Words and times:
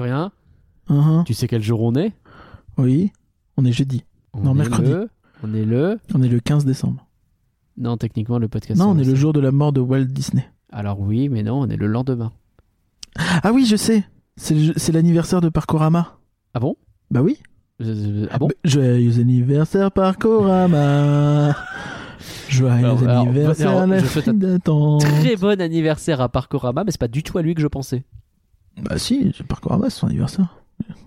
Parcurien, 0.00 0.32
Uhum. 0.88 1.24
tu 1.24 1.34
sais 1.34 1.46
quel 1.46 1.62
jour 1.62 1.82
on 1.82 1.94
est? 1.94 2.12
Oui, 2.78 3.12
on 3.56 3.64
est 3.64 3.72
jeudi. 3.72 4.04
on 4.32 4.40
Non, 4.42 4.52
est 4.54 4.58
mercredi. 4.58 4.90
le- 4.90 5.08
On 5.44 5.54
est 5.54 5.64
le. 5.64 5.98
On 6.14 6.22
est 6.22 6.28
le 6.28 6.40
15 6.40 6.64
décembre. 6.64 7.06
Non, 7.76 7.96
techniquement, 7.96 8.38
le 8.38 8.48
podcast. 8.48 8.78
Non, 8.80 8.88
on 8.90 8.98
est 8.98 9.04
le 9.04 9.14
jour 9.14 9.32
de 9.32 9.40
la 9.40 9.52
mort 9.52 9.72
de 9.72 9.80
Walt 9.80 10.04
Disney. 10.06 10.48
Alors 10.72 11.00
oui, 11.00 11.28
mais 11.28 11.42
non, 11.42 11.60
on 11.60 11.68
est 11.68 11.76
le 11.76 11.86
lendemain. 11.86 12.30
Ah 13.42 13.50
oui, 13.52 13.66
je 13.66 13.76
sais. 13.76 14.04
C'est 14.36 14.92
l'anniversaire 14.92 15.40
de 15.40 15.48
Parkorama. 15.48 16.16
Ah 16.54 16.60
bon? 16.60 16.76
Bah 17.10 17.22
oui. 17.22 17.38
Euh, 17.82 18.26
Ah 18.30 18.38
bon? 18.38 18.48
Bah, 18.48 18.54
Joyeux 18.64 19.18
anniversaire 19.20 19.90
Parkorama. 19.92 21.54
Joyeux 22.48 22.84
Alors, 22.84 23.02
alors, 23.02 23.22
anniversaire 23.28 23.70
alors, 23.70 23.86
la 23.86 23.98
je 23.98 24.06
souhaite 24.06 24.28
un 24.28 24.32
fille 24.32 24.40
d'attente. 24.40 25.00
Très 25.02 25.36
bon 25.36 25.60
anniversaire 25.60 26.20
à 26.20 26.28
Parcorama, 26.28 26.84
mais 26.84 26.90
c'est 26.90 27.00
pas 27.00 27.08
du 27.08 27.22
tout 27.22 27.38
à 27.38 27.42
lui 27.42 27.54
que 27.54 27.62
je 27.62 27.66
pensais. 27.66 28.02
Bah 28.82 28.98
si, 28.98 29.32
c'est 29.36 29.46
Parkorama, 29.46 29.90
c'est 29.90 29.98
son 30.00 30.06
anniversaire. 30.06 30.46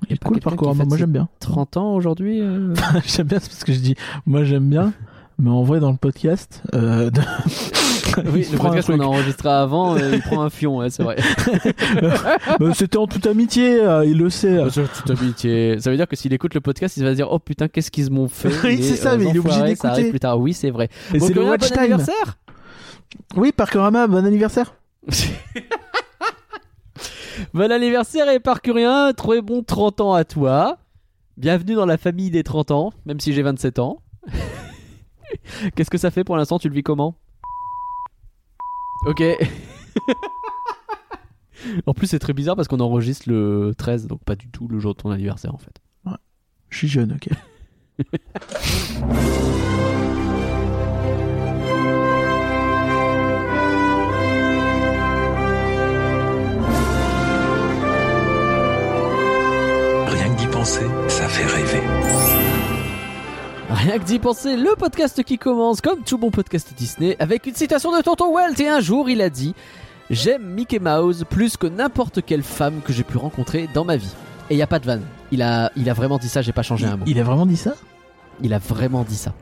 Il 0.10 0.14
est 0.14 0.24
cool 0.24 0.36
fête 0.42 0.88
moi 0.88 0.98
j'aime 0.98 1.12
bien. 1.12 1.28
30 1.40 1.78
ans 1.78 1.96
aujourd'hui 1.96 2.40
euh 2.42 2.74
j'aime 3.06 3.28
bien, 3.28 3.40
c'est 3.40 3.50
parce 3.50 3.64
que 3.64 3.74
je 3.74 3.80
dis, 3.80 3.96
moi 4.26 4.44
j'aime 4.44 4.70
bien, 4.70 4.94
mais 5.40 5.50
en 5.50 5.64
vrai 5.64 5.80
dans 5.80 5.92
le 5.92 5.98
podcast, 5.98 6.62
euh, 6.76 7.10
de- 7.10 7.22
Oui, 8.32 8.46
le 8.52 8.60
podcast 8.60 8.92
qu'on 8.92 9.00
a 9.00 9.06
enregistré 9.06 9.50
avant, 9.50 9.96
euh, 9.98 10.12
il 10.14 10.22
prend 10.22 10.44
un 10.44 10.52
fion, 10.52 10.78
ouais, 10.78 10.92
c'est 10.92 11.02
vrai. 11.02 11.16
Bah, 12.60 12.72
C'était 12.76 12.98
en 12.98 13.08
toute 13.08 13.26
amitié, 13.26 13.80
euh, 13.82 14.06
il 14.06 14.20
le 14.20 14.30
sait. 14.30 14.58
Bah, 14.58 14.68
toute 14.72 15.10
amitié. 15.20 15.80
Ça 15.80 15.90
veut 15.90 15.98
dire 15.98 16.08
que 16.08 16.16
s'il 16.16 16.32
écoute 16.32 16.54
le 16.54 16.62
podcast, 16.62 16.96
il 16.98 17.04
va 17.04 17.10
se 17.10 17.16
dire 17.16 17.32
Oh 17.32 17.40
putain, 17.40 17.68
qu'est-ce 17.68 17.90
qu'ils 17.90 18.12
m'ont 18.12 18.28
fait? 18.28 18.52
Oui, 18.64 18.84
c'est 18.84 18.96
ça, 18.98 19.14
euh, 19.14 19.18
mais 19.18 19.26
il 19.30 19.36
est 19.36 19.40
obligé 19.40 19.64
d'écouter. 19.64 20.10
plus 20.12 20.20
tard. 20.20 20.40
Oui, 20.40 20.54
c'est 20.54 20.70
vrai. 20.70 20.90
Et 21.14 21.20
c'est 21.20 21.34
le 21.34 21.44
watch 21.44 21.62
bon 21.62 21.68
time. 21.70 21.80
anniversaire? 21.80 22.38
Oui, 23.36 23.52
Parkorama, 23.52 24.06
bon 24.06 24.24
anniversaire. 24.24 24.76
Bon 27.54 27.72
anniversaire 27.72 28.30
et 28.30 28.40
Parcurien, 28.40 29.14
très 29.14 29.42
bon 29.42 29.64
30 29.64 30.02
ans 30.02 30.14
à 30.14 30.24
toi. 30.24 30.78
Bienvenue 31.38 31.76
dans 31.76 31.86
la 31.86 31.98
famille 31.98 32.30
des 32.30 32.44
30 32.44 32.72
ans, 32.72 32.94
même 33.06 33.20
si 33.20 33.34
j'ai 33.34 33.42
27 33.42 33.80
ans. 33.80 34.02
Qu'est-ce 35.76 35.90
que 35.90 35.98
ça 35.98 36.12
fait 36.12 36.24
pour 36.24 36.38
l'instant? 36.38 36.60
Tu 36.60 36.70
le 36.70 36.76
vis 36.76 36.84
comment? 36.84 37.16
Ok. 39.08 39.22
en 41.86 41.94
plus, 41.94 42.08
c'est 42.08 42.20
très 42.20 42.34
bizarre 42.34 42.56
parce 42.56 42.68
qu'on 42.68 42.80
enregistre 42.80 43.30
le 43.30 43.74
13, 43.78 44.08
donc 44.08 44.24
pas 44.24 44.36
du 44.36 44.50
tout 44.50 44.68
le 44.68 44.80
jour 44.80 44.94
de 44.94 45.02
ton 45.02 45.12
anniversaire 45.12 45.54
en 45.54 45.60
fait. 45.60 45.80
Je 46.70 46.78
suis 46.80 46.88
jeune, 46.88 47.14
ok. 47.14 47.30
penser, 60.64 60.86
ça 61.10 61.28
fait 61.28 61.46
rêver. 61.46 61.82
Rien 63.70 64.00
que 64.00 64.06
d'y 64.06 64.18
penser, 64.18 64.56
le 64.56 64.78
podcast 64.78 65.22
qui 65.22 65.38
commence 65.38 65.82
comme 65.82 66.04
tout 66.04 66.18
bon 66.18 66.32
podcast 66.32 66.74
Disney 66.78 67.18
avec 67.20 67.46
une 67.48 67.54
citation 67.54 67.94
de 67.94 68.02
Tonton 68.02 68.32
Walt 68.34 68.54
et 68.60 68.70
un 68.70 68.80
jour 68.80 69.10
il 69.10 69.22
a 69.22 69.30
dit 69.30 69.56
J'aime 70.10 70.46
Mickey 70.46 70.80
Mouse 70.80 71.26
plus 71.30 71.58
que 71.58 71.68
n'importe 71.68 72.22
quelle 72.26 72.44
femme 72.44 72.80
que 72.80 72.94
j'ai 72.94 73.04
pu 73.04 73.18
rencontrer 73.18 73.68
dans 73.74 73.84
ma 73.84 73.98
vie. 73.98 74.14
Et 74.50 74.54
il 74.54 74.58
y 74.58 74.62
a 74.62 74.68
pas 74.68 74.80
de 74.80 74.86
vanne. 74.86 75.04
Il 75.34 75.42
a, 75.42 75.70
il 75.76 75.90
a 75.90 75.94
vraiment 75.94 76.18
dit 76.18 76.30
ça, 76.30 76.42
j'ai 76.42 76.54
pas 76.54 76.64
changé 76.64 76.86
un 76.86 76.96
mot. 76.96 77.04
Il 77.08 77.20
a 77.20 77.24
vraiment 77.24 77.46
dit 77.46 77.58
ça? 77.58 77.74
Il 78.42 78.54
a 78.54 78.60
vraiment 78.60 79.04
dit 79.04 79.18
ça. 79.18 79.34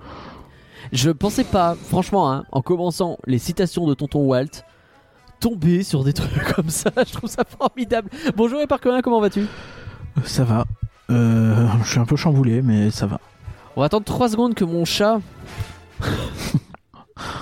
Je 0.91 1.11
pensais 1.11 1.43
pas, 1.43 1.75
franchement, 1.75 2.31
hein, 2.31 2.45
en 2.51 2.63
commençant 2.63 3.19
les 3.27 3.37
citations 3.37 3.85
de 3.85 3.93
Tonton 3.93 4.25
Walt, 4.25 4.63
tomber 5.39 5.83
sur 5.83 6.03
des 6.03 6.13
trucs 6.13 6.51
comme 6.55 6.71
ça. 6.71 6.89
Je 6.97 7.13
trouve 7.13 7.29
ça 7.29 7.43
formidable. 7.43 8.09
Bonjour 8.35 8.59
et 8.59 8.65
Parkerin, 8.65 9.03
comment 9.03 9.21
vas-tu? 9.21 9.45
Ça 10.25 10.43
va. 10.43 10.65
Euh, 11.11 11.67
je 11.83 11.89
suis 11.89 11.99
un 11.99 12.05
peu 12.05 12.15
chamboulé, 12.15 12.61
mais 12.61 12.89
ça 12.91 13.05
va. 13.05 13.19
On 13.75 13.81
va 13.81 13.85
attendre 13.87 14.05
3 14.05 14.29
secondes 14.29 14.53
que 14.55 14.63
mon 14.63 14.85
chat 14.85 15.19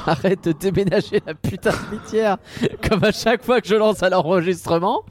arrête 0.06 0.44
de 0.44 0.52
déménager 0.52 1.22
la 1.26 1.34
putain 1.34 1.72
de 1.72 1.96
litière 1.96 2.38
comme 2.88 3.04
à 3.04 3.12
chaque 3.12 3.44
fois 3.44 3.62
que 3.62 3.68
je 3.68 3.76
lance 3.76 4.04
à 4.04 4.10
l'enregistrement. 4.10 5.04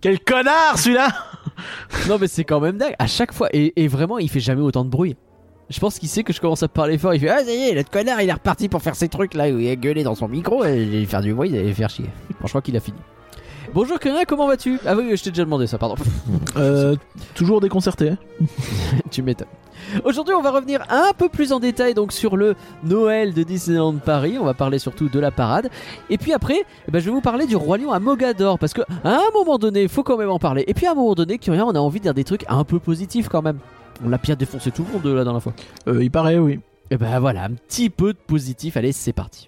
Quel 0.00 0.20
connard 0.20 0.78
celui-là 0.78 1.08
Non 2.08 2.18
mais 2.20 2.26
c'est 2.28 2.44
quand 2.44 2.60
même 2.60 2.78
dingue, 2.78 2.94
à 2.98 3.06
chaque 3.06 3.32
fois. 3.32 3.48
Et, 3.52 3.72
et 3.82 3.88
vraiment, 3.88 4.18
il 4.18 4.28
fait 4.28 4.40
jamais 4.40 4.62
autant 4.62 4.84
de 4.84 4.90
bruit. 4.90 5.16
Je 5.70 5.78
pense 5.80 5.98
qu'il 5.98 6.08
sait 6.08 6.22
que 6.22 6.32
je 6.32 6.40
commence 6.40 6.62
à 6.62 6.68
parler 6.68 6.98
fort. 6.98 7.14
Il 7.14 7.20
fait 7.20 7.28
Ah, 7.30 7.44
ça 7.44 7.50
y 7.52 7.68
est, 7.68 7.74
le 7.74 7.84
connard, 7.84 8.20
il 8.20 8.28
est 8.28 8.32
reparti 8.32 8.68
pour 8.68 8.82
faire 8.82 8.94
ses 8.96 9.08
trucs 9.08 9.34
là 9.34 9.48
où 9.48 9.58
il 9.58 9.70
a 9.70 9.76
gueulé 9.76 10.02
dans 10.02 10.14
son 10.14 10.28
micro. 10.28 10.64
Et 10.64 10.82
il 10.82 11.06
faire 11.06 11.20
du 11.22 11.32
bruit, 11.32 11.50
il 11.50 11.64
va 11.68 11.74
faire 11.74 11.88
chier. 11.90 12.06
Bon, 12.40 12.46
je 12.46 12.48
crois 12.48 12.62
qu'il 12.62 12.76
a 12.76 12.80
fini. 12.80 12.98
Bonjour 13.74 13.98
Corinne, 13.98 14.24
comment 14.28 14.46
vas-tu? 14.46 14.78
Ah 14.84 14.94
oui, 14.94 15.16
je 15.16 15.22
t'ai 15.22 15.30
déjà 15.30 15.44
demandé 15.44 15.66
ça, 15.66 15.78
pardon. 15.78 15.94
euh, 16.56 16.94
Toujours 17.34 17.58
déconcerté. 17.58 18.12
tu 19.10 19.22
m'étonnes. 19.22 19.48
Aujourd'hui, 20.04 20.34
on 20.34 20.42
va 20.42 20.50
revenir 20.50 20.84
un 20.90 21.12
peu 21.16 21.30
plus 21.30 21.52
en 21.52 21.58
détail 21.58 21.94
donc 21.94 22.12
sur 22.12 22.36
le 22.36 22.54
Noël 22.84 23.32
de 23.32 23.42
Disneyland 23.42 23.94
Paris. 23.94 24.36
On 24.38 24.44
va 24.44 24.52
parler 24.52 24.78
surtout 24.78 25.08
de 25.08 25.18
la 25.18 25.30
parade. 25.30 25.70
Et 26.10 26.18
puis 26.18 26.34
après, 26.34 26.66
eh 26.86 26.90
ben, 26.90 26.98
je 26.98 27.06
vais 27.06 27.12
vous 27.12 27.22
parler 27.22 27.46
du 27.46 27.56
Roi 27.56 27.78
Lion 27.78 27.92
à 27.92 27.98
Mogador 27.98 28.58
parce 28.58 28.74
que 28.74 28.82
à 29.04 29.16
un 29.16 29.30
moment 29.32 29.56
donné, 29.56 29.82
il 29.82 29.88
faut 29.88 30.02
quand 30.02 30.18
même 30.18 30.30
en 30.30 30.38
parler. 30.38 30.64
Et 30.66 30.74
puis 30.74 30.84
à 30.84 30.92
un 30.92 30.94
moment 30.94 31.14
donné, 31.14 31.38
Curien, 31.38 31.64
on 31.64 31.74
a 31.74 31.78
envie 31.78 31.98
de 31.98 32.04
dire 32.04 32.14
des 32.14 32.24
trucs 32.24 32.44
un 32.48 32.64
peu 32.64 32.78
positifs 32.78 33.30
quand 33.30 33.40
même. 33.40 33.58
On 34.04 34.10
l'a 34.10 34.18
bien 34.18 34.34
défoncé 34.34 34.70
tout 34.70 34.84
le 34.86 34.92
monde 34.92 35.16
la 35.16 35.24
dernière 35.24 35.42
fois. 35.42 35.54
Euh, 35.88 36.04
il 36.04 36.10
paraît, 36.10 36.36
oui. 36.36 36.60
Et 36.90 36.98
ben 36.98 37.18
voilà, 37.20 37.44
un 37.44 37.52
petit 37.52 37.88
peu 37.88 38.12
de 38.12 38.18
positif. 38.18 38.76
Allez, 38.76 38.92
c'est 38.92 39.14
parti. 39.14 39.46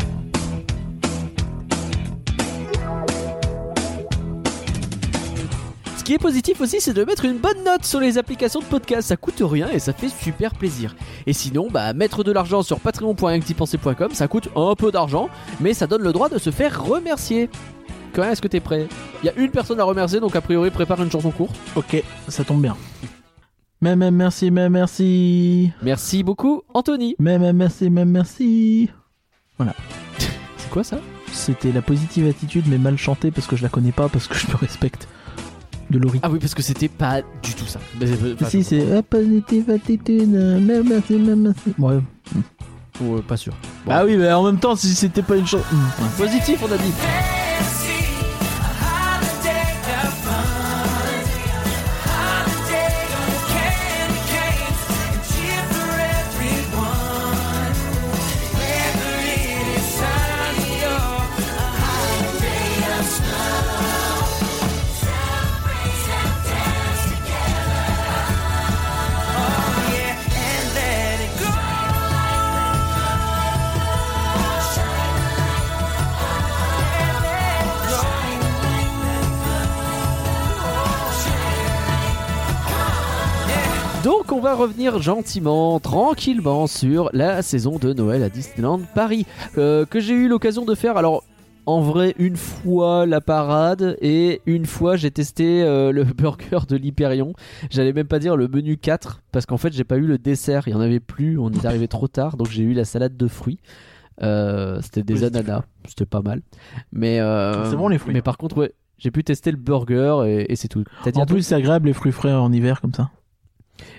Ce 6.05 6.07
qui 6.07 6.15
est 6.17 6.19
positif 6.19 6.61
aussi, 6.61 6.83
c'est 6.83 6.93
de 6.93 7.03
mettre 7.03 7.25
une 7.25 7.39
bonne 7.39 7.65
note 7.65 7.87
sur 7.87 7.99
les 7.99 8.19
applications 8.19 8.61
de 8.61 8.67
podcast. 8.67 9.09
Ça 9.09 9.17
coûte 9.17 9.41
rien 9.41 9.71
et 9.71 9.79
ça 9.79 9.95
fait 9.95 10.11
super 10.11 10.53
plaisir. 10.53 10.95
Et 11.27 11.33
sinon, 11.33 11.69
bah, 11.71 11.95
mettre 11.95 12.23
de 12.23 12.31
l'argent 12.31 12.63
sur 12.63 12.79
patreon.actipenser.com, 12.79 14.11
ça 14.13 14.29
coûte 14.29 14.51
un 14.55 14.75
peu 14.75 14.93
d'argent, 14.93 15.31
mais 15.61 15.73
ça 15.73 15.87
donne 15.87 16.03
le 16.03 16.13
droit 16.13 16.29
de 16.29 16.37
se 16.37 16.51
faire 16.51 16.85
remercier. 16.85 17.49
Quand 18.13 18.25
est-ce 18.25 18.43
que 18.43 18.49
t'es 18.49 18.61
prêt? 18.61 18.87
Il 19.23 19.27
y 19.27 19.29
a 19.31 19.35
une 19.37 19.51
personne 19.51 19.81
à 19.81 19.85
remercier, 19.85 20.21
donc 20.21 20.37
a 20.37 20.43
priori, 20.43 20.71
prépare 20.71 21.03
une 21.03 21.11
chanson 21.11 21.31
courte. 21.31 21.57
Ok, 21.75 22.05
ça 22.29 22.45
tombe 22.45 22.61
bien. 22.61 22.77
Mais, 23.81 23.97
mais 23.97 24.11
merci, 24.11 24.51
mais 24.51 24.69
merci. 24.69 25.73
Merci 25.81 26.23
beaucoup, 26.23 26.65
Anthony. 26.75 27.17
Mais, 27.19 27.39
mais 27.39 27.55
merci, 27.55 27.89
mais 27.89 28.05
merci. 28.05 28.91
C'est 30.59 30.69
quoi 30.69 30.85
ça? 30.85 30.99
C'était 31.33 31.73
la 31.73 31.81
positive 31.81 32.29
attitude, 32.29 32.67
mais 32.69 32.77
mal 32.77 32.99
chantée 32.99 33.31
parce 33.31 33.47
que 33.47 33.57
je 33.57 33.63
la 33.63 33.71
connais 33.71 33.93
pas, 33.93 34.11
parce 34.11 34.29
que 34.29 34.35
je 34.35 34.47
me 34.49 34.57
respecte. 34.57 35.09
De 35.91 35.99
Laurie. 35.99 36.21
Ah 36.23 36.31
oui, 36.31 36.39
parce 36.39 36.55
que 36.55 36.63
c'était 36.63 36.89
pas 36.89 37.21
du 37.43 37.55
tout 37.55 37.67
ça. 37.67 37.79
Euh, 38.01 38.35
enfin, 38.35 38.49
si, 38.49 38.65
c'est 38.65 39.03
positive 39.03 39.71
attitude, 39.71 40.29
mais 40.29 40.83
merci, 40.83 41.15
mais 41.15 41.37
merci. 41.37 41.75
Ouais. 41.79 41.99
euh, 43.03 43.21
pas 43.27 43.37
sûr. 43.37 43.53
Bon. 43.85 43.93
Ah 43.95 44.05
oui, 44.05 44.17
mais 44.17 44.33
en 44.33 44.45
même 44.45 44.59
temps, 44.59 44.77
si 44.77 44.95
c'était 44.95 45.23
pas 45.23 45.37
une 45.37 45.47
chanson. 45.47 45.65
Positif, 46.17 46.61
on 46.63 46.73
a 46.73 46.77
dit. 46.77 47.44
Va 84.45 84.55
revenir 84.55 85.01
gentiment, 85.01 85.81
tranquillement 85.81 86.67
sur 86.67 87.09
la 87.15 87.41
saison 87.41 87.79
de 87.79 87.95
Noël 87.95 88.23
à 88.23 88.29
Disneyland 88.29 88.83
Paris 88.95 89.25
euh, 89.57 89.87
que 89.87 90.01
j'ai 90.01 90.13
eu 90.13 90.29
l'occasion 90.29 90.67
de 90.67 90.75
faire. 90.75 90.99
Alors 90.99 91.25
en 91.65 91.81
vrai 91.81 92.15
une 92.19 92.37
fois 92.37 93.07
la 93.07 93.23
parade 93.23 93.97
et 94.03 94.43
une 94.45 94.67
fois 94.67 94.97
j'ai 94.97 95.11
testé 95.11 95.63
euh, 95.63 95.93
le 95.93 96.05
burger 96.19 96.59
de 96.69 96.77
l'Hyperion. 96.77 97.33
J'allais 97.71 97.95
même 97.95 98.07
pas 98.07 98.19
dire 98.19 98.37
le 98.37 98.47
menu 98.47 98.77
4 98.77 99.23
parce 99.33 99.47
qu'en 99.47 99.57
fait 99.57 99.73
j'ai 99.73 99.85
pas 99.85 99.97
eu 99.97 100.07
le 100.07 100.19
dessert, 100.19 100.69
il 100.69 100.73
y 100.73 100.75
en 100.75 100.81
avait 100.81 101.01
plus, 101.01 101.39
on 101.39 101.51
est 101.51 101.65
arrivé 101.65 101.89
trop 101.89 102.07
tard 102.07 102.37
donc 102.37 102.51
j'ai 102.51 102.65
eu 102.65 102.75
la 102.75 102.85
salade 102.85 103.17
de 103.17 103.29
fruits. 103.29 103.61
Euh, 104.21 104.79
c'était 104.83 105.05
des 105.05 105.25
ananas, 105.25 105.63
c'était 105.89 106.05
pas 106.05 106.21
mal. 106.21 106.43
Mais 106.93 107.19
euh, 107.19 107.71
C'est 107.71 107.77
bon, 107.77 107.89
les 107.89 107.97
fruits. 107.97 108.13
Mais 108.13 108.21
par 108.21 108.37
contre 108.37 108.59
ouais, 108.59 108.75
j'ai 108.99 109.11
pu 109.11 109.25
tester 109.25 109.51
le 109.51 109.57
burger 109.57 110.23
et, 110.27 110.53
et 110.53 110.57
c'est 110.57 110.69
tout. 110.69 110.85
En 111.15 111.25
plus, 111.25 111.41
c'est 111.41 111.55
agréable 111.55 111.87
les 111.87 111.95
fruits 111.95 112.13
frais 112.13 112.35
en 112.35 112.53
hiver 112.53 112.83
comme 112.83 112.93
ça. 112.93 113.09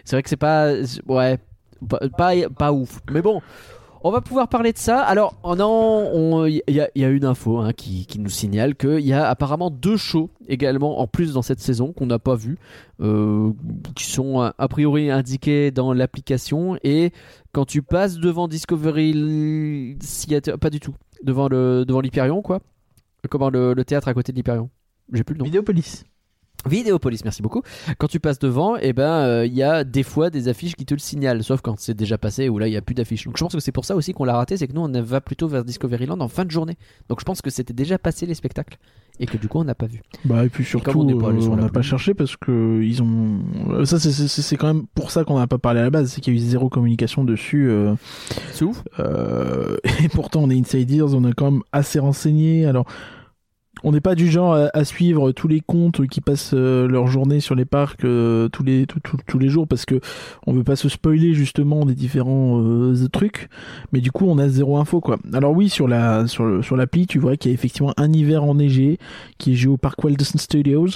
C'est 0.03 0.15
vrai 0.15 0.23
que 0.23 0.29
c'est 0.29 0.37
pas. 0.37 0.73
Ouais. 1.07 1.37
Pas, 2.17 2.31
pas, 2.57 2.71
ouf. 2.71 3.01
Mais 3.11 3.21
bon. 3.21 3.41
On 4.07 4.11
va 4.11 4.21
pouvoir 4.21 4.47
parler 4.49 4.71
de 4.71 4.77
ça. 4.77 5.01
Alors, 5.01 5.35
il 5.43 6.61
y, 6.67 7.03
a- 7.03 7.09
une 7.09 7.25
info 7.25 7.57
hein, 7.57 7.73
qui, 7.73 8.05
qui 8.05 8.19
nous 8.19 8.29
signale 8.29 8.75
qu'il 8.75 8.99
y 8.99 9.13
a 9.13 9.27
apparemment 9.27 9.71
deux 9.71 9.97
shows 9.97 10.29
également 10.47 10.99
en 10.99 11.07
plus 11.07 11.33
dans 11.33 11.41
cette 11.41 11.59
saison 11.59 11.91
qu'on 11.91 12.05
n'a 12.05 12.19
pas 12.19 12.35
vu, 12.35 12.59
euh, 13.01 13.51
qui 13.95 14.03
sont 14.05 14.41
a 14.41 14.53
a 14.59 14.67
priori 14.67 15.09
indiqués 15.09 15.71
dans 15.71 15.91
l'application. 15.91 16.77
Et 16.83 17.13
quand 17.51 17.65
tu 17.65 17.81
passes 17.81 18.19
devant 18.19 18.47
Discovery 18.47 19.97
Theater, 19.99 20.59
pas 20.59 20.69
du 20.69 20.79
tout, 20.79 20.93
devant 21.23 21.47
le 21.47 21.83
devant 21.83 22.01
l'Hyperion, 22.01 22.43
quoi. 22.43 22.59
Comment 23.27 23.49
le, 23.49 23.73
le 23.73 23.85
théâtre 23.85 24.07
à 24.07 24.13
côté 24.13 24.31
de 24.31 24.37
l'Hyperion 24.37 24.69
J'ai 25.13 25.23
plus 25.23 25.33
le 25.33 25.39
nom. 25.39 25.45
Vidéopolis. 25.45 26.03
Vidéopolis, 26.67 27.21
merci 27.23 27.41
beaucoup. 27.43 27.61
Quand 27.97 28.07
tu 28.07 28.19
passes 28.19 28.39
devant, 28.39 28.75
eh 28.77 28.91
ben, 28.93 29.03
euh, 29.03 29.45
il 29.45 29.53
y 29.53 29.61
a 29.63 29.83
des 29.83 30.01
fois 30.03 30.29
des 30.29 30.47
affiches 30.47 30.75
qui 30.75 30.85
te 30.85 30.93
le 30.93 30.99
signalent, 30.99 31.43
sauf 31.43 31.61
quand 31.61 31.75
c'est 31.79 31.93
déjà 31.93 32.17
passé 32.17 32.49
ou 32.49 32.57
là 32.57 32.67
il 32.67 32.73
y 32.73 32.77
a 32.77 32.81
plus 32.81 32.95
d'affiches. 32.95 33.25
Donc 33.25 33.37
je 33.37 33.43
pense 33.43 33.53
que 33.53 33.59
c'est 33.59 33.71
pour 33.71 33.85
ça 33.85 33.95
aussi 33.95 34.13
qu'on 34.13 34.23
l'a 34.25 34.35
raté, 34.35 34.57
c'est 34.57 34.67
que 34.67 34.73
nous 34.73 34.81
on 34.81 35.01
va 35.03 35.21
plutôt 35.21 35.47
vers 35.47 35.63
Discoveryland 35.63 36.19
en 36.19 36.27
fin 36.27 36.43
de 36.45 36.51
journée. 36.51 36.75
Donc 37.09 37.19
je 37.19 37.25
pense 37.25 37.41
que 37.41 37.49
c'était 37.49 37.73
déjà 37.73 37.97
passé 37.99 38.25
les 38.25 38.33
spectacles 38.33 38.77
et 39.19 39.27
que 39.27 39.37
du 39.37 39.47
coup 39.47 39.59
on 39.59 39.63
n'a 39.63 39.75
pas 39.75 39.85
vu. 39.85 40.01
Bah 40.25 40.43
et 40.43 40.49
puis 40.49 40.65
surtout, 40.65 41.01
on 41.01 41.17
pas 41.19 41.27
euh, 41.27 41.39
on 41.49 41.55
n'a 41.55 41.69
pas 41.69 41.79
Blue. 41.81 41.83
cherché 41.83 42.13
parce 42.13 42.35
que 42.35 42.81
ils 42.83 43.01
ont. 43.03 43.39
euh, 43.69 43.85
Ça 43.85 43.99
c'est- 43.99 44.57
quand 44.57 44.67
même 44.73 44.85
pour 44.95 45.11
ça 45.11 45.23
qu'on 45.23 45.37
n'a 45.37 45.47
pas 45.47 45.57
parlé 45.59 45.81
à 45.81 45.83
la 45.83 45.89
base, 45.91 46.09
c'est 46.11 46.21
qu'il 46.21 46.33
y 46.33 46.37
a 46.37 46.39
eu 46.39 46.41
zéro 46.43 46.69
communication 46.69 47.23
dessus. 47.23 47.69
euh, 47.69 47.93
C'est 48.51 48.65
ouf. 48.65 48.83
euh, 48.99 49.77
et 50.03 50.09
pourtant 50.09 50.41
on 50.43 50.49
est 50.49 50.59
insiders, 50.59 51.13
on 51.13 51.23
est 51.29 51.33
quand 51.33 51.51
même 51.51 51.61
assez 51.71 51.99
renseigné. 51.99 52.65
Alors 52.65 52.85
on 53.83 53.91
n'est 53.91 54.01
pas 54.01 54.15
du 54.15 54.29
genre 54.29 54.53
à, 54.53 54.69
à 54.73 54.83
suivre 54.83 55.31
tous 55.31 55.47
les 55.47 55.59
comptes 55.59 56.07
qui 56.07 56.21
passent 56.21 56.53
euh, 56.53 56.87
leur 56.87 57.07
journée 57.07 57.39
sur 57.39 57.55
les 57.55 57.65
parcs 57.65 58.03
euh, 58.03 58.47
tous 58.49 58.63
les 58.63 58.85
tous 58.87 59.47
jours 59.47 59.67
parce 59.67 59.85
que 59.85 59.99
on 60.47 60.53
veut 60.53 60.63
pas 60.63 60.75
se 60.75 60.89
spoiler 60.89 61.33
justement 61.33 61.85
des 61.85 61.95
différents 61.95 62.61
euh, 62.61 63.07
trucs. 63.11 63.49
Mais 63.91 64.01
du 64.01 64.11
coup 64.11 64.25
on 64.27 64.37
a 64.37 64.47
zéro 64.49 64.77
info 64.77 65.01
quoi. 65.01 65.17
Alors 65.33 65.51
oui 65.53 65.69
sur 65.69 65.87
la 65.87 66.27
sur 66.27 66.45
le, 66.45 66.61
sur 66.61 66.75
l'appli 66.75 67.07
tu 67.07 67.19
vois 67.19 67.37
qu'il 67.37 67.51
y 67.51 67.53
a 67.53 67.55
effectivement 67.55 67.93
un 67.97 68.11
hiver 68.11 68.43
enneigé 68.43 68.97
qui 69.37 69.53
est 69.53 69.55
joué 69.55 69.73
au 69.73 69.77
parc 69.77 70.03
Walt 70.03 70.15
Disney 70.15 70.41
Studios. 70.41 70.87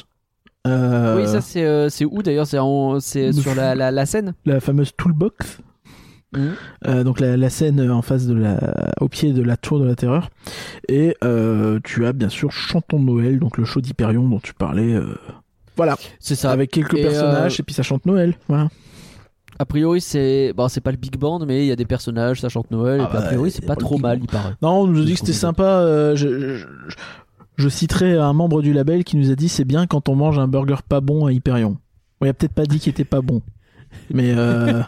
Oui, 0.65 1.25
ça 1.27 1.41
c'est 1.41 1.89
c'est 1.89 2.05
où 2.05 2.21
d'ailleurs? 2.21 2.45
C'est 2.45 3.31
sur 3.33 3.55
la, 3.55 3.73
la, 3.73 3.89
la 3.91 4.05
scène? 4.05 4.33
La 4.45 4.59
fameuse 4.59 4.91
toolbox. 4.95 5.59
Euh, 6.37 7.03
donc 7.03 7.19
la, 7.19 7.37
la 7.37 7.49
scène 7.49 7.89
en 7.89 8.01
face 8.03 8.27
de 8.27 8.35
la, 8.35 8.59
au 9.01 9.07
pied 9.07 9.33
de 9.33 9.41
la 9.41 9.57
tour 9.57 9.79
de 9.79 9.85
la 9.85 9.95
terreur. 9.95 10.29
Et 10.87 11.15
euh, 11.23 11.79
tu 11.83 12.05
as 12.05 12.13
bien 12.13 12.29
sûr 12.29 12.51
Chantons 12.51 12.99
Noël, 12.99 13.39
donc 13.39 13.57
le 13.57 13.65
show 13.65 13.81
d'Hyperion 13.81 14.27
dont 14.29 14.39
tu 14.39 14.53
parlais. 14.53 14.93
euh, 14.93 15.15
Voilà, 15.75 15.97
C'est 16.19 16.35
ça. 16.35 16.51
avec 16.51 16.69
quelques 16.71 16.93
Et, 16.97 17.01
personnages 17.01 17.59
et 17.59 17.63
puis 17.63 17.73
ça 17.73 17.81
chante 17.83 18.05
Noël. 18.05 18.35
Voilà. 18.47 18.69
A 19.57 19.65
priori 19.65 19.99
c'est 20.01 20.53
bon, 20.55 20.67
c'est 20.69 20.81
pas 20.81 20.91
le 20.91 20.97
big 20.97 21.17
band, 21.17 21.45
mais 21.45 21.63
il 21.65 21.67
y 21.67 21.71
a 21.71 21.75
des 21.75 21.85
personnages, 21.85 22.39
ça 22.41 22.47
chante 22.49 22.69
Noël. 22.71 23.01
Ah 23.01 23.05
et 23.05 23.07
puis 23.07 23.17
a 23.17 23.21
bah, 23.21 23.27
priori 23.27 23.51
c'est 23.51 23.65
pas 23.65 23.75
trop 23.75 23.97
mal, 23.97 24.19
il 24.21 24.27
paraît. 24.27 24.53
Non, 24.61 24.81
on 24.83 24.87
nous 24.87 25.01
a 25.01 25.05
dit 25.05 25.13
que 25.13 25.19
c'était 25.19 25.33
sympa. 25.33 26.13
je, 26.15 26.27
je, 26.55 26.55
je- 26.57 26.95
je 27.57 27.67
citerai 27.67 28.15
un 28.15 28.31
membre 28.31 28.61
du 28.61 28.71
label 28.71 29.03
qui 29.03 29.17
nous 29.17 29.31
a 29.31 29.35
dit 29.35 29.49
c'est 29.49 29.65
bien 29.65 29.85
quand 29.85 30.07
on 30.07 30.15
mange 30.15 30.39
un 30.39 30.47
burger 30.47 30.77
pas 30.87 31.01
bon 31.01 31.25
à 31.25 31.33
Hyperion. 31.33 31.75
On 32.21 32.25
il 32.25 32.29
a 32.29 32.33
peut-être 32.33 32.53
pas 32.53 32.65
dit 32.65 32.79
qu'il 32.79 32.91
était 32.91 33.03
pas 33.03 33.19
bon. 33.21 33.41
Mais 34.13 34.31
euh, 34.33 34.81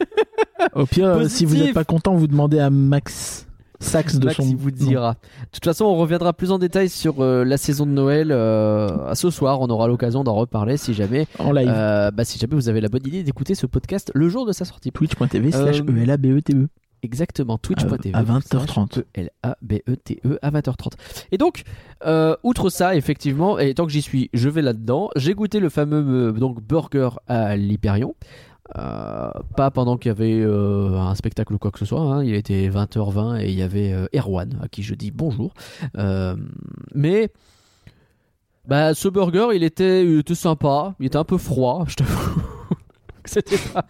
au 0.74 0.86
pire, 0.86 1.06
euh, 1.06 1.28
si 1.28 1.44
vous 1.44 1.56
n'êtes 1.56 1.74
pas 1.74 1.84
content, 1.84 2.14
vous 2.14 2.26
demandez 2.26 2.58
à 2.58 2.70
Max 2.70 3.46
Sax 3.78 4.16
de 4.18 4.24
Max, 4.24 4.36
son 4.38 4.44
il 4.48 4.56
vous 4.56 4.70
dira. 4.70 5.12
De 5.12 5.18
toute 5.52 5.64
façon, 5.64 5.84
on 5.84 5.96
reviendra 5.96 6.32
plus 6.32 6.50
en 6.50 6.58
détail 6.58 6.88
sur 6.88 7.20
euh, 7.20 7.44
la 7.44 7.58
saison 7.58 7.84
de 7.84 7.90
Noël 7.90 8.32
euh, 8.32 9.14
ce 9.14 9.28
soir. 9.28 9.60
On 9.60 9.68
aura 9.68 9.86
l'occasion 9.86 10.24
d'en 10.24 10.34
reparler 10.34 10.78
si 10.78 10.94
jamais, 10.94 11.26
en 11.38 11.52
live. 11.52 11.68
euh, 11.70 12.10
bah, 12.10 12.24
si 12.24 12.38
jamais 12.38 12.54
vous 12.54 12.70
avez 12.70 12.80
la 12.80 12.88
bonne 12.88 13.06
idée 13.06 13.22
d'écouter 13.22 13.54
ce 13.54 13.66
podcast 13.66 14.10
le 14.14 14.30
jour 14.30 14.46
de 14.46 14.52
sa 14.52 14.64
sortie. 14.64 14.92
Twitch.tv 14.92 15.52
slash 15.52 15.80
ELABETE. 15.80 16.52
Exactement, 17.02 17.58
twitch.tv. 17.58 18.14
À- 18.14 18.20
à 18.20 18.22
20h30. 18.24 19.04
L-A-B-E-T-E 19.14 20.26
E 20.26 20.38
à 20.40 20.50
20h30. 20.50 20.92
Et 21.32 21.38
donc, 21.38 21.62
euh, 22.06 22.34
outre 22.42 22.70
ça, 22.70 22.96
effectivement, 22.96 23.58
et 23.58 23.74
tant 23.74 23.84
que 23.86 23.92
j'y 23.92 24.02
suis, 24.02 24.30
je 24.32 24.48
vais 24.48 24.62
là-dedans. 24.62 25.10
J'ai 25.16 25.34
goûté 25.34 25.60
le 25.60 25.68
fameux 25.68 26.30
euh, 26.30 26.32
donc, 26.32 26.62
burger 26.62 27.10
à 27.28 27.56
l'Hyperion. 27.56 28.14
Euh, 28.74 29.30
pas 29.56 29.70
pendant 29.70 29.96
qu'il 29.96 30.08
y 30.08 30.12
avait 30.12 30.40
euh, 30.40 30.98
un 30.98 31.14
spectacle 31.14 31.54
ou 31.54 31.58
quoi 31.58 31.70
que 31.70 31.78
ce 31.78 31.84
soit. 31.84 32.00
hein. 32.00 32.24
Il 32.24 32.34
était 32.34 32.68
20h20 32.68 33.40
et 33.40 33.48
il 33.48 33.54
y 33.54 33.62
avait 33.62 33.92
euh, 33.92 34.06
Erwan 34.14 34.58
à 34.62 34.68
qui 34.68 34.82
je 34.82 34.94
dis 34.94 35.10
bonjour. 35.10 35.54
Mais 36.94 37.30
bah, 38.66 38.94
ce 38.94 39.08
burger, 39.08 39.48
il 39.54 39.62
était, 39.62 40.04
il 40.04 40.34
sympa. 40.34 40.94
Il 40.98 41.06
était 41.06 41.16
un 41.16 41.24
peu 41.24 41.38
froid, 41.38 41.84
je 41.86 41.94
t'avoue. 41.96 42.42
C'était 43.24 43.58
pas 43.72 43.86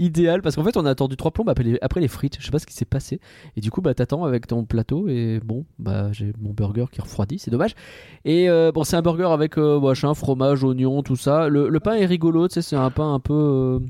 idéal 0.00 0.42
parce 0.42 0.56
qu'en 0.56 0.64
fait 0.64 0.76
on 0.76 0.84
a 0.84 0.90
attendu 0.90 1.16
trois 1.16 1.30
plombes 1.30 1.48
après 1.48 2.00
les, 2.00 2.08
frites. 2.08 2.38
Je 2.40 2.44
sais 2.44 2.50
pas 2.50 2.58
ce 2.58 2.66
qui 2.66 2.74
s'est 2.74 2.84
passé. 2.84 3.20
Et 3.56 3.60
du 3.60 3.70
coup 3.70 3.80
bah 3.80 3.94
t'attends 3.94 4.24
avec 4.24 4.48
ton 4.48 4.64
plateau 4.64 5.06
et 5.06 5.38
bon 5.44 5.64
bah 5.78 6.10
j'ai 6.10 6.32
mon 6.40 6.52
burger 6.52 6.86
qui 6.90 7.00
refroidit, 7.00 7.38
c'est 7.38 7.52
dommage. 7.52 7.76
Et 8.24 8.48
bon 8.74 8.82
c'est 8.82 8.96
un 8.96 9.02
burger 9.02 9.28
avec 9.30 9.58
euh, 9.58 9.78
machin, 9.78 10.12
fromage, 10.14 10.64
oignon, 10.64 11.04
tout 11.04 11.14
ça. 11.14 11.48
Le, 11.48 11.68
le 11.68 11.80
pain 11.80 11.94
est 11.94 12.06
rigolo, 12.06 12.48
tu 12.48 12.54
sais 12.54 12.62
c'est 12.62 12.74
un 12.74 12.90
pain 12.90 13.14
un 13.14 13.20
peu 13.20 13.80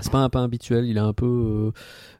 c'est 0.00 0.12
pas 0.12 0.18
un 0.18 0.28
pain 0.28 0.44
habituel, 0.44 0.86
il 0.86 0.96
est 0.96 1.00
un 1.00 1.12
peu 1.12 1.26
euh, 1.26 1.70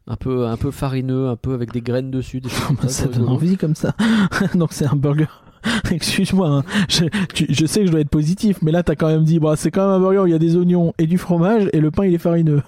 un 0.07 0.17
peu 0.17 0.47
un 0.47 0.57
peu 0.57 0.71
farineux, 0.71 1.29
un 1.29 1.37
peu 1.37 1.55
avec 1.55 1.73
des 1.73 1.81
graines 1.81 2.11
dessus. 2.11 2.41
Des 2.41 2.49
ça, 2.83 2.89
ça 2.89 3.07
donne 3.07 3.29
envie 3.29 3.57
comme 3.57 3.75
ça. 3.75 3.95
Donc 4.55 4.73
c'est 4.73 4.87
un 4.87 4.97
burger. 4.97 5.27
Excuse-moi, 5.91 6.49
hein. 6.49 6.65
je, 6.89 7.67
sais 7.67 7.81
que 7.81 7.87
je 7.87 7.91
dois 7.91 8.01
être 8.01 8.09
positif, 8.09 8.59
mais 8.63 8.71
là 8.71 8.83
t'as 8.83 8.95
quand 8.95 9.09
même 9.09 9.25
dit, 9.25 9.41
bah, 9.41 9.55
c'est 9.57 9.71
quand 9.71 9.83
même 9.83 9.97
un 9.97 10.01
burger 10.01 10.19
où 10.19 10.27
il 10.27 10.33
y 10.33 10.35
a 10.35 10.39
des 10.39 10.57
oignons 10.57 10.93
et 10.99 11.07
du 11.07 11.19
fromage 11.19 11.69
et 11.73 11.81
le 11.81 11.91
pain 11.91 12.05
il 12.05 12.15
est 12.15 12.19
farineux. 12.19 12.63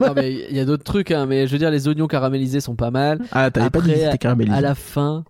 Non 0.00 0.12
mais 0.14 0.46
il 0.48 0.56
y 0.56 0.60
a 0.60 0.64
d'autres 0.64 0.84
trucs 0.84 1.10
hein, 1.10 1.26
mais 1.26 1.46
je 1.46 1.52
veux 1.52 1.58
dire 1.58 1.70
les 1.70 1.88
oignons 1.88 2.06
caramélisés 2.06 2.60
sont 2.60 2.76
pas 2.76 2.90
mal. 2.90 3.20
Ah, 3.32 3.50
t'avais 3.50 3.70
pas 3.70 3.80
dit 3.80 3.92
que 3.92 3.98
c'était 3.98 4.18
caramélisé. 4.18 4.56
À 4.56 4.60
la 4.60 4.74
fin, 4.74 5.24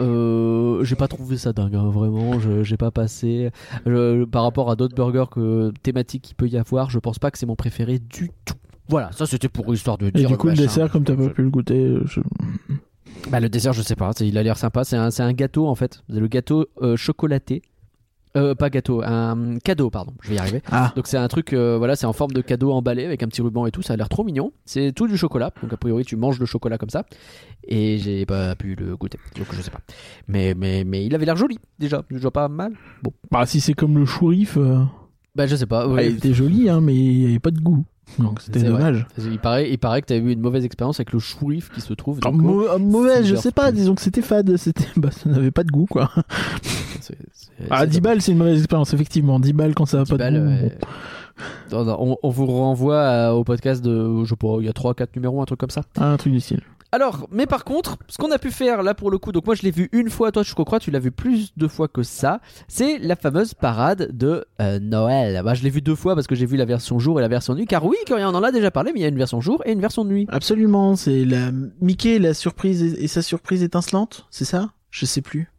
euh, 0.00 0.84
j'ai 0.84 0.96
pas 0.96 1.08
trouvé 1.08 1.36
ça 1.36 1.52
dingue, 1.52 1.74
hein, 1.74 1.88
vraiment. 1.90 2.32
J'ai 2.62 2.76
pas 2.76 2.90
passé. 2.90 3.50
Je- 3.86 4.24
par 4.24 4.42
rapport 4.42 4.70
à 4.70 4.76
d'autres 4.76 4.94
burgers 4.94 5.26
que, 5.30 5.72
thématiques 5.82 6.22
qu'il 6.22 6.36
peut 6.36 6.48
y 6.48 6.56
avoir, 6.56 6.90
je 6.90 6.98
pense 6.98 7.18
pas 7.18 7.30
que 7.30 7.38
c'est 7.38 7.46
mon 7.46 7.56
préféré 7.56 7.98
du 7.98 8.30
tout. 8.44 8.54
Voilà, 8.88 9.10
ça 9.12 9.26
c'était 9.26 9.48
pour 9.48 9.72
histoire 9.74 9.98
de 9.98 10.06
Et 10.06 10.10
dire. 10.12 10.28
du 10.28 10.36
coup, 10.36 10.46
le 10.46 10.52
machin. 10.52 10.62
dessert, 10.62 10.90
comme 10.90 11.04
t'as 11.04 11.16
pas 11.16 11.28
pu 11.28 11.42
le 11.42 11.50
goûter, 11.50 11.96
je- 12.04 12.20
Bah, 13.30 13.40
le 13.40 13.48
dessert, 13.48 13.72
je 13.72 13.82
sais 13.82 13.96
pas. 13.96 14.12
Il 14.20 14.38
a 14.38 14.42
l'air 14.42 14.56
sympa. 14.56 14.84
C'est 14.84 14.96
un, 14.96 15.08
un 15.18 15.32
gâteau 15.32 15.66
en 15.66 15.74
fait. 15.74 16.02
Le 16.08 16.26
gâteau 16.28 16.66
euh, 16.82 16.96
chocolaté. 16.96 17.62
Euh, 18.36 18.54
pas 18.54 18.70
gâteau, 18.70 19.02
un 19.02 19.58
cadeau, 19.64 19.88
pardon. 19.90 20.12
Je 20.22 20.28
vais 20.28 20.34
y 20.36 20.38
arriver. 20.38 20.62
Ah, 20.70 20.92
Donc 20.94 21.06
c'est 21.06 21.16
un 21.16 21.28
truc, 21.28 21.52
euh, 21.52 21.78
voilà, 21.78 21.96
c'est 21.96 22.06
en 22.06 22.12
forme 22.12 22.32
de 22.32 22.42
cadeau 22.42 22.72
emballé 22.72 23.04
avec 23.04 23.22
un 23.22 23.28
petit 23.28 23.40
ruban 23.42 23.66
et 23.66 23.70
tout. 23.70 23.82
Ça 23.82 23.94
a 23.94 23.96
l'air 23.96 24.08
trop 24.08 24.24
mignon. 24.24 24.52
C'est 24.64 24.92
tout 24.92 25.08
du 25.08 25.16
chocolat. 25.16 25.52
Donc 25.62 25.72
a 25.72 25.76
priori, 25.76 26.04
tu 26.04 26.16
manges 26.16 26.38
le 26.38 26.46
chocolat 26.46 26.76
comme 26.78 26.90
ça. 26.90 27.04
Et 27.66 27.98
j'ai 27.98 28.26
pas 28.26 28.54
pu 28.54 28.74
le 28.74 28.96
goûter. 28.96 29.18
Donc 29.36 29.46
je 29.52 29.62
sais 29.62 29.70
pas. 29.70 29.80
Mais 30.28 30.54
mais 30.54 30.84
mais 30.84 31.04
il 31.06 31.14
avait 31.14 31.24
l'air 31.26 31.36
joli 31.36 31.58
déjà. 31.78 32.02
Déjà 32.10 32.30
pas 32.30 32.48
mal. 32.48 32.74
bah 33.30 33.46
si 33.46 33.60
c'est 33.60 33.74
comme 33.74 33.98
le 33.98 34.04
chourif, 34.04 34.56
euh, 34.58 34.82
Bah 35.36 35.46
je 35.46 35.54
sais 35.56 35.66
pas. 35.66 35.86
ouais. 35.86 36.02
ah, 36.04 36.06
il 36.08 36.16
était 36.16 36.32
joli, 36.34 36.68
hein, 36.68 36.80
mais 36.80 36.94
il 36.94 37.22
y 37.22 37.26
avait 37.26 37.38
pas 37.38 37.50
de 37.50 37.60
goût. 37.60 37.84
Donc 38.18 38.40
c'était 38.40 38.60
vrai. 38.60 38.68
dommage. 38.70 39.06
Il 39.18 39.38
paraît, 39.38 39.70
il 39.70 39.78
paraît 39.78 40.00
que 40.00 40.06
t'as 40.06 40.16
eu 40.16 40.30
une 40.32 40.40
mauvaise 40.40 40.64
expérience 40.64 40.98
avec 41.00 41.12
le 41.12 41.18
chourif 41.18 41.70
qui 41.74 41.80
se 41.80 41.92
trouve. 41.92 42.20
Au- 42.24 42.30
mau- 42.32 42.62
euh, 42.68 42.78
mauvaise, 42.78 43.26
je 43.26 43.34
sais 43.34 43.50
pas, 43.52 43.72
disons 43.72 43.94
que 43.96 44.00
c'était 44.00 44.22
fade, 44.22 44.56
c'était, 44.56 44.86
bah, 44.96 45.10
ça 45.10 45.28
n'avait 45.28 45.50
pas 45.50 45.64
de 45.64 45.70
goût, 45.70 45.86
quoi. 45.90 46.10
Ah, 47.70 47.80
c'est 47.82 47.90
10 47.90 48.00
balles, 48.00 48.22
c'est 48.22 48.32
une 48.32 48.38
mauvaise 48.38 48.58
expérience, 48.58 48.94
effectivement. 48.94 49.40
10 49.40 49.52
balles 49.52 49.74
quand 49.74 49.86
ça 49.86 50.00
a 50.00 50.04
10 50.04 50.10
pas 50.10 50.16
balles, 50.16 50.34
de 50.34 50.40
goût. 50.40 50.46
ouais. 50.46 50.78
Non, 51.72 51.84
non, 51.84 51.96
on, 52.00 52.16
on 52.22 52.30
vous 52.30 52.46
renvoie 52.46 53.02
à- 53.02 53.32
au 53.34 53.44
podcast 53.44 53.84
de, 53.84 54.24
je 54.24 54.30
sais 54.30 54.36
pas, 54.36 54.56
il 54.60 54.66
y 54.66 54.68
a 54.68 54.72
3-4 54.72 55.08
numéros, 55.16 55.42
un 55.42 55.44
truc 55.44 55.60
comme 55.60 55.70
ça. 55.70 55.82
Ah, 55.98 56.12
un 56.12 56.16
truc 56.16 56.32
du 56.32 56.40
style. 56.40 56.60
Alors, 56.96 57.28
mais 57.30 57.44
par 57.44 57.64
contre, 57.64 57.98
ce 58.08 58.16
qu'on 58.16 58.30
a 58.30 58.38
pu 58.38 58.50
faire 58.50 58.82
là 58.82 58.94
pour 58.94 59.10
le 59.10 59.18
coup, 59.18 59.30
donc 59.30 59.44
moi 59.44 59.54
je 59.54 59.60
l'ai 59.60 59.70
vu 59.70 59.90
une 59.92 60.08
fois, 60.08 60.32
toi 60.32 60.42
je 60.42 60.54
crois 60.54 60.80
tu 60.80 60.90
l'as 60.90 60.98
vu 60.98 61.10
plus 61.10 61.52
de 61.54 61.68
fois 61.68 61.88
que 61.88 62.02
ça, 62.02 62.40
c'est 62.68 62.96
la 62.96 63.16
fameuse 63.16 63.52
parade 63.52 64.16
de 64.16 64.46
euh, 64.62 64.78
Noël. 64.80 65.42
Bah, 65.44 65.52
je 65.52 65.62
l'ai 65.62 65.68
vu 65.68 65.82
deux 65.82 65.94
fois 65.94 66.14
parce 66.14 66.26
que 66.26 66.34
j'ai 66.34 66.46
vu 66.46 66.56
la 66.56 66.64
version 66.64 66.98
jour 66.98 67.18
et 67.18 67.22
la 67.22 67.28
version 67.28 67.54
nuit, 67.54 67.66
car 67.66 67.84
oui, 67.84 67.96
quand 68.08 68.16
on 68.16 68.34
en 68.34 68.42
a 68.42 68.50
déjà 68.50 68.70
parlé, 68.70 68.92
mais 68.94 69.00
il 69.00 69.02
y 69.02 69.04
a 69.04 69.08
une 69.08 69.18
version 69.18 69.42
jour 69.42 69.62
et 69.66 69.72
une 69.72 69.80
version 69.82 70.06
nuit. 70.06 70.24
Absolument, 70.30 70.96
c'est 70.96 71.26
la 71.26 71.50
Mickey, 71.82 72.18
la 72.18 72.32
surprise 72.32 72.82
et 72.82 73.08
sa 73.08 73.20
surprise 73.20 73.62
étincelante, 73.62 74.26
c'est 74.30 74.46
ça? 74.46 74.70
Je 74.90 75.04
sais 75.04 75.20
plus. 75.20 75.50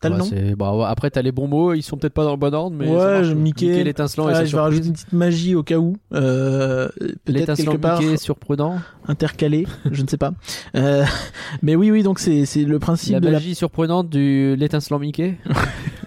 T'as 0.00 0.10
Ouais, 0.10 0.18
le 0.30 0.50
nom 0.50 0.54
bah, 0.56 0.88
après 0.88 1.10
t'as 1.10 1.22
les 1.22 1.32
bons 1.32 1.48
mots, 1.48 1.74
ils 1.74 1.82
sont 1.82 1.96
peut-être 1.96 2.12
pas 2.14 2.22
dans 2.22 2.30
le 2.30 2.36
bon 2.36 2.54
ordre, 2.54 2.76
mais 2.76 2.88
Ouais, 2.88 3.24
je- 3.24 3.34
Mickey- 3.34 3.82
l'étincelant 3.82 4.28
et 4.28 4.32
Ah, 4.32 4.44
je 4.44 4.54
vais 4.54 4.60
rajouter 4.62 4.86
une 4.86 4.92
petite 4.92 5.12
magie 5.12 5.56
au 5.56 5.64
cas 5.64 5.78
où. 5.78 5.96
Euh, 6.14 6.88
Peut-être 6.98 7.18
L'étincelant 7.26 7.72
quelque 7.72 7.80
part 7.82 8.00
Mickey 8.00 8.16
surprenant, 8.16 8.78
intercalé, 9.08 9.66
je 9.90 10.02
ne 10.02 10.06
sais 10.08 10.16
pas. 10.16 10.34
Euh, 10.76 11.04
mais 11.62 11.74
oui, 11.74 11.90
oui, 11.90 12.04
donc 12.04 12.20
c'est 12.20 12.44
c'est 12.46 12.62
le 12.64 12.78
principe 12.78 13.14
la 13.14 13.20
de 13.20 13.26
la, 13.26 13.32
magie 13.32 13.56
surprenante 13.56 14.08
du 14.08 14.54
l'étincelant 14.56 15.00
Mickey. 15.00 15.36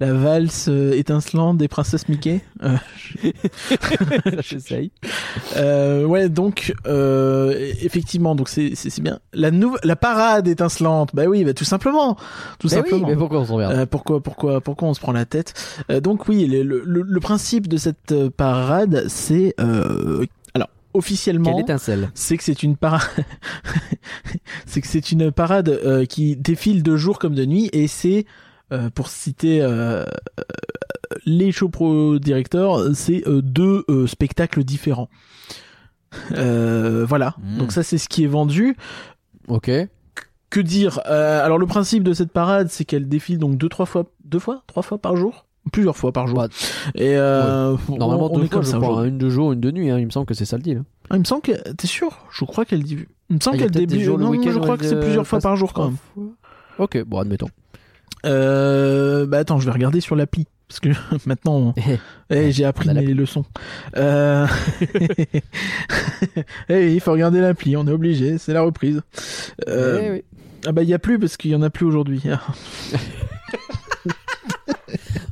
la 0.00 0.12
valse 0.12 0.66
euh, 0.68 0.92
étincelante 0.92 1.58
des 1.58 1.66
princesses 1.68 2.08
Mickey. 2.08 2.40
Euh, 2.62 2.76
J'essaye. 4.42 4.90
Euh, 5.56 6.04
ouais, 6.04 6.28
donc 6.28 6.74
euh, 6.86 7.72
effectivement, 7.82 8.34
donc 8.34 8.48
c'est 8.48 8.72
c'est 8.74 9.00
bien. 9.00 9.18
La 9.32 9.50
nouvelle, 9.50 9.80
la 9.84 9.96
parade 9.96 10.46
étincelante. 10.48 11.10
Bah 11.14 11.24
oui, 11.26 11.44
bah 11.44 11.54
tout 11.54 11.64
simplement, 11.64 12.14
tout 12.58 12.68
Mais 12.70 12.76
oui, 12.76 12.82
simplement. 12.82 13.08
mais 13.08 13.16
pourquoi 13.16 13.40
on 13.40 13.44
se 13.46 13.52
regarde? 13.52 13.74
Euh, 13.74 13.86
pourquoi, 13.86 14.22
pourquoi, 14.22 14.60
pourquoi 14.60 14.88
on 14.88 14.94
se 14.94 15.00
prend 15.00 15.12
la 15.12 15.24
tête? 15.24 15.54
Euh, 15.90 16.00
Donc 16.00 16.28
oui, 16.28 16.46
le, 16.46 16.62
le, 16.62 16.82
le- 16.84 17.20
principe 17.20 17.68
de 17.68 17.76
cette 17.76 18.14
parade, 18.36 19.04
c'est 19.08 19.54
euh, 19.60 20.24
alors 20.54 20.68
officiellement, 20.94 21.60
c'est 22.14 22.36
que 22.36 22.44
c'est 22.44 22.62
une 22.62 22.76
parade, 22.76 23.02
c'est 24.66 24.80
que 24.80 24.86
c'est 24.86 25.10
une 25.12 25.32
parade 25.32 25.68
euh, 25.68 26.04
qui 26.04 26.36
défile 26.36 26.82
de 26.82 26.96
jour 26.96 27.18
comme 27.18 27.34
de 27.34 27.44
nuit 27.44 27.68
et 27.72 27.88
c'est 27.88 28.24
euh, 28.72 28.90
pour 28.90 29.08
citer 29.08 29.62
euh, 29.62 29.68
euh, 29.68 30.04
les 31.26 31.52
show 31.52 31.68
pro 31.68 32.18
directeurs, 32.18 32.94
c'est 32.94 33.22
deux 33.26 33.84
spectacles 34.06 34.64
différents. 34.64 35.08
Voilà. 36.30 37.34
Mm. 37.42 37.58
Donc 37.58 37.72
ça 37.72 37.82
c'est 37.82 37.98
ce 37.98 38.08
qui 38.08 38.24
est 38.24 38.28
vendu. 38.28 38.76
Ok. 39.48 39.70
Que 40.50 40.60
dire 40.60 41.00
Euh, 41.06 41.44
Alors 41.44 41.58
le 41.58 41.66
principe 41.66 42.02
de 42.02 42.12
cette 42.14 42.32
parade, 42.32 42.68
c'est 42.70 42.84
qu'elle 42.84 43.08
défile 43.08 43.38
donc 43.38 43.56
deux 43.58 43.68
trois 43.68 43.86
fois, 43.86 44.04
deux 44.24 44.38
fois, 44.38 44.62
trois 44.66 44.82
fois 44.82 44.96
par 44.98 45.14
jour, 45.16 45.46
plusieurs 45.72 45.96
fois 45.96 46.10
par 46.12 46.26
jour. 46.26 46.38
Bah, 46.38 46.48
Et 46.94 47.16
euh, 47.16 47.76
Normalement, 47.90 48.30
on, 48.32 48.36
on 48.36 48.38
deux 48.38 48.44
est 48.44 48.48
fois, 48.48 48.62
comme 48.62 48.64
je 48.64 48.76
crois, 48.76 49.06
une 49.06 49.18
de 49.18 49.28
jour, 49.28 49.52
une 49.52 49.60
de 49.60 49.70
nuit. 49.70 49.90
hein, 49.90 49.98
Il 49.98 50.06
me 50.06 50.10
semble 50.10 50.24
que 50.26 50.32
c'est 50.34 50.46
ça 50.46 50.56
le 50.56 50.62
deal. 50.62 50.82
Ah, 51.10 51.16
il 51.16 51.20
me 51.20 51.24
semble 51.24 51.42
que 51.42 51.52
t'es 51.72 51.86
sûr? 51.86 52.24
Je 52.32 52.44
crois 52.46 52.64
qu'elle 52.64 52.82
dit. 52.82 52.98
Il 53.28 53.36
me 53.36 53.40
semble 53.40 53.56
Ah, 53.56 53.62
qu'elle 53.62 53.70
débute. 53.72 54.06
le 54.06 54.16
Non, 54.16 54.30
week-end 54.30 54.52
je 54.52 54.58
crois 54.58 54.78
que 54.78 54.84
c'est 54.86 54.98
plusieurs 55.00 55.26
fois 55.26 55.38
par 55.40 55.56
jour 55.56 55.74
quand 55.74 55.90
même. 56.16 56.30
Ok, 56.78 57.02
bon, 57.04 57.18
admettons. 57.18 57.48
Euh, 58.26 59.26
bah 59.26 59.38
attends, 59.38 59.60
je 59.60 59.66
vais 59.66 59.72
regarder 59.72 60.00
sur 60.00 60.16
l'appli 60.16 60.46
parce 60.68 60.80
que 60.80 60.88
maintenant, 61.26 61.74
eh, 62.30 62.52
j'ai 62.52 62.64
appris 62.64 62.88
on 62.88 62.96
a 62.96 63.00
mes 63.00 63.14
leçons. 63.14 63.44
Euh... 63.96 64.46
eh, 66.68 66.92
il 66.92 67.00
faut 67.00 67.12
regarder 67.12 67.40
l'appli, 67.40 67.76
on 67.76 67.86
est 67.86 67.92
obligé, 67.92 68.38
c'est 68.38 68.52
la 68.52 68.62
reprise. 68.62 69.00
Euh, 69.68 70.00
Eh 70.02 70.10
oui. 70.10 70.24
Ah 70.66 70.72
bah 70.72 70.82
il 70.82 70.88
y 70.88 70.94
a 70.94 70.98
plus 70.98 71.18
parce 71.20 71.36
qu'il 71.36 71.52
y 71.52 71.54
en 71.54 71.62
a 71.62 71.70
plus 71.70 71.86
aujourd'hui. 71.86 72.22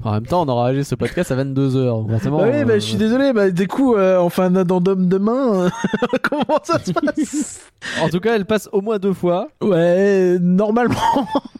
En 0.06 0.12
même 0.12 0.26
temps, 0.26 0.42
on 0.42 0.48
aura 0.48 0.66
réagi 0.66 0.84
ce 0.84 0.94
podcast 0.94 1.32
à 1.32 1.36
22h. 1.36 2.08
Forcément. 2.08 2.38
Bah 2.38 2.48
oui, 2.52 2.64
bah, 2.64 2.74
je 2.74 2.84
suis 2.84 2.96
désolé, 2.96 3.32
bah 3.32 3.50
du 3.50 3.66
coup, 3.66 3.96
euh, 3.96 4.18
on 4.20 4.28
fait 4.28 4.42
un 4.42 4.54
addendum 4.54 5.08
demain. 5.08 5.64
euh, 5.64 5.70
Comment 6.22 6.60
ça 6.62 6.78
se 6.78 6.92
passe? 6.92 7.60
En 8.00 8.08
tout 8.08 8.20
cas, 8.20 8.36
elle 8.36 8.44
passe 8.46 8.68
au 8.72 8.80
moins 8.80 8.98
deux 8.98 9.12
fois. 9.14 9.48
Ouais, 9.60 10.38
normalement, 10.40 10.94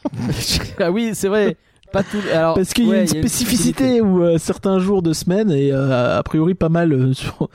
ah 0.81 0.91
oui, 0.93 1.11
c'est 1.15 1.29
vrai. 1.29 1.57
Pas 1.93 2.03
tout. 2.03 2.19
Alors, 2.33 2.55
parce 2.55 2.73
qu'il 2.73 2.87
y 2.89 2.95
a 2.95 3.01
une 3.01 3.07
spécificité 3.09 4.01
où 4.01 4.23
euh, 4.23 4.39
certains 4.39 4.79
jours 4.79 5.03
de 5.03 5.13
semaine 5.13 5.51
et 5.51 5.73
euh, 5.73 6.19
a 6.19 6.23
priori 6.23 6.55
pas 6.55 6.69
mal 6.69 6.93
euh, 6.93 7.13
sur. 7.15 7.49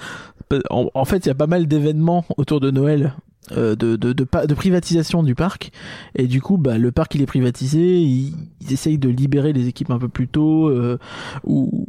En, 0.69 0.87
en 0.93 1.05
fait, 1.05 1.25
il 1.25 1.27
y 1.29 1.31
a 1.31 1.35
pas 1.35 1.47
mal 1.47 1.67
d'événements 1.67 2.25
autour 2.37 2.59
de 2.59 2.71
Noël. 2.71 3.13
Euh, 3.53 3.75
de, 3.75 3.95
de, 3.95 4.13
de, 4.13 4.25
de 4.45 4.53
privatisation 4.53 5.23
du 5.23 5.35
parc. 5.35 5.71
Et 6.15 6.27
du 6.27 6.41
coup 6.41 6.57
bah, 6.57 6.77
le 6.77 6.91
parc 6.91 7.15
il 7.15 7.21
est 7.21 7.25
privatisé 7.25 7.99
ils, 8.01 8.33
ils 8.61 8.71
essayent 8.73 8.99
de 8.99 9.09
libérer 9.09 9.51
les 9.53 9.67
équipes 9.67 9.91
un 9.91 9.99
peu 9.99 10.07
plus 10.09 10.27
tôt 10.27 10.69
euh, 10.69 10.97
ou, 11.43 11.85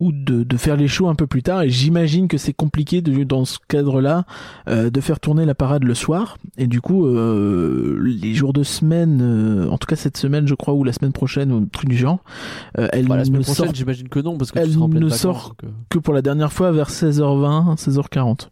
ou 0.00 0.10
de, 0.12 0.42
de 0.42 0.56
faire 0.56 0.76
les 0.76 0.88
shows 0.88 1.08
un 1.08 1.14
peu 1.14 1.26
plus 1.28 1.42
tard. 1.44 1.62
Et 1.62 1.70
j'imagine 1.70 2.26
que 2.28 2.36
c'est 2.38 2.52
compliqué 2.52 3.02
de, 3.02 3.22
dans 3.24 3.44
ce 3.44 3.58
cadre 3.68 4.00
là 4.00 4.24
de 4.66 5.00
faire 5.00 5.20
tourner 5.20 5.44
la 5.44 5.54
parade 5.54 5.84
le 5.84 5.94
soir. 5.94 6.38
Et 6.56 6.66
du 6.66 6.80
coup 6.80 7.06
euh, 7.06 8.00
les 8.02 8.34
jours 8.34 8.52
de 8.52 8.62
semaine 8.62 9.20
euh, 9.22 9.68
en 9.70 9.78
tout 9.78 9.86
cas 9.86 9.96
cette 9.96 10.16
semaine 10.16 10.46
je 10.48 10.54
crois 10.54 10.74
ou 10.74 10.82
la 10.84 10.92
semaine 10.92 11.12
prochaine 11.12 11.52
ou 11.52 11.56
un 11.58 11.64
truc 11.66 11.88
du 11.88 11.96
genre 11.96 12.18
euh, 12.78 12.88
elle 12.92 13.06
Bah, 13.06 13.16
la 13.16 13.24
semaine 13.24 13.40
ne 13.40 13.44
prochaine, 13.44 13.66
sort 13.66 13.74
j'imagine 13.74 14.08
que 14.08 14.20
non, 14.20 14.38
parce 14.38 14.50
que 14.52 14.58
elle 14.58 14.68
tu 14.68 14.72
seras 14.74 14.84
en 14.84 14.88
pleine 14.88 15.02
ne 15.04 15.08
vacances, 15.08 15.20
sort- 15.20 15.48
donc, 15.60 15.64
euh, 15.70 15.74
que 15.88 15.98
pour 15.98 16.14
la 16.14 16.22
dernière 16.22 16.52
fois 16.52 16.72
vers 16.72 16.90
16h20 16.90 17.76
16h40 17.76 18.48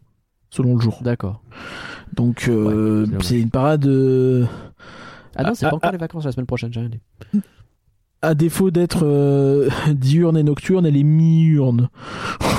selon 0.51 0.75
le 0.75 0.81
jour. 0.81 0.99
D'accord. 1.03 1.43
Donc 2.17 2.47
euh, 2.49 3.07
Ouais, 3.07 3.19
c'est 3.23 3.41
une 3.41 3.51
parade 3.51 3.87
euh, 3.87 4.45
Ah 5.37 5.45
non, 5.45 5.55
c'est 5.55 5.69
pas 5.69 5.77
encore 5.77 5.93
les 5.93 5.99
vacances 5.99 6.25
la 6.25 6.33
semaine 6.33 6.47
prochaine, 6.47 6.73
j'ai 6.73 6.81
rien 6.81 6.91
dit. 6.91 7.41
à 8.23 8.35
défaut 8.35 8.71
d'être 8.71 9.05
euh, 9.05 9.69
diurne 9.95 10.37
et 10.37 10.43
nocturne, 10.43 10.87
elle 10.87 10.97
est 10.97 11.03
mi-urne. 11.03 11.89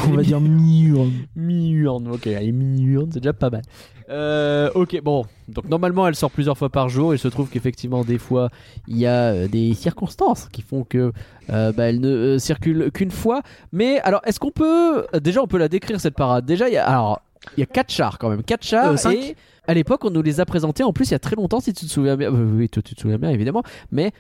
On 0.07 0.13
va 0.13 0.23
dire 0.23 0.39
mi-urne. 0.41 1.11
Mi-urne, 1.35 2.07
ok, 2.07 2.25
allez, 2.27 2.51
mi-urne, 2.51 3.09
c'est 3.11 3.19
déjà 3.19 3.33
pas 3.33 3.49
mal. 3.51 3.61
Euh, 4.09 4.69
ok, 4.75 4.99
bon, 5.03 5.23
donc 5.47 5.69
normalement 5.69 6.05
elle 6.05 6.15
sort 6.15 6.31
plusieurs 6.31 6.57
fois 6.57 6.69
par 6.69 6.89
jour. 6.89 7.13
Il 7.13 7.19
se 7.19 7.29
trouve 7.29 7.49
qu'effectivement, 7.49 8.03
des 8.03 8.17
fois, 8.17 8.49
il 8.87 8.97
y 8.97 9.05
a 9.05 9.47
des 9.47 9.73
circonstances 9.73 10.49
qui 10.51 10.63
font 10.63 10.83
que 10.83 11.13
euh, 11.49 11.71
bah, 11.71 11.83
elle 11.85 12.01
ne 12.01 12.37
circule 12.37 12.91
qu'une 12.91 13.11
fois. 13.11 13.41
Mais 13.71 13.99
alors, 14.01 14.21
est-ce 14.25 14.39
qu'on 14.39 14.51
peut. 14.51 15.05
Déjà, 15.21 15.41
on 15.41 15.47
peut 15.47 15.59
la 15.59 15.69
décrire 15.69 16.01
cette 16.01 16.15
parade. 16.15 16.45
Déjà, 16.45 16.67
il 16.67 16.73
y 16.73 16.77
a. 16.77 16.85
Alors, 16.85 17.21
il 17.57 17.59
y 17.61 17.63
a 17.63 17.65
quatre 17.65 17.91
chars 17.91 18.17
quand 18.17 18.29
même. 18.29 18.43
Quatre 18.43 18.63
chars. 18.65 18.91
Euh, 18.91 18.97
cinq. 18.97 19.15
et 19.15 19.35
à 19.67 19.73
l'époque, 19.73 20.03
on 20.05 20.09
nous 20.09 20.21
les 20.21 20.39
a 20.39 20.45
présentés 20.45 20.83
en 20.83 20.93
plus 20.93 21.09
il 21.09 21.11
y 21.11 21.15
a 21.15 21.19
très 21.19 21.35
longtemps, 21.35 21.59
si 21.59 21.73
tu 21.73 21.85
te 21.85 21.91
souviens 21.91 22.17
bien. 22.17 22.31
Euh, 22.33 22.51
oui, 22.57 22.69
toi, 22.69 22.81
tu 22.83 22.95
te 22.95 23.01
souviens 23.01 23.17
bien, 23.17 23.29
évidemment. 23.29 23.63
Mais 23.91 24.11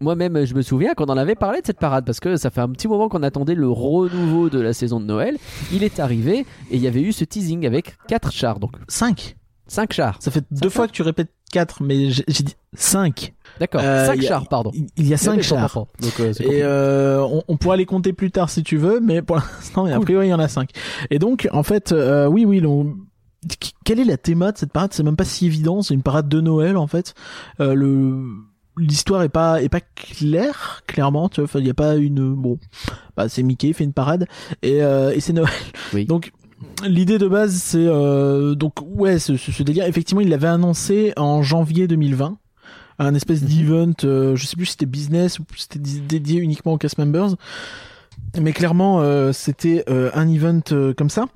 moi-même, 0.00 0.44
je 0.44 0.54
me 0.54 0.62
souviens 0.62 0.94
qu'on 0.94 1.06
en 1.06 1.16
avait 1.16 1.34
parlé 1.34 1.60
de 1.60 1.66
cette 1.66 1.78
parade 1.78 2.04
parce 2.04 2.20
que 2.20 2.36
ça 2.36 2.50
fait 2.50 2.60
un 2.60 2.68
petit 2.68 2.88
moment 2.88 3.08
qu'on 3.08 3.22
attendait 3.22 3.54
le 3.54 3.68
renouveau 3.68 4.48
de 4.48 4.60
la 4.60 4.72
saison 4.72 5.00
de 5.00 5.04
Noël. 5.06 5.36
Il 5.72 5.82
est 5.82 5.98
arrivé 5.98 6.40
et 6.70 6.76
il 6.76 6.80
y 6.80 6.86
avait 6.86 7.02
eu 7.02 7.12
ce 7.12 7.24
teasing 7.24 7.66
avec 7.66 7.96
quatre 8.06 8.32
chars, 8.32 8.60
donc 8.60 8.72
5. 8.88 9.36
cinq 9.66 9.92
chars. 9.92 10.16
Ça 10.20 10.30
fait 10.30 10.44
deux 10.50 10.70
fois 10.70 10.86
que 10.86 10.92
tu 10.92 11.02
répètes 11.02 11.32
4, 11.52 11.82
mais 11.82 12.10
j'ai 12.10 12.24
j'ai 12.28 12.44
dit 12.44 12.56
5. 12.74 13.32
D'accord, 13.60 13.80
Euh, 13.84 14.06
cinq 14.06 14.14
il 14.16 14.22
y 14.22 14.26
a- 14.26 14.28
chars, 14.28 14.48
pardon. 14.48 14.70
Il 14.96 15.06
y 15.08 15.14
a 15.14 15.16
5 15.16 15.36
Mais 15.36 15.42
je 15.42 15.50
comprends 15.50 15.68
chars. 15.68 15.86
Donc, 16.00 16.20
euh, 16.20 16.32
Et 16.40 16.62
euh, 16.62 17.22
on, 17.22 17.42
on 17.48 17.56
pourra 17.56 17.76
les 17.76 17.86
compter 17.86 18.12
plus 18.12 18.30
tard 18.30 18.50
si 18.50 18.62
tu 18.62 18.76
veux, 18.76 19.00
mais 19.00 19.22
pour 19.22 19.36
l'instant, 19.60 19.84
a 19.86 19.92
Cool. 19.94 20.04
priori, 20.04 20.26
il 20.26 20.30
y 20.30 20.34
en 20.34 20.38
a 20.38 20.48
5. 20.48 20.70
Et 21.10 21.18
donc, 21.18 21.48
en 21.52 21.62
fait, 21.62 21.92
euh, 21.92 22.26
oui, 22.26 22.44
oui, 22.44 22.60
l'on- 22.60 22.94
qu- 23.60 23.70
quelle 23.84 24.00
est 24.00 24.04
la 24.04 24.16
théma 24.16 24.52
de 24.52 24.58
cette 24.58 24.72
parade? 24.72 24.90
C'est 24.92 25.02
même 25.02 25.16
pas 25.16 25.24
si 25.24 25.46
évident. 25.46 25.82
C'est 25.82 25.94
une 25.94 26.02
parade 26.02 26.28
de 26.28 26.40
Noël, 26.40 26.76
en 26.76 26.86
fait. 26.86 27.14
Euh, 27.60 27.74
le 27.74 28.24
l'histoire 28.80 29.24
est 29.24 29.28
pas 29.28 29.60
est 29.60 29.68
pas 29.68 29.80
claire 29.80 30.82
clairement 30.86 31.28
tu 31.28 31.40
vois 31.40 31.60
il 31.60 31.66
y 31.66 31.70
a 31.70 31.74
pas 31.74 31.96
une 31.96 32.32
bon 32.32 32.60
bah 33.16 33.28
c'est 33.28 33.42
Mickey 33.42 33.72
fait 33.72 33.82
une 33.82 33.92
parade 33.92 34.28
et 34.62 34.84
euh, 34.84 35.10
et 35.12 35.18
c'est 35.18 35.32
Noël 35.32 35.50
Oui. 35.92 36.04
donc 36.06 36.30
l'idée 36.86 37.18
de 37.18 37.26
base 37.26 37.54
c'est 37.54 37.84
euh, 37.84 38.54
donc 38.54 38.74
ouais 38.86 39.18
ce, 39.18 39.36
ce 39.36 39.62
délire 39.64 39.84
effectivement 39.86 40.20
il 40.20 40.28
l'avait 40.28 40.46
annoncé 40.46 41.12
en 41.16 41.42
janvier 41.42 41.88
2020 41.88 42.38
un 42.98 43.14
espèce 43.14 43.42
Mhm. 43.42 43.48
d'event 43.48 43.92
euh, 44.04 44.36
je 44.36 44.46
sais 44.46 44.56
plus 44.56 44.66
si 44.66 44.72
c'était 44.72 44.86
business 44.86 45.38
ou 45.38 45.44
si 45.56 45.62
c'était 45.62 45.78
dé- 45.78 46.00
dédié 46.00 46.40
uniquement 46.40 46.72
aux 46.72 46.78
cast 46.78 46.98
members 46.98 47.36
mais 48.40 48.52
clairement 48.52 49.00
euh, 49.00 49.32
c'était 49.32 49.84
euh, 49.88 50.10
un 50.14 50.28
event 50.28 50.60
euh, 50.72 50.92
comme 50.94 51.10
ça 51.10 51.26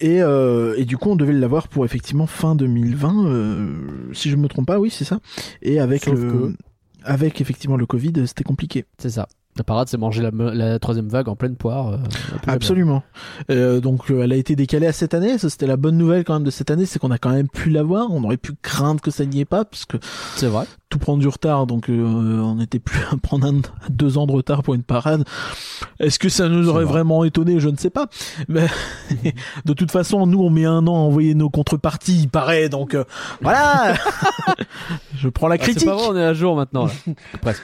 et, 0.00 0.20
euh, 0.22 0.74
et 0.76 0.84
du 0.84 0.96
coup 0.96 1.10
on 1.10 1.16
devait 1.16 1.32
l'avoir 1.32 1.68
pour 1.68 1.84
effectivement 1.84 2.26
fin 2.26 2.54
2020 2.56 3.26
euh, 3.26 3.76
si 4.12 4.30
je 4.30 4.36
me 4.36 4.48
trompe 4.48 4.66
pas 4.66 4.78
oui 4.80 4.90
c'est 4.90 5.04
ça 5.04 5.20
et 5.62 5.78
avec 5.78 6.04
Sauf 6.04 6.18
le 6.18 6.30
que- 6.30 6.56
avec 7.04 7.40
effectivement 7.40 7.76
le 7.76 7.86
Covid 7.86 8.12
c'était 8.26 8.44
compliqué 8.44 8.86
C'est 8.98 9.10
ça. 9.10 9.28
La 9.56 9.62
parade, 9.64 9.88
c'est 9.88 9.96
manger 9.98 10.20
la, 10.22 10.30
la 10.32 10.78
troisième 10.80 11.08
vague 11.08 11.28
en 11.28 11.36
pleine 11.36 11.54
poire. 11.56 11.88
euh, 11.92 11.96
absolument 12.46 13.02
Euh, 13.50 13.80
donc 13.80 14.10
euh, 14.10 14.22
elle 14.24 14.32
a 14.32 14.36
été 14.36 14.56
décalée 14.56 14.86
à 14.86 14.92
cette 14.92 15.14
année 15.14 15.38
ça 15.38 15.48
c'était 15.50 15.66
la 15.66 15.76
bonne 15.76 15.96
nouvelle 15.96 16.24
quand 16.24 16.34
même 16.34 16.44
de 16.44 16.50
cette 16.50 16.70
année 16.70 16.86
c'est 16.86 16.98
qu'on 16.98 17.10
a 17.10 17.18
quand 17.18 17.30
même 17.30 17.48
pu 17.48 17.68
l'avoir 17.70 18.10
on 18.10 18.22
aurait 18.24 18.36
pu 18.36 18.52
craindre 18.62 19.00
que 19.00 19.10
ça 19.10 19.24
n'y 19.24 19.40
ait 19.40 19.44
pas 19.44 19.64
parce 19.64 19.84
que. 19.84 19.96
C'est 20.36 20.46
vrai. 20.48 20.64
tout 20.88 20.98
prend 20.98 21.16
du 21.16 21.28
retard, 21.28 21.66
donc 21.66 21.88
euh, 21.88 21.94
on 22.40 22.56
n'était 22.56 22.78
plus 22.78 23.00
à 23.12 23.16
prendre 23.16 23.46
un, 23.46 23.60
deux 23.90 24.18
ans 24.18 24.26
de 24.26 24.32
retard 24.32 24.62
pour 24.62 24.74
une 24.74 24.82
parade. 24.82 25.24
Est-ce 26.00 26.18
que 26.18 26.28
ça 26.28 26.48
nous 26.48 26.68
aurait 26.68 26.84
vrai. 26.84 26.92
vraiment 26.92 27.24
étonné? 27.24 27.58
Je 27.60 27.68
ne 27.68 27.76
sais 27.76 27.90
pas. 27.90 28.06
Mais 28.48 28.66
de 29.64 29.72
toute 29.72 29.90
façon, 29.90 30.26
nous, 30.26 30.40
on 30.40 30.50
met 30.50 30.64
un 30.66 30.86
an 30.86 30.94
à 30.94 30.98
envoyer 30.98 31.34
nos 31.34 31.50
contreparties, 31.50 32.22
il 32.22 32.28
paraît, 32.28 32.68
donc 32.68 32.94
euh, 32.94 33.04
voilà. 33.40 33.94
Je 35.16 35.28
prends 35.28 35.48
la 35.48 35.54
Ah, 35.54 35.58
c'est 35.60 35.64
critique. 35.72 35.88
pas 35.88 35.94
vrai, 35.96 36.06
on 36.10 36.16
est 36.16 36.24
à 36.24 36.34
jour 36.34 36.56
maintenant. 36.56 36.86
Là. 36.86 36.92
Presque. 37.40 37.62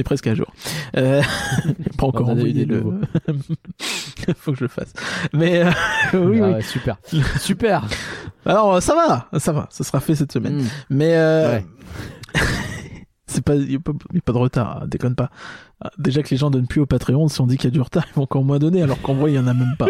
Est 0.00 0.04
presque 0.04 0.26
à 0.26 0.34
jour. 0.34 0.52
Euh, 0.96 1.22
pas 1.98 2.06
encore 2.06 2.28
On 2.28 2.32
en 2.32 2.36
a 2.36 2.40
eu 2.40 2.40
envoyé 2.40 2.64
le. 2.64 2.82
Faut 4.36 4.52
que 4.52 4.58
je 4.58 4.64
le 4.64 4.68
fasse. 4.68 4.92
Mais 5.32 5.62
euh, 5.64 5.70
oui, 6.14 6.40
Ah 6.42 6.54
oui. 6.56 6.62
super. 6.62 6.96
super. 7.38 7.86
Alors 8.46 8.82
ça 8.82 8.94
va, 8.94 9.38
ça 9.38 9.52
va, 9.52 9.66
ça 9.70 9.84
sera 9.84 10.00
fait 10.00 10.14
cette 10.14 10.32
semaine. 10.32 10.62
Mm. 10.62 10.66
Mais 10.90 11.14
euh, 11.16 11.52
Ouais. 11.52 11.64
c'est 13.26 13.44
pas, 13.44 13.54
y 13.54 13.76
a 13.76 13.80
pas, 13.80 13.92
y 14.12 14.18
a 14.18 14.20
pas 14.20 14.32
de 14.32 14.38
retard, 14.38 14.80
hein, 14.82 14.86
déconne 14.86 15.14
pas. 15.14 15.30
Ah, 15.82 15.90
Déjà 15.98 16.22
que 16.22 16.28
les 16.30 16.36
gens 16.36 16.50
donnent 16.50 16.66
plus 16.66 16.80
au 16.80 16.86
Patreon, 16.86 17.28
si 17.28 17.40
on 17.40 17.46
dit 17.46 17.56
qu'il 17.56 17.66
y 17.66 17.72
a 17.72 17.74
du 17.74 17.80
retard, 17.80 18.04
ils 18.10 18.14
vont 18.14 18.22
encore 18.22 18.44
moins 18.44 18.58
donner, 18.58 18.82
alors 18.82 19.00
qu'en 19.00 19.14
vrai, 19.14 19.32
il 19.32 19.36
y 19.36 19.38
en 19.38 19.46
a 19.46 19.54
même 19.54 19.74
pas. 19.78 19.88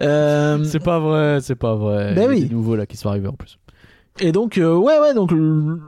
Euh, 0.00 0.62
C'est 0.64 0.82
pas 0.82 0.98
vrai, 0.98 1.38
c'est 1.42 1.54
pas 1.56 1.74
vrai. 1.74 2.14
Ben 2.14 2.28
oui. 2.28 2.44
des 2.44 2.54
nouveaux 2.54 2.76
là 2.76 2.86
qui 2.86 2.96
sont 2.96 3.08
arrivés 3.08 3.28
en 3.28 3.32
plus. 3.34 3.58
et 4.20 4.32
donc, 4.32 4.58
euh, 4.58 4.74
ouais, 4.74 4.98
ouais, 4.98 5.14
donc 5.14 5.30
le- 5.32 5.80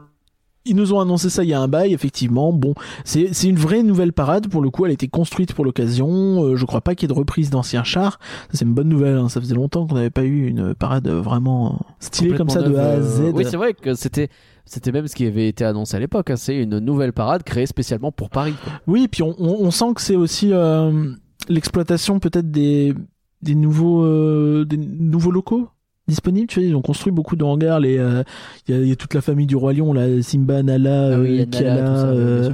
ils 0.67 0.75
nous 0.77 0.93
ont 0.93 1.01
annoncé 1.01 1.29
ça 1.31 1.43
il 1.45 1.51
y 1.51 1.53
a 1.55 1.61
un 1.61 1.69
bail, 1.69 1.93
effectivement. 1.93 2.53
Bon, 2.53 2.75
c'est 3.05 3.33
c'est 3.33 3.49
une 3.49 3.57
vraie 3.59 3.83
nouvelle 3.83 4.13
parade 4.13 4.49
pour 4.49 4.63
le 4.63 4.71
coup. 4.71 4.85
Elle 4.85 4.91
a 4.91 4.95
été 4.95 5.09
construite 5.09 5.53
pour 5.55 5.65
l'occasion. 5.65 6.45
Euh, 6.45 6.57
je 6.57 6.65
crois 6.65 6.81
pas 6.81 6.95
qu'il 6.95 7.09
y 7.09 7.11
ait 7.11 7.15
de 7.15 7.19
reprise 7.19 7.51
d'anciens 7.51 7.85
chars. 7.85 8.19
Ça, 8.51 8.59
C'est 8.59 8.65
une 8.65 8.75
bonne 8.75 8.89
nouvelle. 8.89 9.17
hein. 9.17 9.29
Ça 9.29 9.41
faisait 9.41 9.55
longtemps 9.55 9.87
qu'on 9.87 9.95
n'avait 9.97 10.11
pas 10.11 10.23
eu 10.25 10.47
une 10.47 10.75
parade 10.75 11.09
vraiment 11.09 11.81
stylée 12.01 12.35
comme 12.37 12.49
ça 12.49 12.63
de 12.63 12.75
A 12.77 12.93
à 12.93 12.97
neuve, 12.97 13.03
Z. 13.03 13.21
euh, 13.21 13.33
Oui, 13.35 13.45
c'est 13.51 13.57
vrai 13.57 13.75
que 13.75 13.95
c'était. 13.95 14.29
C'était 14.67 14.93
même 14.93 15.07
ce 15.09 15.15
qui 15.15 15.27
avait 15.27 15.47
été 15.49 15.63
annoncé 15.67 15.95
à 15.97 16.01
l'époque. 16.01 16.31
hein. 16.31 16.37
C'est 16.37 16.57
une 16.57 16.79
nouvelle 16.79 17.13
parade 17.13 17.43
créée 17.43 17.67
spécialement 17.67 18.13
pour 18.13 18.31
Paris. 18.31 18.55
quoi. 18.65 18.73
Oui, 18.87 19.09
puis 19.09 19.23
on, 19.23 19.35
on, 19.39 19.67
on 19.67 19.71
sent 19.71 19.93
que 19.95 20.01
c'est 20.01 20.17
aussi 20.17 20.51
euh, 20.55 21.13
l'exploitation 21.51 22.19
peut-être 22.19 22.51
des, 22.51 22.95
des 23.43 23.55
nouveaux 23.55 24.03
euh, 24.05 24.65
des 24.65 24.79
nouveaux 24.79 25.31
locaux 25.31 25.69
disponibles. 26.09 26.47
Tu 26.47 26.61
vois, 26.61 26.69
ils 26.69 26.75
ont 26.77 26.83
construit 26.83 27.13
beaucoup 27.13 27.37
de 27.37 27.45
hangars. 27.45 27.81
Les, 27.81 27.99
euh, 27.99 28.23
il 28.69 28.75
y, 28.75 28.79
a, 28.79 28.81
il 28.81 28.89
y 28.89 28.93
a 28.93 28.97
toute 28.97 29.15
la 29.15 29.21
famille 29.21 29.47
du 29.47 29.57
roi 29.57 29.73
lion, 29.73 29.93
là, 29.93 30.07
Simba, 30.23 30.63
Nala, 30.63 31.11
Ah 31.15 31.19
oui, 31.19 31.37
y 31.37 31.41
euh, 31.41 31.47
Nala, 31.47 31.59
Kiala, 31.59 31.97
ça, 31.97 32.07
euh. 32.07 32.51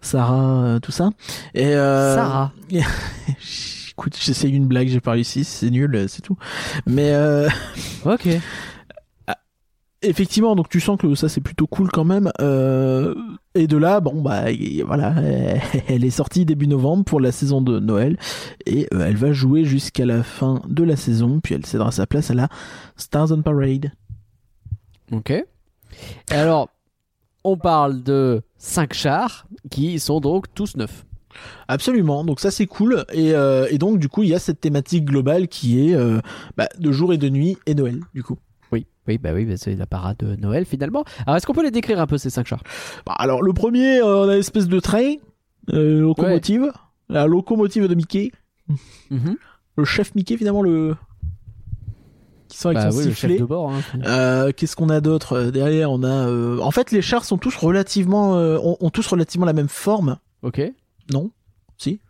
Sarah, 0.00 0.64
euh, 0.64 0.78
tout 0.80 0.92
ça. 0.92 1.10
Et 1.54 1.74
euh, 1.74 2.14
Sarah. 2.14 2.52
écoute, 3.90 4.16
j'essaye 4.20 4.52
une 4.52 4.66
blague, 4.66 4.88
j'ai 4.88 5.00
pas 5.00 5.12
réussi, 5.12 5.44
c'est 5.44 5.70
nul, 5.70 6.06
c'est 6.08 6.22
tout. 6.22 6.36
Mais 6.86 7.12
euh, 7.12 7.48
Ok. 8.04 8.28
Effectivement, 10.02 10.54
donc 10.56 10.68
tu 10.68 10.80
sens 10.80 10.98
que 10.98 11.14
ça 11.14 11.28
c'est 11.28 11.40
plutôt 11.40 11.66
cool 11.66 11.90
quand 11.90 12.04
même. 12.04 12.30
Euh, 12.40 13.14
et 13.54 13.66
de 13.66 13.76
là, 13.76 14.00
bon 14.00 14.20
bah 14.22 14.44
voilà, 14.84 15.14
elle 15.88 16.04
est 16.04 16.10
sortie 16.10 16.44
début 16.44 16.66
novembre 16.66 17.04
pour 17.04 17.20
la 17.20 17.32
saison 17.32 17.60
de 17.60 17.78
Noël 17.78 18.18
et 18.66 18.86
euh, 18.92 19.06
elle 19.06 19.16
va 19.16 19.32
jouer 19.32 19.64
jusqu'à 19.64 20.06
la 20.06 20.22
fin 20.22 20.62
de 20.68 20.84
la 20.84 20.96
saison, 20.96 21.40
puis 21.40 21.54
elle 21.54 21.66
cédera 21.66 21.90
sa 21.90 22.06
place 22.06 22.30
à 22.30 22.34
la 22.34 22.48
Stars 22.96 23.32
on 23.32 23.42
Parade. 23.42 23.92
Ok. 25.12 25.30
Et 25.30 25.44
alors, 26.30 26.68
on 27.44 27.56
parle 27.56 28.02
de 28.02 28.42
5 28.58 28.92
chars 28.92 29.46
qui 29.70 29.98
sont 29.98 30.20
donc 30.20 30.52
tous 30.54 30.76
neufs. 30.76 31.06
Absolument, 31.68 32.24
donc 32.24 32.40
ça 32.40 32.50
c'est 32.50 32.66
cool. 32.66 33.04
Et, 33.12 33.34
euh, 33.34 33.66
et 33.70 33.78
donc 33.78 33.98
du 33.98 34.08
coup 34.08 34.22
il 34.22 34.30
y 34.30 34.34
a 34.34 34.38
cette 34.38 34.60
thématique 34.60 35.04
globale 35.04 35.48
qui 35.48 35.88
est 35.88 35.94
euh, 35.94 36.20
bah, 36.56 36.68
de 36.78 36.92
jour 36.92 37.12
et 37.12 37.18
de 37.18 37.28
nuit 37.28 37.58
et 37.66 37.74
Noël 37.74 38.00
du 38.14 38.22
coup. 38.22 38.38
Oui, 39.08 39.18
bah 39.18 39.30
oui, 39.34 39.44
bah 39.44 39.54
c'est 39.56 39.74
la 39.76 39.86
parade 39.86 40.16
de 40.18 40.36
Noël 40.36 40.64
finalement. 40.64 41.04
Alors, 41.26 41.36
est-ce 41.36 41.46
qu'on 41.46 41.52
peut 41.54 41.62
les 41.64 41.70
décrire 41.70 42.00
un 42.00 42.06
peu 42.06 42.18
ces 42.18 42.30
5 42.30 42.46
chars 42.46 42.62
Bah, 43.06 43.14
alors 43.18 43.42
le 43.42 43.52
premier, 43.52 43.98
euh, 44.00 44.24
on 44.24 44.28
a 44.28 44.34
une 44.34 44.40
espèce 44.40 44.66
de 44.68 44.80
train, 44.80 45.14
euh, 45.72 46.00
locomotive, 46.00 46.72
la 47.08 47.26
locomotive 47.26 47.86
de 47.88 47.94
Mickey, 47.94 48.32
Mhm. 49.10 49.36
le 49.76 49.84
chef 49.84 50.14
Mickey 50.14 50.36
finalement 50.36 50.62
le 50.62 50.96
qui 52.48 52.58
sort 52.58 52.70
avec 52.70 52.82
Bah 52.82 52.90
son 52.92 52.98
oui, 52.98 53.04
le 53.06 53.10
sifflet. 53.10 53.28
chef 53.30 53.40
de 53.40 53.44
bord. 53.44 53.72
hein. 53.72 53.80
Euh, 54.04 54.52
Qu'est-ce 54.56 54.76
qu'on 54.76 54.88
a 54.88 55.00
d'autre 55.00 55.50
derrière? 55.50 55.90
On 55.90 56.04
a, 56.04 56.30
en 56.62 56.70
fait, 56.70 56.92
les 56.92 57.02
chars 57.02 57.24
sont 57.24 57.38
tous 57.38 57.56
relativement, 57.56 58.32
ont, 58.34 58.76
ont 58.80 58.90
tous 58.90 59.06
relativement 59.06 59.46
la 59.46 59.52
même 59.52 59.68
forme, 59.68 60.18
Ok. 60.42 60.60
non? 61.12 61.30
Si? 61.76 62.00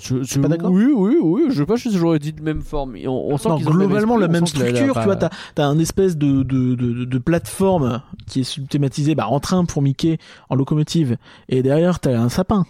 Je, 0.00 0.22
je- 0.22 0.40
pas 0.40 0.48
d'accord 0.48 0.70
Oui, 0.70 0.86
oui, 0.94 1.16
oui. 1.20 1.42
Je 1.50 1.54
sais 1.58 1.66
pas 1.66 1.76
si 1.76 1.90
j'aurais 1.96 2.18
dit 2.20 2.32
de 2.32 2.40
même 2.42 2.62
forme. 2.62 2.96
On, 3.06 3.10
on 3.32 3.36
sent 3.36 3.48
Non, 3.48 3.56
qu'ils 3.56 3.68
ont 3.68 3.72
le 3.72 3.78
même 3.78 3.88
globalement 3.88 4.14
esprit, 4.14 4.20
la 4.26 4.32
même 4.32 4.40
la- 4.42 4.46
structure. 4.46 4.94
la- 4.94 5.00
tu 5.02 5.04
vois, 5.06 5.16
t'as 5.16 5.30
as 5.62 5.66
un 5.66 5.78
espèce 5.78 6.16
de 6.16 6.42
de, 6.42 6.74
de, 6.74 7.04
de 7.04 7.18
plateforme 7.18 8.00
qui 8.26 8.40
est 8.40 8.68
thématisée 8.68 9.14
bah, 9.14 9.26
en 9.28 9.40
train 9.40 9.64
pour 9.64 9.82
Mickey, 9.82 10.18
en 10.48 10.54
locomotive, 10.54 11.16
et 11.48 11.62
derrière 11.62 12.00
t'as 12.00 12.18
un 12.18 12.28
sapin 12.28 12.64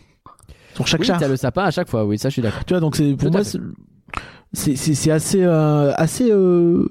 sur 0.74 0.86
chaque 0.86 1.00
Oui, 1.00 1.06
char. 1.06 1.18
t'as 1.20 1.28
le 1.28 1.36
sapin 1.36 1.64
à 1.64 1.70
chaque 1.70 1.88
fois. 1.88 2.04
Oui, 2.06 2.18
ça, 2.18 2.28
je 2.28 2.34
suis 2.34 2.42
d'accord. 2.42 2.64
Tu 2.64 2.72
vois, 2.72 2.80
donc 2.80 2.96
c'est 2.96 3.12
pour 3.14 3.26
Tout 3.28 3.32
moi 3.32 3.42
c'est 3.44 4.76
c'est 4.76 4.94
c'est 4.94 5.10
assez 5.10 5.42
euh, 5.42 5.92
assez 5.96 6.30
euh, 6.30 6.86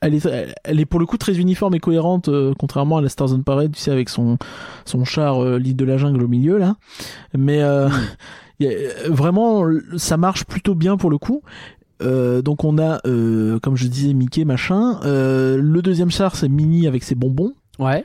elle 0.00 0.14
est 0.14 0.26
elle 0.64 0.80
est 0.80 0.86
pour 0.86 0.98
le 0.98 1.04
coup 1.04 1.18
très 1.18 1.38
uniforme 1.38 1.74
et 1.74 1.78
cohérente 1.78 2.28
euh, 2.30 2.54
contrairement 2.58 2.96
à 2.96 3.02
la 3.02 3.10
Stars 3.10 3.34
on 3.34 3.42
Parade 3.42 3.72
tu 3.72 3.78
sais 3.80 3.90
avec 3.90 4.08
son 4.08 4.38
son 4.86 5.04
char 5.04 5.42
euh, 5.44 5.58
l'île 5.58 5.76
de 5.76 5.84
la 5.84 5.98
jungle 5.98 6.22
au 6.22 6.28
milieu 6.28 6.56
là 6.56 6.76
mais 7.36 7.60
euh, 7.62 7.90
y 8.60 8.66
a- 8.66 9.08
vraiment 9.10 9.64
ça 9.96 10.16
marche 10.16 10.44
plutôt 10.44 10.74
bien 10.74 10.96
pour 10.96 11.10
le 11.10 11.18
coup 11.18 11.42
euh, 12.02 12.42
donc 12.42 12.64
on 12.64 12.78
a 12.78 13.00
euh, 13.06 13.58
comme 13.60 13.76
je 13.76 13.86
disais 13.86 14.12
Mickey 14.14 14.44
machin 14.44 15.00
euh, 15.04 15.56
le 15.60 15.82
deuxième 15.82 16.10
char 16.10 16.34
c'est 16.36 16.48
Minnie 16.48 16.86
avec 16.86 17.02
ses 17.04 17.14
bonbons 17.14 17.52
Ouais. 17.78 18.04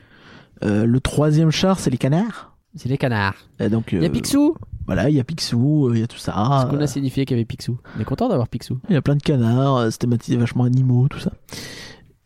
Euh, 0.64 0.84
le 0.86 1.00
troisième 1.00 1.50
char 1.50 1.78
c'est 1.80 1.90
les 1.90 1.98
canards 1.98 2.56
C'est 2.76 2.88
les 2.88 2.98
canards. 2.98 3.34
Et 3.58 3.68
donc 3.68 3.92
Il 3.92 4.00
y 4.02 4.04
a 4.04 4.08
euh, 4.08 4.12
Picsou. 4.12 4.54
voilà 4.86 5.08
il 5.08 5.16
y 5.16 5.20
a 5.20 5.24
Picsou 5.24 5.88
euh, 5.88 5.92
il 5.94 6.00
y 6.00 6.02
a 6.02 6.06
tout 6.06 6.18
ça 6.18 6.32
Ce 6.32 6.66
qu'on 6.70 6.80
a 6.80 6.86
signifié 6.86 7.24
qu'il 7.24 7.36
y 7.36 7.40
avait 7.40 7.44
Picsou. 7.44 7.78
On 7.96 8.00
est 8.00 8.04
content 8.04 8.28
d'avoir 8.28 8.48
Picsou. 8.48 8.78
Il 8.88 8.94
y 8.94 8.96
a 8.96 9.02
plein 9.02 9.16
de 9.16 9.22
canards, 9.22 9.76
euh, 9.76 9.90
c'est 9.90 9.98
thématisé 9.98 10.36
vachement 10.36 10.64
animaux, 10.64 11.08
tout 11.08 11.18
ça. 11.20 11.32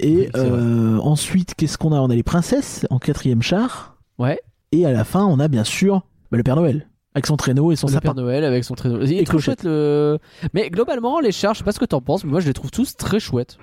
Et 0.01 0.17
Oui, 0.17 0.29
euh, 0.37 0.99
ensuite, 0.99 1.55
qu'est-ce 1.55 1.79
qu'on 1.79 1.93
a? 1.93 1.97
On 2.01 2.11
a 2.11 2.15
les 2.15 2.23
princesses 2.25 2.85
en 2.91 2.99
quatrième 2.99 3.43
char. 3.43 3.97
Ouais. 4.19 4.41
Et 4.73 4.85
à 4.87 4.93
la 4.93 5.05
fin, 5.05 5.25
on 5.25 5.39
a 5.39 5.47
bien 5.49 5.65
sûr 5.65 6.03
bah, 6.33 6.37
le 6.37 6.43
Père 6.43 6.57
Noël 6.57 6.89
avec 7.15 7.27
son 7.27 7.37
traîneau 7.37 7.71
et 7.73 7.77
son 7.77 7.87
le 7.87 7.93
sapin. 7.93 8.13
Père 8.13 8.23
Noël 8.23 8.45
avec 8.45 8.65
son 8.65 8.75
traîneau. 8.75 9.01
Il 9.03 9.13
est 9.13 9.23
Et 9.23 9.25
trop 9.25 9.39
chouette 9.39 9.63
le. 9.63 10.19
Mais 10.53 10.69
globalement, 10.71 11.21
les 11.21 11.33
chars, 11.33 11.55
je 11.55 11.59
sais 11.59 11.65
pas 11.65 11.73
ce 11.73 11.79
que 11.79 11.85
t'en 11.85 12.01
penses, 12.01 12.25
mais 12.25 12.31
moi 12.31 12.41
je 12.41 12.47
les 12.47 12.53
trouve 12.55 12.71
tous 12.71 12.97
très 12.97 13.21
chouettes. 13.21 13.57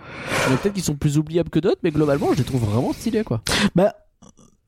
Peut-être 0.47 0.73
qui 0.73 0.81
sont 0.81 0.95
plus 0.95 1.17
oubliables 1.17 1.49
que 1.49 1.59
d'autres, 1.59 1.81
mais 1.83 1.91
globalement, 1.91 2.27
je 2.33 2.37
les 2.37 2.43
trouve 2.43 2.61
vraiment 2.63 2.93
stylés 2.93 3.23
quoi. 3.23 3.41
Bah, 3.75 3.93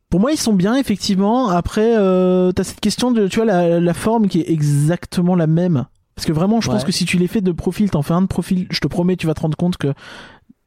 pour 0.09 0.19
moi, 0.19 0.31
ils 0.31 0.37
sont 0.37 0.53
bien, 0.53 0.75
effectivement. 0.75 1.49
Après, 1.49 1.97
euh, 1.97 2.51
t'as 2.51 2.63
cette 2.63 2.81
question 2.81 3.11
de, 3.11 3.27
tu 3.27 3.37
vois, 3.37 3.45
la, 3.45 3.79
la 3.79 3.93
forme 3.95 4.27
qui 4.27 4.41
est 4.41 4.49
exactement 4.51 5.35
la 5.35 5.47
même. 5.47 5.85
Parce 6.15 6.27
que 6.27 6.31
vraiment, 6.31 6.61
je 6.61 6.69
pense 6.69 6.83
que 6.83 6.91
si 6.91 7.05
tu 7.05 7.17
les 7.17 7.25
fais 7.25 7.41
de 7.41 7.51
profil, 7.51 7.89
t'en 7.89 8.03
fais 8.03 8.13
un 8.13 8.21
de 8.21 8.27
profil, 8.27 8.67
je 8.69 8.79
te 8.79 8.87
promets, 8.87 9.15
tu 9.15 9.25
vas 9.25 9.33
te 9.33 9.41
rendre 9.41 9.57
compte 9.57 9.77
que, 9.77 9.87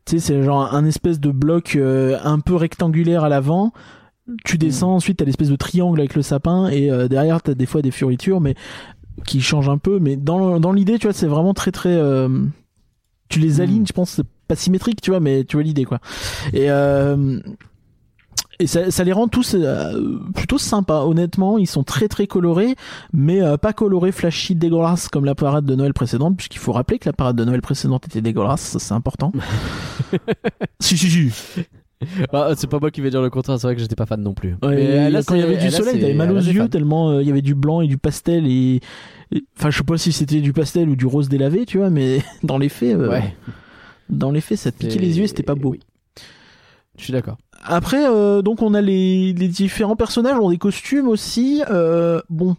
tu 0.04 0.18
sais, 0.18 0.18
c'est 0.18 0.42
genre 0.42 0.74
un 0.74 0.84
espèce 0.84 1.20
de 1.20 1.30
bloc 1.30 1.76
euh, 1.76 2.18
un 2.24 2.40
peu 2.40 2.56
rectangulaire 2.56 3.22
à 3.22 3.28
l'avant. 3.28 3.72
Tu 4.44 4.58
descends, 4.58 4.94
ensuite 4.96 5.18
t'as 5.18 5.24
l'espèce 5.24 5.48
de 5.50 5.56
triangle 5.56 6.00
avec 6.00 6.14
le 6.14 6.22
sapin, 6.22 6.68
et 6.68 6.90
euh, 6.90 7.06
derrière 7.08 7.42
t'as 7.42 7.54
des 7.54 7.66
fois 7.66 7.80
des 7.82 7.90
fioritures, 7.92 8.40
mais 8.40 8.54
qui 9.24 9.40
changent 9.40 9.68
un 9.68 9.78
peu. 9.78 9.98
Mais 10.00 10.16
dans, 10.16 10.58
dans 10.60 10.72
l'idée, 10.72 10.98
tu 10.98 11.06
vois, 11.06 11.14
c'est 11.14 11.26
vraiment 11.28 11.54
très 11.54 11.72
très. 11.72 11.94
euh, 11.94 12.28
tu 13.28 13.38
les 13.40 13.58
Mm. 13.58 13.60
alignes, 13.60 13.86
je 13.86 13.92
pense, 13.92 14.10
c'est 14.10 14.26
pas 14.48 14.56
symétrique, 14.56 15.00
tu 15.00 15.10
vois, 15.10 15.20
mais 15.20 15.44
tu 15.44 15.56
vois 15.56 15.62
l'idée, 15.64 15.84
quoi. 15.84 16.00
Et 16.52 16.70
euh, 16.70 17.40
et 18.58 18.66
ça, 18.66 18.90
ça 18.90 19.04
les 19.04 19.12
rend 19.12 19.28
tous 19.28 19.54
euh, 19.54 20.18
plutôt 20.34 20.56
sympas. 20.58 21.04
Honnêtement, 21.04 21.58
ils 21.58 21.66
sont 21.66 21.84
très 21.84 22.08
très 22.08 22.26
colorés, 22.26 22.74
mais 23.12 23.42
euh, 23.42 23.56
pas 23.58 23.72
colorés 23.74 24.12
flashy 24.12 24.54
dégueulasses 24.54 25.08
comme 25.08 25.26
la 25.26 25.34
parade 25.34 25.66
de 25.66 25.74
Noël 25.74 25.92
précédente, 25.92 26.36
puisqu'il 26.36 26.58
faut 26.58 26.72
rappeler 26.72 26.98
que 26.98 27.06
la 27.08 27.12
parade 27.12 27.36
de 27.36 27.44
Noël 27.44 27.60
précédente 27.60 28.06
était 28.06 28.22
dégueulasse, 28.22 28.62
ça 28.62 28.78
c'est 28.78 28.94
important. 28.94 29.30
si 30.80 30.96
si 30.96 31.10
si. 31.10 31.32
Ah, 32.32 32.52
c'est 32.56 32.68
pas 32.68 32.78
moi 32.78 32.90
qui 32.90 33.00
vais 33.00 33.10
dire 33.10 33.22
le 33.22 33.30
contraire, 33.30 33.58
c'est 33.58 33.66
vrai 33.66 33.74
que 33.74 33.80
j'étais 33.80 33.96
pas 33.96 34.06
fan 34.06 34.20
non 34.22 34.34
plus. 34.34 34.50
Ouais, 34.62 34.76
Mais, 34.76 34.98
euh, 34.98 35.08
là, 35.10 35.22
quand 35.22 35.34
il 35.34 35.40
y 35.40 35.44
avait 35.44 35.56
du 35.56 35.64
là, 35.64 35.70
soleil, 35.70 36.00
t'avais 36.00 36.14
mal 36.14 36.28
là, 36.28 36.34
aux 36.34 36.42
yeux 36.42 36.60
fan. 36.60 36.68
tellement 36.68 37.10
euh, 37.10 37.22
il 37.22 37.28
y 37.28 37.30
avait 37.30 37.42
du 37.42 37.54
blanc 37.54 37.80
et 37.80 37.86
du 37.86 37.96
pastel 37.98 38.46
et 38.46 38.80
enfin 39.58 39.70
je 39.70 39.78
sais 39.78 39.84
pas 39.84 39.96
si 39.98 40.12
c'était 40.12 40.40
du 40.40 40.52
pastel 40.52 40.88
ou 40.88 40.96
du 40.96 41.06
rose 41.06 41.28
délavé, 41.28 41.64
tu 41.66 41.78
vois, 41.78 41.90
mais 41.90 42.20
dans 42.42 42.58
les 42.58 42.68
faits, 42.68 42.96
euh, 42.96 43.08
Ouais. 43.08 43.34
dans 44.10 44.30
les 44.30 44.40
faits, 44.42 44.58
ça 44.58 44.70
te 44.72 44.78
piquait 44.78 44.98
les 44.98 45.18
yeux, 45.18 45.24
et 45.24 45.28
c'était 45.28 45.42
pas 45.42 45.54
beau. 45.54 45.70
oui. 45.70 45.80
Je 46.98 47.04
suis 47.04 47.12
d'accord. 47.12 47.36
Après, 47.64 48.06
euh, 48.06 48.40
donc 48.42 48.62
on 48.62 48.72
a 48.74 48.80
les, 48.80 49.32
les 49.34 49.48
différents 49.48 49.96
personnages 49.96 50.38
ont 50.38 50.50
des 50.50 50.58
costumes 50.58 51.08
aussi. 51.08 51.62
Bon, 52.30 52.56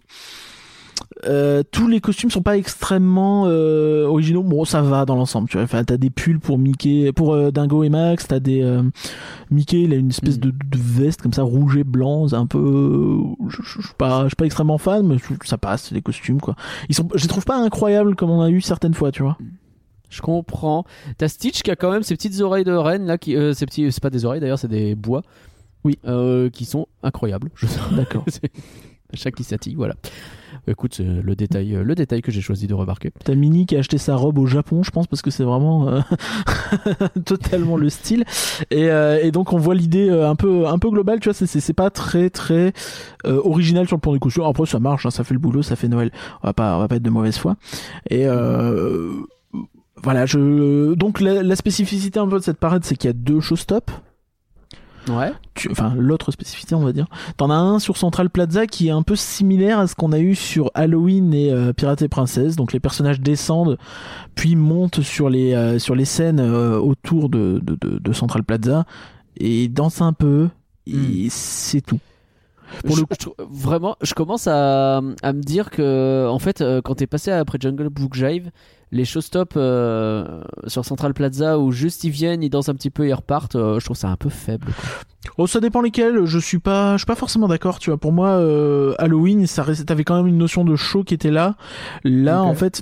euh, 1.25 1.63
tous 1.71 1.87
les 1.87 1.99
costumes 2.01 2.29
sont 2.29 2.41
pas 2.41 2.57
extrêmement 2.57 3.45
euh, 3.47 4.05
originaux. 4.05 4.43
Bon, 4.43 4.65
ça 4.65 4.81
va 4.81 5.05
dans 5.05 5.15
l'ensemble. 5.15 5.47
Tu 5.49 5.57
vois, 5.57 5.63
enfin, 5.63 5.83
t'as 5.83 5.97
des 5.97 6.09
pulls 6.09 6.39
pour 6.39 6.57
Mickey, 6.57 7.11
pour 7.13 7.33
euh, 7.33 7.49
Dingo 7.51 7.83
et 7.83 7.89
Max. 7.89 8.27
T'as 8.27 8.39
des 8.39 8.61
Mickey, 9.49 9.81
il 9.83 9.93
a 9.93 9.95
une 9.95 10.09
espèce 10.09 10.37
Mm. 10.37 10.41
de, 10.41 10.49
de 10.51 10.77
veste 10.77 11.21
comme 11.21 11.33
ça 11.33 11.43
rouge 11.43 11.77
et 11.77 11.83
blanc. 11.83 12.27
C'est 12.27 12.35
un 12.35 12.45
peu, 12.45 13.17
je, 13.49 13.57
je, 13.63 13.81
je 13.81 13.87
suis 13.87 13.95
pas, 13.97 14.23
je 14.23 14.27
suis 14.29 14.35
pas 14.35 14.45
extrêmement 14.45 14.77
fan, 14.77 15.05
mais 15.07 15.17
je- 15.17 15.47
ça 15.47 15.57
passe. 15.57 15.83
C'est 15.83 15.95
des 15.95 16.01
costumes 16.01 16.39
quoi. 16.41 16.55
Ils 16.89 16.95
sont, 16.95 17.07
je 17.15 17.21
les 17.23 17.27
trouve 17.29 17.45
pas 17.45 17.57
incroyables 17.57 18.15
comme 18.15 18.29
on 18.29 18.41
a 18.41 18.49
eu 18.49 18.61
certaines 18.61 18.93
fois, 18.93 19.11
tu 19.11 19.23
vois. 19.23 19.37
Je 20.09 20.21
comprends. 20.21 20.85
T'as 21.17 21.27
Stitch 21.27 21.63
qui 21.63 21.71
a 21.71 21.75
quand 21.75 21.91
même 21.91 22.03
ses 22.03 22.15
petites 22.15 22.39
oreilles 22.41 22.63
de 22.63 22.71
reine 22.73 23.05
là, 23.05 23.17
qui, 23.17 23.35
ces 23.53 23.65
petits, 23.65 23.91
c'est 23.91 24.01
pas 24.03 24.09
des 24.09 24.23
oreilles 24.25 24.39
d'ailleurs, 24.41 24.59
c'est 24.59 24.67
des 24.69 24.95
bois. 24.95 25.21
Oui. 25.83 25.97
Qui 26.53 26.65
sont 26.65 26.87
incroyables. 27.03 27.49
Je... 27.55 27.65
D'accord. 27.95 28.23
Chaque 29.13 29.35
qui 29.35 29.43
s'attille, 29.45 29.75
voilà. 29.75 29.95
Écoute, 30.69 30.95
c'est 30.95 31.03
le 31.05 31.35
détail, 31.35 31.75
euh, 31.75 31.83
le 31.83 31.95
détail 31.95 32.21
que 32.21 32.31
j'ai 32.31 32.41
choisi 32.41 32.67
de 32.67 32.73
remarquer. 32.73 33.11
T'as 33.23 33.35
Minnie 33.35 33.65
qui 33.65 33.75
a 33.75 33.79
acheté 33.79 33.97
sa 33.97 34.15
robe 34.15 34.37
au 34.37 34.45
Japon, 34.45 34.83
je 34.83 34.91
pense, 34.91 35.07
parce 35.07 35.21
que 35.21 35.31
c'est 35.31 35.43
vraiment 35.43 35.87
euh, 35.87 36.01
totalement 37.25 37.77
le 37.77 37.89
style. 37.89 38.25
Et, 38.71 38.89
euh, 38.89 39.19
et 39.23 39.31
donc 39.31 39.53
on 39.53 39.57
voit 39.57 39.75
l'idée 39.75 40.09
euh, 40.09 40.29
un 40.29 40.35
peu 40.35 40.67
un 40.67 40.77
peu 40.79 40.89
globale, 40.89 41.19
tu 41.19 41.29
vois. 41.29 41.33
C'est- 41.33 41.73
pas 41.73 41.89
très 41.89 42.29
très 42.29 42.73
euh, 43.25 43.39
original 43.43 43.87
sur 43.87 43.97
le 43.97 44.01
plan 44.01 44.11
du 44.13 44.19
costume. 44.19 44.43
Après 44.43 44.65
ça 44.65 44.79
marche, 44.79 45.05
hein, 45.05 45.11
ça 45.11 45.23
fait 45.23 45.33
le 45.33 45.39
boulot, 45.39 45.61
ça 45.61 45.75
fait 45.75 45.87
Noël. 45.87 46.11
On 46.43 46.47
va 46.47 46.53
pas 46.53 46.75
on 46.75 46.79
va 46.79 46.87
pas 46.87 46.95
être 46.95 47.03
de 47.03 47.09
mauvaise 47.09 47.37
foi. 47.37 47.55
Et 48.09 48.25
euh, 48.25 49.11
voilà, 50.03 50.25
je 50.25 50.93
donc 50.95 51.19
la, 51.21 51.43
la 51.43 51.55
spécificité 51.55 52.19
un 52.19 52.27
peu 52.27 52.39
de 52.39 52.43
cette 52.43 52.57
parade, 52.57 52.83
c'est 52.83 52.95
qu'il 52.95 53.07
y 53.07 53.11
a 53.11 53.13
deux 53.13 53.39
showstops. 53.41 53.93
Ouais. 55.09 55.31
Tu- 55.53 55.69
enfin 55.71 55.93
l'autre 55.97 56.31
spécificité 56.31 56.75
on 56.75 56.83
va 56.83 56.91
dire. 56.93 57.07
T'en 57.37 57.49
as 57.49 57.55
un 57.55 57.79
sur 57.79 57.97
Central 57.97 58.29
Plaza 58.29 58.67
qui 58.67 58.87
est 58.87 58.91
un 58.91 59.03
peu 59.03 59.15
similaire 59.15 59.79
à 59.79 59.87
ce 59.87 59.95
qu'on 59.95 60.11
a 60.11 60.19
eu 60.19 60.35
sur 60.35 60.69
Halloween 60.73 61.33
et 61.33 61.51
euh, 61.51 61.73
Pirates 61.73 62.01
et 62.01 62.07
Princesses. 62.09 62.55
Donc 62.55 62.73
les 62.73 62.79
personnages 62.79 63.19
descendent 63.21 63.77
puis 64.35 64.55
montent 64.55 65.01
sur 65.01 65.29
les 65.29 65.53
euh, 65.53 65.79
sur 65.79 65.95
les 65.95 66.05
scènes 66.05 66.39
euh, 66.39 66.77
autour 66.79 67.29
de, 67.29 67.59
de, 67.63 67.75
de, 67.79 67.99
de 67.99 68.13
Central 68.13 68.43
Plaza 68.43 68.85
et 69.37 69.67
dansent 69.67 70.01
un 70.01 70.13
peu 70.13 70.49
et 70.85 71.27
c'est 71.29 71.81
tout. 71.81 71.99
Pour 72.85 72.95
je, 72.97 73.01
le 73.01 73.07
je 73.11 73.17
trouve- 73.17 73.35
vraiment, 73.49 73.95
je 74.01 74.13
commence 74.13 74.47
à, 74.47 74.97
à 74.97 75.33
me 75.33 75.41
dire 75.41 75.69
que, 75.69 76.27
en 76.29 76.37
fait, 76.39 76.59
euh, 76.61 76.81
quand 76.81 76.95
t'es 76.95 77.07
passé 77.07 77.31
après 77.31 77.57
Jungle 77.61 77.87
Book 77.89 78.13
Jive, 78.13 78.51
les 78.91 79.05
showstops 79.05 79.55
euh, 79.57 80.41
sur 80.67 80.85
Central 80.85 81.13
Plaza 81.13 81.59
où 81.59 81.71
juste 81.71 82.03
ils 82.03 82.09
viennent, 82.09 82.41
ils 82.43 82.49
dansent 82.49 82.69
un 82.69 82.75
petit 82.75 82.89
peu 82.89 83.05
et 83.05 83.09
ils 83.09 83.13
repartent, 83.13 83.55
euh, 83.55 83.79
je 83.79 83.85
trouve 83.85 83.97
ça 83.97 84.09
un 84.09 84.15
peu 84.15 84.29
faible. 84.29 84.67
quoi. 84.67 84.85
Oh, 85.37 85.47
ça 85.47 85.59
dépend 85.59 85.81
lesquels. 85.81 86.25
Je 86.25 86.39
suis 86.39 86.59
pas, 86.59 86.93
je 86.93 86.99
suis 86.99 87.05
pas 87.05 87.15
forcément 87.15 87.47
d'accord. 87.47 87.79
Tu 87.79 87.89
vois, 87.89 87.97
pour 87.97 88.13
moi, 88.13 88.29
euh, 88.29 88.95
Halloween, 88.97 89.45
ça, 89.45 89.65
t'avais 89.85 90.03
quand 90.03 90.15
même 90.15 90.27
une 90.27 90.37
notion 90.37 90.63
de 90.63 90.75
show 90.75 91.03
qui 91.03 91.13
était 91.13 91.31
là. 91.31 91.55
Là, 92.03 92.43
en 92.43 92.53
fait, 92.53 92.81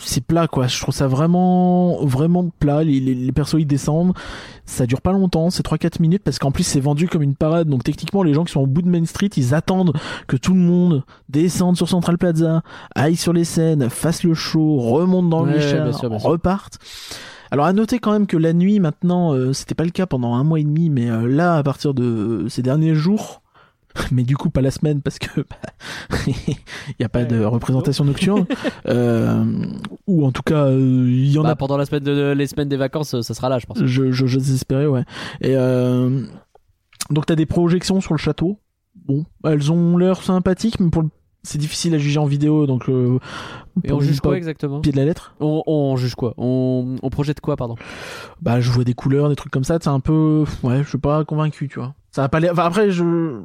c'est 0.00 0.24
plat 0.24 0.48
quoi. 0.48 0.66
Je 0.66 0.80
trouve 0.80 0.94
ça 0.94 1.06
vraiment 1.06 2.04
vraiment 2.04 2.48
plat. 2.58 2.82
Les, 2.84 3.00
les, 3.00 3.14
les 3.14 3.32
persos 3.32 3.56
ils 3.58 3.66
descendent, 3.66 4.12
ça 4.64 4.86
dure 4.86 5.00
pas 5.00 5.12
longtemps, 5.12 5.50
c'est 5.50 5.64
3-4 5.66 6.00
minutes 6.00 6.22
parce 6.24 6.38
qu'en 6.38 6.50
plus 6.50 6.64
c'est 6.64 6.80
vendu 6.80 7.08
comme 7.08 7.22
une 7.22 7.34
parade. 7.34 7.68
Donc 7.68 7.84
techniquement 7.84 8.22
les 8.22 8.34
gens 8.34 8.44
qui 8.44 8.52
sont 8.52 8.60
au 8.60 8.66
bout 8.66 8.82
de 8.82 8.88
Main 8.88 9.04
Street 9.04 9.30
ils 9.36 9.54
attendent 9.54 9.92
que 10.26 10.36
tout 10.36 10.54
le 10.54 10.60
monde 10.60 11.04
descende 11.28 11.76
sur 11.76 11.88
Central 11.88 12.18
Plaza, 12.18 12.62
aille 12.94 13.16
sur 13.16 13.32
les 13.32 13.44
scènes, 13.44 13.88
fasse 13.90 14.22
le 14.24 14.34
show, 14.34 14.78
remonte 14.78 15.28
dans 15.30 15.44
Ouais, 15.44 15.52
les 15.52 15.58
bien 15.58 15.68
chars, 15.68 15.94
sûr, 15.98 16.08
bien 16.10 16.18
sûr. 16.18 16.30
reparte. 16.30 16.78
Alors 17.50 17.66
à 17.66 17.72
noter 17.72 18.00
quand 18.00 18.12
même 18.12 18.26
que 18.26 18.36
la 18.36 18.52
nuit 18.52 18.80
maintenant, 18.80 19.32
euh, 19.32 19.52
c'était 19.52 19.74
pas 19.76 19.84
le 19.84 19.90
cas 19.90 20.06
pendant 20.06 20.34
un 20.34 20.42
mois 20.42 20.58
et 20.58 20.64
demi, 20.64 20.90
mais 20.90 21.08
euh, 21.08 21.28
là 21.28 21.56
à 21.56 21.62
partir 21.62 21.94
de 21.94 22.02
euh, 22.02 22.48
ces 22.48 22.60
derniers 22.62 22.94
jours, 22.94 23.42
mais 24.12 24.22
du 24.24 24.36
coup 24.36 24.50
pas 24.50 24.60
la 24.60 24.70
semaine 24.70 25.02
parce 25.02 25.18
que 25.18 25.40
bah, 25.40 26.18
il 26.26 26.56
y 27.00 27.04
a 27.04 27.08
pas 27.08 27.24
de 27.24 27.42
représentation 27.44 28.04
nocturne, 28.04 28.46
euh, 28.88 29.44
ou 30.06 30.24
en 30.26 30.32
tout 30.32 30.42
cas 30.42 30.66
euh, 30.66 31.04
il 31.08 31.30
y 31.30 31.38
en 31.38 31.42
Bah, 31.42 31.50
a. 31.50 31.56
pendant 31.56 31.76
la 31.76 31.86
semaine 31.86 32.04
de, 32.04 32.32
les 32.32 32.46
semaines 32.46 32.68
des 32.68 32.76
vacances, 32.76 33.20
ça 33.20 33.34
sera 33.34 33.48
là, 33.48 33.58
je 33.58 33.66
pense. 33.66 33.84
Je 33.84 34.36
espérer 34.52 34.86
ouais. 34.86 35.04
Et 35.40 35.54
euh, 35.56 36.24
donc 37.10 37.26
t'as 37.26 37.34
des 37.36 37.46
projections 37.46 38.00
sur 38.00 38.14
le 38.14 38.18
château? 38.18 38.58
Bon, 39.06 39.24
elles 39.44 39.70
ont 39.72 39.96
l'air 39.98 40.22
sympathiques, 40.22 40.80
mais 40.80 40.90
pour 40.90 41.02
le... 41.02 41.08
c'est 41.42 41.58
difficile 41.58 41.94
à 41.94 41.98
juger 41.98 42.18
en 42.18 42.24
vidéo, 42.26 42.66
donc 42.66 42.88
euh, 42.88 43.18
Et 43.84 43.92
on 43.92 44.00
juge 44.00 44.20
quoi 44.20 44.36
exactement? 44.36 44.80
pied 44.80 44.90
de 44.92 44.96
la 44.96 45.04
lettre? 45.04 45.34
on, 45.38 45.62
on 45.66 45.96
juge 45.96 46.14
quoi? 46.14 46.34
On, 46.38 46.96
on 47.02 47.10
projette 47.10 47.40
quoi, 47.40 47.56
pardon? 47.56 47.76
Bah 48.40 48.60
je 48.60 48.70
vois 48.70 48.84
des 48.84 48.94
couleurs 48.94 49.28
des 49.28 49.36
trucs 49.36 49.52
comme 49.52 49.64
ça 49.64 49.78
c'est 49.80 49.88
un 49.90 50.00
peu 50.00 50.44
ouais 50.62 50.82
je 50.82 50.88
suis 50.88 50.98
pas 50.98 51.24
convaincu 51.24 51.68
tu 51.68 51.78
vois 51.78 51.94
ça 52.10 52.24
a 52.24 52.28
pas 52.28 52.40
l'air 52.40 52.52
enfin, 52.52 52.64
après 52.64 52.90
je 52.90 53.40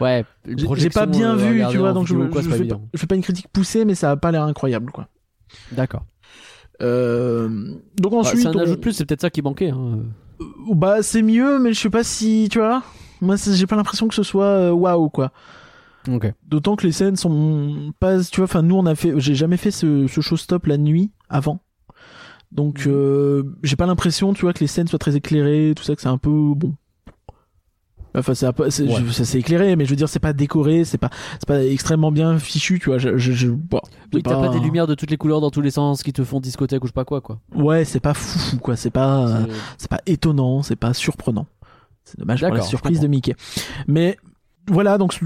Ouais, 0.00 0.24
j'ai 0.74 0.90
pas 0.90 1.06
bien 1.06 1.32
euh, 1.34 1.50
vu 1.50 1.64
tu 1.70 1.78
vois 1.78 1.92
donc 1.92 2.06
je, 2.06 2.16
quoi, 2.28 2.42
je 2.42 2.50
fais 2.50 2.64
pas, 2.66 2.78
je 2.92 2.98
fais 3.00 3.06
pas 3.06 3.14
une 3.14 3.22
critique 3.22 3.48
poussée 3.52 3.84
mais 3.84 3.94
ça 3.94 4.10
a 4.10 4.16
pas 4.16 4.30
l'air 4.30 4.42
incroyable 4.42 4.90
quoi 4.92 5.08
D'accord. 5.72 6.04
euh, 6.82 7.48
donc 7.96 8.12
Bah, 8.12 8.18
ensuite 8.18 8.42
c'est 8.42 8.48
un 8.48 8.72
on- 8.72 8.76
plus, 8.76 8.92
c'est 8.92 9.06
peut-être 9.06 9.20
ça 9.22 9.30
qui 9.30 9.42
manquait. 9.42 9.70
Hein. 9.70 10.00
euh, 10.40 10.74
bah 10.74 11.02
c'est 11.02 11.22
mieux 11.22 11.58
mais 11.58 11.72
je 11.72 11.80
sais 11.80 11.90
pas 11.90 12.04
si 12.04 12.48
tu 12.50 12.58
vois 12.58 12.82
moi 13.22 13.36
j'ai 13.36 13.66
pas 13.66 13.76
l'impression 13.76 14.06
que 14.08 14.14
ce 14.14 14.22
soit 14.22 14.44
euh, 14.44 14.70
waouh 14.70 15.08
quoi 15.08 15.32
Ok. 16.08 16.30
d'autant 16.46 16.76
que 16.76 16.86
les 16.86 16.92
scènes 16.92 17.16
sont 17.16 17.92
pas 17.98 18.22
tu 18.22 18.36
vois 18.36 18.44
enfin 18.44 18.62
nous 18.62 18.76
on 18.76 18.86
a 18.86 18.94
fait 18.94 19.14
j'ai 19.18 19.34
jamais 19.34 19.56
fait 19.56 19.70
ce, 19.70 20.06
ce 20.06 20.20
show 20.20 20.36
stop 20.36 20.66
la 20.66 20.76
nuit 20.76 21.10
avant 21.30 21.60
donc 22.52 22.86
Mhm. 22.86 22.92
euh, 22.92 23.42
j'ai 23.62 23.76
pas 23.76 23.86
l'impression 23.86 24.32
tu 24.34 24.42
vois 24.42 24.52
que 24.52 24.60
les 24.60 24.66
scènes 24.68 24.86
soient 24.86 24.98
très 24.98 25.16
éclairées 25.16 25.72
tout 25.74 25.82
ça 25.82 25.96
que 25.96 26.02
c'est 26.02 26.08
un 26.08 26.18
peu 26.18 26.30
bon 26.54 26.74
enfin 28.16 28.34
c'est 28.34 28.46
c'est 28.70 28.84
Ouais. 28.84 29.12
ça 29.12 29.24
c'est 29.24 29.38
éclairé 29.38 29.76
mais 29.76 29.84
je 29.84 29.90
veux 29.90 29.96
dire 29.96 30.08
c'est 30.08 30.18
pas 30.18 30.32
décoré 30.32 30.84
c'est 30.84 30.98
pas 30.98 31.10
c'est 31.34 31.46
pas 31.46 31.62
extrêmement 31.64 32.10
bien 32.12 32.38
fichu 32.38 32.78
tu 32.78 32.90
vois 32.90 32.98
je, 32.98 33.16
je, 33.18 33.32
je- 33.32 33.48
bon, 33.48 33.80
c'est 33.84 34.16
Oui, 34.16 34.22
t'as 34.22 34.36
pas 34.36 34.48
des 34.48 34.60
lumières 34.60 34.86
de 34.86 34.94
toutes 34.94 35.10
les 35.10 35.16
couleurs 35.16 35.40
dans 35.40 35.50
tous 35.50 35.60
les 35.60 35.70
sens 35.70 36.02
qui 36.02 36.12
te 36.12 36.24
font 36.24 36.40
discothèque 36.40 36.82
ou 36.82 36.86
je 36.86 36.90
sais 36.90 36.94
pas 36.94 37.04
quoi, 37.04 37.20
quoi. 37.20 37.38
ouais 37.54 37.84
c'est 37.84 38.00
pas 38.00 38.14
fou 38.14 38.38
fou, 38.38 38.58
quoi 38.58 38.76
c'est 38.76 38.90
pas 38.90 39.26
euh, 39.28 39.44
C'est- 39.46 39.52
c'est 39.78 39.90
pas 39.90 40.00
étonnant, 40.06 40.62
c'est 40.62 40.76
pas 40.76 40.94
surprenant. 40.94 41.46
C'est 42.04 42.18
dommage 42.18 42.40
pour 42.40 42.54
la 42.54 42.62
surprise 42.62 43.00
de 43.00 43.08
Mickey. 43.08 43.34
Mais 43.88 44.16
voilà, 44.68 44.96
donc 44.96 45.18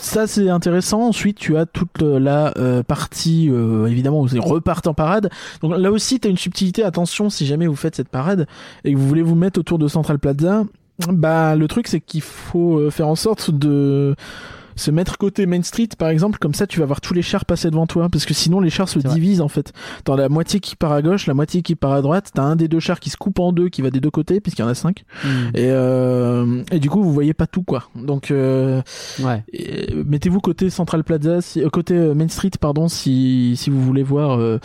ça 0.00 0.26
c'est 0.26 0.48
intéressant. 0.50 1.00
Ensuite, 1.08 1.36
tu 1.38 1.56
as 1.56 1.64
toute 1.66 2.02
la 2.02 2.52
euh, 2.58 2.82
partie 2.82 3.48
euh, 3.50 3.86
évidemment 3.86 4.20
où 4.20 4.26
ils 4.26 4.40
repartent 4.40 4.86
en 4.88 4.94
parade. 4.94 5.30
Donc 5.62 5.76
là 5.76 5.92
aussi, 5.92 6.18
tu 6.18 6.26
as 6.26 6.30
une 6.32 6.36
subtilité. 6.36 6.82
Attention, 6.82 7.30
si 7.30 7.46
jamais 7.46 7.66
vous 7.68 7.76
faites 7.76 7.94
cette 7.96 8.08
parade 8.08 8.46
et 8.84 8.92
que 8.92 8.98
vous 8.98 9.06
voulez 9.06 9.22
vous 9.22 9.34
mettre 9.36 9.60
autour 9.60 9.78
de 9.78 9.86
Central 9.88 10.18
Plaza, 10.18 10.64
bah 11.08 11.56
le 11.56 11.66
truc 11.68 11.88
c'est 11.88 12.00
qu'il 12.00 12.20
faut 12.22 12.78
euh, 12.78 12.90
faire 12.90 13.08
en 13.08 13.16
sorte 13.16 13.50
de 13.50 14.14
se 14.76 14.90
mettre 14.90 15.18
côté 15.18 15.46
Main 15.46 15.62
Street 15.62 15.88
par 15.96 16.08
exemple. 16.08 16.38
Comme 16.40 16.52
ça 16.54 16.66
tu 16.66 16.80
vas 16.80 16.86
voir 16.86 17.00
tous 17.00 17.14
les 17.14 17.22
chars 17.22 17.44
passer 17.44 17.70
devant 17.70 17.86
toi. 17.86 18.08
Parce 18.08 18.26
que 18.26 18.34
sinon 18.34 18.58
les 18.60 18.70
chars 18.70 18.88
se 18.88 18.98
vrai. 18.98 19.08
divisent 19.14 19.40
en 19.40 19.46
fait. 19.48 19.72
Dans 20.04 20.16
la 20.16 20.28
moitié 20.28 20.58
qui 20.58 20.74
part 20.74 20.90
à 20.92 21.00
gauche 21.00 21.26
la 21.26 21.34
moitié 21.34 21.62
qui 21.62 21.76
part 21.76 21.92
à 21.92 22.02
droite. 22.02 22.30
T'as 22.34 22.42
un 22.42 22.56
des 22.56 22.66
deux 22.66 22.80
chars 22.80 22.98
qui 22.98 23.08
se 23.10 23.16
coupe 23.16 23.38
en 23.38 23.52
deux 23.52 23.68
qui 23.68 23.82
va 23.82 23.90
des 23.90 24.00
deux 24.00 24.10
côtés 24.10 24.40
puisqu'il 24.40 24.62
y 24.62 24.64
en 24.64 24.68
a 24.68 24.74
cinq. 24.74 25.04
Hmm. 25.24 25.28
et, 25.54 25.66
euh, 25.70 26.62
et 26.72 26.80
du 26.80 26.90
coup 26.90 27.02
vous 27.02 27.12
voyez 27.12 27.34
pas 27.34 27.46
tout 27.46 27.62
quoi. 27.62 27.84
Donc 27.94 28.30
euh, 28.32 28.82
Ouais. 29.22 29.44
et- 29.52 29.94
mettez-vous 29.94 30.40
côté 30.40 30.70
Central 30.70 31.04
Plaza 31.04 31.40
si, 31.40 31.62
euh, 31.62 31.68
côté 31.70 31.94
euh, 31.94 32.14
Main 32.14 32.28
Street 32.28 32.50
pardon 32.60 32.88
si 32.88 33.54
si 33.56 33.70
vous 33.70 33.80
voulez 33.82 34.02
voir 34.02 34.40
euh, 34.40 34.58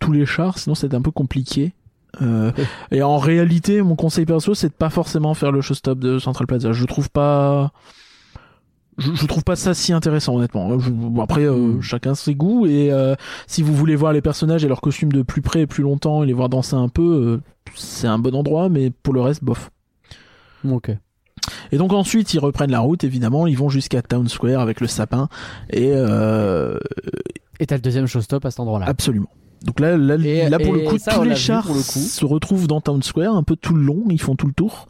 tous 0.00 0.10
les 0.12 0.26
chars. 0.26 0.58
Sinon 0.58 0.74
c'est 0.74 0.92
un 0.94 1.02
peu 1.02 1.12
compliqué 1.12 1.72
euh, 2.20 2.52
et 2.90 3.02
en 3.02 3.16
réalité 3.18 3.80
mon 3.80 3.96
conseil 3.96 4.26
perso 4.26 4.54
c'est 4.54 4.68
de 4.68 4.74
pas 4.74 4.90
forcément 4.90 5.32
faire 5.32 5.50
le 5.52 5.60
showstop 5.62 5.98
de 5.98 6.18
Central 6.18 6.46
Plaza 6.46 6.72
je 6.72 6.84
trouve 6.84 7.08
pas 7.08 7.72
je, 8.98 9.14
je 9.14 9.26
trouve 9.26 9.42
pas 9.44 9.56
ça 9.56 9.72
si 9.72 9.94
intéressant 9.94 10.36
honnêtement 10.36 10.78
Je- 10.78 10.90
bon, 10.90 11.22
après 11.22 11.44
euh, 11.44 11.54
Mm. 11.76 11.80
chacun 11.82 12.14
ses 12.14 12.34
goûts 12.34 12.66
et 12.66 12.92
euh, 12.92 13.14
si 13.46 13.62
vous 13.62 13.74
voulez 13.74 13.96
voir 13.96 14.12
les 14.12 14.20
personnages 14.20 14.62
et 14.64 14.68
leurs 14.68 14.82
costumes 14.82 15.12
de 15.12 15.22
plus 15.22 15.40
près 15.40 15.62
et 15.62 15.66
plus 15.66 15.82
longtemps 15.82 16.22
et 16.22 16.26
les 16.26 16.34
voir 16.34 16.50
danser 16.50 16.76
un 16.76 16.88
peu 16.90 17.02
euh, 17.02 17.40
c'est 17.74 18.06
un 18.08 18.18
bon 18.18 18.34
endroit 18.34 18.68
mais 18.68 18.90
pour 18.90 19.14
le 19.14 19.22
reste 19.22 19.42
bof 19.42 19.70
Ok. 20.70 20.90
et 21.72 21.76
donc 21.78 21.92
ensuite 21.94 22.34
ils 22.34 22.38
reprennent 22.40 22.70
la 22.70 22.80
route 22.80 23.02
évidemment, 23.04 23.46
ils 23.46 23.56
vont 23.56 23.70
jusqu'à 23.70 24.02
Town 24.02 24.28
Square 24.28 24.60
avec 24.60 24.80
le 24.82 24.86
sapin 24.86 25.28
et 25.70 25.88
euh, 25.92 26.78
Et 27.58 27.66
t'as 27.66 27.76
le 27.76 27.80
deuxième 27.82 28.06
showstop 28.06 28.44
à 28.44 28.50
cet 28.50 28.60
endroit-là. 28.60 28.86
absolument. 28.86 29.28
Donc 29.64 29.78
là, 29.80 29.96
là, 29.96 30.16
Et- 30.16 30.48
là 30.48 30.58
pour 30.58 30.72
le 30.72 30.80
coup, 30.80 30.98
ça, 30.98 31.14
tous 31.14 31.22
les 31.22 31.36
chars 31.36 31.64
pour 31.64 31.74
le 31.76 31.80
coup. 31.80 31.98
se 32.00 32.24
retrouvent 32.24 32.66
dans 32.66 32.80
Town 32.80 33.02
Square 33.02 33.36
un 33.36 33.42
peu 33.44 33.54
tout 33.56 33.74
le 33.74 33.82
long, 33.82 34.04
ils 34.10 34.20
font 34.20 34.34
tout 34.34 34.46
le 34.48 34.52
tour. 34.52 34.88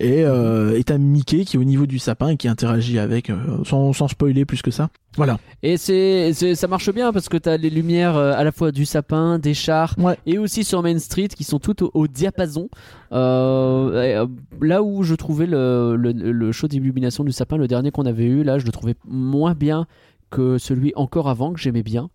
Et 0.00 0.24
euh, 0.24 0.80
t'as 0.86 0.96
Mickey 0.98 1.44
qui 1.44 1.56
est 1.56 1.60
au 1.60 1.64
niveau 1.64 1.86
du 1.86 1.98
sapin 1.98 2.28
et 2.28 2.36
qui 2.36 2.48
interagit 2.48 2.98
avec, 2.98 3.28
euh, 3.30 3.36
sans, 3.64 3.92
sans 3.92 4.08
spoiler 4.08 4.44
plus 4.44 4.62
que 4.62 4.70
ça. 4.70 4.88
Voilà. 5.16 5.38
Et 5.62 5.76
c'est, 5.76 6.32
ça 6.54 6.66
marche 6.68 6.90
bien 6.92 7.12
parce 7.12 7.28
que 7.28 7.36
t'as 7.36 7.56
les 7.56 7.70
lumières 7.70 8.16
euh, 8.16 8.32
à 8.34 8.42
la 8.44 8.50
fois 8.50 8.72
du 8.72 8.84
sapin, 8.84 9.38
des 9.38 9.54
chars 9.54 9.94
Ouais. 9.98 10.16
et 10.26 10.38
aussi 10.38 10.64
sur 10.64 10.82
Main 10.82 10.98
Street 10.98 11.28
qui 11.28 11.44
sont 11.44 11.58
toutes 11.58 11.82
au, 11.82 11.90
au 11.94 12.06
diapason. 12.08 12.68
Euh, 13.12 14.26
là 14.60 14.82
où 14.82 15.02
je 15.02 15.14
trouvais 15.14 15.46
le, 15.46 15.96
le, 15.96 16.12
le 16.12 16.52
show 16.52 16.66
d'illumination 16.68 17.24
du 17.24 17.32
sapin, 17.32 17.56
le 17.56 17.68
dernier 17.68 17.90
qu'on 17.90 18.06
avait 18.06 18.24
eu, 18.26 18.42
là 18.42 18.58
je 18.58 18.66
le 18.66 18.72
trouvais 18.72 18.94
moins 19.06 19.54
bien 19.54 19.86
que 20.30 20.58
celui 20.58 20.92
encore 20.96 21.28
avant 21.28 21.52
que 21.52 21.60
j'aimais 21.60 21.82
bien. 21.84 22.10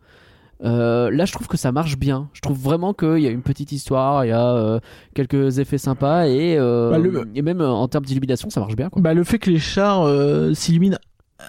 Euh, 0.64 1.10
là, 1.12 1.24
je 1.26 1.32
trouve 1.32 1.48
que 1.48 1.56
ça 1.58 1.72
marche 1.72 1.98
bien. 1.98 2.28
Je 2.34 2.42
trouve 2.42 2.58
vraiment 2.60 2.94
qu'il 2.94 3.20
y 3.20 3.28
a 3.28 3.30
une 3.30 3.42
petite 3.42 3.72
histoire, 3.72 4.26
il 4.26 4.30
y 4.30 4.32
a 4.32 4.56
euh, 4.56 4.80
quelques 5.16 5.60
effets 5.60 5.78
sympas 5.78 6.28
et, 6.28 6.58
euh, 6.58 6.90
Bah, 6.92 6.98
le- 6.98 7.24
et 7.34 7.42
même 7.42 7.62
euh, 7.62 7.70
en 7.70 7.88
termes 7.88 8.04
d'illumination, 8.06 8.50
ça 8.50 8.60
marche 8.60 8.76
bien. 8.76 8.90
Quoi. 8.90 9.02
Bah 9.02 9.14
le 9.14 9.24
fait 9.24 9.40
que 9.40 9.50
les 9.50 9.60
chars 9.60 10.04
euh, 10.04 10.54
s'illuminent 10.54 10.98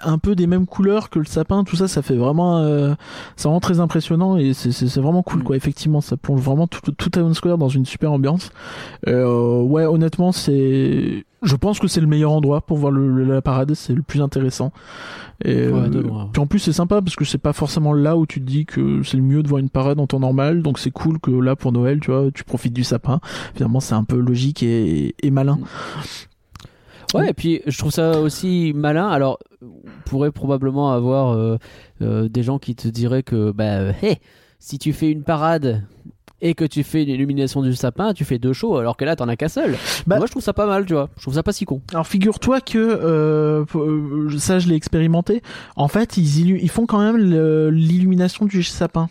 un 0.03 0.17
peu 0.17 0.35
des 0.35 0.47
mêmes 0.47 0.65
couleurs 0.65 1.09
que 1.09 1.19
le 1.19 1.25
sapin, 1.25 1.63
tout 1.63 1.75
ça, 1.75 1.87
ça 1.87 2.01
fait 2.01 2.15
vraiment, 2.15 2.57
euh, 2.59 2.93
c'est 3.35 3.47
vraiment 3.47 3.59
très 3.59 3.79
impressionnant 3.79 4.37
et 4.37 4.53
c'est 4.53 4.97
vraiment 4.99 5.21
cool 5.23 5.41
Mm. 5.41 5.43
quoi. 5.43 5.55
Effectivement, 5.55 6.01
ça 6.01 6.17
plonge 6.17 6.41
vraiment 6.41 6.67
tout, 6.67 6.79
tout 6.91 7.09
Town 7.09 7.33
Square 7.33 7.57
dans 7.57 7.69
une 7.69 7.85
super 7.85 8.11
ambiance. 8.11 8.51
Euh, 9.07 9.61
ouais, 9.61 9.85
honnêtement, 9.85 10.31
c'est, 10.31 11.25
je 11.43 11.55
pense 11.55 11.79
que 11.79 11.87
c'est 11.87 12.01
le 12.01 12.07
meilleur 12.07 12.31
endroit 12.31 12.61
pour 12.61 12.77
voir 12.77 12.91
le, 12.91 13.07
le- 13.11 13.25
la 13.25 13.41
parade, 13.41 13.73
c'est 13.73 13.93
le 13.93 14.01
plus 14.01 14.21
intéressant. 14.21 14.71
Et, 15.43 15.67
Ouais, 15.67 15.89
euh, 15.95 16.03
puis 16.31 16.41
en 16.41 16.45
plus 16.47 16.59
c'est 16.59 16.71
sympa 16.73 17.01
parce 17.01 17.15
que 17.15 17.25
c'est 17.25 17.39
pas 17.39 17.51
forcément 17.53 17.93
là 17.93 18.15
où 18.15 18.25
tu 18.27 18.39
te 18.39 18.45
dis 18.45 18.65
que 18.67 19.01
c'est 19.03 19.17
le 19.17 19.23
mieux 19.23 19.41
de 19.41 19.47
voir 19.47 19.59
une 19.59 19.69
parade 19.71 19.99
en 19.99 20.05
temps 20.05 20.19
normal, 20.19 20.61
donc 20.61 20.77
c'est 20.77 20.91
cool 20.91 21.19
que 21.19 21.31
là 21.31 21.55
pour 21.55 21.71
Noël, 21.71 21.99
tu 21.99 22.11
vois, 22.11 22.29
tu 22.33 22.43
profites 22.43 22.73
du 22.73 22.83
sapin. 22.83 23.19
Finalement, 23.55 23.79
c'est 23.79 23.95
un 23.95 24.03
peu 24.03 24.17
logique 24.17 24.61
et, 24.63 25.15
et 25.21 25.31
malin. 25.31 25.57
Ouais, 27.13 27.29
et 27.29 27.33
puis 27.33 27.61
je 27.67 27.77
trouve 27.77 27.91
ça 27.91 28.19
aussi 28.19 28.71
malin. 28.75 29.09
Alors, 29.09 29.39
on 29.61 29.69
pourrait 30.05 30.31
probablement 30.31 30.91
avoir 30.91 31.33
euh, 31.33 31.57
euh, 32.01 32.29
des 32.29 32.43
gens 32.43 32.57
qui 32.59 32.75
te 32.75 32.87
diraient 32.87 33.23
que, 33.23 33.51
bah, 33.51 33.91
hey, 34.01 34.17
si 34.59 34.77
tu 34.79 34.93
fais 34.93 35.11
une 35.11 35.23
parade 35.23 35.83
et 36.43 36.55
que 36.55 36.65
tu 36.65 36.81
fais 36.83 37.03
l'illumination 37.03 37.61
du 37.61 37.75
sapin, 37.75 38.13
tu 38.13 38.25
fais 38.25 38.39
deux 38.39 38.53
shows, 38.53 38.77
alors 38.77 38.97
que 38.97 39.05
là, 39.05 39.15
t'en 39.15 39.27
as 39.27 39.35
qu'un 39.35 39.47
seul. 39.47 39.75
Bah- 40.07 40.17
Moi, 40.17 40.25
je 40.25 40.31
trouve 40.31 40.41
ça 40.41 40.53
pas 40.53 40.65
mal, 40.65 40.85
tu 40.87 40.93
vois. 40.93 41.09
Je 41.17 41.21
trouve 41.21 41.35
ça 41.35 41.43
pas 41.43 41.53
si 41.53 41.65
con. 41.65 41.81
Alors 41.91 42.07
figure-toi 42.07 42.61
que 42.61 42.77
euh, 42.79 43.63
euh, 43.75 44.37
ça 44.39 44.57
je 44.57 44.67
l'ai 44.67 44.75
expérimenté. 44.75 45.43
En 45.75 45.87
fait, 45.87 46.17
ils, 46.17 46.49
ils 46.49 46.69
font 46.69 46.87
quand 46.87 46.99
même 46.99 47.17
l'illumination 47.69 48.45
du 48.45 48.63
sapin, 48.63 49.09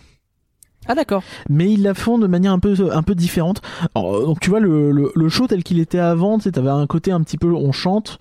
Ah, 0.86 0.94
d'accord. 0.94 1.22
mais 1.48 1.70
ils 1.72 1.82
la 1.82 1.94
font 1.94 2.18
de 2.18 2.26
manière 2.26 2.52
un 2.52 2.58
peu 2.58 2.74
un 2.92 3.02
peu 3.02 3.14
différente. 3.14 3.60
Alors, 3.94 4.14
euh, 4.16 4.24
donc 4.26 4.40
tu 4.40 4.50
vois 4.50 4.60
le, 4.60 4.90
le, 4.90 5.12
le 5.14 5.28
show 5.28 5.46
tel 5.46 5.62
qu'il 5.62 5.78
était 5.78 5.98
avant, 5.98 6.38
tu 6.38 6.44
sais, 6.44 6.52
t'avais 6.52 6.70
un 6.70 6.86
côté 6.86 7.12
un 7.12 7.20
petit 7.22 7.36
peu 7.38 7.52
on 7.52 7.72
chante. 7.72 8.18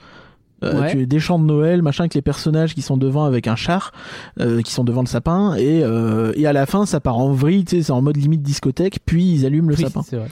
Euh, 0.61 0.81
Ouais. 0.81 0.91
tu 0.91 1.01
as 1.03 1.05
des 1.05 1.19
chants 1.21 1.39
de 1.39 1.45
Noël, 1.45 1.81
machin, 1.81 2.03
avec 2.03 2.15
les 2.15 2.21
personnages 2.21 2.75
qui 2.75 2.81
sont 2.81 2.97
devant 2.97 3.23
avec 3.23 3.47
un 3.47 3.55
char, 3.55 3.93
euh, 4.41 4.61
qui 4.61 4.73
sont 4.73 4.83
devant 4.83 4.99
le 5.01 5.07
sapin, 5.07 5.55
et, 5.55 5.81
euh, 5.85 6.33
et 6.35 6.47
à 6.47 6.51
la 6.53 6.65
fin 6.65 6.85
ça 6.85 6.99
part 6.99 7.17
en 7.17 7.31
vrille, 7.31 7.63
tu 7.63 7.77
sais, 7.77 7.83
c'est 7.83 7.91
en 7.93 8.01
mode 8.01 8.17
limite 8.17 8.41
discothèque, 8.41 8.99
puis 9.05 9.23
ils 9.23 9.45
allument 9.45 9.69
le 9.69 9.75
Oui, 9.75 9.83
sapin. 9.83 10.01
c'est 10.01 10.17
vrai. 10.17 10.27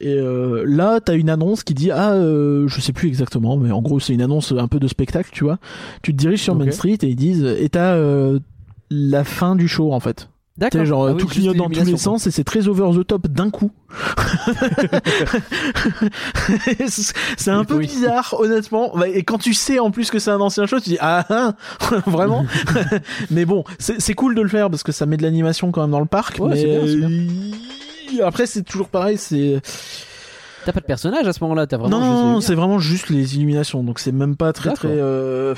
Et 0.00 0.14
euh, 0.14 0.64
là, 0.66 0.98
t'as 0.98 1.14
une 1.14 1.30
annonce 1.30 1.62
qui 1.62 1.74
dit 1.74 1.92
ah, 1.92 2.14
euh, 2.14 2.66
je 2.66 2.80
sais 2.80 2.92
plus 2.92 3.06
exactement, 3.06 3.56
mais 3.58 3.70
en 3.70 3.80
gros 3.82 4.00
c'est 4.00 4.12
une 4.12 4.22
annonce 4.22 4.50
un 4.50 4.66
peu 4.66 4.80
de 4.80 4.88
spectacle, 4.88 5.28
tu 5.30 5.44
vois. 5.44 5.58
Tu 6.02 6.10
te 6.12 6.16
diriges 6.16 6.42
sur. 6.42 6.56
Main 6.56 6.72
Street 6.72 6.98
et 7.02 7.06
ils 7.08 7.14
disent 7.16 7.44
et 7.44 7.68
t'as 7.68 7.92
euh, 7.94 8.40
la 8.90 9.22
fin 9.24 9.54
du 9.56 9.68
show 9.68 9.92
en 9.92 10.00
fait. 10.00 10.29
D'accord. 10.58 10.84
genre 10.84 11.06
Ah 11.08 11.12
oui, 11.12 11.20
tout 11.22 11.26
clignote 11.26 11.56
dans 11.56 11.70
tous 11.70 11.84
les 11.84 11.96
sens 11.96 12.26
et 12.26 12.30
c'est 12.30 12.44
très 12.44 12.68
over 12.68 12.90
the 12.98 13.06
top 13.06 13.26
d'un 13.28 13.50
coup. 13.50 13.70
c'est 17.36 17.50
un 17.50 17.64
peu 17.64 17.76
Oui. 17.76 17.86
bizarre, 17.86 18.34
honnêtement. 18.38 18.96
Ouais, 18.96 19.12
Et 19.16 19.22
quand 19.22 19.38
tu 19.38 19.54
sais 19.54 19.78
en 19.78 19.90
plus 19.90 20.10
que 20.10 20.18
c'est 20.18 20.30
un 20.30 20.40
ancien 20.40 20.66
show, 20.66 20.78
tu 20.80 20.90
dis 20.90 20.98
ah, 21.00 21.24
ah 21.30 21.52
vraiment. 22.06 22.44
mais 23.30 23.44
bon, 23.44 23.64
c'est 23.78 24.14
cool 24.14 24.34
de 24.34 24.42
le 24.42 24.48
faire 24.48 24.70
parce 24.70 24.82
que 24.82 24.92
ça 24.92 25.06
met 25.06 25.16
de 25.16 25.22
l'animation 25.22 25.70
quand 25.70 25.82
même 25.82 25.90
dans 25.90 26.00
le 26.00 26.06
parc. 26.06 26.38
Ouais, 26.40 26.50
mais 26.50 26.80
bien, 28.10 28.26
après 28.26 28.46
c'est 28.46 28.62
toujours 28.62 28.88
pareil, 28.88 29.16
c'est 29.18 29.60
T'as 30.66 30.72
pas 30.72 30.80
de 30.80 30.84
personnage 30.84 31.26
à 31.26 31.32
ce 31.32 31.42
moment-là, 31.44 31.66
t'as 31.66 31.78
vraiment 31.78 31.98
non, 32.00 32.40
c'est 32.42 32.54
vraiment 32.54 32.78
juste 32.78 33.08
les 33.08 33.36
illuminations. 33.36 33.82
Donc 33.82 33.98
c'est 33.98 34.12
même 34.12 34.36
pas 34.36 34.52
très 34.52 34.72
très. 34.74 34.88
euh, 34.90 35.54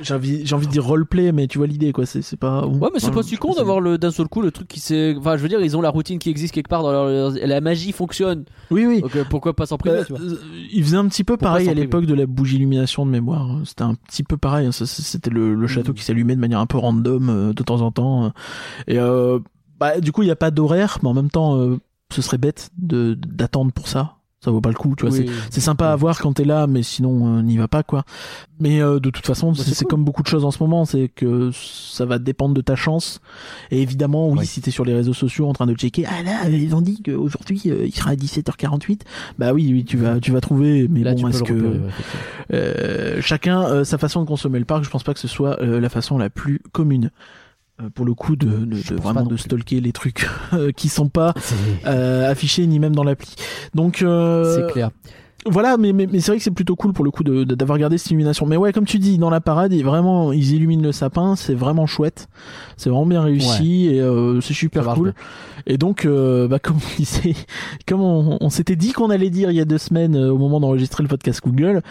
J'ai 0.00 0.14
envie, 0.14 0.46
j'ai 0.46 0.54
envie 0.54 0.66
de 0.66 0.72
dire 0.72 0.84
roleplay, 0.84 1.32
mais 1.32 1.46
tu 1.46 1.58
vois 1.58 1.66
l'idée 1.66 1.92
quoi. 1.92 2.06
C'est 2.06 2.22
c'est 2.22 2.36
pas. 2.36 2.66
Ouais, 2.66 2.88
mais 2.92 2.98
c'est 2.98 3.06
Enfin, 3.06 3.16
pas 3.16 3.22
si 3.22 3.36
con 3.36 3.54
d'avoir 3.54 3.80
le 3.80 3.98
d'un 3.98 4.10
seul 4.10 4.26
coup 4.28 4.40
le 4.42 4.50
truc 4.50 4.66
qui 4.68 4.80
s'est. 4.80 5.14
Enfin, 5.18 5.36
je 5.36 5.42
veux 5.42 5.48
dire, 5.48 5.60
ils 5.60 5.76
ont 5.76 5.80
la 5.82 5.90
routine 5.90 6.18
qui 6.18 6.30
existe 6.30 6.54
quelque 6.54 6.68
part 6.68 6.82
dans 6.82 6.90
leur. 6.92 7.30
La 7.32 7.60
magie 7.60 7.92
fonctionne. 7.92 8.44
Oui, 8.70 8.86
oui. 8.86 9.00
Donc 9.02 9.14
euh, 9.16 9.24
pourquoi 9.28 9.54
pas 9.54 9.66
s'en 9.66 9.76
priver, 9.78 9.98
Bah, 9.98 10.04
tu 10.04 10.12
vois 10.14 10.22
euh, 10.22 10.36
il 10.72 10.82
faisait 10.82 10.96
un 10.96 11.06
petit 11.08 11.24
peu 11.24 11.36
pareil 11.36 11.68
à 11.68 11.74
l'époque 11.74 12.06
de 12.06 12.14
la 12.14 12.26
bougie 12.26 12.56
illumination 12.56 13.04
de 13.06 13.10
mémoire. 13.10 13.60
C'était 13.64 13.82
un 13.82 13.94
petit 13.94 14.22
peu 14.22 14.36
pareil. 14.36 14.66
hein. 14.66 14.72
Ça, 14.72 14.86
C'était 14.86 15.30
le, 15.30 15.54
le 15.54 15.66
château 15.66 15.92
Mm. 15.92 15.94
qui 15.94 16.02
s'allumait 16.04 16.34
de 16.36 16.40
manière 16.40 16.60
un 16.60 16.66
peu 16.66 16.78
random 16.78 17.28
euh, 17.28 17.52
de 17.52 17.62
temps 17.62 17.80
en 17.82 17.92
temps. 17.92 18.24
euh. 18.24 18.28
Et 18.88 18.98
euh, 18.98 19.38
bah, 19.78 20.00
du 20.00 20.10
coup, 20.12 20.22
il 20.22 20.26
n'y 20.26 20.30
a 20.32 20.36
pas 20.36 20.50
d'horaire, 20.50 20.98
mais 21.02 21.08
en 21.08 21.14
même 21.14 21.30
temps, 21.30 21.56
euh, 21.58 21.76
ce 22.12 22.22
serait 22.22 22.38
bête 22.38 22.70
de 22.78 23.14
d'attendre 23.14 23.72
pour 23.72 23.88
ça. 23.88 24.16
Ça 24.44 24.50
vaut 24.50 24.60
pas 24.60 24.70
le 24.70 24.74
coup, 24.74 24.94
tu 24.96 25.06
vois. 25.06 25.16
Oui. 25.16 25.30
c'est- 25.50 25.60
sympa 25.60 25.90
à 25.90 25.96
voir 25.96 26.18
quand 26.18 26.32
t'es 26.32 26.44
là, 26.44 26.66
mais 26.66 26.82
sinon, 26.82 27.38
euh, 27.38 27.42
n'y 27.42 27.56
va 27.58 27.68
pas, 27.68 27.82
quoi. 27.84 28.04
Mais 28.58 28.80
euh, 28.82 28.98
de 28.98 29.08
toute 29.10 29.24
façon, 29.26 29.54
c'est 29.54 29.62
c'est 29.72 29.84
cool. 29.84 29.90
comme 29.90 30.04
beaucoup 30.04 30.22
de 30.22 30.26
choses 30.28 30.44
en 30.44 30.50
ce 30.50 30.60
moment, 30.62 30.84
c'est 30.84 31.08
que 31.14 31.50
ça 31.52 32.04
va 32.06 32.18
dépendre 32.18 32.52
de 32.54 32.60
ta 32.60 32.74
chance. 32.74 33.20
Et 33.70 33.80
évidemment, 33.82 34.28
oui, 34.30 34.44
si 34.44 34.60
t'es 34.60 34.72
sur 34.72 34.84
les 34.84 34.94
réseaux 34.94 35.14
sociaux 35.14 35.46
en 35.48 35.52
train 35.52 35.66
de 35.66 35.74
checker, 35.74 36.04
ah 36.06 36.22
là, 36.24 36.48
ils 36.48 36.74
ont 36.74 36.80
dit 36.80 37.00
qu'aujourd'hui, 37.02 37.62
euh, 37.66 37.86
il 37.86 37.94
sera 37.94 38.10
à 38.10 38.16
17h48. 38.16 39.02
Bah 39.38 39.52
oui, 39.52 39.68
oui, 39.72 39.84
tu 39.84 39.96
vas, 39.96 40.18
tu 40.18 40.32
vas 40.32 40.40
trouver. 40.40 40.88
Mais 40.90 41.00
Là, 41.04 41.14
bon, 41.14 41.28
est-ce 41.28 41.42
que 41.44 41.52
repérer, 41.52 41.68
ouais, 41.78 41.88
effectivement. 41.88 42.22
euh, 42.54 43.20
chacun 43.20 43.62
euh, 43.62 43.84
sa 43.84 43.98
façon 43.98 44.22
de 44.22 44.26
consommer 44.26 44.58
le 44.58 44.64
parc, 44.64 44.84
je 44.84 44.90
pense 44.90 45.02
pas 45.04 45.14
que 45.14 45.20
ce 45.20 45.28
soit 45.28 45.60
euh, 45.62 45.80
la 45.80 45.88
façon 45.88 46.18
la 46.18 46.30
plus 46.30 46.60
commune. 46.72 47.10
Euh, 47.80 47.88
pour 47.94 48.04
le 48.04 48.12
coup, 48.14 48.36
de, 48.36 48.46
de, 48.46 48.94
de 48.94 49.00
vraiment 49.00 49.24
de 49.24 49.36
stalker 49.36 49.80
les 49.80 49.92
trucs 49.92 50.28
qui 50.76 50.88
sont 50.88 51.08
pas 51.08 51.32
euh, 51.86 52.30
affichés 52.30 52.66
ni 52.66 52.78
même 52.78 52.94
dans 52.94 53.04
l'appli. 53.04 53.34
Donc 53.74 54.02
euh, 54.02 54.56
c'est 54.66 54.72
clair. 54.72 54.90
voilà, 55.46 55.78
mais, 55.78 55.92
mais, 55.94 56.06
mais 56.06 56.20
c'est 56.20 56.32
vrai 56.32 56.36
que 56.38 56.44
c'est 56.44 56.50
plutôt 56.50 56.76
cool 56.76 56.92
pour 56.92 57.04
le 57.04 57.10
coup 57.10 57.24
d'avoir 57.24 57.78
gardé 57.78 57.96
cette 57.96 58.10
illumination. 58.10 58.44
Mais 58.44 58.58
ouais, 58.58 58.72
comme 58.72 58.84
tu 58.84 58.98
dis, 58.98 59.16
dans 59.16 59.30
la 59.30 59.40
parade, 59.40 59.72
ils, 59.72 59.82
vraiment, 59.84 60.32
ils 60.32 60.52
illuminent 60.54 60.82
le 60.82 60.92
sapin, 60.92 61.34
c'est 61.34 61.54
vraiment 61.54 61.86
chouette, 61.86 62.28
c'est 62.76 62.90
vraiment 62.90 63.06
bien 63.06 63.22
réussi 63.22 63.86
et 63.86 64.00
euh, 64.00 64.40
c'est 64.42 64.54
super 64.54 64.84
cool. 64.94 65.14
Et 65.66 65.78
donc, 65.78 66.04
euh, 66.04 66.48
bah, 66.48 66.58
comme 66.58 66.76
on 66.76 66.96
disait, 66.98 67.34
comme 67.88 68.02
on, 68.02 68.36
on 68.40 68.50
s'était 68.50 68.76
dit 68.76 68.92
qu'on 68.92 69.08
allait 69.10 69.30
dire 69.30 69.50
il 69.50 69.56
y 69.56 69.60
a 69.60 69.64
deux 69.64 69.78
semaines 69.78 70.16
euh, 70.16 70.30
au 70.30 70.36
moment 70.36 70.60
d'enregistrer 70.60 71.02
le 71.02 71.08
podcast 71.08 71.40
Google, 71.42 71.82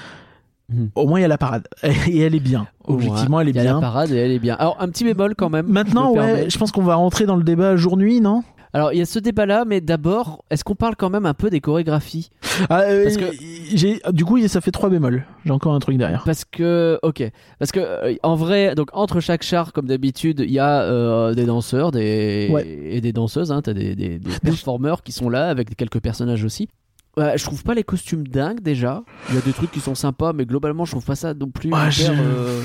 Mhm. 0.71 0.89
au 0.95 1.05
moins 1.07 1.19
il 1.19 1.21
y 1.23 1.25
a 1.25 1.27
la 1.27 1.37
parade 1.37 1.67
et 1.83 2.19
elle 2.19 2.35
est 2.35 2.39
bien. 2.39 2.67
Objectivement, 2.85 3.39
elle 3.41 3.47
est 3.49 3.51
Il 3.51 3.57
y 3.57 3.59
a 3.59 3.63
bien. 3.63 3.73
la 3.75 3.79
parade 3.81 4.11
et 4.11 4.15
elle 4.17 4.31
est 4.31 4.39
bien. 4.39 4.55
Alors, 4.55 4.77
un 4.79 4.87
petit 4.89 5.03
bémol 5.03 5.35
quand 5.35 5.49
même. 5.49 5.67
Maintenant, 5.67 6.13
je 6.15 6.19
ouais, 6.19 6.49
je 6.49 6.57
pense 6.57 6.71
qu'on 6.71 6.83
va 6.83 6.95
rentrer 6.95 7.25
dans 7.25 7.35
le 7.35 7.43
débat 7.43 7.75
jour-nuit, 7.75 8.21
non? 8.21 8.43
Alors, 8.73 8.93
il 8.93 8.99
y 8.99 9.01
a 9.01 9.05
ce 9.05 9.19
débat-là, 9.19 9.65
mais 9.67 9.81
d'abord, 9.81 10.45
est-ce 10.49 10.63
qu'on 10.63 10.75
parle 10.75 10.95
quand 10.95 11.09
même 11.09 11.25
un 11.25 11.33
peu 11.33 11.49
des 11.49 11.59
chorégraphies? 11.59 12.29
Ah, 12.69 12.83
euh, 12.83 13.03
Parce 13.03 13.17
que- 13.17 13.35
j'ai, 13.75 13.99
du 14.13 14.23
coup, 14.23 14.39
ça 14.47 14.61
fait 14.61 14.71
trois 14.71 14.89
bémols. 14.89 15.25
J'ai 15.45 15.51
encore 15.51 15.73
un 15.73 15.79
truc 15.79 15.97
derrière. 15.97 16.23
Parce 16.25 16.45
que, 16.45 16.97
ok, 17.03 17.21
parce 17.59 17.73
que 17.73 17.81
euh, 17.81 18.15
en 18.23 18.35
vrai, 18.35 18.73
donc 18.75 18.87
entre 18.93 19.19
chaque 19.19 19.43
char, 19.43 19.73
comme 19.73 19.87
d'habitude, 19.87 20.39
il 20.39 20.51
y 20.53 20.59
a 20.59 20.83
euh, 20.83 21.33
des 21.33 21.45
danseurs, 21.45 21.91
des 21.91 22.49
Ouais. 22.49 22.65
et 22.91 23.01
des 23.01 23.11
danseuses. 23.11 23.51
Hein, 23.51 23.61
T'as 23.61 23.73
des, 23.73 23.93
des, 23.93 24.19
des 24.19 24.31
performeurs 24.41 25.03
qui 25.03 25.11
sont 25.11 25.29
là 25.29 25.49
avec 25.49 25.75
quelques 25.75 25.99
personnages 25.99 26.45
aussi. 26.45 26.69
Ouais, 27.17 27.37
je 27.37 27.43
trouve 27.43 27.61
pas 27.63 27.73
les 27.73 27.83
costumes 27.83 28.25
dingues 28.25 28.61
déjà. 28.61 29.03
Il 29.29 29.35
y 29.35 29.37
a 29.37 29.41
des 29.41 29.51
trucs 29.51 29.69
qui 29.71 29.81
sont 29.81 29.95
sympas, 29.95 30.31
mais 30.31 30.45
globalement, 30.45 30.85
je 30.85 30.91
trouve 30.91 31.03
pas 31.05 31.15
ça 31.15 31.33
non 31.33 31.49
plus. 31.49 31.69
Ouais, 31.69 31.77
hyper, 31.79 31.91
j'ai- 31.91 32.07
euh, 32.09 32.61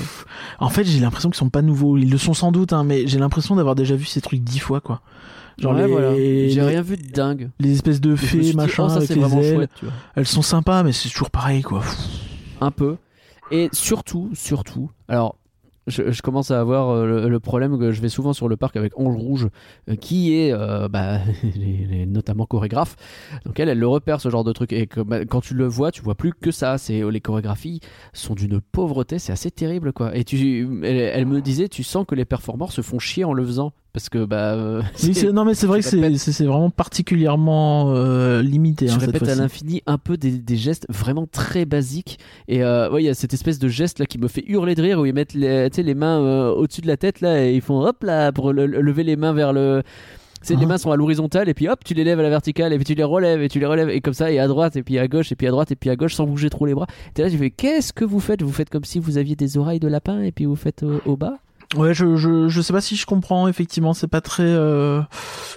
En 0.59 0.69
fait, 0.69 0.85
j'ai 0.85 0.99
l'impression 0.99 1.29
qu'ils 1.29 1.37
sont 1.37 1.49
pas 1.49 1.61
nouveaux. 1.61 1.97
Ils 1.97 2.09
le 2.09 2.17
sont 2.17 2.33
sans 2.33 2.51
doute, 2.53 2.71
hein, 2.71 2.83
mais 2.85 3.07
j'ai 3.07 3.19
l'impression 3.19 3.55
d'avoir 3.57 3.75
déjà 3.75 3.95
vu 3.95 4.05
ces 4.05 4.21
trucs 4.21 4.41
dix 4.41 4.59
fois, 4.59 4.79
quoi. 4.79 5.01
Genre 5.57 5.73
ouais, 5.73 5.81
les, 5.87 5.91
voilà. 5.91 6.15
J'ai 6.15 6.61
rien 6.61 6.81
vu 6.81 6.95
de 6.97 7.11
dingue. 7.11 7.49
les 7.59 7.73
espèces 7.73 7.99
de 7.99 8.15
fées, 8.15 8.37
dit, 8.39 8.53
machin, 8.55 8.85
oh, 8.85 8.89
ça 8.89 8.97
avec 8.97 9.09
les 9.09 9.15
vraiment 9.15 9.41
ailes. 9.41 9.55
chouette, 9.55 9.71
tu 9.79 9.85
vois. 9.85 9.93
Elles 10.15 10.27
sont 10.27 10.41
sympas, 10.43 10.83
mais 10.83 10.91
c'est 10.93 11.09
toujours 11.09 11.31
pareil, 11.31 11.61
quoi. 11.63 11.83
un 12.61 12.71
peu. 12.71 12.95
Et 13.51 13.67
surtout, 13.73 14.29
surtout, 14.33 14.91
alors 15.09 15.35
je, 15.87 16.21
commence 16.21 16.51
à 16.51 16.59
avoir 16.59 16.89
euh, 16.89 17.27
le, 17.27 17.39
problème 17.39 17.79
que 17.79 17.91
je 17.91 18.01
vais 18.01 18.09
souvent 18.09 18.33
sur 18.33 18.47
le 18.47 18.57
parc 18.57 18.75
avec 18.75 18.97
Ange 18.99 19.15
Rouge, 19.15 19.47
euh, 19.89 19.95
qui 19.95 20.35
est 20.35 20.51
euh, 20.51 20.87
bah, 20.89 21.19
notamment 22.05 22.45
chorégraphe. 22.45 22.95
Donc 23.45 23.59
elle, 23.59 23.69
elle 23.69 23.79
le 23.79 23.87
repère 23.87 24.21
ce 24.21 24.29
genre 24.29 24.43
de 24.43 24.51
truc. 24.51 24.73
Et 24.73 24.87
bah, 25.05 25.25
quand 25.25 25.41
tu 25.41 25.53
le 25.53 25.65
vois, 25.65 25.91
tu 25.91 26.01
vois 26.01 26.15
plus 26.15 26.33
que 26.33 26.51
ça. 26.51 26.77
C'est 26.77 27.01
les 27.09 27.21
chorégraphies 27.21 27.79
sont 28.13 28.35
d'une 28.35 28.59
pauvreté, 28.59 29.19
c'est 29.19 29.31
assez 29.31 29.51
terrible 29.51 29.93
quoi. 29.93 30.15
Et 30.15 30.23
tu, 30.23 30.67
elle, 30.83 30.97
elle 30.97 31.25
me 31.25 31.41
disait, 31.41 31.69
tu 31.69 31.83
sens 31.83 32.05
que 32.07 32.15
les 32.15 32.25
performeurs 32.25 32.71
se 32.71 32.81
font 32.81 32.99
chier 32.99 33.23
en 33.23 33.33
le 33.33 33.45
faisant 33.45 33.73
parce 33.97 34.09
que 34.09 34.25
bah. 34.25 34.53
euh, 34.53 34.81
Oui, 35.03 35.15
non, 35.33 35.43
mais 35.43 35.55
c'est 35.55 35.65
vrai 35.65 35.81
que 35.81 35.85
c'est 36.17 36.45
vraiment 36.45 36.69
particulièrement 36.69 37.91
euh, 37.95 38.41
limité. 38.43 38.85
Tu 38.85 38.91
hein, 38.91 38.97
cette 38.99 39.11
répètes 39.11 39.29
à 39.29 39.35
l'infini 39.35 39.81
un 39.87 39.97
peu 39.97 40.17
des, 40.17 40.31
des 40.37 40.55
gestes 40.55 40.85
vraiment 40.89 41.25
très 41.25 41.65
basiques. 41.65 42.19
Et 42.47 42.63
euh, 42.63 42.91
ouais, 42.91 43.01
il 43.01 43.05
y 43.07 43.09
a 43.09 43.15
cette 43.15 43.33
espèce 43.33 43.57
de 43.57 43.67
geste 43.67 43.97
là 43.99 44.05
qui 44.05 44.19
me 44.19 44.27
fait 44.27 44.43
hurler 44.47 44.75
de 44.75 44.81
rire 44.83 44.99
où 44.99 45.05
ils 45.07 45.13
mettent 45.13 45.33
les, 45.33 45.69
les 45.69 45.95
mains 45.95 46.19
euh, 46.21 46.51
au-dessus 46.51 46.81
de 46.81 46.87
la 46.87 46.97
tête 46.97 47.21
là 47.21 47.43
et 47.43 47.55
ils 47.55 47.61
font 47.61 47.81
hop 47.81 48.03
là 48.03 48.31
pour 48.31 48.53
le- 48.53 48.67
le- 48.67 48.81
lever 48.81 49.03
les 49.03 49.15
mains 49.15 49.33
vers 49.33 49.51
le. 49.53 49.81
Les 50.49 50.55
Ah. 50.61 50.65
mains 50.67 50.77
sont 50.77 50.91
à 50.91 50.95
l'horizontale 50.95 51.49
et 51.49 51.55
puis 51.55 51.67
hop, 51.67 51.83
tu 51.83 51.95
les 51.95 52.03
lèves 52.03 52.19
à 52.19 52.23
la 52.23 52.29
verticale 52.29 52.71
et 52.71 52.75
puis 52.77 52.85
tu 52.85 52.93
les 52.93 53.03
relèves 53.03 53.41
et 53.41 53.49
tu 53.49 53.59
les 53.59 53.65
relèves 53.65 53.89
et 53.89 53.99
comme 54.01 54.13
ça 54.13 54.31
et 54.31 54.37
à 54.37 54.47
droite 54.47 54.75
et 54.75 54.83
puis 54.83 54.99
à 54.99 55.07
gauche 55.07 55.31
et 55.31 55.35
puis 55.35 55.47
à 55.47 55.51
droite 55.51 55.71
et 55.71 55.75
puis 55.75 55.89
à 55.89 55.95
gauche 55.95 56.13
sans 56.13 56.25
bouger 56.27 56.49
trop 56.51 56.67
les 56.67 56.75
bras. 56.75 56.85
T'es 57.15 57.23
là, 57.23 57.29
tu 57.31 57.37
fais 57.37 57.49
qu'est-ce 57.49 57.91
que 57.91 58.05
vous 58.05 58.19
faites? 58.19 58.43
Vous 58.43 58.51
faites 58.51 58.69
comme 58.69 58.83
si 58.85 58.99
vous 58.99 59.17
aviez 59.17 59.35
des 59.35 59.57
oreilles 59.57 59.79
de 59.79 59.87
lapin 59.87 60.21
et 60.21 60.31
puis 60.31 60.45
vous 60.45 60.55
faites 60.55 60.83
au, 60.83 61.01
au 61.05 61.17
bas? 61.17 61.39
Ouais, 61.75 61.93
je, 61.93 62.15
je, 62.15 62.47
je 62.47 62.61
sais 62.61 62.71
pas 62.71 62.79
si 62.79 62.95
je 62.95 63.05
comprends, 63.05 63.47
effectivement, 63.49 63.93
c'est 63.93 64.07
pas 64.07 64.21
très. 64.21 64.43
euh, 64.43 65.01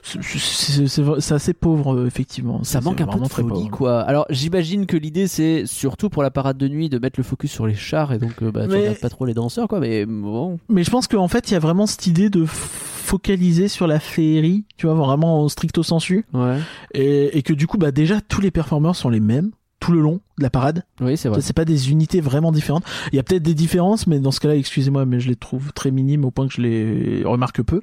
c'est- 0.02 1.32
assez 1.32 1.54
pauvre, 1.54 1.94
euh, 1.94 2.06
effectivement. 2.06 2.64
Ça 2.64 2.80
manque 2.80 3.00
un 3.00 3.06
peu 3.06 3.18
de 3.20 3.28
très 3.28 3.42
folie, 3.42 3.68
quoi. 3.68 4.00
Alors, 4.00 4.26
j'imagine 4.30 4.86
que 4.86 4.96
l'idée, 4.96 5.28
c'est 5.28 5.66
surtout 5.66 6.08
pour 6.10 6.22
la 6.22 6.30
parade 6.30 6.56
de 6.58 6.66
nuit 6.68 6.88
de 6.88 6.98
mettre 6.98 7.18
le 7.20 7.24
focus 7.24 7.52
sur 7.52 7.66
les 7.66 7.74
chars 7.74 8.12
et 8.12 8.18
donc 8.18 8.42
euh, 8.42 8.50
bah, 8.50 8.66
tu 8.66 8.74
regardes 8.80 8.98
pas 8.98 9.08
trop 9.08 9.24
les 9.24 9.34
danseurs, 9.34 9.68
quoi. 9.68 9.78
Mais 9.80 10.04
bon, 10.06 10.58
Mais 10.68 10.82
je 10.82 10.90
pense 10.90 11.06
qu'en 11.06 11.28
fait, 11.28 11.50
il 11.50 11.54
y 11.54 11.56
a 11.56 11.60
vraiment 11.60 11.86
cette 11.86 12.06
idée 12.06 12.28
de 12.30 12.44
focaliser 12.44 13.68
sur 13.68 13.86
la 13.86 14.00
féerie, 14.00 14.64
tu 14.76 14.86
vois, 14.86 14.94
vraiment 14.94 15.42
au 15.42 15.48
stricto 15.48 15.82
sensu. 15.82 16.24
ouais. 16.32 16.58
Et, 16.94 17.38
et 17.38 17.42
que 17.42 17.52
du 17.52 17.66
coup, 17.66 17.78
bah, 17.78 17.90
déjà, 17.92 18.20
tous 18.20 18.40
les 18.40 18.50
performeurs 18.50 18.96
sont 18.96 19.08
les 19.10 19.20
mêmes 19.20 19.50
tout 19.80 19.92
le 19.92 20.00
long 20.00 20.20
de 20.38 20.42
la 20.42 20.50
parade. 20.50 20.84
Oui, 21.00 21.16
c'est 21.16 21.28
vrai. 21.28 21.40
C'est 21.40 21.52
pas 21.56 21.64
des 21.64 21.90
unités 21.90 22.20
vraiment 22.20 22.52
différentes. 22.52 22.84
Il 23.12 23.16
y 23.16 23.18
a 23.18 23.22
peut-être 23.22 23.42
des 23.42 23.54
différences, 23.54 24.06
mais 24.06 24.20
dans 24.20 24.30
ce 24.30 24.38
cas-là, 24.40 24.54
excusez-moi, 24.56 25.04
mais 25.06 25.18
je 25.20 25.28
les 25.28 25.36
trouve 25.36 25.72
très 25.72 25.90
minimes 25.90 26.24
au 26.24 26.30
point 26.30 26.46
que 26.46 26.54
je 26.54 26.60
les 26.60 27.22
remarque 27.24 27.62
peu. 27.62 27.80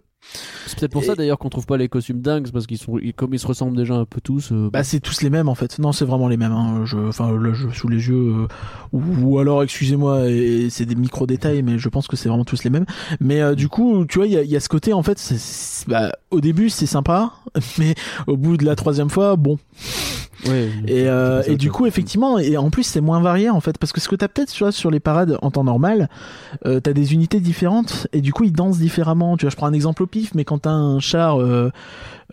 C'est 0.65 0.77
peut-être 0.79 0.91
pour 0.91 1.03
ça 1.03 1.15
d'ailleurs 1.15 1.37
qu'on 1.37 1.49
trouve 1.49 1.65
pas 1.67 1.77
les 1.77 1.87
costumes 1.87 2.21
dingues, 2.21 2.49
parce 2.51 2.65
qu'ils 2.67 2.79
sont, 2.79 2.97
ils- 2.97 3.13
comme 3.13 3.33
ils 3.33 3.39
se 3.39 3.47
ressemblent 3.47 3.77
déjà 3.77 3.93
un 3.95 4.03
peu 4.05 4.19
tous. 4.19 4.51
euh, 4.51 4.69
Bah, 4.73 4.83
c'est 4.83 4.99
tous 4.99 5.21
les 5.21 5.29
mêmes 5.29 5.47
en 5.47 5.55
fait. 5.55 5.79
Non, 5.79 5.91
c'est 5.91 6.05
vraiment 6.05 6.27
les 6.27 6.35
mêmes. 6.37 6.51
Hein. 6.51 6.81
Je, 6.85 6.97
enfin, 6.97 7.31
là, 7.31 7.53
je 7.53 7.69
sous 7.69 7.87
les 7.87 8.07
yeux. 8.09 8.15
euh, 8.15 8.47
ou, 8.91 9.01
ou 9.21 9.39
alors, 9.39 9.63
excusez-moi, 9.63 10.27
et 10.29 10.69
c'est 10.69 10.85
des 10.85 10.95
micro 10.95 11.27
détails, 11.27 11.61
mais 11.63 11.77
je 11.79 11.87
pense 11.87 12.07
que 12.07 12.15
c'est 12.17 12.29
vraiment 12.29 12.45
tous 12.45 12.63
les 12.63 12.69
mêmes. 12.69 12.85
Mais 13.21 13.41
euh, 13.41 13.55
du 13.55 13.69
coup, 13.69 14.05
tu 14.05 14.17
vois, 14.17 14.27
il 14.27 14.33
y 14.33 14.37
a, 14.37 14.43
y 14.43 14.55
a 14.55 14.59
ce 14.59 14.69
côté 14.69 14.91
en 14.91 15.03
fait. 15.03 15.33
bah, 15.87 16.11
au 16.31 16.41
début, 16.41 16.69
c'est 16.69 16.87
sympa, 16.87 17.31
mais 17.77 17.95
au 18.25 18.35
bout 18.37 18.57
de 18.57 18.65
la 18.65 18.75
troisième 18.75 19.09
fois, 19.09 19.35
bon. 19.37 19.57
Ouais, 20.45 20.69
Et, 20.87 21.07
euh, 21.07 21.41
et 21.47 21.55
du 21.55 21.71
coup, 21.71 21.85
effectivement, 21.85 22.37
et 22.39 22.57
en 22.57 22.69
plus, 22.69 22.83
c'est 22.83 23.01
moins 23.01 23.19
varié 23.21 23.49
en 23.49 23.59
fait, 23.59 23.77
parce 23.77 23.91
que 23.91 23.99
ce 23.99 24.07
que 24.07 24.15
t'as 24.15 24.27
peut-être, 24.27 24.51
tu 24.51 24.63
vois, 24.63 24.71
sur 24.71 24.91
les 24.91 24.99
parades 24.99 25.37
en 25.41 25.51
temps 25.51 25.63
normal, 25.63 26.09
euh, 26.65 26.79
t'as 26.79 26.93
des 26.93 27.13
unités 27.13 27.39
différentes, 27.39 28.07
et 28.13 28.21
du 28.21 28.33
coup, 28.33 28.43
ils 28.43 28.53
dansent 28.53 28.79
différemment. 28.79 29.37
Tu 29.37 29.45
vois, 29.45 29.51
je 29.51 29.55
prends 29.55 29.67
un 29.67 29.73
exemple 29.73 30.03
au 30.03 30.07
pif, 30.07 30.33
mais 30.35 30.45
quand 30.45 30.59
t'as 30.59 30.71
un 30.71 30.99
char 30.99 31.39
euh, 31.39 31.71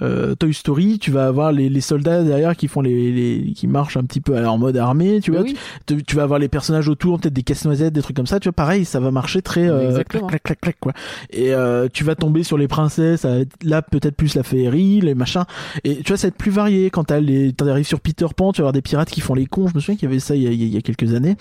euh, 0.02 0.35
Toy 0.35 0.52
Story, 0.52 0.98
tu 0.98 1.11
vas 1.11 1.26
avoir 1.26 1.52
les, 1.52 1.68
les 1.68 1.80
soldats 1.80 2.22
derrière 2.24 2.57
qui 2.57 2.66
font 2.68 2.80
les, 2.80 3.12
les 3.12 3.52
qui 3.52 3.66
marchent 3.68 3.96
un 3.96 4.02
petit 4.04 4.20
peu 4.20 4.37
alors, 4.37 4.54
en 4.54 4.59
mode 4.59 4.76
armée, 4.76 5.20
tu 5.20 5.30
Bah 5.30 5.38
vois. 5.38 5.46
oui. 5.46 5.57
Tu, 5.87 6.02
tu 6.02 6.16
vas 6.16 6.24
avoir 6.24 6.38
les 6.40 6.48
personnages 6.48 6.88
autour, 6.88 7.20
peut-être 7.20 7.33
des 7.35 7.42
casse-noisettes, 7.44 7.92
des 7.92 8.02
trucs 8.02 8.16
comme 8.16 8.26
ça. 8.26 8.40
Tu 8.40 8.48
vois, 8.48 8.52
pareil, 8.54 8.85
ça 8.85 8.98
va 9.00 9.11
marcher 9.11 9.40
très 9.42 9.68
euh, 9.68 9.88
Exactement. 9.90 10.26
clac, 10.26 10.42
clac, 10.42 10.61
clac, 10.61 10.61
clac, 10.61 10.76
quoi. 10.80 10.92
Et 11.30 11.54
euh, 11.54 11.88
tu 11.92 12.02
vas 12.04 12.14
tomber 12.16 12.42
sur 12.42 12.59
les 12.59 12.66
princesses, 12.68 13.26
là 13.62 13.83
peut-être 13.83 14.16
plus 14.16 14.35
la 14.35 14.42
féerie, 14.42 15.00
les 15.00 15.14
machins. 15.14 15.44
Et 15.85 15.96
tu 15.98 16.09
vois, 16.09 16.16
ça 16.16 16.26
va 16.26 16.28
être 16.28 16.37
plus 16.38 16.50
varié 16.50 16.90
quand 16.90 17.04
t'as 17.04 17.20
les, 17.20 17.52
t'arrives 17.52 17.87
sur 17.87 18.00
Peter 18.00 18.26
Pan, 18.37 18.52
tu 18.52 18.61
vas 18.61 18.64
avoir 18.64 18.72
des 18.72 18.83
pirates 18.83 19.11
qui 19.11 19.20
font 19.20 19.35
les 19.35 19.46
cons. 19.46 19.68
Je 19.68 19.74
me 19.74 19.80
souviens 19.80 19.96
qu'il 19.96 20.09
y 20.09 20.12
avait 20.12 20.20
ça 20.20 20.35
il 20.35 20.42
y 20.42 20.46
a, 20.48 20.50
il 20.50 20.68
y 20.74 20.76
a- 20.76 20.80
quelques 20.80 21.14
années. 21.14 21.37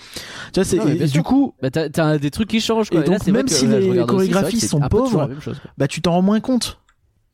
Tu 0.52 0.60
vois, 0.60 0.64
c'est 0.64 0.76
et- 0.76 1.02
et 1.02 1.06
du 1.06 1.22
coup, 1.22 1.54
Bah, 1.60 1.70
t'as, 1.70 1.88
t'as 1.88 2.18
des 2.18 2.30
trucs 2.30 2.48
qui 2.48 2.60
changent. 2.60 2.88
Quoi. 2.90 3.00
Et 3.00 3.02
Et 3.06 3.10
là, 3.10 3.18
donc, 3.18 3.26
même 3.28 3.46
que, 3.46 3.50
si 3.52 3.66
là, 3.66 3.78
les 3.80 3.88
aussi, 3.90 4.06
chorégraphies 4.06 4.60
sont 4.60 4.80
pauvres, 4.80 5.28
chose, 5.40 5.60
bah 5.76 5.88
tu 5.88 6.00
t'en 6.02 6.12
rends 6.12 6.22
moins 6.22 6.40
compte. 6.40 6.78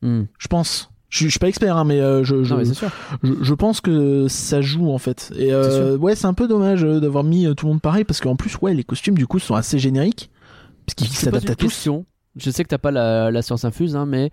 Hmm. 0.01 0.23
Je 0.39 0.47
pense. 0.47 0.90
Je, 1.11 1.17
suis- 1.17 1.25
je 1.25 1.29
suis 1.31 1.39
pas 1.39 1.49
expert, 1.49 1.77
hein, 1.77 1.83
mais 1.83 1.99
euh, 1.99 2.23
je, 2.23 2.43
je, 2.43 2.53
Non, 2.53 2.59
mais 2.59 2.65
c'est 2.65 2.73
sûr. 2.73 2.89
je, 3.21 3.33
je 3.41 3.53
pense 3.53 3.81
que 3.81 4.27
ça 4.29 4.61
joue 4.61 4.89
en 4.91 4.97
fait. 4.97 5.31
Et 5.37 5.53
euh, 5.53 5.95
ouais, 5.97 6.15
c'est 6.15 6.25
un 6.25 6.33
peu 6.33 6.47
dommage 6.47 6.83
euh, 6.83 6.99
d'avoir 6.99 7.23
mis 7.23 7.43
tout 7.55 7.65
le 7.67 7.73
monde 7.73 7.81
pareil 7.81 8.05
parce 8.05 8.19
qu'en 8.21 8.35
plus, 8.37 8.57
ouais, 8.61 8.73
les 8.73 8.83
costumes 8.83 9.15
du 9.17 9.27
coup 9.27 9.37
sont 9.37 9.53
assez 9.55 9.77
génériques 9.77 10.31
parce 10.87 10.95
qu'ils 10.95 11.07
s'adaptent 11.15 11.49
à 11.49 11.55
tous. 11.55 11.67
question. 11.67 12.05
Je 12.37 12.49
sais 12.49 12.63
que 12.63 12.69
t'as 12.69 12.77
pas 12.79 12.91
la, 12.91 13.29
la 13.29 13.41
science 13.41 13.65
infuse, 13.65 13.95
hein, 13.95 14.05
mais 14.05 14.31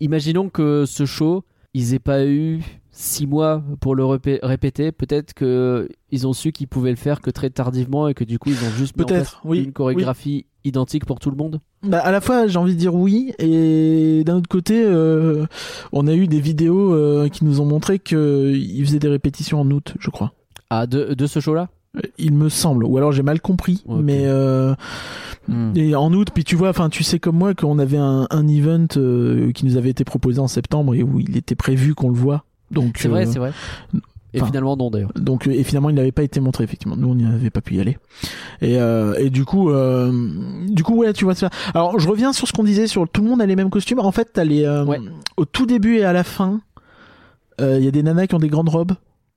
imaginons 0.00 0.48
que 0.48 0.84
ce 0.86 1.04
show, 1.06 1.44
ils 1.74 1.92
aient 1.92 1.98
pas 1.98 2.24
eu 2.24 2.60
six 2.92 3.26
mois 3.26 3.62
pour 3.80 3.94
le 3.94 4.04
répé- 4.04 4.38
répéter. 4.42 4.92
Peut-être 4.92 5.32
que 5.34 5.88
ils 6.10 6.26
ont 6.26 6.32
su 6.32 6.52
qu'ils 6.52 6.68
pouvaient 6.68 6.90
le 6.90 6.96
faire 6.96 7.20
que 7.20 7.30
très 7.30 7.50
tardivement 7.50 8.06
et 8.08 8.14
que 8.14 8.22
du 8.24 8.38
coup 8.38 8.50
ils 8.50 8.64
ont 8.64 8.70
juste 8.76 8.96
mis 8.96 9.02
en 9.04 9.06
Peut-être, 9.06 9.40
place 9.40 9.40
oui, 9.44 9.64
une 9.64 9.72
chorégraphie 9.72 10.46
identique 10.64 11.06
pour 11.06 11.18
tout 11.18 11.30
le 11.30 11.36
monde. 11.36 11.60
Bah, 11.82 11.98
à 11.98 12.12
la 12.12 12.20
fois, 12.20 12.46
j'ai 12.46 12.58
envie 12.58 12.74
de 12.74 12.78
dire 12.78 12.94
oui, 12.94 13.32
et 13.40 14.22
d'un 14.24 14.36
autre 14.36 14.48
côté, 14.48 14.80
euh, 14.84 15.46
on 15.90 16.06
a 16.06 16.14
eu 16.14 16.28
des 16.28 16.38
vidéos 16.38 16.94
euh, 16.94 17.28
qui 17.28 17.44
nous 17.44 17.60
ont 17.60 17.64
montré 17.64 17.98
qu'ils 17.98 18.84
faisaient 18.86 19.00
des 19.00 19.08
répétitions 19.08 19.60
en 19.60 19.68
août, 19.72 19.94
je 19.98 20.10
crois. 20.10 20.32
Ah, 20.70 20.86
de, 20.86 21.14
de 21.14 21.26
ce 21.26 21.40
show-là? 21.40 21.70
Euh, 21.96 22.00
Il 22.18 22.34
me 22.34 22.48
semble, 22.48 22.84
ou 22.84 22.96
alors 22.98 23.10
j'ai 23.10 23.24
mal 23.24 23.40
compris, 23.40 23.82
mais 23.88 24.22
euh, 24.26 24.74
et 25.74 25.94
en 25.96 26.12
août, 26.12 26.28
puis 26.32 26.44
tu 26.44 26.54
vois, 26.54 26.68
enfin, 26.68 26.88
tu 26.88 27.02
sais 27.02 27.18
comme 27.18 27.36
moi 27.36 27.54
qu'on 27.54 27.78
avait 27.80 27.98
un, 27.98 28.28
un 28.30 28.46
event 28.46 28.86
euh, 28.96 29.50
qui 29.50 29.66
nous 29.66 29.76
avait 29.76 29.90
été 29.90 30.04
proposé 30.04 30.38
en 30.38 30.46
septembre 30.46 30.94
et 30.94 31.02
où 31.02 31.18
il 31.18 31.36
était 31.36 31.56
prévu 31.56 31.94
qu'on 31.96 32.08
le 32.10 32.14
voit. 32.16 32.44
Donc 32.72 32.96
C'est 32.98 33.08
vrai, 33.08 33.26
euh, 33.26 33.30
c'est 33.30 33.38
vrai. 33.38 33.52
Et 34.34 34.38
enfin, 34.40 34.46
finalement, 34.46 34.76
non 34.78 34.90
d'ailleurs. 34.90 35.12
Donc 35.14 35.46
euh, 35.46 35.50
et 35.52 35.62
finalement 35.62 35.90
il 35.90 35.94
n'avait 35.94 36.10
pas 36.12 36.22
été 36.22 36.40
montré 36.40 36.64
effectivement. 36.64 36.96
Nous 36.96 37.06
on 37.08 37.14
n'y 37.14 37.26
avait 37.26 37.50
pas 37.50 37.60
pu 37.60 37.74
y 37.74 37.80
aller. 37.80 37.98
Et 38.62 38.78
euh, 38.80 39.14
et 39.18 39.28
du 39.28 39.44
coup 39.44 39.68
euh, 39.70 40.10
du 40.70 40.82
coup 40.82 40.94
ouais 40.96 41.12
tu 41.12 41.24
vois 41.24 41.34
ça. 41.34 41.50
Alors 41.74 42.00
je 42.00 42.08
reviens 42.08 42.32
sur 42.32 42.48
ce 42.48 42.52
qu'on 42.54 42.64
disait 42.64 42.86
sur 42.86 43.06
tout 43.08 43.20
le 43.22 43.28
monde 43.28 43.42
a 43.42 43.46
les 43.46 43.56
mêmes 43.56 43.68
costumes. 43.70 43.98
En 44.00 44.10
fait 44.10 44.30
t'as 44.32 44.44
les 44.44 44.64
euh, 44.64 44.84
Ouais. 44.86 44.98
au 45.36 45.44
tout 45.44 45.66
début 45.66 45.98
et 45.98 46.04
à 46.04 46.14
la 46.14 46.24
fin 46.24 46.60
euh, 47.60 47.76
il 47.78 47.84
y 47.84 47.88
a 47.88 47.90
des 47.90 48.02
nanas 48.02 48.26
qui 48.26 48.34
ont 48.34 48.38
des 48.38 48.48
grandes 48.48 48.70
robes. 48.70 48.92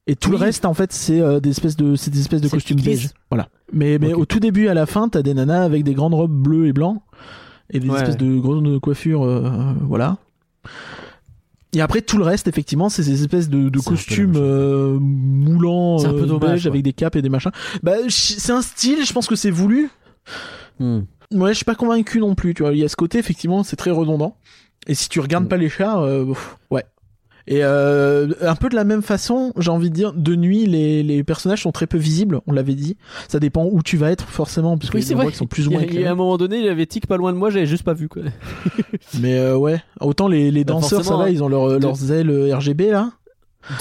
Et 0.07 0.15
tout 0.15 0.29
Oui. 0.29 0.37
le 0.37 0.43
reste, 0.43 0.65
en 0.65 0.75
fait, 0.75 0.93
c'est 0.93 1.19
euh, 1.19 1.39
des 1.39 1.49
espèces 1.49 1.75
de, 1.75 1.95
c'est 1.95 2.11
des 2.11 2.19
espèces 2.19 2.39
de 2.39 2.47
Celles 2.47 2.57
costumes 2.59 2.79
beige. 2.79 3.09
Voilà. 3.31 3.49
Mais, 3.73 3.97
au 4.13 4.25
tout 4.25 4.39
début 4.39 4.65
et 4.65 4.69
à 4.69 4.75
la 4.75 4.85
fin, 4.85 5.09
t'as 5.09 5.23
des 5.23 5.33
nanas 5.33 5.63
avec 5.63 5.83
des 5.83 5.95
grandes 5.95 6.13
robes 6.13 6.31
bleues 6.31 6.67
et 6.67 6.73
blancs 6.73 7.01
et 7.71 7.79
des 7.79 7.89
Ouais. 7.89 7.97
espèces 7.97 8.15
de 8.17 8.37
grosses 8.37 8.79
coiffures, 8.81 9.23
euh, 9.23 9.49
voilà. 9.81 10.17
Et 11.75 11.81
après 11.81 12.01
tout 12.01 12.17
le 12.17 12.23
reste, 12.23 12.47
effectivement, 12.47 12.89
c'est 12.89 13.03
ces 13.03 13.21
espèces 13.21 13.49
de, 13.49 13.69
de 13.69 13.79
costumes 13.79 14.33
euh, 14.37 14.97
moulants, 14.99 16.03
un 16.05 16.09
peu 16.13 16.21
euh, 16.21 16.25
dommage, 16.25 16.51
beige, 16.51 16.67
avec 16.67 16.81
des 16.83 16.93
capes 16.93 17.15
et 17.17 17.21
des 17.21 17.29
machins. 17.29 17.51
Bah, 17.83 17.95
c'est 18.09 18.51
un 18.51 18.61
style. 18.61 19.05
Je 19.05 19.11
pense 19.13 19.27
que 19.27 19.35
c'est 19.35 19.51
voulu. 19.51 19.89
Hmm. 20.79 21.01
Ouais, 21.33 21.49
je 21.49 21.55
suis 21.55 21.65
pas 21.65 21.75
convaincu 21.75 22.19
non 22.19 22.33
plus. 22.33 22.53
Tu 22.53 22.63
vois, 22.63 22.71
il 22.71 22.79
y 22.79 22.83
a 22.85 22.87
ce 22.89 22.95
côté 22.95 23.17
effectivement, 23.17 23.63
c'est 23.63 23.75
très 23.75 23.91
redondant. 23.91 24.37
Et 24.87 24.95
si 24.95 25.09
tu 25.09 25.19
regardes 25.19 25.45
Mm. 25.45 25.49
pas 25.49 25.57
les 25.57 25.69
chars, 25.69 25.99
euh, 26.01 26.25
ouais. 26.71 26.85
Et 27.47 27.59
euh, 27.63 28.27
un 28.41 28.55
peu 28.55 28.69
de 28.69 28.75
la 28.75 28.83
même 28.83 29.01
façon, 29.03 29.53
j'ai 29.57 29.69
envie 29.69 29.89
de 29.91 29.95
dire, 29.95 30.13
de 30.13 30.35
nuit, 30.35 30.65
les, 30.65 31.03
les 31.03 31.23
personnages 31.23 31.61
sont 31.61 31.71
très 31.71 31.85
peu 31.85 31.97
visibles. 31.97 32.41
On 32.47 32.51
l'avait 32.51 32.73
dit. 32.73 32.97
Ça 33.27 33.39
dépend 33.39 33.65
où 33.71 33.83
tu 33.83 33.97
vas 33.97 34.11
être 34.11 34.27
forcément, 34.27 34.77
parce 34.77 34.89
que 34.89 34.95
Oui, 34.97 35.01
les 35.01 35.07
c'est 35.07 35.13
endroits 35.13 35.25
vrai. 35.25 35.31
qui 35.33 35.37
sont 35.37 35.45
plus 35.45 35.67
ou 35.67 35.71
y 35.71 35.73
moins 35.73 35.81
il 35.83 35.85
y 35.85 35.89
a 35.89 35.91
éclairés. 35.91 36.09
un 36.09 36.15
moment 36.15 36.37
donné, 36.37 36.59
il 36.59 36.67
avait 36.67 36.85
tic 36.87 37.05
pas 37.07 37.17
loin 37.17 37.31
de 37.33 37.37
moi, 37.37 37.51
j'avais 37.51 37.67
juste 37.67 37.83
pas 37.83 37.93
vu 37.93 38.09
quoi. 38.09 38.23
Mais 39.21 39.37
euh, 39.37 39.55
ouais, 39.57 39.79
autant 40.01 40.27
les, 40.27 40.49
les 40.51 40.63
Bah, 40.63 40.73
danseurs, 40.73 41.03
ça 41.05 41.17
va, 41.17 41.29
ils 41.29 41.43
ont 41.43 41.47
leur, 41.47 41.69
de- 41.79 41.83
leurs 41.85 42.11
ailes 42.11 42.29
euh, 42.31 42.55
RGB 42.55 42.89
là. 42.91 43.11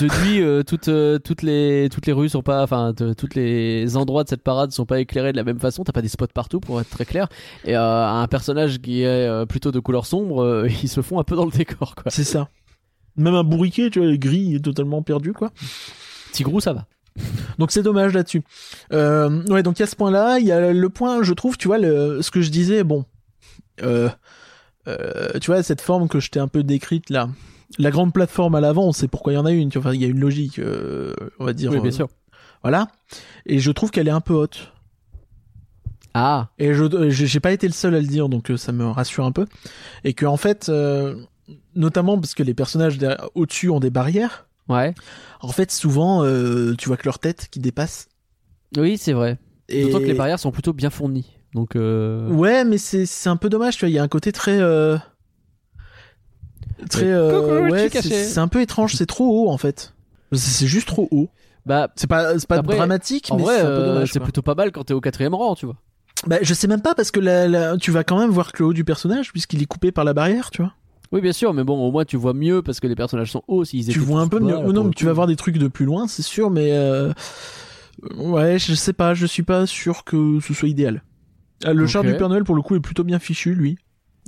De 0.00 0.06
nuit, 0.06 0.40
euh, 0.40 0.62
toutes, 0.62 0.88
euh, 0.88 1.18
toutes, 1.18 1.42
les, 1.42 1.88
toutes 1.92 2.06
les 2.06 2.12
rues 2.14 2.30
sont 2.30 2.40
pas. 2.42 2.62
Enfin, 2.62 2.94
toutes 3.16 3.34
les 3.34 3.98
endroits 3.98 4.24
de 4.24 4.30
cette 4.30 4.42
parade 4.42 4.72
sont 4.72 4.86
pas 4.86 4.98
éclairés 4.98 5.32
de 5.32 5.36
la 5.36 5.44
même 5.44 5.58
façon. 5.58 5.84
T'as 5.84 5.92
pas 5.92 6.00
des 6.00 6.08
spots 6.08 6.26
partout 6.32 6.58
pour 6.58 6.80
être 6.80 6.88
très 6.88 7.04
clair. 7.04 7.28
Et 7.66 7.76
euh, 7.76 8.06
un 8.08 8.26
personnage 8.26 8.78
qui 8.80 9.02
est 9.02 9.06
euh, 9.06 9.44
plutôt 9.44 9.72
de 9.72 9.80
couleur 9.80 10.06
sombre, 10.06 10.42
euh, 10.42 10.68
ils 10.82 10.88
se 10.88 11.02
font 11.02 11.18
un 11.18 11.24
peu 11.24 11.36
dans 11.36 11.44
le 11.44 11.50
décor 11.50 11.94
quoi. 11.96 12.04
C'est 12.10 12.24
ça. 12.24 12.48
Même 13.16 13.34
un 13.34 13.44
bourriquet, 13.44 13.90
tu 13.90 14.00
vois, 14.00 14.16
gris 14.16 14.56
est 14.56 14.64
totalement 14.64 15.02
perdu 15.02 15.32
quoi. 15.32 15.52
Tigrou, 16.32 16.60
ça 16.60 16.72
va. 16.72 16.86
Donc 17.58 17.70
c'est 17.70 17.82
dommage 17.82 18.12
là-dessus. 18.12 18.42
Euh, 18.92 19.44
ouais, 19.46 19.62
donc 19.62 19.78
il 19.78 19.82
y 19.82 19.84
a 19.84 19.86
ce 19.86 19.96
point-là, 19.96 20.38
il 20.40 20.46
y 20.46 20.52
a 20.52 20.72
le 20.72 20.88
point, 20.88 21.22
je 21.22 21.32
trouve, 21.32 21.56
tu 21.56 21.68
vois, 21.68 21.78
le, 21.78 22.22
ce 22.22 22.30
que 22.30 22.40
je 22.40 22.50
disais, 22.50 22.82
bon, 22.82 23.04
euh, 23.82 24.08
euh, 24.88 25.38
tu 25.40 25.50
vois, 25.50 25.62
cette 25.62 25.80
forme 25.80 26.08
que 26.08 26.18
je 26.18 26.30
t'ai 26.30 26.40
un 26.40 26.48
peu 26.48 26.64
décrite 26.64 27.10
là, 27.10 27.28
la 27.78 27.90
grande 27.90 28.12
plateforme 28.12 28.54
à 28.54 28.60
l'avant, 28.60 28.84
on 28.84 28.92
sait 28.92 29.08
pourquoi 29.08 29.32
il 29.32 29.36
y 29.36 29.38
en 29.38 29.46
a 29.46 29.52
une, 29.52 29.70
tu 29.70 29.78
vois, 29.78 29.94
il 29.94 30.00
y 30.00 30.04
a 30.04 30.08
une 30.08 30.20
logique, 30.20 30.58
euh, 30.58 31.14
on 31.38 31.44
va 31.44 31.52
dire. 31.52 31.70
Oui, 31.70 31.80
bien 31.80 31.90
euh, 31.90 31.94
sûr. 31.94 32.08
Voilà. 32.62 32.88
Et 33.46 33.58
je 33.58 33.70
trouve 33.70 33.90
qu'elle 33.90 34.08
est 34.08 34.12
un 34.12 34.20
peu 34.20 34.34
haute. 34.34 34.72
Ah, 36.14 36.50
Et 36.58 36.74
je 36.74 36.84
euh, 36.84 37.10
j'ai 37.10 37.40
pas 37.40 37.50
été 37.50 37.66
le 37.66 37.72
seul 37.72 37.94
à 37.94 38.00
le 38.00 38.06
dire, 38.06 38.28
donc 38.28 38.52
ça 38.56 38.70
me 38.72 38.86
rassure 38.86 39.24
un 39.24 39.32
peu. 39.32 39.46
Et 40.04 40.14
que 40.14 40.26
en 40.26 40.36
fait, 40.36 40.68
euh, 40.68 41.16
notamment 41.74 42.18
parce 42.18 42.34
que 42.34 42.42
les 42.42 42.54
personnages 42.54 42.98
au-dessus 43.34 43.70
ont 43.70 43.80
des 43.80 43.90
barrières. 43.90 44.46
ouais. 44.68 44.94
En 45.40 45.48
fait, 45.52 45.70
souvent, 45.70 46.24
euh, 46.24 46.74
tu 46.76 46.88
vois 46.88 46.96
que 46.96 47.04
leur 47.04 47.18
tête 47.18 47.48
qui 47.50 47.60
dépasse. 47.60 48.08
Oui, 48.78 48.96
c'est 48.96 49.12
vrai. 49.12 49.38
Et... 49.68 49.84
D'autant 49.84 49.98
que 50.00 50.04
les 50.06 50.14
barrières 50.14 50.38
sont 50.38 50.50
plutôt 50.52 50.72
bien 50.72 50.88
fournies. 50.90 51.30
Donc, 51.54 51.76
euh... 51.76 52.28
Ouais, 52.30 52.64
mais 52.64 52.78
c'est 52.78 53.28
un 53.28 53.36
peu 53.36 53.48
dommage, 53.50 53.76
tu 53.76 53.80
vois. 53.84 53.90
Il 53.90 53.94
y 53.94 53.98
a 53.98 54.02
un 54.02 54.08
côté 54.08 54.32
très 54.32 54.58
euh, 54.58 54.96
très 56.90 57.14
Ouais. 57.70 57.88
c'est 57.90 58.38
un 58.38 58.48
peu 58.48 58.60
étrange. 58.60 58.94
C'est 58.96 59.06
trop 59.06 59.26
haut 59.44 59.50
en 59.50 59.58
fait. 59.58 59.94
C'est- 60.32 60.66
juste 60.66 60.88
trop 60.88 61.08
haut. 61.10 61.28
bah, 61.66 61.88
C'est 61.96 62.08
pas 62.08 62.34
pas 62.48 62.56
Après, 62.56 62.76
dramatique, 62.76 63.30
mais 63.36 63.44
c'est 63.44 63.60
un 63.60 63.66
peu 63.66 63.84
dommage. 63.86 64.12
c'est 64.12 64.18
quoi. 64.18 64.24
plutôt 64.24 64.42
pas 64.42 64.54
mal 64.54 64.72
quand 64.72 64.84
t'es 64.84 64.94
au 64.94 65.00
quatrième 65.00 65.34
rang, 65.34 65.54
tu 65.54 65.66
vois. 65.66 65.76
Bah, 66.26 66.38
je 66.42 66.54
sais 66.54 66.66
même 66.66 66.80
pas 66.82 66.94
parce 66.94 67.10
que 67.10 67.20
la- 67.20 67.46
la- 67.48 67.76
tu 67.76 67.90
vas 67.90 68.02
quand 68.02 68.18
même 68.18 68.30
voir 68.30 68.52
que 68.52 68.62
le 68.62 68.68
haut 68.68 68.72
du 68.72 68.84
personnage 68.84 69.30
puisqu'il 69.32 69.62
est 69.62 69.66
coupé 69.66 69.92
par 69.92 70.04
la 70.04 70.14
barrière, 70.14 70.50
tu 70.50 70.62
vois. 70.62 70.72
Oui, 71.14 71.20
bien 71.22 71.32
sûr, 71.32 71.54
mais 71.54 71.64
bon, 71.64 71.78
au 71.86 71.90
moins 71.92 72.04
tu 72.04 72.16
vois 72.16 72.34
mieux 72.34 72.60
parce 72.60 72.80
que 72.80 72.86
les 72.88 72.96
personnages 72.96 73.30
sont 73.30 73.42
hauts. 73.48 73.64
S'ils 73.64 73.86
tu 73.86 74.00
vois 74.00 74.20
un 74.20 74.28
peu 74.28 74.40
mieux. 74.40 74.54
non, 74.72 74.82
le 74.82 74.88
mais 74.88 74.94
tu 74.94 75.04
vas 75.06 75.12
voir 75.12 75.26
des 75.28 75.36
trucs 75.36 75.56
de 75.58 75.68
plus 75.68 75.86
loin, 75.86 76.06
c'est 76.08 76.22
sûr, 76.22 76.50
mais 76.50 76.72
euh... 76.72 77.12
ouais, 78.16 78.58
je 78.58 78.74
sais 78.74 78.92
pas, 78.92 79.14
je 79.14 79.26
suis 79.26 79.42
pas 79.42 79.66
sûr 79.66 80.04
que 80.04 80.38
ce 80.40 80.54
soit 80.54 80.68
idéal. 80.68 81.02
Ah, 81.64 81.72
Le 81.72 81.86
char 81.86 82.02
du 82.02 82.14
Père 82.16 82.28
Noël 82.28 82.44
pour 82.44 82.54
le 82.54 82.62
coup 82.62 82.74
est 82.76 82.80
plutôt 82.80 83.04
bien 83.04 83.18
fichu, 83.18 83.54
lui. 83.54 83.78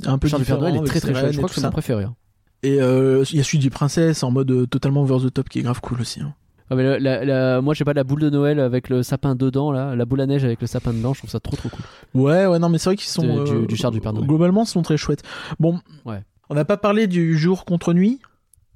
Un 0.05 0.19
peu 0.19 0.29
Charles 0.29 0.45
Père 0.45 0.57
différent. 0.59 0.71
Noël 0.73 0.83
est 0.85 0.87
très 0.87 1.01
très 1.01 1.15
chouette. 1.15 1.33
Je 1.33 1.37
crois 1.39 1.49
que 1.49 1.55
c'est 1.55 1.61
mon 1.63 1.71
préféré. 1.71 2.05
hein. 2.05 2.15
Et 2.63 2.81
euh, 2.81 3.25
il 3.31 3.37
y 3.37 3.41
a 3.41 3.45
celui 3.45 3.59
des 3.59 3.71
princesses 3.71 4.23
en 4.23 4.31
mode 4.31 4.51
euh, 4.51 4.67
totalement 4.67 5.03
over 5.03 5.19
the 5.27 5.33
top 5.33 5.49
qui 5.49 5.59
est 5.59 5.63
grave 5.63 5.81
cool 5.81 6.01
aussi. 6.01 6.21
hein. 6.21 6.35
Ah, 6.71 6.75
mais 6.75 6.83
la- 6.83 6.99
la- 6.99 7.25
la- 7.25 7.61
moi, 7.61 7.75
j'ai 7.75 7.85
pas 7.85 7.93
la 7.93 8.03
boule 8.03 8.21
de 8.21 8.31
Noël 8.31 8.59
avec 8.59 8.89
le 8.89 9.03
sapin 9.05 9.37
dedans, 9.37 9.71
là, 9.71 9.95
la 9.95 10.05
boule 10.05 10.21
à 10.21 10.27
neige 10.27 10.45
avec 10.45 10.61
le 10.61 10.67
sapin 10.67 10.93
dedans. 10.93 11.13
Je 11.15 11.21
trouve 11.21 11.31
ça 11.31 11.39
trop 11.39 11.55
trop 11.57 11.69
cool. 11.69 11.85
Ouais, 12.21 12.47
ouais, 12.47 12.59
non, 12.59 12.69
mais 12.69 12.79
c'est 12.79 12.89
vrai 12.91 12.97
qu'ils 12.97 13.09
sont 13.09 13.23
De- 13.45 13.61
du- 13.61 13.67
du 13.67 13.77
char 13.77 13.91
du 13.91 14.01
Père 14.01 14.13
Noël. 14.13 14.27
Globalement, 14.27 14.65
ils 14.65 14.69
sont 14.69 14.83
très 14.83 14.97
chouettes. 14.97 15.23
Bon, 15.61 15.79
Ouais. 16.05 16.23
On 16.51 16.55
n'a 16.55 16.65
pas 16.65 16.77
parlé 16.77 17.07
du 17.07 17.37
jour 17.37 17.65
contre 17.65 17.93
nuit? 17.95 18.21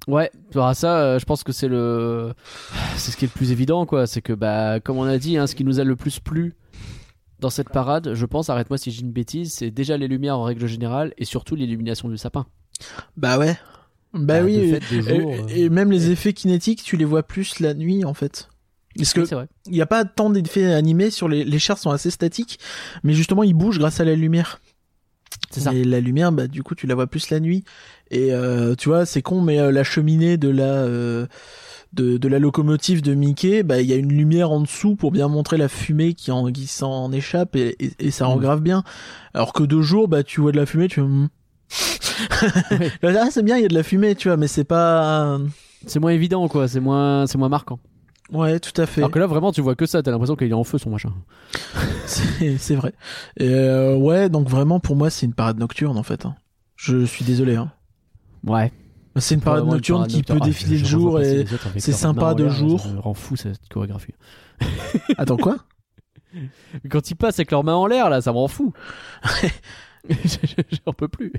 Ouais, 0.07 0.31
bah, 0.53 0.73
ça, 0.73 0.99
euh, 0.99 1.19
je 1.19 1.25
pense 1.25 1.43
que 1.43 1.51
c'est 1.51 1.67
le, 1.67 2.33
c'est 2.95 3.11
ce 3.11 3.17
qui 3.17 3.25
est 3.25 3.27
le 3.33 3.37
plus 3.37 3.51
évident, 3.51 3.85
quoi. 3.85 4.07
C'est 4.07 4.21
que, 4.21 4.33
bah, 4.33 4.79
comme 4.79 4.97
on 4.97 5.03
a 5.03 5.17
dit, 5.17 5.37
hein, 5.37 5.47
ce 5.47 5.55
qui 5.55 5.63
nous 5.63 5.79
a 5.79 5.83
le 5.83 5.95
plus 5.95 6.19
plu 6.19 6.53
dans 7.39 7.49
cette 7.49 7.69
parade, 7.69 8.13
je 8.13 8.25
pense, 8.25 8.49
arrête-moi 8.49 8.77
si 8.77 8.91
j'ai 8.91 9.01
une 9.01 9.11
bêtise, 9.11 9.53
c'est 9.53 9.71
déjà 9.71 9.97
les 9.97 10.07
lumières 10.07 10.37
en 10.37 10.43
règle 10.43 10.67
générale 10.67 11.13
et 11.17 11.25
surtout 11.25 11.55
l'illumination 11.55 12.07
du 12.07 12.17
sapin. 12.17 12.45
Bah 13.17 13.37
ouais. 13.37 13.57
Bah, 14.13 14.39
Bah, 14.39 14.43
oui. 14.43 14.71
fait, 14.71 14.95
et, 14.95 15.21
euh, 15.21 15.47
et 15.49 15.69
même 15.69 15.91
les 15.91 16.11
effets 16.11 16.33
kinétiques, 16.33 16.83
tu 16.83 16.97
les 16.97 17.05
vois 17.05 17.23
plus 17.23 17.59
la 17.59 17.73
nuit 17.73 18.05
en 18.05 18.13
fait. 18.13 18.49
Parce 18.97 19.13
que 19.13 19.21
Oui, 19.21 19.45
il 19.67 19.71
n'y 19.71 19.81
a 19.81 19.85
pas 19.85 20.03
tant 20.03 20.29
d'effets 20.29 20.73
animés 20.73 21.11
sur 21.11 21.29
les 21.29 21.45
les 21.45 21.59
chars 21.59 21.77
sont 21.77 21.91
assez 21.91 22.11
statiques, 22.11 22.59
mais 23.03 23.13
justement 23.13 23.43
ils 23.43 23.53
bougent 23.53 23.79
grâce 23.79 24.01
à 24.01 24.03
la 24.03 24.15
lumière. 24.15 24.59
C'est 25.49 25.59
ça. 25.61 25.73
Et 25.73 25.83
la 25.83 25.99
lumière, 25.99 26.31
bah 26.31 26.47
du 26.47 26.63
coup 26.63 26.75
tu 26.75 26.87
la 26.87 26.95
vois 26.95 27.07
plus 27.07 27.29
la 27.29 27.39
nuit. 27.39 27.63
Et 28.09 28.33
euh, 28.33 28.75
tu 28.75 28.89
vois, 28.89 29.05
c'est 29.05 29.21
con, 29.21 29.41
mais 29.41 29.59
euh, 29.59 29.71
la 29.71 29.83
cheminée 29.83 30.37
de 30.37 30.49
la 30.49 30.63
euh, 30.63 31.27
de, 31.93 32.17
de 32.17 32.27
la 32.27 32.39
locomotive 32.39 33.01
de 33.01 33.13
Mickey, 33.13 33.63
bah 33.63 33.81
il 33.81 33.87
y 33.87 33.93
a 33.93 33.97
une 33.97 34.11
lumière 34.13 34.51
en 34.51 34.61
dessous 34.61 34.95
pour 34.95 35.11
bien 35.11 35.27
montrer 35.27 35.57
la 35.57 35.67
fumée 35.67 36.13
qui 36.13 36.31
en 36.31 36.51
qui 36.51 36.67
s'en 36.67 37.11
échappe 37.11 37.55
et, 37.55 37.75
et, 37.79 37.91
et 37.99 38.11
ça 38.11 38.25
rend 38.25 38.37
Mm. 38.37 38.41
grave 38.41 38.61
bien. 38.61 38.83
Alors 39.33 39.53
que 39.53 39.63
de 39.63 39.81
jour, 39.81 40.07
bah 40.07 40.23
tu 40.23 40.41
vois 40.41 40.51
de 40.51 40.57
la 40.57 40.65
fumée, 40.65 40.87
tu. 40.87 41.01
Ouais. 41.01 41.27
ah 43.03 43.27
c'est 43.31 43.43
bien, 43.43 43.57
il 43.57 43.61
y 43.63 43.65
a 43.65 43.69
de 43.69 43.73
la 43.73 43.83
fumée, 43.83 44.15
tu 44.15 44.27
vois, 44.29 44.37
mais 44.37 44.47
c'est 44.47 44.63
pas 44.63 45.39
C'est 45.87 45.99
moins 45.99 46.11
évident, 46.11 46.47
quoi. 46.47 46.67
C'est 46.67 46.79
moins, 46.79 47.27
c'est 47.27 47.37
moins 47.37 47.49
marquant. 47.49 47.79
Ouais 48.31 48.59
tout 48.59 48.79
à 48.81 48.85
fait. 48.85 49.01
Alors 49.01 49.11
que 49.11 49.19
là, 49.19 49.27
vraiment, 49.27 49.51
tu 49.51 49.61
vois 49.61 49.75
que 49.75 49.85
ça. 49.85 50.01
T'as 50.03 50.11
l'impression 50.11 50.35
qu'il 50.35 50.49
est 50.49 50.53
en 50.53 50.63
feu, 50.63 50.77
son 50.77 50.89
machin. 50.89 51.13
C'est 52.05 52.75
vrai. 52.75 52.93
Et 53.37 53.49
euh, 53.49 53.95
ouais, 53.95 54.29
donc 54.29 54.47
vraiment 54.49 54.79
pour 54.79 54.95
moi 54.95 55.09
c'est 55.09 55.25
une 55.25 55.33
parade 55.33 55.57
nocturne 55.59 55.97
en 55.97 56.03
fait. 56.03 56.25
hein. 56.25 56.35
Je 56.75 57.05
suis 57.05 57.23
désolé. 57.25 57.55
Hein. 57.55 57.71
Ouais. 58.45 58.71
C'est 59.17 59.35
une 59.35 59.41
parade 59.41 59.65
nocturne 59.65 59.99
parade 59.99 60.09
qui 60.11 60.17
nocturne. 60.17 60.39
peut 60.39 60.43
Ah, 60.43 60.47
défiler 60.47 60.77
je- 60.77 60.81
le 60.83 60.87
je 60.87 60.91
jour 60.91 61.21
et 61.21 61.45
c'est 61.77 61.91
sympa 61.91 62.27
en 62.27 62.33
de 62.33 62.43
l'air, 62.45 62.53
jour. 62.53 62.79
Ça 62.81 62.89
me 62.89 62.99
rend 62.99 63.13
fou 63.13 63.35
cette 63.35 63.67
chorégraphie. 63.69 64.13
attends 65.17 65.37
quoi? 65.37 65.57
Quand 66.89 67.11
ils 67.11 67.15
passent 67.15 67.39
avec 67.39 67.51
leurs 67.51 67.63
mains 67.65 67.75
en 67.75 67.87
l'air, 67.87 68.09
là, 68.09 68.21
ça 68.21 68.31
me 68.31 68.37
rend 68.37 68.47
fou. 68.47 68.71
J'en 70.85 70.93
peux 70.93 71.07
plus. 71.07 71.31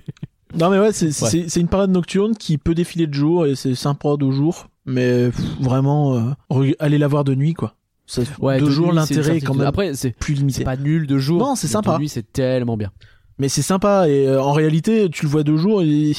Non 0.55 0.69
mais 0.71 0.79
ouais, 0.79 0.93
c'est 0.93 1.07
Ouais. 1.23 1.47
une 1.57 1.69
parade 1.69 1.91
nocturne 1.91 2.37
qui 2.37 2.59
peut 2.59 2.75
défiler 2.75 3.07
de 3.07 3.15
jour 3.15 3.47
et 3.47 3.55
c'est 3.55 3.75
sympa 3.75 4.17
de 4.19 4.31
jour, 4.31 4.69
mais 4.87 5.31
pff, 5.31 5.41
vraiment 5.61 6.35
euh, 6.51 6.73
allez 6.79 6.99
la 6.99 7.09
voir 7.09 7.25
de 7.25 7.35
nuit 7.35 7.55
quoi. 7.55 7.75
Ça- 8.07 8.23
Ouais, 8.41 8.61
de, 8.61 8.67
jour 8.67 8.89
c'est 8.89 8.95
l'intérêt 8.95 9.41
quand 9.41 9.55
même 9.55 9.67
Après, 9.67 9.95
c'est 9.95 10.11
plus 10.11 10.35
c'est 10.35 10.41
limité. 10.41 10.65
pas 10.65 10.77
nul 10.77 11.07
de 11.07 11.19
jour. 11.19 11.41
Non, 11.41 11.55
c'est 11.55 11.69
sympa. 11.69 11.95
De 11.95 11.99
nuit, 12.01 12.09
c'est 12.09 12.31
tellement 12.33 12.77
bien. 12.77 12.91
Mais 13.39 13.49
c'est 13.49 13.63
sympa 13.63 14.09
et 14.09 14.27
euh, 14.27 14.43
en 14.43 14.53
réalité 14.53 15.09
tu 15.09 15.25
le 15.25 15.31
vois 15.31 15.43
de 15.43 15.57
jour 15.57 15.83
et 15.83 16.13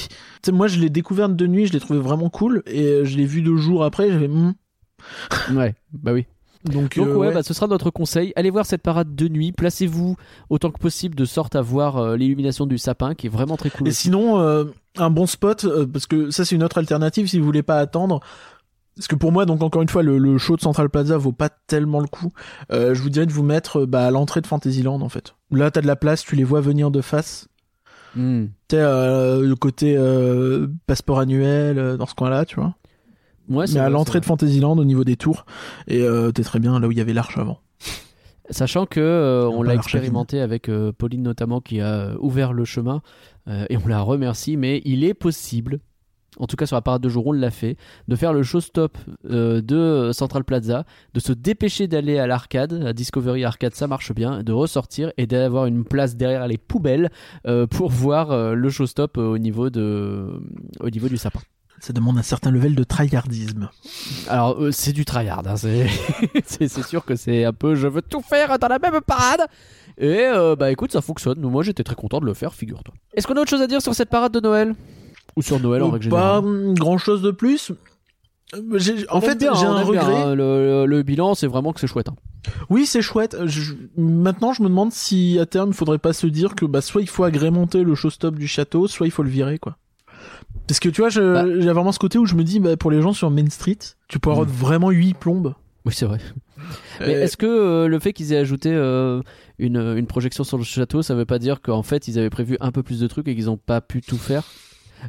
moi 0.51 0.67
je 0.67 0.79
l'ai 0.79 0.89
découverte 0.89 1.35
de 1.35 1.47
nuit, 1.47 1.67
je 1.67 1.73
l'ai 1.73 1.79
trouvé 1.79 1.99
vraiment 1.99 2.29
cool 2.29 2.63
et 2.65 2.83
euh, 2.83 3.05
je 3.05 3.15
l'ai 3.17 3.25
vu 3.25 3.41
de 3.41 3.55
jour 3.55 3.83
après, 3.83 4.09
j'avais 4.09 4.27
hmm. 4.27 4.53
Ouais, 5.55 5.75
bah 5.91 6.13
oui. 6.13 6.25
Donc, 6.65 6.95
Donc 6.95 6.97
euh, 6.97 7.13
ouais, 7.15 7.27
ouais. 7.27 7.33
bah, 7.33 7.43
ce 7.43 7.53
sera 7.53 7.67
notre 7.67 7.89
conseil. 7.89 8.31
Allez 8.35 8.49
voir 8.49 8.65
cette 8.65 8.81
parade 8.81 9.15
de 9.15 9.27
nuit. 9.27 9.51
Placez-vous 9.51 10.15
autant 10.49 10.71
que 10.71 10.79
possible 10.79 11.13
de 11.13 11.25
sorte 11.25 11.55
à 11.55 11.61
voir 11.61 11.97
euh, 11.97 12.15
l'illumination 12.15 12.65
du 12.65 12.77
sapin, 12.77 13.15
qui 13.15 13.27
est 13.27 13.29
vraiment 13.29 13.57
très 13.57 13.69
cool. 13.69 13.87
Et 13.87 13.91
aussi. 13.91 14.03
sinon, 14.03 14.39
euh, 14.39 14.63
un 14.97 15.09
bon 15.09 15.25
spot, 15.25 15.67
parce 15.91 16.07
que 16.07 16.31
ça 16.31 16.45
c'est 16.45 16.55
une 16.55 16.63
autre 16.63 16.77
alternative 16.77 17.27
si 17.27 17.37
vous 17.37 17.45
voulez 17.45 17.63
pas 17.63 17.79
attendre. 17.79 18.21
Parce 18.95 19.07
que 19.07 19.15
pour 19.15 19.31
moi, 19.31 19.45
donc 19.45 19.63
encore 19.63 19.81
une 19.81 19.89
fois, 19.89 20.03
le, 20.03 20.17
le 20.17 20.37
show 20.37 20.55
de 20.55 20.61
Central 20.61 20.89
Plaza 20.89 21.17
vaut 21.17 21.31
pas 21.31 21.49
tellement 21.49 21.99
le 21.99 22.07
coup. 22.07 22.31
Euh, 22.71 22.93
je 22.93 23.01
vous 23.01 23.09
dirais 23.09 23.25
de 23.25 23.31
vous 23.31 23.43
mettre 23.43 23.85
bah, 23.85 24.05
à 24.05 24.11
l'entrée 24.11 24.41
de 24.41 24.47
Fantasyland 24.47 25.01
en 25.01 25.09
fait. 25.09 25.35
Là, 25.51 25.71
t'as 25.71 25.81
de 25.81 25.87
la 25.87 25.95
place, 25.95 26.23
tu 26.23 26.35
les 26.35 26.43
vois 26.43 26.61
venir 26.61 26.91
de 26.91 27.01
face. 27.01 27.47
Tu 28.69 28.75
sais, 28.77 28.77
euh, 28.81 29.41
le 29.41 29.55
côté 29.55 29.95
euh, 29.97 30.67
passeport 30.85 31.19
annuel 31.19 31.79
euh, 31.79 31.97
dans 31.97 32.05
ce 32.05 32.13
coin-là, 32.13 32.45
tu 32.45 32.55
vois. 32.55 32.75
Ouais, 33.49 33.65
Mais 33.73 33.79
à 33.79 33.89
l'entrée 33.89 34.19
de. 34.19 34.25
Fantasyland, 34.25 34.77
au 34.77 34.85
niveau 34.85 35.03
des 35.03 35.17
tours, 35.17 35.45
et 35.87 36.05
t'es 36.33 36.43
très 36.43 36.59
bien 36.59 36.79
là 36.79 36.87
où 36.87 36.91
il 36.91 36.97
y 36.97 37.01
avait 37.01 37.13
l'arche 37.13 37.37
avant. 37.37 37.59
Sachant 38.49 38.85
que 38.85 38.99
euh, 38.99 39.47
On 39.47 39.59
on 39.59 39.61
va 39.63 39.69
l'a 39.69 39.75
expérimenté 39.75 40.41
avec 40.41 40.69
euh, 40.69 40.91
Pauline 40.91 41.23
notamment 41.23 41.61
qui 41.61 41.79
a 41.79 42.13
ouvert 42.19 42.51
le 42.51 42.65
chemin 42.65 43.01
euh, 43.47 43.65
et 43.69 43.77
on 43.77 43.87
la 43.87 44.01
remercie. 44.01 44.57
Mais 44.57 44.81
il 44.85 45.03
est 45.03 45.13
possible, 45.13 45.79
en 46.37 46.47
tout 46.47 46.55
cas 46.55 46.65
sur 46.65 46.75
la 46.75 46.81
parade 46.81 47.01
de 47.01 47.09
jour, 47.09 47.27
on 47.27 47.31
l'a 47.31 47.51
fait, 47.51 47.77
de 48.07 48.15
faire 48.15 48.33
le 48.33 48.43
showstop 48.43 48.97
euh, 49.29 49.61
de 49.61 50.11
Central 50.13 50.43
Plaza, 50.43 50.85
de 51.13 51.19
se 51.19 51.33
dépêcher 51.33 51.87
d'aller 51.87 52.19
à 52.19 52.27
l'arcade, 52.27 52.83
à 52.85 52.93
Discovery 52.93 53.43
Arcade, 53.43 53.75
ça 53.75 53.87
marche 53.87 54.13
bien, 54.13 54.43
de 54.43 54.51
ressortir 54.51 55.11
et 55.17 55.27
d'avoir 55.27 55.65
une 55.65 55.83
place 55.83 56.15
derrière 56.15 56.47
les 56.47 56.57
poubelles 56.57 57.09
euh, 57.47 57.67
pour 57.67 57.89
voir 57.89 58.31
euh, 58.31 58.53
le 58.55 58.69
showstop 58.69 59.17
euh, 59.17 59.21
au 59.27 59.37
niveau 59.37 59.69
de, 59.69 60.41
au 60.79 60.89
niveau 60.89 61.07
du 61.07 61.17
sapin. 61.17 61.41
Ça 61.79 61.91
demande 61.91 62.17
un 62.17 62.23
certain 62.23 62.49
level 62.49 62.75
de 62.75 62.83
tryhardisme. 62.83 63.69
Alors 64.29 64.57
c'est 64.71 64.93
du 64.93 65.03
tryhard, 65.03 65.43
hein, 65.45 65.55
c'est 66.45 66.83
sûr 66.83 67.03
que 67.03 67.17
c'est 67.17 67.43
un 67.43 67.51
peu 67.51 67.75
je 67.75 67.87
veux 67.87 68.01
tout 68.01 68.21
faire 68.21 68.57
dans 68.57 68.69
la 68.69 68.79
même 68.79 69.01
parade. 69.01 69.41
Et 69.97 70.29
bah 70.57 70.71
écoute 70.71 70.93
ça 70.93 71.01
fonctionne. 71.01 71.41
Moi 71.41 71.61
j'étais 71.61 71.83
très 71.83 71.95
content 71.95 72.21
de 72.21 72.25
le 72.25 72.33
faire, 72.33 72.53
figure-toi. 72.53 72.93
Est-ce 73.13 73.27
qu'on 73.27 73.33
a 73.35 73.41
autre 73.41 73.49
chose 73.49 73.61
à 73.61 73.67
dire 73.67 73.81
sur 73.81 73.93
cette 73.93 74.09
parade 74.09 74.31
de 74.31 74.39
Noël? 74.39 74.75
Ou 75.35 75.41
sur 75.41 75.59
Noël 75.59 75.83
en 75.83 75.89
règle 75.91 76.09
pas 76.09 76.41
générale 76.41 76.73
grand 76.75 76.97
chose 76.97 77.21
de 77.21 77.31
plus. 77.31 77.71
J'ai- 78.75 79.09
En 79.09 79.17
On 79.17 79.21
fait, 79.21 79.35
bien, 79.35 79.53
j'ai 79.55 79.65
un 79.65 79.73
bien, 79.75 79.83
regret. 79.83 80.15
hein. 80.15 80.35
le, 80.35 80.83
le- 80.83 80.85
le 80.85 81.03
bilan 81.03 81.33
c'est 81.33 81.47
vraiment 81.47 81.73
que 81.73 81.79
c'est 81.79 81.87
chouette. 81.87 82.09
hein. 82.09 82.15
Oui, 82.69 82.85
c'est 82.85 83.01
chouette. 83.01 83.35
Je- 83.45 83.73
Maintenant, 83.97 84.53
je 84.53 84.61
me 84.61 84.67
demande 84.67 84.91
si 84.91 85.39
à 85.39 85.45
terme, 85.47 85.69
il 85.69 85.73
faudrait 85.75 85.97
pas 85.97 86.13
se 86.13 86.27
dire 86.27 86.53
que 86.55 86.65
bah, 86.65 86.81
soit 86.81 87.01
il 87.01 87.09
faut 87.09 87.23
agrémenter 87.23 87.83
le 87.83 87.95
showstop 87.95 88.35
du 88.35 88.47
château, 88.47 88.87
soit 88.87 89.07
il 89.07 89.11
faut 89.11 89.23
le 89.23 89.29
virer, 89.29 89.57
quoi. 89.57 89.77
Parce 90.67 90.79
que 90.79 90.89
tu 90.89 91.01
vois, 91.01 91.09
je- 91.09 91.33
Bah. 91.33 91.45
j'ai 91.59 91.71
vraiment 91.71 91.91
ce 91.91 91.99
côté 91.99 92.17
où 92.19 92.25
je 92.25 92.35
me 92.35 92.43
dis, 92.43 92.59
bah, 92.59 92.77
pour 92.77 92.91
les 92.91 93.01
gens 93.01 93.13
sur 93.13 93.31
Main 93.31 93.49
Street, 93.49 93.79
tu 94.07 94.19
peux 94.19 94.29
avoir 94.29 94.45
Mm. 94.45 94.51
vraiment 94.51 94.89
8 94.91 95.15
plombes. 95.15 95.55
Oui 95.85 95.93
c'est 95.93 96.05
vrai. 96.05 96.19
Mais 97.01 97.15
Euh, 97.15 97.23
est-ce 97.23 97.35
que 97.35 97.45
euh, 97.45 97.87
le 97.87 97.99
fait 97.99 98.13
qu'ils 98.13 98.31
aient 98.31 98.37
ajouté 98.37 98.69
euh, 98.71 99.21
une, 99.59 99.77
une 99.77 100.05
projection 100.07 100.43
sur 100.45 100.57
le 100.57 100.63
château, 100.63 101.01
ça 101.01 101.13
veut 101.15 101.25
pas 101.25 101.39
dire 101.39 101.61
qu'en 101.61 101.83
fait 101.83 102.07
ils 102.07 102.17
avaient 102.19 102.29
prévu 102.29 102.55
un 102.61 102.71
peu 102.71 102.83
plus 102.83 102.99
de 103.01 103.07
trucs 103.07 103.27
et 103.27 103.35
qu'ils 103.35 103.49
ont 103.49 103.57
pas 103.57 103.81
pu 103.81 104.01
tout 104.01 104.17
faire? 104.17 104.43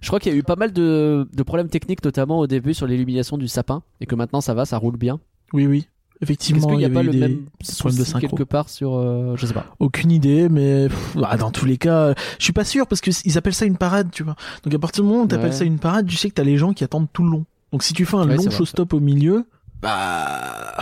Je 0.02 0.06
crois 0.08 0.20
qu'il 0.20 0.32
y 0.32 0.34
a 0.34 0.38
eu 0.38 0.42
pas 0.42 0.56
mal 0.56 0.72
de, 0.72 1.28
de 1.32 1.42
problèmes 1.42 1.68
techniques, 1.68 2.04
notamment 2.04 2.38
au 2.38 2.46
début 2.46 2.74
sur 2.74 2.86
l'illumination 2.86 3.38
du 3.38 3.48
sapin, 3.48 3.82
et 4.00 4.06
que 4.06 4.14
maintenant 4.14 4.40
ça 4.40 4.54
va, 4.54 4.64
ça 4.64 4.76
roule 4.78 4.96
bien. 4.96 5.20
Oui, 5.52 5.66
oui. 5.66 5.86
Effectivement, 6.22 6.72
il 6.72 6.78
n'y 6.78 6.84
a 6.84 6.90
pas 6.90 7.02
le 7.02 7.12
même 7.12 7.42
problèmes 7.78 7.98
de 7.98 8.04
synchro. 8.04 8.20
quelque 8.28 8.44
part 8.44 8.68
sur, 8.68 8.94
euh, 8.94 9.34
je 9.36 9.46
sais 9.46 9.52
pas. 9.52 9.66
Aucune 9.80 10.10
idée, 10.12 10.48
mais 10.48 10.88
pff, 10.88 11.16
bah, 11.16 11.36
dans 11.36 11.50
tous 11.50 11.66
les 11.66 11.76
cas, 11.76 12.14
je 12.38 12.44
suis 12.44 12.52
pas 12.52 12.64
sûr 12.64 12.86
parce 12.86 13.00
que 13.00 13.10
ils 13.24 13.36
appellent 13.36 13.52
ça 13.54 13.66
une 13.66 13.76
parade, 13.76 14.08
tu 14.12 14.22
vois. 14.22 14.36
Donc 14.62 14.72
à 14.72 14.78
partir 14.78 15.02
du 15.04 15.10
moment 15.10 15.24
où 15.24 15.26
t'appelles 15.26 15.50
Ouais. 15.50 15.52
ça 15.56 15.64
une 15.64 15.78
parade, 15.78 16.06
tu 16.06 16.16
sais 16.16 16.28
que 16.30 16.34
t'as 16.34 16.44
les 16.44 16.56
gens 16.56 16.72
qui 16.72 16.84
attendent 16.84 17.08
tout 17.12 17.24
le 17.24 17.30
long. 17.30 17.44
Donc 17.72 17.82
si 17.82 17.92
tu 17.92 18.06
fais 18.06 18.16
un 18.16 18.26
Ouais, 18.28 18.36
long 18.36 18.42
c'est 18.44 18.48
vrai, 18.48 18.56
showstop 18.58 18.92
au 18.94 19.00
milieu, 19.00 19.44
bah 19.82 20.76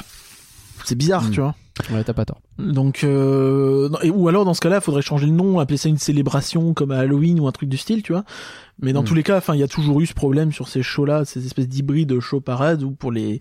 c'est 0.85 0.95
bizarre, 0.97 1.25
Mm. 1.25 1.31
tu 1.31 1.41
vois. 1.41 1.55
Ouais, 1.91 2.05
t'as 2.05 2.13
pas 2.13 2.25
tort. 2.25 2.41
Donc 2.59 3.03
euh, 3.03 3.89
ou 4.13 4.29
alors 4.29 4.45
dans 4.45 4.55
ce 4.55 4.61
cas-là, 4.61 4.77
il 4.77 4.83
faudrait 4.83 5.03
changer 5.03 5.27
le 5.27 5.33
nom, 5.33 5.59
appeler 5.59 5.79
ça 5.79 5.89
une 5.89 5.99
célébration 5.99 6.75
comme 6.75 6.91
à 6.91 6.99
Halloween 6.99 7.41
ou 7.41 7.47
un 7.49 7.53
truc 7.53 7.69
du 7.69 7.77
style, 7.79 8.03
tu 8.03 8.13
vois. 8.13 8.25
Mais 8.81 8.93
dans 8.93 9.03
Mm. 9.03 9.07
tous 9.07 9.15
les 9.15 9.23
cas, 9.23 9.39
enfin, 9.39 9.55
il 9.55 9.61
y 9.61 9.63
a 9.63 9.69
toujours 9.69 10.01
eu 10.01 10.07
ce 10.07 10.15
problème 10.15 10.53
sur 10.53 10.69
ces 10.69 10.83
shows-là, 10.83 11.25
ces 11.25 11.45
espèces 11.47 11.69
d'hybrides 11.69 12.21
show 12.21 12.41
parade 12.41 12.83
où 12.83 12.91
pour 12.91 13.11
les 13.13 13.41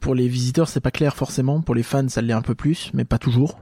pour 0.00 0.14
les 0.14 0.28
visiteurs, 0.28 0.68
c'est 0.68 0.80
pas 0.80 0.92
clair 0.92 1.16
forcément, 1.16 1.60
pour 1.60 1.74
les 1.74 1.82
fans, 1.82 2.08
ça 2.08 2.22
l'est 2.22 2.32
un 2.32 2.40
peu 2.42 2.54
plus, 2.54 2.90
mais 2.94 3.04
pas 3.04 3.18
toujours. 3.18 3.58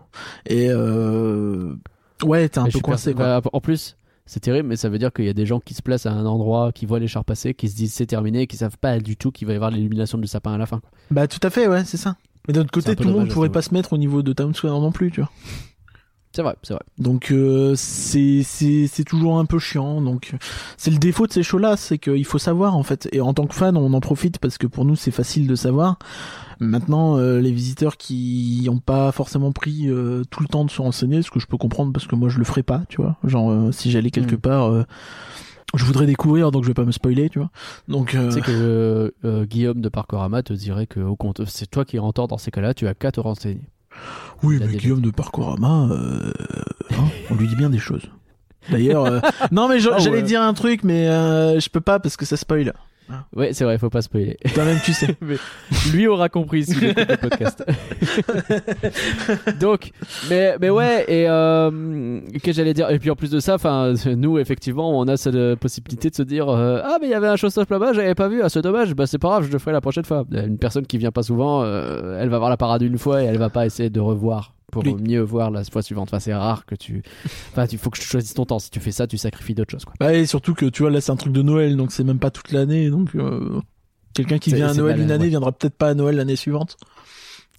Et 0.47 0.69
euh... 0.71 1.75
ouais, 2.23 2.49
t'es 2.49 2.59
un 2.59 2.67
peu 2.69 2.79
coincé 2.81 3.15
quoi. 3.15 3.41
bah, 3.41 3.51
en 3.55 3.61
plus, 3.61 3.97
c'est 4.27 4.41
terrible, 4.41 4.69
mais 4.69 4.77
ça 4.77 4.89
veut 4.89 4.99
dire 4.99 5.13
qu'il 5.13 5.25
y 5.25 5.31
a 5.31 5.33
des 5.35 5.47
gens 5.47 5.61
qui 5.61 5.73
se 5.75 5.83
placent 5.83 6.05
à 6.07 6.13
un 6.13 6.27
endroit, 6.27 6.73
qui 6.73 6.85
voient 6.85 6.99
les 6.99 7.09
chars 7.09 7.25
passer, 7.25 7.55
qui 7.55 7.69
se 7.69 7.77
disent 7.77 7.93
c'est 7.95 8.07
terminé, 8.07 8.43
et 8.43 8.47
qui 8.47 8.57
savent 8.59 8.77
pas 8.79 8.99
du 8.99 9.17
tout 9.17 9.31
qu'il 9.33 9.47
va 9.47 9.55
y 9.55 9.57
avoir 9.57 9.71
l'illumination 9.71 10.19
du 10.19 10.27
sapin 10.27 10.53
à 10.53 10.59
la 10.59 10.67
fin. 10.67 10.81
quoi. 10.81 10.91
Bah 11.11 11.27
tout 11.27 11.41
à 11.43 11.49
fait, 11.51 11.69
ouais, 11.69 11.85
c'est 11.85 11.97
ça. 11.97 12.17
Mais 12.47 12.55
d'un 12.55 12.63
autre 12.63 12.71
côté, 12.73 12.95
tout 12.97 13.05
le 13.05 13.13
monde 13.15 13.29
pourrait 13.29 13.49
pas 13.51 13.63
se 13.63 13.73
mettre 13.75 13.93
au 13.93 13.99
niveau 13.99 14.23
de 14.23 14.33
Town 14.33 14.55
Square 14.55 14.81
non 14.81 14.93
plus, 14.93 15.11
tu 15.11 15.21
vois. 15.21 15.31
C'est 16.33 16.43
vrai, 16.43 16.55
c'est 16.63 16.75
vrai. 16.75 16.83
Donc 16.99 17.31
euh, 17.33 17.73
c'est 17.77 18.43
c'est 18.45 18.87
c'est 18.89 19.05
toujours 19.05 19.39
un 19.39 19.47
peu 19.47 19.59
chiant. 19.59 20.03
Donc 20.03 20.35
c'est 20.77 20.91
le 20.91 20.99
défaut 20.99 21.27
de 21.27 21.33
ces 21.33 21.43
shows-là, 21.43 21.79
c'est 21.79 21.97
qu'il 21.99 22.27
faut 22.27 22.37
savoir 22.39 22.77
en 22.77 22.83
fait. 22.83 23.09
Et 23.13 23.23
en 23.23 23.33
tant 23.33 23.47
que 23.47 23.55
fan, 23.55 23.75
on 23.79 23.95
en 23.95 24.01
profite 24.01 24.39
parce 24.39 24.59
que 24.59 24.67
pour 24.67 24.85
nous 24.85 24.97
c'est 24.97 25.11
facile 25.11 25.47
de 25.47 25.55
savoir. 25.55 25.99
Maintenant, 26.61 27.17
euh, 27.19 27.41
les 27.41 27.53
visiteurs 27.53 27.97
qui 27.97 28.63
n'ont 28.67 28.81
pas 28.81 29.13
forcément 29.13 29.51
pris 29.53 29.89
euh, 29.89 30.25
tout 30.31 30.43
le 30.43 30.49
temps 30.49 30.67
de 30.67 30.71
se 30.71 30.83
renseigner, 30.83 31.23
ce 31.23 31.31
que 31.31 31.41
je 31.41 31.47
peux 31.47 31.57
comprendre 31.57 31.93
parce 31.95 32.07
que 32.07 32.15
moi 32.17 32.29
je 32.29 32.37
le 32.39 32.45
ferais 32.45 32.63
pas, 32.63 32.83
tu 32.91 33.01
vois. 33.01 33.17
Genre 33.25 33.51
euh, 33.51 33.73
si 33.73 33.91
j'allais 33.91 34.11
quelque 34.11 34.35
Mm. 34.37 34.41
part, 34.41 34.71
euh, 34.71 34.85
je 35.77 35.85
voudrais 35.85 36.07
découvrir, 36.07 36.51
donc 36.51 36.65
je 36.65 36.69
vais 36.69 36.75
pas 36.75 36.85
me 36.85 36.93
spoiler, 36.93 37.29
tu 37.29 37.39
vois. 37.39 37.51
Donc 37.89 38.15
euh, 38.15 38.29
Tu 38.29 38.35
sais 38.35 38.41
que 38.41 38.51
euh, 38.51 39.11
euh, 39.25 39.45
Guillaume 39.45 39.81
de 39.81 39.89
Parkorama 39.89 40.43
te 40.43 40.53
dirait 40.53 40.87
que 40.87 41.01
au 41.01 41.17
compte, 41.17 41.45
c'est 41.47 41.71
toi 41.71 41.85
qui 41.85 41.99
rentres 41.99 42.27
dans 42.29 42.39
ces 42.39 42.51
cas-là, 42.51 42.75
tu 42.75 42.87
as 42.87 42.95
qu'à 42.95 43.13
te 43.13 43.21
renseigner. 43.21 43.69
Oui, 44.43 44.59
mais 44.61 44.77
Guillaume 44.77 45.01
de 45.01 45.11
Parcourama, 45.11 45.89
euh, 45.91 46.33
hein, 46.93 47.05
on 47.31 47.35
lui 47.35 47.49
dit 47.49 47.57
bien 47.57 47.71
des 47.71 47.79
choses. 47.79 48.03
D'ailleurs, 48.71 49.23
non 49.53 49.69
mais 49.69 49.77
Ah 49.91 49.99
j'allais 49.99 50.17
ouais. 50.17 50.23
dire 50.23 50.43
un 50.43 50.53
truc, 50.55 50.83
mais 50.83 51.07
je 51.07 51.69
peux 51.69 51.81
pas 51.81 51.99
parce 52.01 52.17
que 52.17 52.25
ça 52.25 52.37
spoil. 52.37 52.73
Ouais, 53.35 53.53
c'est 53.53 53.65
vrai, 53.65 53.79
faut 53.79 53.91
pas 53.91 54.03
spoiler. 54.03 54.37
Toi-même, 54.55 54.79
tu 54.85 54.93
sais. 54.93 55.17
Lui 55.93 56.07
aura 56.07 56.29
compris 56.29 56.65
s'il 56.65 56.85
écoute 56.85 57.09
le 57.09 57.17
podcast. 57.17 57.65
Donc, 59.61 59.93
mais, 60.29 60.57
mais 60.61 60.71
ouais, 60.71 61.05
et 61.09 61.29
euh, 61.29 62.21
que 62.43 62.53
j'allais 62.53 62.75
dire, 62.75 62.91
et 62.91 62.99
puis 62.99 63.11
en 63.11 63.17
plus 63.17 63.31
de 63.31 63.41
ça, 63.41 63.55
enfin, 63.55 63.95
nous 64.17 64.39
effectivement, 64.39 64.99
on 64.99 65.07
a 65.09 65.17
cette 65.17 65.57
possibilité 65.57 66.11
de 66.11 66.15
se 66.15 66.23
dire, 66.23 66.49
euh, 66.49 66.81
ah 66.83 66.97
mais 67.01 67.07
il 67.07 67.11
y 67.11 67.15
avait 67.15 67.29
un 67.29 67.37
showstop 67.37 67.71
là-bas, 67.71 67.93
j'avais 67.93 68.15
pas 68.15 68.29
vu, 68.29 68.43
ah 68.43 68.49
c'est 68.49 68.63
dommage, 68.63 68.95
bah 68.95 69.07
c'est 69.07 69.19
pas 69.19 69.29
grave, 69.29 69.45
je 69.45 69.53
le 69.53 69.59
ferai 69.59 69.73
la 69.73 69.81
prochaine 69.81 70.05
fois. 70.05 70.25
Une 70.33 70.59
personne 70.59 70.87
qui 70.87 70.99
vient 70.99 71.13
pas 71.13 71.23
souvent, 71.23 71.63
euh, 71.63 72.19
elle 72.21 72.29
va 72.29 72.39
voir 72.39 72.51
la 72.51 72.57
parade 72.57 72.83
une 72.83 72.99
fois 72.99 73.23
et 73.23 73.27
elle 73.27 73.39
va 73.39 73.51
pas 73.51 73.67
essayer 73.67 73.91
de 73.91 74.01
revoir 74.01 74.56
pour 74.73 74.85
mieux 74.85 75.21
voir 75.21 75.51
la 75.51 75.65
fois 75.65 75.83
suivante. 75.83 76.09
Enfin, 76.09 76.21
c'est 76.21 76.35
rare 76.35 76.67
que 76.67 76.75
tu, 76.75 77.03
enfin, 77.53 77.67
il 77.71 77.79
faut 77.79 77.91
que 77.91 77.99
tu 77.99 78.07
choisisses 78.07 78.35
ton 78.35 78.45
temps. 78.45 78.59
Si 78.59 78.71
tu 78.71 78.81
fais 78.81 78.93
ça, 78.93 79.07
tu 79.07 79.19
sacrifies 79.19 79.55
d'autres 79.55 79.71
choses, 79.71 79.85
quoi. 79.85 79.95
Bah, 80.01 80.15
et 80.15 80.27
surtout 80.27 80.55
que 80.55 80.67
tu 80.67 80.83
vois, 80.83 80.91
là, 80.91 81.01
c'est 81.01 81.13
un 81.13 81.17
truc 81.17 81.33
de 81.33 81.43
Noël, 81.43 81.77
donc 81.77 81.93
c'est 81.93 82.05
même 82.05 82.19
pas 82.19 82.31
toute 82.31 82.53
l'année. 82.53 82.91
Donc, 82.91 83.15
euh, 83.15 83.61
quelqu'un 84.15 84.39
qui 84.39 84.53
vient 84.53 84.69
à 84.69 84.75
Noël 84.75 85.01
une 85.01 85.11
année 85.11 85.25
ouais. 85.25 85.31
viendra 85.31 85.53
peut-être 85.53 85.77
pas 85.77 85.89
à 85.89 85.95
Noël 85.95 86.17
l'année 86.17 86.37
suivante. 86.37 86.77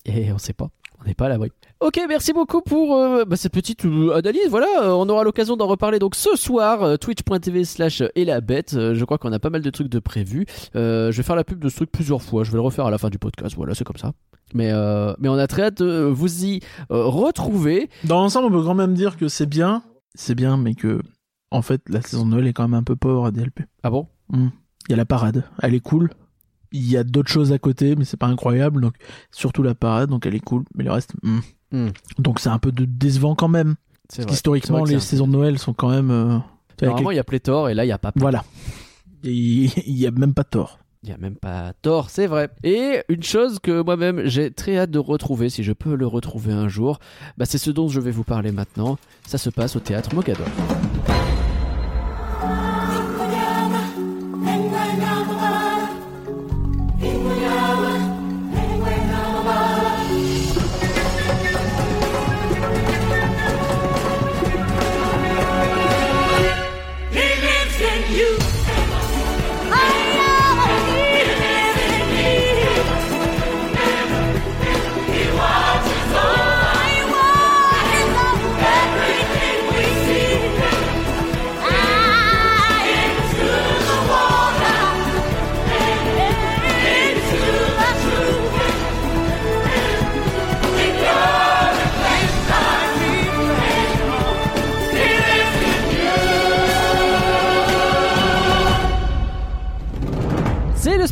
Et 0.06 0.32
on 0.32 0.38
sait 0.38 0.54
pas. 0.54 0.70
On 1.00 1.08
n'est 1.08 1.14
pas 1.14 1.26
à 1.26 1.30
l'abri. 1.30 1.52
Ok, 1.80 2.00
merci 2.10 2.34
beaucoup 2.34 2.62
pour 2.62 2.96
euh, 2.96 3.24
bah, 3.24 3.36
cette 3.36 3.54
petite 3.54 3.86
euh, 3.86 4.16
analyse. 4.16 4.48
Voilà, 4.50 4.68
euh, 4.82 4.92
on 4.94 5.08
aura 5.10 5.24
l'occasion 5.24 5.56
d'en 5.56 5.68
reparler 5.68 6.00
donc 6.00 6.16
ce 6.16 6.36
soir, 6.36 6.98
twitch.tv 6.98 7.66
slash 7.66 8.02
et 8.16 8.26
la 8.26 8.42
bête. 8.42 8.72
Je 8.74 9.06
crois 9.06 9.20
qu'on 9.20 9.32
a 9.32 9.40
pas 9.40 9.52
mal 9.52 9.62
de 9.62 9.70
trucs 9.70 9.90
de 9.90 10.00
prévus. 10.00 10.46
Je 10.74 11.12
vais 11.12 11.24
faire 11.24 11.36
la 11.36 11.44
pub 11.44 11.60
de 11.60 11.70
ce 11.70 11.76
truc 11.78 11.92
plusieurs 11.92 12.22
fois. 12.22 12.44
Je 12.44 12.52
vais 12.52 12.58
le 12.58 12.62
refaire 12.62 12.86
à 12.88 12.92
la 12.92 12.98
fin 12.98 13.10
du 13.10 13.20
podcast. 13.20 13.56
Voilà, 13.56 13.76
c'est 13.76 13.84
comme 13.84 13.98
ça. 13.98 14.14
Mais, 14.54 14.72
euh, 14.72 15.14
mais 15.20 15.30
on 15.30 15.34
a 15.38 15.48
très 15.48 15.64
hâte 15.64 15.82
de 15.82 16.04
vous 16.04 16.46
y 16.46 16.62
euh, 16.92 17.06
retrouver. 17.06 17.90
Dans 18.06 18.20
l'ensemble, 18.22 18.48
on 18.48 18.60
peut 18.60 18.64
quand 18.66 18.76
même 18.76 18.94
dire 18.94 19.18
que 19.18 19.28
c'est 19.28 19.46
bien. 19.46 19.84
C'est 20.16 20.36
bien, 20.36 20.58
mais 20.58 20.74
que, 20.74 21.02
en 21.52 21.62
fait, 21.62 21.82
la 21.90 22.02
saison 22.02 22.26
de 22.26 22.32
Noël 22.32 22.48
est 22.48 22.54
quand 22.54 22.64
même 22.64 22.74
un 22.80 22.84
peu 22.84 22.96
pauvre 22.96 23.26
à 23.26 23.32
DLP. 23.32 23.62
Ah 23.84 23.90
bon? 23.90 24.08
Il 24.34 24.50
y 24.90 24.94
a 24.94 24.98
la 24.98 25.06
parade, 25.06 25.44
elle 25.62 25.74
est 25.76 25.80
cool. 25.80 26.10
Il 26.72 26.90
y 26.90 26.98
a 26.98 27.04
d'autres 27.04 27.30
choses 27.32 27.52
à 27.54 27.60
côté, 27.60 27.96
mais 27.96 28.04
c'est 28.06 28.18
pas 28.18 28.28
incroyable. 28.28 28.82
Donc, 28.82 28.96
surtout 29.32 29.64
la 29.64 29.76
parade, 29.76 30.10
donc 30.10 30.26
elle 30.26 30.36
est 30.36 30.40
cool. 30.42 30.64
Mais 30.76 30.84
le 30.84 30.92
reste, 30.92 31.14
hmm. 31.24 31.40
Hmm. 31.72 31.90
donc 32.20 32.40
c'est 32.40 32.50
un 32.50 32.60
peu 32.60 32.72
de 32.72 32.86
décevant 32.86 33.36
quand 33.36 33.48
même. 33.50 33.76
Parce 34.10 34.26
qu'historiquement, 34.26 34.86
les 34.86 35.00
saisons 35.02 35.28
de 35.28 35.34
Noël 35.34 35.60
sont 35.60 35.74
quand 35.74 35.90
même. 35.90 36.12
euh, 36.12 36.38
Normalement, 36.82 37.12
il 37.12 37.16
y 37.18 37.20
a 37.20 37.24
pléthore 37.26 37.70
et 37.70 37.74
là, 37.74 37.84
il 37.84 37.90
y 37.90 37.92
a 37.92 37.98
pas 37.98 38.12
Voilà. 38.16 38.44
Et 39.24 39.30
il 39.88 39.98
y 39.98 40.08
a 40.08 40.12
même 40.12 40.34
pas 40.34 40.44
tort. 40.46 40.80
Il 41.08 41.12
y 41.12 41.14
a 41.14 41.18
même 41.18 41.38
pas 41.38 41.72
tort, 41.82 42.10
c'est 42.10 42.28
vrai. 42.28 42.50
Et 42.66 43.02
une 43.08 43.24
chose 43.24 43.60
que 43.60 43.82
moi-même 43.82 44.26
j'ai 44.26 44.52
très 44.52 44.78
hâte 44.78 44.92
de 44.92 45.00
retrouver, 45.00 45.50
si 45.50 45.64
je 45.64 45.72
peux 45.72 45.96
le 45.96 46.06
retrouver 46.06 46.52
un 46.52 46.68
jour, 46.68 47.00
bah 47.38 47.46
c'est 47.46 47.58
ce 47.58 47.72
dont 47.72 47.88
je 47.88 48.02
vais 48.02 48.12
vous 48.12 48.26
parler 48.26 48.52
maintenant. 48.52 48.98
Ça 49.26 49.38
se 49.38 49.50
passe 49.50 49.78
au 49.78 49.80
théâtre 49.80 50.14
Mogador. 50.14 50.48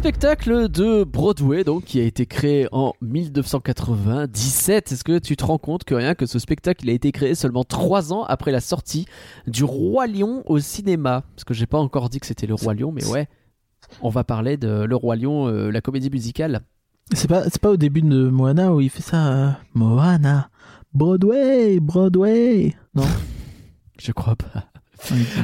Spectacle 0.06 0.70
de 0.70 1.04
Broadway, 1.04 1.64
donc, 1.64 1.86
qui 1.86 2.00
a 2.00 2.04
été 2.04 2.28
créé 2.28 2.68
en 2.72 2.94
1997. 3.02 4.92
Est-ce 4.92 5.04
que 5.04 5.18
tu 5.18 5.36
te 5.36 5.44
rends 5.44 5.58
compte 5.58 5.84
que 5.84 5.96
rien 5.96 6.14
que 6.14 6.28
ce 6.28 6.38
spectacle 6.38 6.86
il 6.86 6.92
a 6.92 6.94
été 6.94 7.12
créé 7.12 7.34
seulement 7.34 7.64
trois 7.64 8.14
ans 8.14 8.24
après 8.24 8.52
la 8.52 8.62
sortie 8.62 9.08
du 9.48 9.64
Roi 9.64 10.06
Lion 10.06 10.44
au 10.46 10.60
cinéma? 10.60 11.24
Parce 11.34 11.44
que 11.44 11.56
j'ai 11.56 11.66
pas 11.66 11.80
encore 11.80 12.10
dit 12.10 12.20
que 12.20 12.28
c'était 12.28 12.46
le 12.46 12.54
Roi 12.54 12.76
Lion, 12.76 12.92
mais 12.92 13.04
ouais, 13.08 13.28
on 14.04 14.10
va 14.10 14.24
parler 14.24 14.58
de 14.58 14.84
le 14.84 14.96
Roi 14.96 15.16
Lion, 15.16 15.48
euh, 15.48 15.72
la 15.72 15.82
comédie 15.82 16.12
musicale. 16.12 16.62
C'est 17.12 17.28
pas, 17.28 17.46
c'est 17.46 17.60
pas 17.60 17.72
au 17.72 17.78
début 17.78 18.04
de 18.04 18.30
Moana 18.30 18.76
où 18.76 18.82
il 18.82 18.92
fait 18.92 19.02
ça. 19.02 19.26
euh, 19.34 19.50
Moana, 19.74 20.52
Broadway, 20.94 21.80
Broadway. 21.80 22.76
Non? 22.94 23.06
Je 24.00 24.12
crois 24.12 24.36
pas. 24.36 24.66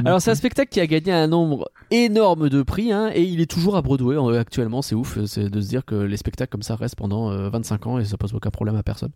Alors 0.05 0.21
c'est 0.21 0.31
un 0.31 0.35
spectacle 0.35 0.69
qui 0.71 0.79
a 0.79 0.87
gagné 0.87 1.11
un 1.11 1.27
nombre 1.27 1.69
énorme 1.91 2.49
de 2.49 2.61
prix 2.63 2.91
hein, 2.91 3.11
et 3.13 3.23
il 3.23 3.41
est 3.41 3.49
toujours 3.49 3.75
à 3.75 3.81
Broadway 3.81 4.15
euh, 4.15 4.39
actuellement. 4.39 4.81
C'est 4.81 4.95
ouf, 4.95 5.23
c'est 5.25 5.49
de 5.49 5.61
se 5.61 5.67
dire 5.67 5.85
que 5.85 5.95
les 5.95 6.17
spectacles 6.17 6.51
comme 6.51 6.63
ça 6.63 6.75
restent 6.75 6.95
pendant 6.95 7.31
euh, 7.31 7.49
25 7.49 7.87
ans 7.87 7.99
et 7.99 8.05
ça 8.05 8.17
pose 8.17 8.33
aucun 8.33 8.49
problème 8.51 8.75
à 8.75 8.83
personne. 8.83 9.11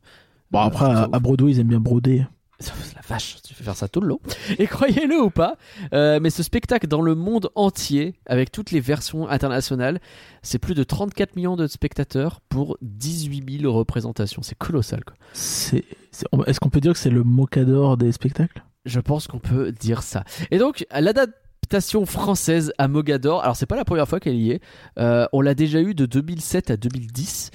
Bon 0.51 0.59
après 0.59 0.85
Euh, 0.85 0.89
à, 0.89 1.05
c'est 1.09 1.15
à 1.15 1.19
Broadway 1.19 1.51
ils 1.51 1.59
aiment 1.59 1.67
bien 1.67 1.79
broder. 1.79 2.25
La 2.95 3.01
vache, 3.05 3.35
tu 3.45 3.53
fais 3.53 3.65
faire 3.65 3.75
ça 3.75 3.89
tout 3.89 3.99
le 3.99 4.07
long. 4.07 4.19
Et 4.59 4.65
croyez-le 4.67 5.21
ou 5.21 5.29
pas, 5.29 5.57
euh, 5.93 6.19
mais 6.21 6.29
ce 6.29 6.41
spectacle 6.41 6.87
dans 6.87 7.01
le 7.01 7.13
monde 7.13 7.49
entier, 7.55 8.15
avec 8.25 8.49
toutes 8.49 8.71
les 8.71 8.79
versions 8.79 9.27
internationales, 9.27 9.99
c'est 10.41 10.57
plus 10.57 10.73
de 10.73 10.83
34 10.85 11.35
millions 11.35 11.57
de 11.57 11.67
spectateurs 11.67 12.39
pour 12.47 12.77
18 12.81 13.59
000 13.61 13.73
représentations. 13.77 14.41
C'est 14.41 14.57
colossal. 14.57 15.03
Quoi. 15.03 15.17
C'est, 15.33 15.83
c'est- 16.11 16.27
est-ce 16.47 16.61
qu'on 16.61 16.69
peut 16.69 16.79
dire 16.79 16.93
que 16.93 16.99
c'est 16.99 17.09
le 17.09 17.23
mocador 17.25 17.97
des 17.97 18.13
spectacles? 18.13 18.63
Je 18.85 18.99
pense 18.99 19.27
qu'on 19.27 19.39
peut 19.39 19.71
dire 19.71 20.03
ça. 20.03 20.23
Et 20.51 20.57
donc, 20.57 20.85
l'adaptation 20.91 22.05
française 22.05 22.71
à 22.77 22.87
Mogador, 22.87 23.41
alors 23.43 23.55
c'est 23.55 23.65
pas 23.65 23.75
la 23.75 23.85
première 23.85 24.07
fois 24.07 24.19
qu'elle 24.19 24.35
y 24.35 24.51
est. 24.51 24.61
Euh, 24.99 25.25
on 25.33 25.41
l'a 25.41 25.55
déjà 25.55 25.81
eu 25.81 25.95
de 25.95 26.05
2007 26.05 26.71
à 26.71 26.77
2010. 26.77 27.51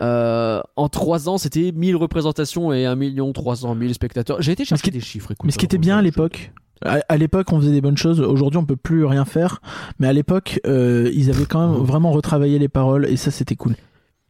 Euh, 0.00 0.60
en 0.76 0.88
3 0.88 1.28
ans, 1.28 1.38
c'était 1.38 1.70
1000 1.72 1.96
représentations 1.96 2.72
et 2.72 2.86
1 2.86 3.32
300 3.32 3.76
000 3.78 3.92
spectateurs. 3.92 4.40
J'ai 4.40 4.52
été 4.52 4.64
chercher 4.64 4.84
qui- 4.84 4.90
des 4.90 5.00
chiffres. 5.00 5.30
écoute, 5.32 5.44
Mais 5.44 5.52
ce 5.52 5.58
qui 5.58 5.66
était 5.66 5.78
bien 5.78 5.98
à 5.98 6.02
l'époque, 6.02 6.50
à, 6.84 7.16
l'époque 7.16 7.52
on 7.52 7.60
faisait 7.60 7.70
des 7.72 7.80
bonnes 7.82 7.96
choses. 7.98 8.20
Aujourd'hui 8.20 8.58
on 8.58 8.64
peut 8.64 8.74
plus 8.76 9.04
rien 9.04 9.24
faire. 9.24 9.60
Mais 10.00 10.08
à 10.08 10.12
l'époque 10.12 10.58
euh, 10.66 11.10
ils 11.14 11.30
avaient 11.30 11.44
quand 11.46 11.68
même 11.68 11.78
vraiment 11.84 12.10
retravaillé 12.10 12.58
les 12.58 12.68
paroles 12.68 13.06
et 13.06 13.16
ça 13.16 13.30
c'était 13.30 13.54
cool. 13.54 13.76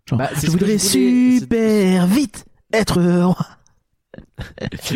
Genre, 0.07 0.19
Bah, 0.19 0.29
je 0.35 0.51
voudrais 0.51 0.77
je 0.79 0.89
voulais- 0.89 1.39
super 1.39 2.07
vite 2.07 2.45
être 2.73 3.01
roi. 3.01 3.37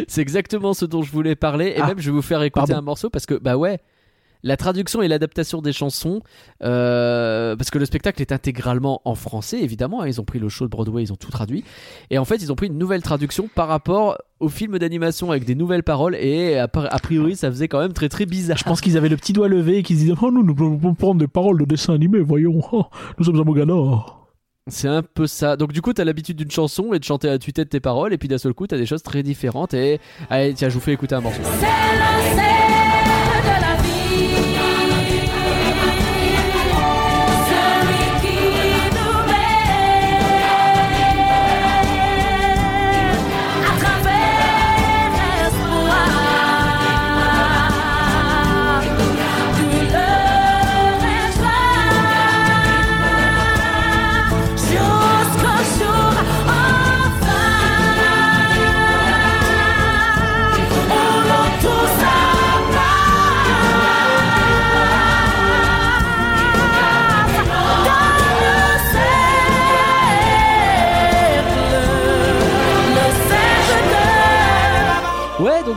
C'est 0.08 0.20
exactement 0.22 0.74
ce 0.74 0.84
dont 0.84 1.02
je 1.02 1.10
voulais 1.12 1.34
parler. 1.36 1.74
Et 1.76 1.80
Ah, 1.80 1.88
même, 1.88 1.98
je 1.98 2.10
vais 2.10 2.14
vous 2.16 2.22
faire 2.22 2.42
écouter 2.42 2.66
pardon. 2.66 2.78
un 2.78 2.84
morceau 2.84 3.10
parce 3.10 3.26
que, 3.26 3.34
bah 3.34 3.56
ouais, 3.56 3.78
la 4.42 4.56
traduction 4.56 5.02
et 5.02 5.08
l'adaptation 5.08 5.60
des 5.60 5.72
chansons, 5.72 6.20
euh, 6.62 7.56
parce 7.56 7.70
que 7.70 7.78
le 7.78 7.84
spectacle 7.84 8.20
est 8.20 8.30
intégralement 8.32 9.00
en 9.04 9.14
français, 9.14 9.60
évidemment. 9.60 10.02
hein, 10.02 10.06
ils 10.08 10.20
ont 10.20 10.24
pris 10.24 10.38
le 10.38 10.48
show 10.48 10.64
de 10.66 10.70
Broadway, 10.70 11.02
ils 11.02 11.12
ont 11.12 11.16
tout 11.16 11.30
traduit. 11.30 11.64
Et 12.10 12.18
en 12.18 12.24
fait, 12.24 12.36
ils 12.36 12.52
ont 12.52 12.54
pris 12.54 12.66
une 12.68 12.78
nouvelle 12.78 13.02
traduction 13.02 13.48
par 13.52 13.66
rapport 13.66 14.18
au 14.38 14.48
film 14.48 14.78
d'animation 14.78 15.30
avec 15.30 15.44
des 15.46 15.54
nouvelles 15.54 15.82
paroles. 15.82 16.14
Et 16.16 16.58
a, 16.58 16.68
priori, 16.68 17.34
ça 17.34 17.50
faisait 17.50 17.66
quand 17.68 17.80
même 17.80 17.92
très 17.94 18.08
très 18.08 18.26
bizarre. 18.26 18.58
Je 18.58 18.64
pense 18.64 18.80
qu'ils 18.80 18.96
avaient 18.96 19.08
le 19.08 19.16
petit 19.16 19.32
doigt 19.32 19.48
levé 19.48 19.78
et 19.78 19.82
qu'ils 19.82 19.96
disaient 19.96 20.14
oh 20.20 20.30
nous 20.30 20.44
nous 20.44 20.54
pouvons 20.54 20.94
prendre 20.94 21.18
des 21.18 21.26
paroles 21.28 21.58
de 21.58 21.64
dessin 21.64 21.94
animé 21.94 22.20
voyons 22.20 22.60
Oh, 22.72 22.84
nous 23.18 23.24
sommes 23.24 23.40
à 23.40 23.44
Mogador. 23.44 24.25
C'est 24.68 24.88
un 24.88 25.02
peu 25.02 25.28
ça. 25.28 25.56
Donc, 25.56 25.72
du 25.72 25.80
coup, 25.80 25.92
t'as 25.92 26.02
l'habitude 26.02 26.36
d'une 26.36 26.50
chanson 26.50 26.92
et 26.92 26.98
de 26.98 27.04
chanter 27.04 27.28
à 27.28 27.38
tue-tête 27.38 27.68
tes 27.68 27.78
paroles. 27.78 28.12
Et 28.12 28.18
puis 28.18 28.26
d'un 28.26 28.38
seul 28.38 28.52
coup, 28.52 28.66
t'as 28.66 28.76
des 28.76 28.86
choses 28.86 29.02
très 29.02 29.22
différentes. 29.22 29.74
Et 29.74 30.00
allez, 30.28 30.54
tiens, 30.54 30.68
je 30.68 30.74
vous 30.74 30.80
fais 30.80 30.92
écouter 30.92 31.14
un 31.14 31.20
morceau. 31.20 31.42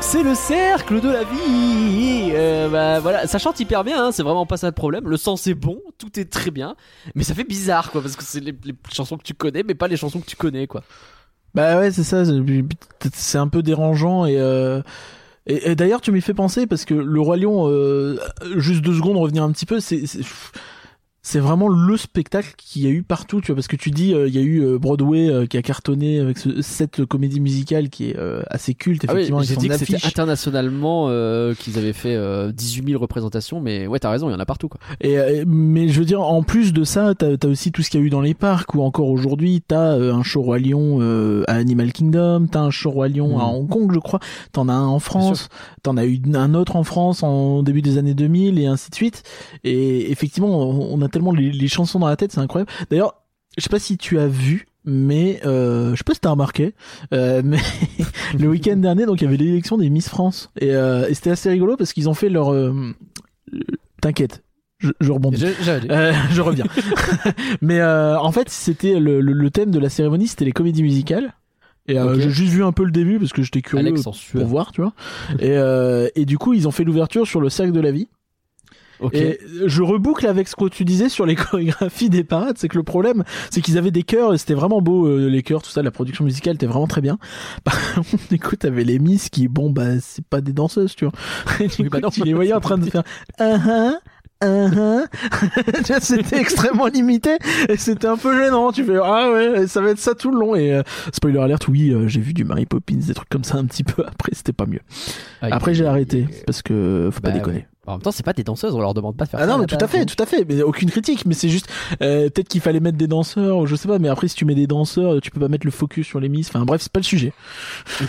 C'est 0.01 0.23
le 0.23 0.35
cercle 0.35 1.01
de 1.01 1.09
la 1.09 1.23
vie. 1.23 2.31
Euh, 2.33 2.69
bah 2.69 2.99
voilà, 2.99 3.27
ça 3.27 3.37
chante 3.37 3.59
hyper 3.59 3.83
bien, 3.83 4.05
hein, 4.05 4.11
c'est 4.11 4.23
vraiment 4.23 4.45
pas 4.45 4.57
ça 4.57 4.67
le 4.67 4.73
problème. 4.73 5.07
Le 5.07 5.17
sens 5.17 5.47
est 5.47 5.53
bon, 5.53 5.81
tout 5.97 6.19
est 6.19 6.25
très 6.25 6.51
bien, 6.51 6.75
mais 7.15 7.23
ça 7.23 7.33
fait 7.33 7.43
bizarre 7.43 7.91
quoi, 7.91 8.01
parce 8.01 8.15
que 8.15 8.23
c'est 8.23 8.39
les, 8.39 8.55
chansons 8.91 9.17
que 9.17 9.23
tu 9.23 9.33
connais, 9.33 9.63
mais 9.63 9.75
pas 9.75 9.87
les 9.87 9.97
chansons 9.97 10.19
que 10.19 10.25
tu 10.25 10.35
connais 10.35 10.67
quoi. 10.67 10.83
Bah 11.53 11.77
ouais 11.79 11.91
c'est 11.91 12.03
ça. 12.03 12.23
c'est- 12.25 13.37
un 13.37 13.47
peu 13.47 13.61
dérangeant 13.63 14.25
et. 14.25 14.37
Euh... 14.37 14.81
Et 15.51 15.73
d'ailleurs, 15.73 15.99
tu 15.99 16.11
m'y 16.11 16.21
fais 16.21 16.35
penser 16.35 16.67
parce 16.67 16.85
que 16.85 16.93
le 16.93 17.19
roi 17.19 17.35
lion, 17.35 17.67
euh, 17.67 18.19
juste 18.57 18.81
deux 18.81 18.93
secondes, 18.93 19.17
revenir 19.17 19.41
un 19.41 19.51
petit 19.51 19.65
peu, 19.65 19.79
c'est 19.79 20.03
c'est- 21.31 21.39
vraiment 21.39 21.67
le 21.67 21.97
spectacle 21.97 22.53
qu'il 22.57 22.83
y 22.83 22.87
a 22.87 22.89
eu 22.89 23.03
partout, 23.03 23.39
tu 23.41 23.47
vois, 23.47 23.55
parce 23.55 23.67
que 23.67 23.75
tu 23.75 23.91
dis, 23.91 24.13
euh, 24.13 24.27
il 24.27 24.35
y 24.35 24.37
a 24.37 24.41
eu 24.41 24.61
euh, 24.63 24.77
Broadway 24.77 25.29
euh, 25.29 25.45
qui 25.45 25.57
a 25.57 25.61
cartonné 25.61 26.19
avec 26.19 26.37
ce- 26.37 26.61
cette 26.61 27.05
comédie 27.05 27.39
musicale 27.39 27.89
qui 27.89 28.09
est 28.09 28.17
euh, 28.17 28.41
assez 28.49 28.73
culte, 28.73 29.03
Ah 29.07 29.13
oui, 29.13 29.19
effectivement, 29.21 29.41
j'ai 29.41 29.55
dit 29.55 29.67
que 29.69 29.77
c'était 29.77 30.05
internationalement 30.05 31.07
euh, 31.09 31.53
qu'ils 31.53 31.77
avaient 31.77 31.93
fait 31.93 32.15
euh, 32.15 32.51
18 32.51 32.87
000 32.91 33.01
représentations, 33.01 33.59
mais 33.61 33.87
ouais, 33.87 33.99
t'as 33.99 34.09
raison, 34.09 34.29
il 34.29 34.33
y 34.33 34.35
en 34.35 34.39
a 34.39 34.45
partout 34.45 34.67
quoi. 34.69 34.79
Et, 35.01 35.17
euh, 35.17 35.43
mais 35.47 35.87
je 35.89 35.99
veux 35.99 36.05
dire, 36.05 36.21
en 36.21 36.43
plus 36.43 36.73
de 36.73 36.83
ça, 36.83 37.13
t'as 37.15 37.27
as 37.41 37.47
aussi 37.47 37.71
tout 37.71 37.81
ce 37.83 37.89
qu'il 37.89 37.99
y 37.99 38.03
a 38.03 38.05
eu 38.05 38.09
dans 38.09 38.21
les 38.21 38.33
parcs, 38.33 38.73
où 38.75 38.81
encore 38.81 39.07
aujourd'hui, 39.09 39.61
t'as 39.67 39.93
euh, 39.97 40.13
un 40.13 40.23
show 40.23 40.41
roi 40.41 40.59
lion 40.59 40.97
euh, 41.01 41.43
à 41.47 41.53
Animal 41.55 41.91
Kingdom, 41.93 42.47
t'as 42.51 42.59
un 42.61 42.71
show 42.71 42.91
roi 42.91 43.07
lion 43.07 43.37
Mm. 43.37 43.41
à 43.41 43.45
Hong 43.45 43.69
Kong, 43.69 43.91
je 43.93 43.99
crois, 43.99 44.19
t'en 44.51 44.67
as 44.69 44.73
un 44.73 44.87
en 44.87 44.99
France, 44.99 45.49
t'en 45.83 45.97
as 45.97 46.05
eu 46.05 46.19
un 46.33 46.53
autre 46.53 46.75
en 46.75 46.83
France 46.83 47.23
en 47.23 47.63
début 47.63 47.81
des 47.81 47.97
années 47.97 48.13
2000 48.13 48.59
et 48.59 48.65
ainsi 48.65 48.89
de 48.89 48.95
suite. 48.95 49.23
Et 49.63 50.11
effectivement, 50.11 50.49
on, 50.69 50.93
on 50.97 51.01
a 51.01 51.07
tellement 51.19 51.33
les, 51.33 51.51
les 51.51 51.67
chansons 51.67 51.99
dans 51.99 52.07
la 52.07 52.15
tête, 52.15 52.31
c'est 52.31 52.39
incroyable. 52.39 52.71
D'ailleurs, 52.89 53.13
je 53.57 53.63
sais 53.63 53.69
pas 53.69 53.79
si 53.79 53.97
tu 53.97 54.17
as 54.19 54.27
vu. 54.27 54.65
Mais 54.85 55.41
euh, 55.45 55.91
je 55.91 55.97
sais 55.97 56.03
pas 56.05 56.13
si 56.13 56.21
t'as 56.21 56.29
remarqué, 56.31 56.73
euh, 57.13 57.41
mais 57.43 57.57
le 58.39 58.47
week-end 58.47 58.77
dernier, 58.77 59.05
donc 59.05 59.19
il 59.21 59.25
y 59.25 59.27
avait 59.27 59.35
l'élection 59.35 59.77
des 59.77 59.89
Miss 59.89 60.07
France 60.07 60.49
et, 60.59 60.73
euh, 60.73 61.05
et 61.09 61.13
c'était 61.13 61.31
assez 61.31 61.49
rigolo 61.49 61.75
parce 61.75 61.91
qu'ils 61.91 62.07
ont 62.07 62.13
fait 62.13 62.29
leur. 62.29 62.53
euh, 62.53 62.95
T'inquiète, 64.01 64.41
je, 64.79 64.91
je 65.01 65.11
rebondis. 65.11 65.37
J'ai- 65.37 65.53
Euh, 65.91 66.13
je 66.31 66.41
reviens. 66.41 66.65
Mais 67.61 67.79
euh, 67.81 68.17
en 68.19 68.31
fait, 68.31 68.49
c'était 68.49 68.99
le, 68.99 69.19
le, 69.19 69.33
le 69.33 69.51
thème 69.51 69.69
de 69.69 69.79
la 69.79 69.89
cérémonie, 69.89 70.27
c'était 70.29 70.45
les 70.45 70.53
comédies 70.53 70.81
musicales. 70.83 71.33
Et 71.87 71.99
euh, 71.99 72.13
Ok. 72.13 72.19
j'ai 72.21 72.29
juste 72.29 72.53
vu 72.53 72.63
un 72.63 72.71
peu 72.71 72.85
le 72.85 72.91
début 72.91 73.19
parce 73.19 73.33
que 73.33 73.43
j'étais 73.43 73.61
curieux 73.61 73.85
Alex 73.85 74.03
pour 74.31 74.45
voir, 74.45 74.71
tu 74.71 74.81
vois. 74.81 74.93
Et, 75.39 75.57
euh, 75.57 76.07
et 76.15 76.25
du 76.25 76.37
coup, 76.37 76.53
ils 76.53 76.67
ont 76.67 76.71
fait 76.71 76.85
l'ouverture 76.85 77.27
sur 77.27 77.41
le 77.41 77.49
cercle 77.49 77.73
de 77.73 77.81
la 77.81 77.91
vie. 77.91 78.07
Ok. 78.99 79.15
Et 79.15 79.39
je 79.65 79.81
reboucle 79.81 80.27
avec 80.27 80.47
ce 80.47 80.55
que 80.55 80.67
tu 80.67 80.83
disais 80.85 81.09
sur 81.09 81.25
les 81.25 81.35
chorégraphies 81.37 82.09
des 82.09 82.23
parades, 82.23 82.57
c'est 82.57 82.67
que 82.67 82.77
le 82.77 82.83
problème, 82.83 83.23
c'est 83.49 83.61
qu'ils 83.61 83.77
avaient 83.77 83.91
des 83.91 84.03
chœurs 84.03 84.33
et 84.33 84.37
c'était 84.37 84.53
vraiment 84.53 84.81
beau, 84.81 85.07
euh, 85.07 85.27
les 85.29 85.41
chœurs, 85.43 85.61
tout 85.61 85.69
ça, 85.71 85.81
la 85.81 85.91
production 85.91 86.25
musicale 86.25 86.55
était 86.55 86.65
vraiment 86.67 86.87
très 86.87 87.01
bien. 87.01 87.17
Par 87.63 87.77
contre, 87.95 88.09
écoute, 88.31 88.59
t'avais 88.59 88.83
les 88.83 88.99
Miss 88.99 89.29
qui, 89.29 89.47
bon, 89.47 89.69
bah, 89.69 89.99
c'est 90.01 90.25
pas 90.25 90.41
des 90.41 90.53
danseuses, 90.53 90.95
tu 90.95 91.05
vois. 91.05 91.13
Et 91.59 91.67
du 91.67 91.75
Oui, 91.79 91.83
coup, 91.85 91.89
bah 91.91 91.99
non. 92.01 92.09
tu 92.09 92.23
les 92.23 92.33
voyais 92.33 92.53
en 92.53 92.59
train 92.59 92.77
de 92.77 92.89
faire, 92.89 93.03
ah 93.39 93.57
ah. 94.41 95.03
Tu 95.83 95.91
vois, 95.91 95.99
c'était 95.99 96.39
extrêmement 96.39 96.87
limité 96.87 97.31
et 97.67 97.75
c'était 97.75 98.07
un 98.07 98.15
peu 98.15 98.37
gênant. 98.41 98.71
Tu 98.71 98.85
fais, 98.85 98.97
ah 99.03 99.29
ouais, 99.31 99.67
ça 99.67 99.81
va 99.81 99.89
être 99.89 99.99
ça 99.99 100.15
tout 100.15 100.31
le 100.31 100.39
long. 100.39 100.55
Et 100.55 100.73
euh, 100.73 100.81
spoiler 101.13 101.39
alert, 101.39 101.67
oui, 101.67 101.89
euh, 101.91 102.07
j'ai 102.07 102.21
vu 102.21 102.33
du 102.33 102.45
Mary 102.45 102.65
Poppins, 102.65 102.95
des 103.05 103.13
trucs 103.13 103.27
comme 103.27 103.43
ça 103.43 103.57
un 103.57 103.65
petit 103.65 103.83
peu. 103.83 104.01
Après, 104.07 104.31
c'était 104.33 104.53
pas 104.53 104.65
mieux. 104.65 104.79
Après, 105.41 105.73
j'ai 105.73 105.85
arrêté 105.85 106.25
parce 106.45 106.61
que 106.61 107.09
faut 107.11 107.19
pas 107.19 107.31
Bah, 107.31 107.37
déconner. 107.37 107.57
ouais. 107.57 107.67
En 107.87 107.93
même 107.93 108.01
temps, 108.01 108.11
c'est 108.11 108.25
pas 108.25 108.33
des 108.33 108.43
danseuses, 108.43 108.75
on 108.75 108.81
leur 108.81 108.93
demande 108.93 109.15
pas 109.17 109.25
de 109.25 109.29
faire 109.29 109.39
Ah 109.41 109.45
ça. 109.47 109.51
non, 109.51 109.57
mais 109.57 109.65
tout 109.65 109.77
à 109.79 109.87
fait, 109.87 109.99
donc. 109.99 110.15
tout 110.15 110.21
à 110.21 110.25
fait, 110.27 110.45
mais 110.47 110.61
aucune 110.61 110.91
critique, 110.91 111.25
mais 111.25 111.33
c'est 111.33 111.49
juste 111.49 111.67
euh, 112.03 112.29
peut-être 112.29 112.47
qu'il 112.49 112.61
fallait 112.61 112.81
mettre 112.81 112.97
des 112.97 113.07
danseurs, 113.07 113.65
je 113.65 113.75
sais 113.75 113.87
pas, 113.87 113.97
mais 113.99 114.09
après 114.09 114.27
si 114.27 114.35
tu 114.35 114.45
mets 114.45 114.53
des 114.53 114.67
danseurs, 114.67 115.19
tu 115.21 115.31
peux 115.31 115.39
pas 115.39 115.47
mettre 115.47 115.65
le 115.65 115.71
focus 115.71 116.05
sur 116.05 116.19
les 116.19 116.29
miss. 116.29 116.49
Enfin 116.49 116.65
bref, 116.65 116.81
c'est 116.81 116.91
pas 116.91 116.99
le 116.99 117.05
sujet. 117.05 117.33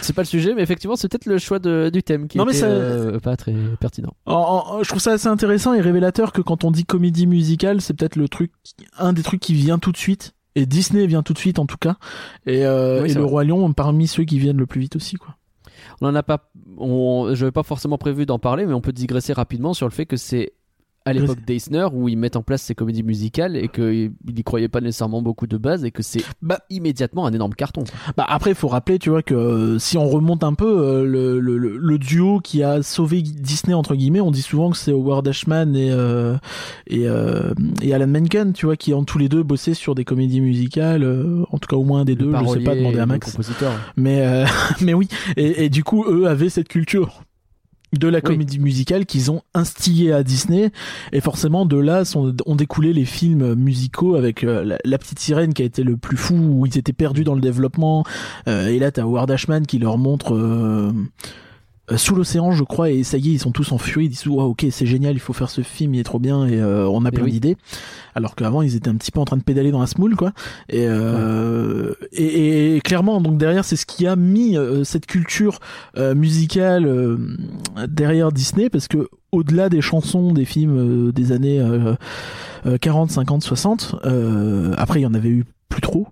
C'est 0.02 0.12
pas 0.12 0.22
le 0.22 0.26
sujet, 0.26 0.54
mais 0.54 0.62
effectivement, 0.62 0.96
c'est 0.96 1.08
peut-être 1.08 1.24
le 1.26 1.38
choix 1.38 1.58
de- 1.60 1.88
du 1.92 2.02
thème 2.02 2.28
qui 2.28 2.36
Non, 2.36 2.44
mais 2.44 2.50
était 2.52 2.60
ça- 2.60 2.66
euh, 2.66 3.20
pas 3.20 3.36
très 3.36 3.54
pertinent. 3.80 4.12
En- 4.26 4.34
en- 4.78 4.82
je 4.82 4.88
trouve 4.88 5.00
ça 5.00 5.12
assez 5.12 5.28
intéressant 5.28 5.72
et 5.72 5.80
révélateur 5.80 6.32
que 6.32 6.42
quand 6.42 6.64
on 6.64 6.70
dit 6.70 6.84
comédie 6.84 7.26
musicale, 7.26 7.80
c'est 7.80 7.94
peut-être 7.94 8.16
le 8.16 8.28
truc, 8.28 8.52
un 8.98 9.12
des 9.14 9.22
trucs 9.22 9.40
qui 9.40 9.54
vient 9.54 9.78
tout 9.78 9.92
de 9.92 9.96
suite. 9.96 10.34
Et 10.56 10.66
Disney 10.66 11.06
vient 11.06 11.22
tout 11.22 11.32
de 11.32 11.38
suite 11.38 11.58
en 11.60 11.64
tout 11.66 11.78
cas. 11.78 11.96
Et, 12.44 12.66
euh, 12.66 13.02
Oui, 13.02 13.10
et 13.12 13.14
le 13.14 13.20
vrai. 13.20 13.30
Roi 13.30 13.44
Lion 13.44 13.72
parmi 13.72 14.08
ceux 14.08 14.24
qui 14.24 14.38
viennent 14.40 14.58
le 14.58 14.66
plus 14.66 14.80
vite 14.80 14.96
aussi 14.96 15.14
quoi. 15.16 15.36
On 16.02 16.08
en 16.08 16.14
a 16.14 16.22
pas, 16.22 16.49
on, 16.80 17.34
je 17.34 17.44
n'avais 17.44 17.52
pas 17.52 17.62
forcément 17.62 17.98
prévu 17.98 18.26
d'en 18.26 18.38
parler, 18.38 18.66
mais 18.66 18.74
on 18.74 18.80
peut 18.80 18.92
digresser 18.92 19.32
rapidement 19.32 19.74
sur 19.74 19.86
le 19.86 19.92
fait 19.92 20.06
que 20.06 20.16
c'est 20.16 20.54
à 21.06 21.12
l'époque 21.12 21.44
d'Eisner 21.46 21.86
où 21.92 22.08
ils 22.08 22.16
mettent 22.16 22.36
en 22.36 22.42
place 22.42 22.62
ces 22.62 22.74
comédies 22.74 23.02
musicales 23.02 23.56
et 23.56 23.68
qu'ils 23.68 24.12
n'y 24.26 24.42
croyaient 24.44 24.68
pas 24.68 24.80
nécessairement 24.80 25.22
beaucoup 25.22 25.46
de 25.46 25.56
base 25.56 25.84
et 25.84 25.90
que 25.90 26.02
c'est 26.02 26.22
Bah, 26.42 26.60
immédiatement 26.70 27.26
un 27.26 27.32
énorme 27.32 27.54
carton. 27.54 27.84
Bah 28.16 28.26
après, 28.28 28.50
il 28.50 28.56
faut 28.56 28.68
rappeler, 28.68 28.98
tu 28.98 29.10
vois, 29.10 29.22
que 29.22 29.34
euh, 29.34 29.78
si 29.78 29.96
on 29.98 30.08
remonte 30.08 30.44
un 30.44 30.54
peu, 30.54 30.66
euh, 30.66 31.04
le, 31.04 31.40
le, 31.40 31.56
le- 31.58 31.76
le 31.78 31.98
duo 31.98 32.40
qui 32.40 32.62
a 32.62 32.82
sauvé 32.82 33.22
Disney 33.22 33.74
entre 33.74 33.94
guillemets, 33.94 34.20
on 34.20 34.30
dit 34.30 34.42
souvent 34.42 34.70
que 34.70 34.76
c'est 34.76 34.92
Howard 34.92 35.26
Ashman 35.26 35.74
et 35.74 35.90
euh, 35.90 36.36
et, 36.86 37.06
et 37.82 37.94
Alan 37.94 38.06
Menken, 38.06 38.52
tu 38.52 38.66
vois, 38.66 38.76
qui 38.76 38.92
ont 38.94 39.04
tous 39.04 39.18
les 39.18 39.28
deux 39.28 39.42
bossé 39.42 39.74
sur 39.74 39.94
des 39.94 40.04
comédies 40.04 40.40
musicales, 40.40 41.04
en 41.50 41.58
tout 41.58 41.68
cas 41.68 41.76
au 41.76 41.84
moins 41.84 42.00
un 42.00 42.04
des 42.04 42.14
Le 42.14 42.26
deux. 42.26 42.32
Je 42.44 42.48
sais 42.58 42.60
pas 42.60 42.74
demander 42.74 42.98
à 42.98 43.06
Max, 43.06 43.30
compositeur. 43.30 43.72
mais 43.96 44.44
mais 44.82 44.94
oui. 44.94 45.08
Et, 45.36 45.64
et 45.64 45.68
du 45.70 45.82
coup, 45.84 46.04
eux 46.08 46.26
avaient 46.26 46.48
cette 46.50 46.68
culture 46.68 47.22
de 47.92 48.08
la 48.08 48.20
comédie 48.20 48.58
musicale 48.58 49.06
qu'ils 49.06 49.30
ont 49.30 49.42
instillé 49.54 50.12
à 50.12 50.22
Disney. 50.22 50.70
Et 51.12 51.20
forcément 51.20 51.66
de 51.66 51.76
là 51.76 52.04
sont, 52.04 52.34
ont 52.46 52.56
découlé 52.56 52.92
les 52.92 53.04
films 53.04 53.54
musicaux 53.54 54.14
avec 54.14 54.44
euh, 54.44 54.64
la, 54.64 54.78
la 54.84 54.98
petite 54.98 55.18
sirène 55.18 55.54
qui 55.54 55.62
a 55.62 55.64
été 55.64 55.82
le 55.82 55.96
plus 55.96 56.16
fou 56.16 56.34
où 56.34 56.66
ils 56.66 56.78
étaient 56.78 56.92
perdus 56.92 57.24
dans 57.24 57.34
le 57.34 57.40
développement. 57.40 58.04
Euh, 58.48 58.68
et 58.68 58.78
là 58.78 58.90
t'as 58.90 59.02
Howard 59.02 59.30
Ashman 59.30 59.66
qui 59.66 59.78
leur 59.78 59.98
montre 59.98 60.34
euh, 60.34 60.92
sous 61.96 62.14
l'océan 62.14 62.52
je 62.52 62.62
crois 62.64 62.90
et 62.90 63.02
ça 63.02 63.16
y 63.18 63.30
est 63.30 63.32
ils 63.32 63.38
sont 63.40 63.50
tous 63.52 63.72
en 63.72 63.78
furie 63.78 64.06
ils 64.06 64.08
disent 64.10 64.26
wow, 64.26 64.42
ok 64.44 64.66
c'est 64.70 64.86
génial 64.86 65.14
il 65.14 65.20
faut 65.20 65.32
faire 65.32 65.50
ce 65.50 65.60
film 65.62 65.94
il 65.94 66.00
est 66.00 66.04
trop 66.04 66.18
bien 66.18 66.46
et 66.46 66.60
euh, 66.60 66.86
on 66.88 67.04
a 67.04 67.08
Et 67.08 67.12
plein 67.12 67.24
oui. 67.24 67.32
d'idées. 67.32 67.56
Alors 68.14 68.34
qu'avant 68.34 68.62
ils 68.62 68.76
étaient 68.76 68.88
un 68.90 68.96
petit 68.96 69.10
peu 69.10 69.20
en 69.20 69.24
train 69.24 69.36
de 69.36 69.42
pédaler 69.42 69.70
dans 69.70 69.80
la 69.80 69.86
smoule 69.86 70.16
quoi. 70.16 70.32
Et, 70.68 70.86
euh, 70.88 71.92
et, 72.12 72.76
et 72.76 72.80
clairement 72.80 73.20
donc 73.20 73.38
derrière 73.38 73.64
c'est 73.64 73.76
ce 73.76 73.86
qui 73.86 74.06
a 74.06 74.16
mis 74.16 74.56
euh, 74.56 74.84
cette 74.84 75.06
culture 75.06 75.58
euh, 75.96 76.14
musicale 76.14 76.86
euh, 76.86 77.16
derrière 77.88 78.32
Disney 78.32 78.68
parce 78.70 78.88
que 78.88 79.08
au-delà 79.32 79.68
des 79.68 79.80
chansons 79.80 80.32
des 80.32 80.44
films 80.44 81.08
euh, 81.08 81.12
des 81.12 81.32
années 81.32 81.60
euh, 81.60 81.94
euh, 82.66 82.78
40 82.78 83.10
50 83.10 83.42
60 83.42 83.96
euh, 84.04 84.74
après 84.76 85.00
il 85.00 85.02
y 85.02 85.06
en 85.06 85.14
avait 85.14 85.28
eu 85.28 85.44
plus 85.68 85.80
trop 85.80 86.06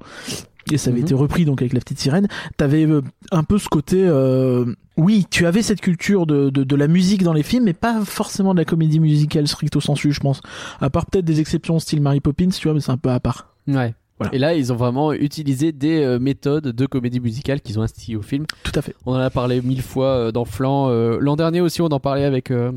et 0.72 0.78
ça 0.78 0.90
avait 0.90 0.98
Mhm. 1.00 1.04
été 1.06 1.14
repris 1.14 1.44
donc 1.44 1.60
avec 1.62 1.72
la 1.72 1.80
petite 1.80 1.98
sirène 1.98 2.28
t'avais 2.56 2.86
euh, 2.86 3.02
un 3.32 3.42
peu 3.42 3.58
ce 3.58 3.68
côté 3.68 4.02
euh, 4.06 4.64
oui 4.96 5.26
tu 5.30 5.46
avais 5.46 5.62
cette 5.62 5.80
culture 5.80 6.26
de, 6.26 6.50
de, 6.50 6.64
de 6.64 6.76
la 6.76 6.88
musique 6.88 7.22
dans 7.22 7.32
les 7.32 7.42
films 7.42 7.64
mais 7.64 7.72
pas 7.72 8.04
forcément 8.04 8.52
de 8.54 8.58
la 8.58 8.64
comédie 8.64 9.00
musicale 9.00 9.46
stricto 9.48 9.80
sensu 9.80 10.12
je 10.12 10.20
pense 10.20 10.40
à 10.80 10.90
part 10.90 11.06
peut-être 11.06 11.24
des 11.24 11.40
exceptions 11.40 11.78
style 11.78 12.00
Mary 12.02 12.20
Poppins 12.20 12.48
tu 12.48 12.66
vois 12.68 12.74
mais 12.74 12.80
c'est 12.80 12.92
un 12.92 12.96
peu 12.96 13.10
à 13.10 13.20
part 13.20 13.54
Ouais. 13.66 13.94
Voilà. 14.18 14.34
Et 14.34 14.38
là, 14.38 14.54
ils 14.54 14.72
ont 14.72 14.76
vraiment 14.76 15.12
utilisé 15.12 15.70
des 15.70 16.02
euh, 16.02 16.18
méthodes 16.18 16.64
de 16.72 16.86
comédie 16.86 17.20
musicale 17.20 17.60
qu'ils 17.60 17.78
ont 17.78 17.82
instillées 17.82 18.16
au 18.16 18.22
film. 18.22 18.46
tout 18.64 18.72
à 18.74 18.82
fait 18.82 18.96
On 19.06 19.12
en 19.12 19.18
a 19.18 19.30
parlé 19.30 19.62
mille 19.62 19.80
fois 19.82 20.06
euh, 20.08 20.32
dans 20.32 20.44
Flan. 20.44 20.88
L'an 21.20 21.36
dernier 21.36 21.60
aussi, 21.60 21.82
on 21.82 21.86
en 21.86 22.00
parlait 22.00 22.24
avec, 22.24 22.50
euh, 22.50 22.72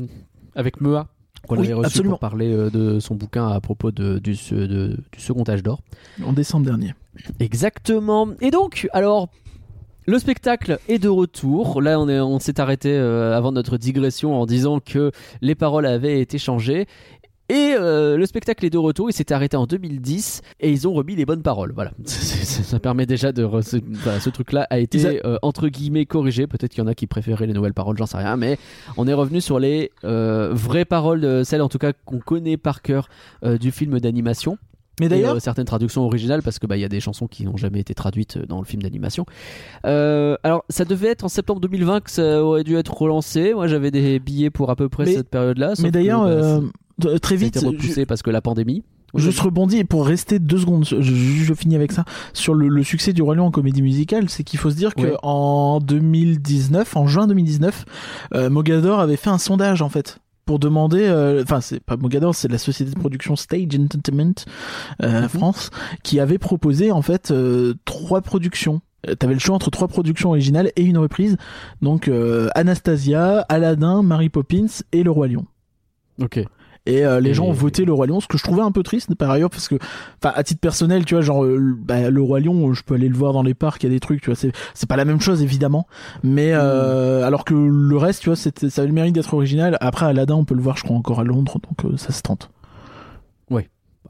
avec 0.54 0.80
Mea. 0.80 1.08
Qu'on 1.48 1.56
Oui, 1.56 1.64
avait 1.64 1.74
reçu 1.74 1.86
absolument. 1.86 2.12
pour 2.12 2.20
parler 2.20 2.54
de 2.70 3.00
son 3.00 3.16
bouquin 3.16 3.48
à 3.48 3.58
propos 3.60 3.90
de, 3.90 4.20
du, 4.20 4.34
de- 4.52 4.96
du 5.12 5.20
second 5.20 5.42
âge 5.48 5.64
d'or. 5.64 5.80
en 6.24 6.32
décembre 6.32 6.64
dernier 6.66 6.94
Exactement. 7.40 8.28
Et 8.40 8.50
donc, 8.50 8.88
alors, 8.92 9.28
le 10.06 10.18
spectacle 10.18 10.78
est 10.88 10.98
de 10.98 11.08
retour. 11.08 11.80
Là, 11.82 12.00
on 12.00 12.08
est- 12.08 12.20
on 12.20 12.38
s'est 12.38 12.60
arrêté 12.60 12.90
euh, 12.92 13.36
avant 13.36 13.52
notre 13.52 13.76
digression 13.76 14.40
en 14.40 14.46
disant 14.46 14.80
que 14.80 15.12
les 15.40 15.54
paroles 15.54 15.86
avaient 15.86 16.20
été 16.20 16.38
changées. 16.38 16.86
Et 17.48 17.74
euh, 17.78 18.16
le 18.16 18.24
spectacle 18.24 18.64
est 18.64 18.70
de 18.70 18.78
retour, 18.78 19.10
il 19.10 19.12
s'était 19.12 19.34
arrêté 19.34 19.58
en 19.58 19.66
2010 19.66 20.40
et 20.60 20.70
ils 20.70 20.88
ont 20.88 20.94
remis 20.94 21.16
les 21.16 21.26
bonnes 21.26 21.42
paroles. 21.42 21.72
Voilà, 21.74 21.90
ça 22.06 22.78
permet 22.78 23.04
déjà 23.04 23.30
de. 23.30 23.44
re- 23.44 23.60
ce, 23.62 24.30
truc-là 24.30 24.66
a 24.70 24.78
été 24.78 25.20
euh, 25.26 25.36
entre 25.42 25.68
guillemets 25.68 26.06
corrigé. 26.06 26.46
Peut-être 26.46 26.70
qu'il 26.70 26.82
y 26.82 26.86
en 26.86 26.86
a 26.86 26.94
qui 26.94 27.06
préféraient 27.06 27.46
les 27.46 27.52
nouvelles 27.52 27.74
paroles, 27.74 27.98
j'en 27.98 28.06
sais 28.06 28.16
rien. 28.16 28.36
Mais 28.38 28.58
on 28.96 29.06
est 29.06 29.12
revenu 29.12 29.42
sur 29.42 29.58
les 29.58 29.90
euh, 30.04 30.50
vraies 30.54 30.86
paroles, 30.86 31.20
de 31.20 31.42
celles 31.44 31.60
en 31.62 31.68
tout 31.68 31.78
cas 31.78 31.92
qu'on 31.92 32.20
connaît 32.20 32.56
par 32.56 32.80
cœur 32.80 33.08
du 33.44 33.70
film 33.70 34.00
d'animation. 34.00 34.56
Mais 35.00 35.06
Et, 35.06 35.08
d'ailleurs 35.08 35.36
euh, 35.36 35.40
certaines 35.40 35.64
traductions 35.64 36.02
originales 36.04 36.42
parce 36.42 36.58
que 36.58 36.66
bah 36.66 36.76
il 36.76 36.80
y 36.80 36.84
a 36.84 36.88
des 36.88 37.00
chansons 37.00 37.26
qui 37.26 37.44
n'ont 37.44 37.56
jamais 37.56 37.80
été 37.80 37.94
traduites 37.94 38.36
euh, 38.36 38.46
dans 38.46 38.58
le 38.58 38.64
film 38.66 38.82
d'animation. 38.82 39.24
Euh, 39.86 40.36
alors 40.42 40.64
ça 40.68 40.84
devait 40.84 41.08
être 41.08 41.24
en 41.24 41.28
septembre 41.28 41.60
2020 41.60 42.00
que 42.00 42.10
ça 42.10 42.42
aurait 42.44 42.64
dû 42.64 42.76
être 42.76 42.94
relancé. 42.96 43.54
Moi 43.54 43.66
j'avais 43.68 43.90
des 43.90 44.18
billets 44.18 44.50
pour 44.50 44.70
à 44.70 44.76
peu 44.76 44.88
près 44.88 45.04
Mais- 45.06 45.14
cette 45.14 45.28
période-là. 45.30 45.74
mais 45.82 45.90
d'ailleurs 45.90 46.24
bah, 46.24 46.28
euh, 47.04 47.18
très 47.18 47.36
ça 47.36 47.42
a 47.42 47.44
vite 47.46 47.56
été 47.56 47.60
je- 47.66 47.70
repoussé 47.70 48.06
parce 48.06 48.22
que 48.22 48.30
la 48.30 48.40
pandémie. 48.40 48.82
Je 49.14 49.30
se 49.30 49.42
rebondis 49.42 49.76
et 49.76 49.84
pour 49.84 50.06
rester 50.06 50.38
deux 50.38 50.56
secondes, 50.56 50.86
je, 50.86 51.02
je- 51.02 51.12
je 51.14 51.52
finis 51.52 51.76
avec 51.76 51.92
ça 51.92 52.06
sur 52.32 52.54
le, 52.54 52.68
le 52.68 52.82
succès 52.82 53.12
du 53.12 53.20
Roi 53.20 53.34
Lion 53.34 53.44
en 53.44 53.50
comédie 53.50 53.82
musicale, 53.82 54.30
c'est 54.30 54.42
qu'il 54.42 54.58
faut 54.58 54.70
se 54.70 54.74
dire 54.76 54.94
que 54.94 55.16
en 55.22 55.80
2019, 55.80 56.96
en 56.96 57.06
juin 57.06 57.26
2019, 57.26 57.84
euh, 58.34 58.48
Mogador 58.48 59.00
avait 59.00 59.16
fait 59.16 59.28
un 59.28 59.36
sondage 59.36 59.82
en 59.82 59.90
fait 59.90 60.18
pour 60.44 60.58
demander, 60.58 61.02
euh, 61.04 61.42
enfin 61.42 61.60
c'est 61.60 61.80
pas 61.80 61.96
Mogador, 61.96 62.34
c'est 62.34 62.48
la 62.48 62.58
société 62.58 62.90
de 62.92 62.98
production 62.98 63.36
Stage 63.36 63.74
Entertainment 63.78 64.34
euh, 65.02 65.22
Mhm. 65.22 65.28
France 65.28 65.70
qui 66.02 66.18
avait 66.20 66.38
proposé 66.38 66.90
en 66.92 67.02
fait 67.02 67.30
euh, 67.30 67.74
trois 67.84 68.20
productions. 68.22 68.80
Euh, 69.08 69.14
T'avais 69.14 69.34
le 69.34 69.40
choix 69.40 69.54
entre 69.54 69.70
trois 69.70 69.88
productions 69.88 70.30
originales 70.30 70.70
et 70.76 70.82
une 70.82 70.98
reprise, 70.98 71.36
donc 71.80 72.08
euh, 72.08 72.48
Anastasia, 72.54 73.40
Aladdin, 73.48 74.02
Mary 74.02 74.28
Poppins 74.28 74.66
et 74.92 75.02
Le 75.02 75.10
Roi 75.10 75.28
Lion. 75.28 75.46
Ok. 76.20 76.44
Et 76.84 77.06
euh, 77.06 77.20
les 77.20 77.32
gens 77.34 77.44
ont 77.44 77.52
voté 77.52 77.84
le 77.84 77.92
roi 77.92 78.06
lion, 78.08 78.18
ce 78.20 78.26
que 78.26 78.36
je 78.36 78.42
trouvais 78.42 78.62
un 78.62 78.72
peu 78.72 78.82
triste 78.82 79.14
par 79.14 79.30
ailleurs 79.30 79.50
parce 79.50 79.68
que, 79.68 79.76
enfin, 80.22 80.32
à 80.34 80.42
titre 80.42 80.60
personnel, 80.60 81.04
tu 81.04 81.14
vois, 81.14 81.22
genre 81.22 81.44
euh, 81.44 81.56
le- 81.56 81.74
bah, 81.76 82.10
le 82.10 82.20
roi 82.22 82.40
lion, 82.40 82.72
je 82.74 82.82
peux 82.82 82.94
aller 82.94 83.08
le 83.08 83.14
voir 83.16 83.32
dans 83.32 83.44
les 83.44 83.54
parcs, 83.54 83.82
il 83.84 83.86
y 83.86 83.90
a 83.90 83.94
des 83.94 84.00
trucs, 84.00 84.20
tu 84.20 84.30
vois, 84.30 84.34
c'est 84.34 84.50
c'est 84.74 84.88
pas 84.88 84.96
la 84.96 85.04
même 85.04 85.20
chose 85.20 85.42
évidemment, 85.44 85.86
mais 86.24 86.52
euh, 86.52 87.24
alors 87.24 87.44
que 87.44 87.54
le 87.54 87.96
reste, 87.96 88.22
tu 88.22 88.30
vois, 88.30 88.36
c'était- 88.36 88.68
ça 88.68 88.82
a 88.82 88.84
le 88.86 88.92
mérite 88.92 89.14
d'être 89.14 89.32
original. 89.32 89.78
Après 89.80 90.06
Aladdin, 90.06 90.34
on 90.34 90.44
peut 90.44 90.56
le 90.56 90.62
voir, 90.62 90.76
je 90.76 90.82
crois 90.82 90.96
encore 90.96 91.20
à 91.20 91.24
Londres, 91.24 91.60
donc 91.62 91.84
euh, 91.92 91.96
ça 91.96 92.12
se 92.12 92.20
tente. 92.22 92.50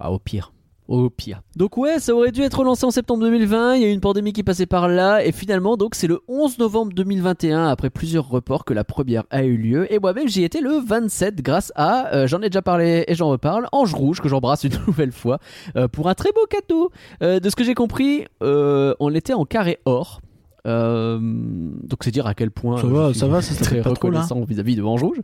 Ah, 0.00 0.10
au 0.10 0.18
pire. 0.18 0.52
Donc 1.56 1.78
ouais, 1.78 1.98
ça 2.00 2.14
aurait 2.14 2.32
dû 2.32 2.42
être 2.42 2.58
relancé 2.58 2.84
en 2.84 2.90
septembre 2.90 3.22
2020, 3.24 3.76
il 3.76 3.82
y 3.82 3.84
a 3.86 3.88
eu 3.88 3.92
une 3.92 4.00
pandémie 4.00 4.32
qui 4.32 4.42
passait 4.42 4.66
par 4.66 4.88
là, 4.88 5.24
et 5.24 5.32
finalement 5.32 5.76
donc 5.76 5.94
c'est 5.94 6.06
le 6.06 6.20
11 6.28 6.58
novembre 6.58 6.92
2021, 6.92 7.68
après 7.68 7.88
plusieurs 7.88 8.28
reports, 8.28 8.64
que 8.64 8.74
la 8.74 8.84
première 8.84 9.24
a 9.30 9.42
eu 9.42 9.56
lieu, 9.56 9.92
et 9.92 9.98
moi-même 9.98 10.28
j'y 10.28 10.44
étais 10.44 10.60
le 10.60 10.80
27 10.84 11.36
grâce 11.42 11.72
à, 11.76 12.14
euh, 12.14 12.26
j'en 12.26 12.42
ai 12.42 12.50
déjà 12.50 12.62
parlé 12.62 13.04
et 13.08 13.14
j'en 13.14 13.30
reparle, 13.30 13.68
Ange 13.72 13.94
Rouge, 13.94 14.20
que 14.20 14.28
j'embrasse 14.28 14.64
une 14.64 14.76
nouvelle 14.86 15.12
fois, 15.12 15.38
euh, 15.76 15.88
pour 15.88 16.08
un 16.08 16.14
très 16.14 16.30
beau 16.32 16.46
cadeau. 16.48 16.90
Euh, 17.22 17.40
de 17.40 17.48
ce 17.48 17.56
que 17.56 17.64
j'ai 17.64 17.74
compris, 17.74 18.26
on 18.40 19.14
était 19.14 19.32
en 19.32 19.44
carré 19.44 19.78
or. 19.84 20.20
Euh, 20.66 21.18
donc 21.20 22.04
c'est 22.04 22.12
dire 22.12 22.26
à 22.26 22.34
quel 22.34 22.50
point 22.50 22.80
Ça 22.80 22.86
va, 22.86 23.14
ça 23.14 23.26
va, 23.26 23.42
ça 23.42 23.54
très 23.64 23.80
reconnaissant 23.80 24.40
vis-à-vis 24.44 24.76
de 24.76 24.82
Ange 24.82 25.02
Rouge. 25.02 25.18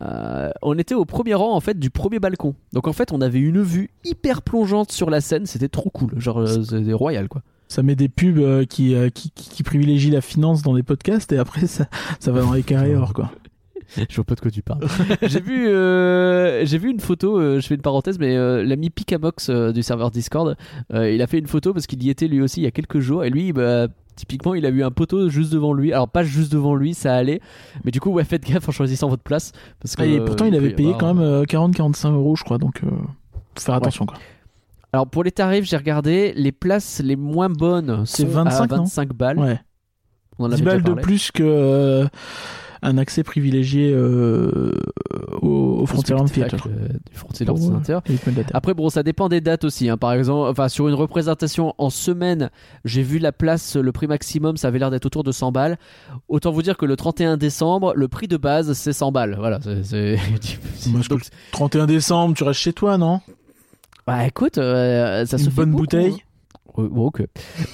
Euh, 0.00 0.50
on 0.62 0.76
était 0.78 0.94
au 0.94 1.04
premier 1.04 1.34
rang 1.34 1.54
en 1.54 1.60
fait 1.60 1.78
du 1.78 1.90
premier 1.90 2.18
balcon. 2.18 2.54
Donc 2.72 2.88
en 2.88 2.92
fait 2.92 3.12
on 3.12 3.20
avait 3.20 3.38
une 3.38 3.62
vue 3.62 3.90
hyper 4.04 4.42
plongeante 4.42 4.90
sur 4.90 5.08
la 5.10 5.20
scène, 5.20 5.46
c'était 5.46 5.68
trop 5.68 5.90
cool, 5.90 6.18
genre 6.18 6.40
euh, 6.40 6.62
c'était 6.62 6.92
royal 6.92 7.28
quoi. 7.28 7.42
Ça 7.68 7.82
met 7.82 7.94
des 7.96 8.08
pubs 8.08 8.66
qui, 8.66 8.94
qui, 9.14 9.30
qui, 9.30 9.48
qui 9.48 9.62
privilégient 9.62 10.10
la 10.10 10.20
finance 10.20 10.62
dans 10.62 10.74
des 10.74 10.82
podcasts 10.82 11.32
et 11.32 11.38
après 11.38 11.66
ça, 11.66 11.86
ça 12.20 12.30
va 12.32 12.42
dans 12.42 12.52
les 12.52 12.62
carrés 12.62 12.94
or 12.96 13.14
quoi. 13.14 13.30
Je 13.96 14.14
vois 14.16 14.24
pas 14.24 14.34
de 14.34 14.40
quoi 14.40 14.50
tu 14.50 14.62
parles. 14.62 14.86
j'ai 15.22 15.40
vu, 15.40 15.68
euh, 15.68 16.64
j'ai 16.64 16.78
vu 16.78 16.90
une 16.90 17.00
photo. 17.00 17.38
euh, 17.38 17.60
je 17.60 17.66
fais 17.66 17.74
une 17.74 17.82
parenthèse, 17.82 18.18
mais 18.18 18.36
euh, 18.36 18.64
l'ami 18.64 18.90
Picamox 18.90 19.50
du 19.50 19.82
serveur 19.82 20.10
Discord, 20.10 20.56
il 20.92 21.20
a 21.20 21.26
fait 21.26 21.38
une 21.38 21.46
photo 21.46 21.72
parce 21.72 21.86
qu'il 21.86 22.02
y 22.02 22.10
était 22.10 22.28
lui 22.28 22.40
aussi 22.40 22.60
il 22.60 22.64
y 22.64 22.66
a 22.66 22.70
quelques 22.70 23.00
jours. 23.00 23.24
Et 23.24 23.30
lui, 23.30 23.52
bah, 23.52 23.88
typiquement, 24.16 24.54
il 24.54 24.66
a 24.66 24.70
vu 24.70 24.82
un 24.84 24.90
poteau 24.90 25.28
juste 25.28 25.52
devant 25.52 25.72
lui. 25.72 25.92
Alors 25.92 26.08
pas 26.08 26.22
juste 26.22 26.52
devant 26.52 26.74
lui, 26.74 26.94
ça 26.94 27.14
allait. 27.14 27.40
Mais 27.84 27.90
du 27.90 28.00
coup, 28.00 28.10
ouais, 28.10 28.24
faites 28.24 28.44
gaffe 28.44 28.68
en 28.68 28.72
choisissant 28.72 29.08
votre 29.08 29.22
place 29.22 29.52
parce 29.80 29.96
que. 29.96 30.02
Et 30.02 30.18
euh, 30.18 30.24
pourtant 30.24 30.44
il 30.46 30.52
peut 30.52 30.56
avait 30.58 30.70
payé 30.70 30.94
avoir- 30.94 31.14
quand 31.14 31.14
même 31.14 31.42
40-45 31.44 32.12
euros 32.12 32.36
je 32.36 32.44
crois, 32.44 32.58
donc 32.58 32.80
euh, 32.84 32.88
faut 33.54 33.64
faire 33.64 33.74
attention 33.74 34.06
quoi. 34.06 34.16
Alors 34.92 35.06
pour 35.06 35.24
les 35.24 35.32
tarifs, 35.32 35.64
j'ai 35.64 35.76
regardé 35.76 36.32
les 36.36 36.52
places 36.52 37.00
les 37.02 37.16
moins 37.16 37.48
bonnes. 37.48 38.04
C'est 38.04 38.24
sont 38.24 38.28
25, 38.44 38.62
à 38.72 38.76
non? 38.76 38.82
25 38.84 39.12
balles. 39.14 39.38
Ouais. 39.38 39.58
On 40.38 40.44
en 40.44 40.48
10 40.48 40.54
avait 40.54 40.62
déjà 40.64 40.70
balles 40.78 40.96
de 40.96 41.00
plus 41.00 41.30
que 41.30 41.42
euh, 41.42 42.06
un 42.82 42.98
accès 42.98 43.22
privilégié 43.22 43.92
euh, 43.94 44.72
au, 45.40 45.46
au 45.48 45.80
Au 45.82 45.86
Frontierland 45.86 46.26
spectacle, 46.28 46.56
Theatre. 46.56 46.68
euh, 46.68 46.88
du 47.10 47.16
Frontierland 47.16 47.56
Pour, 47.58 47.92
euh. 47.92 48.42
Après, 48.54 48.74
bon, 48.74 48.88
ça 48.90 49.02
dépend 49.02 49.28
des 49.28 49.40
dates 49.40 49.64
aussi. 49.64 49.88
hein. 49.88 49.96
Par 49.96 50.12
exemple, 50.12 50.48
enfin, 50.50 50.68
sur 50.68 50.88
une 50.88 50.94
représentation 50.94 51.74
en 51.78 51.90
semaine, 51.90 52.50
j'ai 52.84 53.02
vu 53.02 53.18
la 53.18 53.32
place, 53.32 53.76
le 53.76 53.92
prix 53.92 54.06
maximum, 54.06 54.56
ça 54.56 54.68
avait 54.68 54.78
l'air 54.78 54.90
d'être 54.90 55.06
autour 55.06 55.22
de 55.24 55.32
100 55.32 55.52
balles. 55.52 55.78
Autant 56.28 56.50
vous 56.50 56.62
dire 56.62 56.76
que 56.76 56.86
le 56.86 56.96
31 56.96 57.36
décembre, 57.36 57.92
le 57.94 58.08
prix 58.08 58.28
de 58.28 58.36
base, 58.36 58.72
c'est 58.72 58.92
100 58.92 59.12
balles. 59.12 59.36
Voilà. 59.38 59.60
c'est- 59.62 59.82
c'est- 59.84 60.16
Moi, 60.90 61.00
je 61.02 61.08
Donc, 61.08 61.22
31 61.52 61.86
décembre, 61.86 62.34
tu 62.34 62.42
restes 62.44 62.60
chez 62.60 62.72
toi, 62.72 62.98
non? 62.98 63.20
Bah 64.06 64.26
écoute, 64.26 64.58
euh, 64.58 65.24
ça 65.26 65.38
se 65.38 65.44
Une 65.44 65.50
fait 65.50 65.56
bonne 65.56 65.70
beaucoup, 65.70 65.82
bouteille 65.82 66.14
hein. 66.14 66.16
Bon, 66.76 67.06
ok. 67.06 67.22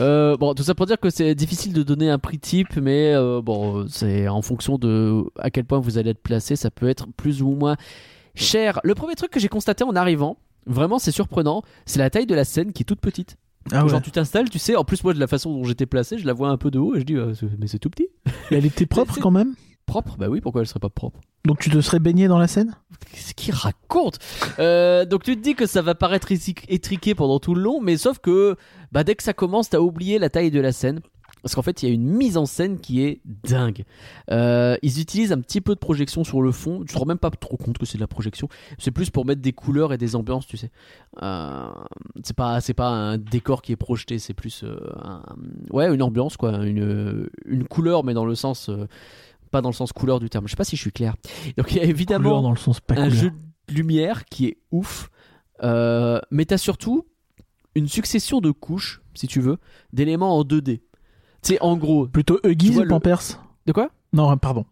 Euh, 0.00 0.36
bon, 0.36 0.54
tout 0.54 0.62
ça 0.62 0.74
pour 0.74 0.86
dire 0.86 0.98
que 0.98 1.10
c'est 1.10 1.34
difficile 1.34 1.72
de 1.72 1.82
donner 1.82 2.10
un 2.10 2.18
prix 2.18 2.38
type, 2.38 2.76
mais 2.76 3.14
euh, 3.14 3.40
bon, 3.42 3.86
c'est 3.88 4.28
en 4.28 4.42
fonction 4.42 4.78
de 4.78 5.24
à 5.38 5.50
quel 5.50 5.64
point 5.64 5.78
vous 5.78 5.98
allez 5.98 6.10
être 6.10 6.22
placé, 6.22 6.56
ça 6.56 6.70
peut 6.70 6.88
être 6.88 7.06
plus 7.16 7.42
ou 7.42 7.50
moins 7.50 7.76
cher. 8.34 8.80
Le 8.84 8.94
premier 8.94 9.14
truc 9.14 9.30
que 9.30 9.40
j'ai 9.40 9.48
constaté 9.48 9.84
en 9.84 9.94
arrivant, 9.96 10.38
vraiment 10.66 10.98
c'est 10.98 11.12
surprenant, 11.12 11.62
c'est 11.86 11.98
la 11.98 12.10
taille 12.10 12.26
de 12.26 12.34
la 12.34 12.44
scène 12.44 12.72
qui 12.72 12.82
est 12.82 12.86
toute 12.86 13.00
petite. 13.00 13.36
Ah 13.70 13.84
ouais. 13.84 13.90
Genre 13.90 14.02
tu 14.02 14.10
t'installes, 14.10 14.48
tu 14.48 14.58
sais, 14.58 14.76
en 14.76 14.84
plus 14.84 15.04
moi 15.04 15.12
de 15.12 15.20
la 15.20 15.26
façon 15.26 15.52
dont 15.52 15.64
j'étais 15.64 15.86
placé, 15.86 16.18
je 16.18 16.26
la 16.26 16.32
vois 16.32 16.48
un 16.48 16.56
peu 16.56 16.70
de 16.70 16.78
haut 16.78 16.94
et 16.94 17.00
je 17.00 17.04
dis 17.04 17.16
euh, 17.16 17.34
mais 17.58 17.66
c'est 17.66 17.78
tout 17.78 17.90
petit. 17.90 18.08
Et 18.50 18.56
elle 18.56 18.66
était 18.66 18.86
propre 18.86 19.18
quand 19.20 19.30
même 19.30 19.54
Propre 19.86 20.16
Bah 20.18 20.28
oui, 20.28 20.42
pourquoi 20.42 20.60
elle 20.60 20.66
serait 20.66 20.80
pas 20.80 20.90
propre? 20.90 21.18
Donc 21.46 21.60
tu 21.60 21.70
te 21.70 21.80
serais 21.80 21.98
baigné 21.98 22.28
dans 22.28 22.36
la 22.38 22.46
scène 22.46 22.76
Qu'est-ce 23.10 23.32
qu'il 23.32 23.54
raconte? 23.54 24.18
Euh, 24.58 25.06
Donc 25.06 25.22
tu 25.22 25.34
te 25.34 25.40
dis 25.42 25.54
que 25.54 25.64
ça 25.64 25.80
va 25.80 25.94
paraître 25.94 26.28
étriqué 26.30 27.14
pendant 27.14 27.38
tout 27.38 27.54
le 27.54 27.62
long, 27.62 27.80
mais 27.80 27.96
sauf 27.96 28.18
que 28.18 28.56
bah, 28.92 29.04
dès 29.04 29.14
que 29.14 29.22
ça 29.22 29.32
commence, 29.32 29.70
t'as 29.70 29.78
oublié 29.80 30.18
la 30.18 30.28
taille 30.30 30.50
de 30.50 30.60
la 30.60 30.72
scène. 30.72 31.00
Parce 31.42 31.54
qu'en 31.54 31.62
fait, 31.62 31.82
il 31.82 31.88
y 31.88 31.92
a 31.92 31.94
une 31.94 32.08
mise 32.08 32.36
en 32.36 32.46
scène 32.46 32.80
qui 32.80 33.00
est 33.04 33.20
dingue. 33.44 33.84
Euh, 34.32 34.76
ils 34.82 35.00
utilisent 35.00 35.30
un 35.30 35.40
petit 35.40 35.60
peu 35.60 35.74
de 35.74 35.78
projection 35.78 36.24
sur 36.24 36.42
le 36.42 36.50
fond. 36.50 36.80
Tu 36.80 36.92
te 36.92 36.98
rends 36.98 37.04
même 37.06 37.18
pas 37.18 37.30
trop 37.30 37.56
compte 37.56 37.78
que 37.78 37.86
c'est 37.86 37.96
de 37.96 38.00
la 38.02 38.08
projection. 38.08 38.48
C'est 38.76 38.90
plus 38.90 39.10
pour 39.10 39.24
mettre 39.24 39.40
des 39.40 39.52
couleurs 39.52 39.92
et 39.92 39.98
des 39.98 40.16
ambiances, 40.16 40.48
tu 40.48 40.56
sais. 40.56 40.72
Euh, 41.22 41.68
c'est 42.24 42.34
pas, 42.34 42.60
c'est 42.60 42.74
pas 42.74 42.88
un 42.88 43.18
décor 43.18 43.62
qui 43.62 43.70
est 43.70 43.76
projeté. 43.76 44.18
C'est 44.18 44.34
plus, 44.34 44.64
euh, 44.64 44.76
un- 45.00 45.22
ouais, 45.70 45.94
une 45.94 46.02
ambiance 46.02 46.36
quoi, 46.36 46.64
une, 46.66 47.28
une 47.46 47.64
couleur, 47.68 48.02
mais 48.02 48.14
dans 48.14 48.24
le 48.26 48.34
sens, 48.34 48.68
pas 49.52 49.60
dans 49.60 49.68
le 49.70 49.74
sens 49.74 49.92
couleur 49.92 50.18
du 50.18 50.28
terme. 50.28 50.46
Je 50.48 50.50
sais 50.50 50.56
pas 50.56 50.64
si 50.64 50.74
je 50.76 50.80
suis 50.80 50.92
clair. 50.92 51.14
Donc 51.56 51.70
il 51.70 51.76
y 51.76 51.80
a 51.80 51.84
évidemment 51.84 52.42
dans 52.42 52.50
le 52.50 52.56
sens 52.56 52.80
pas 52.80 52.94
un 52.94 53.04
couleur. 53.08 53.10
jeu 53.14 53.30
de 53.68 53.74
lumière 53.74 54.24
qui 54.24 54.46
est 54.46 54.56
ouf. 54.72 55.08
Mais 55.62 56.44
t'as 56.46 56.58
surtout 56.58 57.06
une 57.78 57.88
succession 57.88 58.40
de 58.40 58.50
couches, 58.50 59.00
si 59.14 59.26
tu 59.26 59.40
veux, 59.40 59.58
d'éléments 59.92 60.36
en 60.36 60.42
2D. 60.42 60.80
Tu 61.42 61.54
sais, 61.54 61.58
en 61.60 61.76
gros. 61.76 62.06
Plutôt 62.06 62.38
Huggies 62.44 62.76
ou 62.78 62.82
le- 62.82 62.88
Pampers 62.88 63.22
De 63.66 63.72
quoi? 63.72 63.90
Non, 64.12 64.36
pardon. 64.36 64.64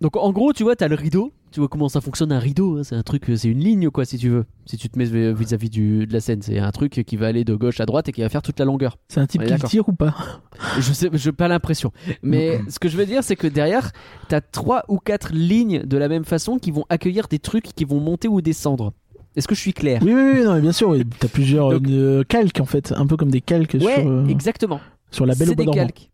Donc 0.00 0.16
en 0.16 0.32
gros, 0.32 0.52
tu 0.52 0.62
vois, 0.62 0.76
t'as 0.76 0.88
le 0.88 0.94
rideau. 0.96 1.32
Tu 1.52 1.58
vois 1.58 1.68
comment 1.68 1.88
ça 1.88 2.00
fonctionne 2.00 2.30
un 2.30 2.38
rideau. 2.38 2.78
hein, 2.78 2.84
C'est 2.84 2.94
un 2.94 3.02
truc, 3.02 3.24
c'est 3.36 3.48
une 3.48 3.58
ligne, 3.58 3.90
quoi, 3.90 4.04
si 4.04 4.16
tu 4.18 4.28
veux. 4.28 4.44
Si 4.66 4.76
tu 4.76 4.88
te 4.88 4.96
mets 4.96 5.32
vis-à-vis 5.32 5.68
du- 5.68 6.06
de 6.06 6.12
la 6.12 6.20
scène, 6.20 6.40
c'est 6.42 6.60
un 6.60 6.70
truc 6.70 7.02
qui 7.04 7.16
va 7.16 7.26
aller 7.26 7.42
de 7.44 7.54
gauche 7.56 7.80
à 7.80 7.86
droite 7.86 8.08
et 8.08 8.12
qui 8.12 8.20
va 8.22 8.28
faire 8.28 8.40
toute 8.40 8.58
la 8.60 8.64
longueur. 8.64 8.98
C'est 9.08 9.18
un 9.20 9.26
type 9.26 9.42
qui 9.42 9.52
tire 9.66 9.88
ou 9.88 9.92
pas? 9.92 10.14
Je 10.78 10.92
sais, 10.92 11.10
j'ai 11.12 11.32
pas 11.32 11.48
l'impression. 11.48 11.92
Mais 12.22 12.60
ce 12.68 12.78
que 12.78 12.88
je 12.88 12.96
veux 12.96 13.04
dire, 13.04 13.24
c'est 13.24 13.34
que 13.34 13.48
derrière, 13.48 13.90
t'as 14.28 14.40
trois 14.40 14.84
ou 14.88 14.98
quatre 14.98 15.32
lignes 15.32 15.82
de 15.82 15.96
la 15.96 16.08
même 16.08 16.24
façon 16.24 16.58
qui 16.58 16.70
vont 16.70 16.84
accueillir 16.88 17.26
des 17.26 17.40
trucs 17.40 17.74
qui 17.74 17.84
vont 17.84 17.98
monter 18.00 18.28
ou 18.28 18.40
descendre. 18.40 18.92
Est-ce 19.36 19.46
que 19.48 19.54
je 19.54 19.60
suis 19.60 19.72
clair? 19.72 20.00
Oui, 20.04 20.12
oui, 20.12 20.22
oui, 20.38 20.42
non, 20.44 20.54
mais 20.54 20.60
bien 20.60 20.72
sûr, 20.72 20.94
t'as 21.18 21.28
plusieurs 21.28 21.70
Donc- 21.70 21.86
euh, 21.88 22.24
calques 22.24 22.60
en 22.60 22.64
fait, 22.64 22.92
un 22.96 23.06
peu 23.06 23.16
comme 23.16 23.30
des 23.30 23.40
calques 23.40 23.76
Ouais, 23.80 24.00
sur, 24.02 24.08
euh, 24.10 24.26
exactement. 24.26 24.80
sur 25.10 25.24
la 25.26 25.34
belle 25.34 25.50
au 25.50 25.54
bois 25.54 25.64
des 25.64 25.66
dormant. 25.66 25.82
calques. 25.82 26.10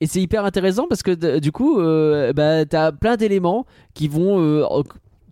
Et 0.00 0.06
c'est 0.06 0.20
hyper 0.20 0.44
intéressant 0.44 0.86
parce 0.88 1.02
que 1.02 1.38
du 1.38 1.50
coup, 1.52 1.78
euh, 1.80 2.32
bah, 2.32 2.64
t'as 2.66 2.92
plein 2.92 3.16
d'éléments 3.16 3.64
qui 3.94 4.08
vont. 4.08 4.40
euh, 4.40 4.64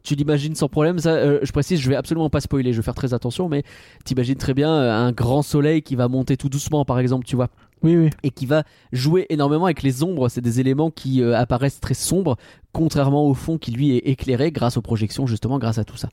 tu 0.05 0.17
l'imagines 0.17 0.57
sans 0.57 0.69
problème. 0.69 0.99
Ça, 0.99 1.11
euh, 1.11 1.39
je 1.43 1.53
précise, 1.53 1.81
je 1.81 1.89
vais 1.89 1.95
absolument 1.95 2.29
pas 2.29 2.41
spoiler. 2.41 2.73
Je 2.73 2.79
vais 2.79 2.83
faire 2.85 2.95
très 2.95 3.15
attention, 3.15 3.49
mais 3.49 3.63
t'imagines 4.05 4.35
très 4.37 4.53
bien 4.55 4.73
euh, 4.73 4.91
un 4.93 5.13
grand 5.13 5.43
soleil 5.43 5.83
qui 5.83 5.95
va 5.95 6.09
monter 6.09 6.37
tout 6.37 6.49
doucement, 6.49 6.85
par 6.85 6.99
exemple, 6.99 7.25
tu 7.25 7.37
vois, 7.37 7.49
Oui, 7.85 7.97
oui. 7.97 8.11
et 8.25 8.31
qui 8.31 8.47
va 8.47 8.65
jouer 8.93 9.27
énormément 9.31 9.67
avec 9.67 9.83
les 9.85 10.03
ombres. 10.03 10.29
C'est 10.29 10.41
des 10.41 10.59
éléments 10.59 10.91
qui 10.91 11.23
euh, 11.23 11.37
apparaissent 11.39 11.79
très 11.81 11.95
sombres, 11.95 12.37
contrairement 12.73 13.29
au 13.29 13.35
fond 13.35 13.59
qui 13.59 13.71
lui 13.71 13.97
est 13.97 14.09
éclairé 14.09 14.51
grâce 14.51 14.77
aux 14.77 14.83
projections, 14.83 15.27
justement, 15.29 15.61
grâce 15.61 15.79
à 15.79 15.85
tout 15.85 15.97
ça. 15.97 16.09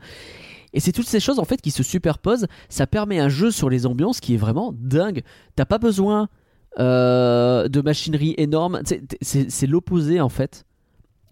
Et 0.73 0.79
c'est 0.79 0.91
toutes 0.91 1.07
ces 1.07 1.19
choses 1.19 1.39
en 1.39 1.45
fait 1.45 1.61
qui 1.61 1.71
se 1.71 1.83
superposent. 1.83 2.47
Ça 2.69 2.87
permet 2.87 3.19
un 3.19 3.29
jeu 3.29 3.51
sur 3.51 3.69
les 3.69 3.85
ambiances 3.85 4.19
qui 4.19 4.33
est 4.35 4.37
vraiment 4.37 4.73
dingue. 4.77 5.23
T'as 5.55 5.65
pas 5.65 5.77
besoin 5.79 6.29
euh, 6.79 7.67
de 7.67 7.81
machinerie 7.81 8.35
énorme. 8.37 8.81
C'est- 9.21 9.67
l'opposé 9.67 10.21
en 10.21 10.29
fait 10.29 10.65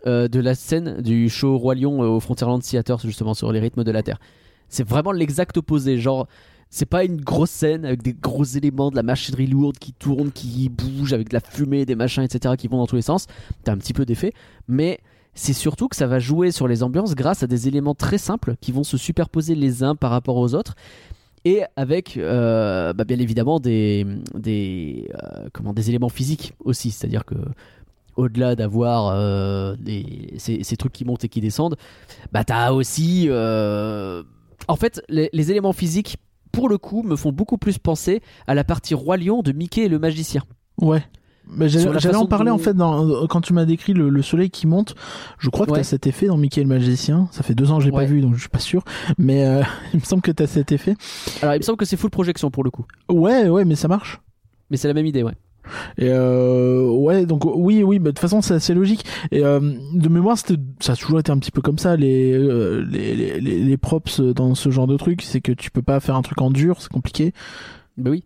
euh, 0.05 0.27
de 0.27 0.39
la 0.39 0.55
scène 0.55 1.01
du 1.01 1.29
show 1.29 1.57
Roi 1.57 1.75
Lion 1.75 2.03
euh, 2.03 2.07
au 2.07 2.19
Frontierland 2.19 2.61
Theater 2.61 2.99
justement 2.99 3.33
sur 3.33 3.51
les 3.51 3.59
rythmes 3.59 3.83
de 3.83 3.91
la 3.91 4.03
Terre. 4.03 4.19
C'est 4.69 4.87
vraiment 4.87 5.11
l'exact 5.11 5.57
opposé. 5.57 5.97
Genre, 5.97 6.27
c'est 6.69 6.85
pas 6.85 7.03
une 7.05 7.21
grosse 7.21 7.51
scène 7.51 7.85
avec 7.85 8.01
des 8.03 8.13
gros 8.13 8.43
éléments, 8.43 8.91
de 8.91 8.95
la 8.95 9.03
machinerie 9.03 9.47
lourde 9.47 9.77
qui 9.77 9.93
tourne, 9.93 10.31
qui 10.31 10.67
bouge, 10.69 11.13
avec 11.13 11.29
de 11.29 11.33
la 11.33 11.39
fumée, 11.39 11.85
des 11.85 11.95
machins, 11.95 12.23
etc. 12.23 12.55
qui 12.57 12.67
vont 12.67 12.77
dans 12.77 12.87
tous 12.87 12.97
les 12.97 13.01
sens. 13.01 13.27
T'as 13.63 13.71
un 13.71 13.77
petit 13.77 13.93
peu 13.93 14.05
d'effet, 14.05 14.33
mais 14.67 14.99
c'est 15.37 15.53
surtout 15.53 15.87
que 15.87 15.95
ça 15.95 16.07
va 16.07 16.17
jouer 16.17 16.51
sur 16.51 16.67
les 16.67 16.81
ambiances 16.81 17.13
grâce 17.13 17.43
à 17.43 17.47
des 17.47 17.67
éléments 17.67 17.93
très 17.93 18.17
simples 18.17 18.55
qui 18.59 18.71
vont 18.71 18.83
se 18.83 18.97
superposer 18.97 19.53
les 19.53 19.83
uns 19.83 19.95
par 19.95 20.09
rapport 20.09 20.35
aux 20.35 20.55
autres 20.55 20.75
et 21.45 21.61
avec 21.75 22.17
euh, 22.17 22.91
bah, 22.93 23.03
bien 23.03 23.19
évidemment 23.19 23.59
des, 23.59 24.05
euh, 24.35 25.73
des 25.75 25.89
éléments 25.89 26.09
physiques 26.09 26.53
aussi. 26.65 26.89
C'est-à-dire 26.89 27.23
que 27.23 27.35
au-delà 28.15 28.55
d'avoir 28.55 29.13
euh, 29.13 29.75
ces, 30.37 30.75
trucs 30.75 30.93
qui 30.93 31.05
montent 31.05 31.23
et 31.23 31.29
qui 31.29 31.39
descendent, 31.39 31.77
bah 32.31 32.43
t'as 32.43 32.71
aussi... 32.71 33.29
En 34.69 34.75
fait, 34.75 35.01
les, 35.07 35.29
les 35.31 35.51
éléments 35.51 35.71
physiques, 35.71 36.17
pour 36.51 36.67
le 36.67 36.79
coup, 36.79 37.03
me 37.03 37.15
font 37.15 37.31
beaucoup 37.31 37.59
plus 37.59 37.77
penser 37.77 38.21
à 38.47 38.55
la 38.55 38.63
partie 38.63 38.95
Roi 38.95 39.17
Lion 39.17 39.43
de 39.43 39.51
Mickey 39.51 39.87
le 39.87 39.99
magicien. 39.99 40.43
Ouais. 40.81 41.03
Mais 41.55 41.69
j'allais 41.69 42.15
en 42.15 42.25
parler 42.25 42.51
en 42.51 42.57
fait 42.57 42.73
dans, 42.73 43.25
quand 43.27 43.41
tu 43.41 43.53
m'as 43.53 43.65
décrit 43.65 43.93
le, 43.93 44.09
le 44.09 44.21
soleil 44.21 44.49
qui 44.49 44.67
monte. 44.67 44.95
Je 45.39 45.49
crois 45.49 45.65
que 45.65 45.71
Ouais. 45.71 45.77
t'as 45.79 45.83
cet 45.83 46.05
effet 46.07 46.27
dans 46.27 46.37
Mickey 46.37 46.61
le 46.61 46.67
magicien. 46.67 47.27
Ça 47.31 47.43
fait 47.43 47.55
deux 47.55 47.71
ans 47.71 47.77
que 47.77 47.83
je 47.83 47.89
l'ai 47.89 47.95
Ouais. 47.95 48.05
pas 48.05 48.11
vu 48.11 48.21
donc 48.21 48.35
je 48.35 48.39
suis 48.41 48.49
pas 48.49 48.59
sûr. 48.59 48.83
Mais 49.17 49.45
euh, 49.45 49.61
il 49.93 49.99
me 49.99 50.05
semble 50.05 50.21
que 50.21 50.31
t'as 50.31 50.47
cet 50.47 50.71
effet. 50.71 50.95
Alors 51.41 51.55
il 51.55 51.59
me 51.59 51.63
semble 51.63 51.77
que 51.77 51.85
c'est 51.85 51.97
full 51.97 52.09
projection 52.09 52.51
pour 52.51 52.63
le 52.63 52.69
coup. 52.71 52.85
Ouais, 53.09 53.49
ouais, 53.49 53.65
mais 53.65 53.75
ça 53.75 53.87
marche. 53.87 54.19
Mais 54.69 54.77
c'est 54.77 54.87
la 54.87 54.93
même 54.93 55.05
idée, 55.05 55.23
ouais. 55.23 55.33
Et 55.97 56.07
euh, 56.09 56.89
ouais, 56.89 57.25
donc 57.25 57.43
oui, 57.43 57.83
oui, 57.83 57.99
bah, 57.99 58.05
de 58.05 58.09
toute 58.11 58.19
façon 58.19 58.41
c'est 58.41 58.53
assez 58.53 58.73
logique. 58.73 59.03
Et 59.31 59.43
euh, 59.43 59.59
de 59.93 60.07
mémoire, 60.09 60.37
c'était, 60.37 60.55
ça 60.79 60.93
a 60.93 60.95
toujours 60.95 61.19
été 61.19 61.29
un 61.31 61.37
petit 61.39 61.51
peu 61.51 61.61
comme 61.61 61.77
ça 61.77 61.97
les, 61.97 62.31
euh, 62.33 62.85
les, 62.89 63.15
les, 63.15 63.39
les, 63.41 63.59
les 63.63 63.77
props 63.77 64.21
dans 64.21 64.55
ce 64.55 64.69
genre 64.69 64.87
de 64.87 64.95
truc, 64.95 65.21
c'est 65.21 65.41
que 65.41 65.51
tu 65.51 65.69
peux 65.71 65.81
pas 65.81 65.99
faire 65.99 66.15
un 66.15 66.21
truc 66.21 66.41
en 66.41 66.51
dur, 66.51 66.81
c'est 66.81 66.91
compliqué. 66.91 67.33
Bah 67.97 68.11
oui. 68.11 68.23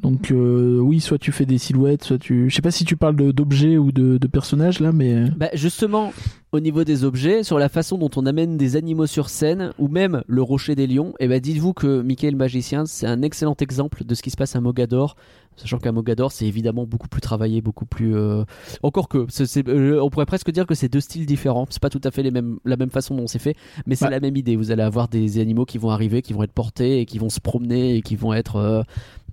Donc 0.00 0.30
euh, 0.30 0.78
oui, 0.80 1.00
soit 1.00 1.18
tu 1.18 1.32
fais 1.32 1.46
des 1.46 1.58
silhouettes, 1.58 2.04
soit 2.04 2.18
tu, 2.18 2.50
je 2.50 2.54
sais 2.54 2.62
pas 2.62 2.70
si 2.70 2.84
tu 2.84 2.96
parles 2.96 3.14
d'objets 3.14 3.78
ou 3.78 3.92
de, 3.92 4.18
personnages 4.26 4.80
là, 4.80 4.92
mais 4.92 5.30
Bah 5.36 5.50
justement, 5.54 6.12
au 6.52 6.60
niveau 6.60 6.82
des 6.84 7.04
objets, 7.04 7.44
sur 7.44 7.58
la 7.58 7.68
façon 7.68 7.96
dont 7.96 8.10
on 8.16 8.26
amène 8.26 8.56
des 8.56 8.76
animaux 8.76 9.06
sur 9.06 9.30
scène, 9.30 9.72
ou 9.78 9.88
même 9.88 10.22
le 10.26 10.42
rocher 10.42 10.74
des 10.74 10.86
lions, 10.86 11.14
et 11.20 11.28
bah 11.28 11.38
dites-vous 11.38 11.72
que 11.72 12.02
Mickey 12.02 12.30
le 12.30 12.36
magicien, 12.36 12.86
c'est 12.86 13.06
un 13.06 13.22
excellent 13.22 13.56
exemple 13.60 14.04
de 14.04 14.14
ce 14.14 14.22
qui 14.22 14.30
se 14.30 14.36
passe 14.36 14.56
à 14.56 14.60
Mogador. 14.60 15.16
Sachant 15.56 15.78
qu'à 15.78 15.92
Mogador, 15.92 16.32
c'est 16.32 16.46
évidemment 16.46 16.84
beaucoup 16.84 17.08
plus 17.08 17.20
travaillé, 17.20 17.60
beaucoup 17.60 17.86
plus. 17.86 18.16
euh, 18.16 18.44
Encore 18.82 19.08
que, 19.08 19.26
euh, 19.68 20.00
on 20.02 20.10
pourrait 20.10 20.26
presque 20.26 20.50
dire 20.50 20.66
que 20.66 20.74
c'est 20.74 20.88
deux 20.88 21.00
styles 21.00 21.26
différents. 21.26 21.66
C'est 21.70 21.80
pas 21.80 21.90
tout 21.90 22.00
à 22.04 22.10
fait 22.10 22.22
les 22.22 22.30
mêmes, 22.32 22.58
la 22.64 22.76
même 22.76 22.90
façon 22.90 23.14
dont 23.16 23.26
c'est 23.26 23.38
fait, 23.38 23.54
mais 23.86 23.94
c'est 23.94 24.06
Ouais. 24.06 24.10
la 24.10 24.20
même 24.20 24.36
idée. 24.36 24.56
Vous 24.56 24.70
allez 24.72 24.82
avoir 24.82 25.08
des 25.08 25.38
animaux 25.38 25.64
qui 25.64 25.78
vont 25.78 25.90
arriver, 25.90 26.22
qui 26.22 26.32
vont 26.32 26.42
être 26.42 26.52
portés 26.52 27.00
et 27.00 27.06
qui 27.06 27.18
vont 27.18 27.28
se 27.30 27.40
promener 27.40 27.96
et 27.96 28.02
qui 28.02 28.16
vont 28.16 28.32
être. 28.34 28.56
euh, 28.56 28.82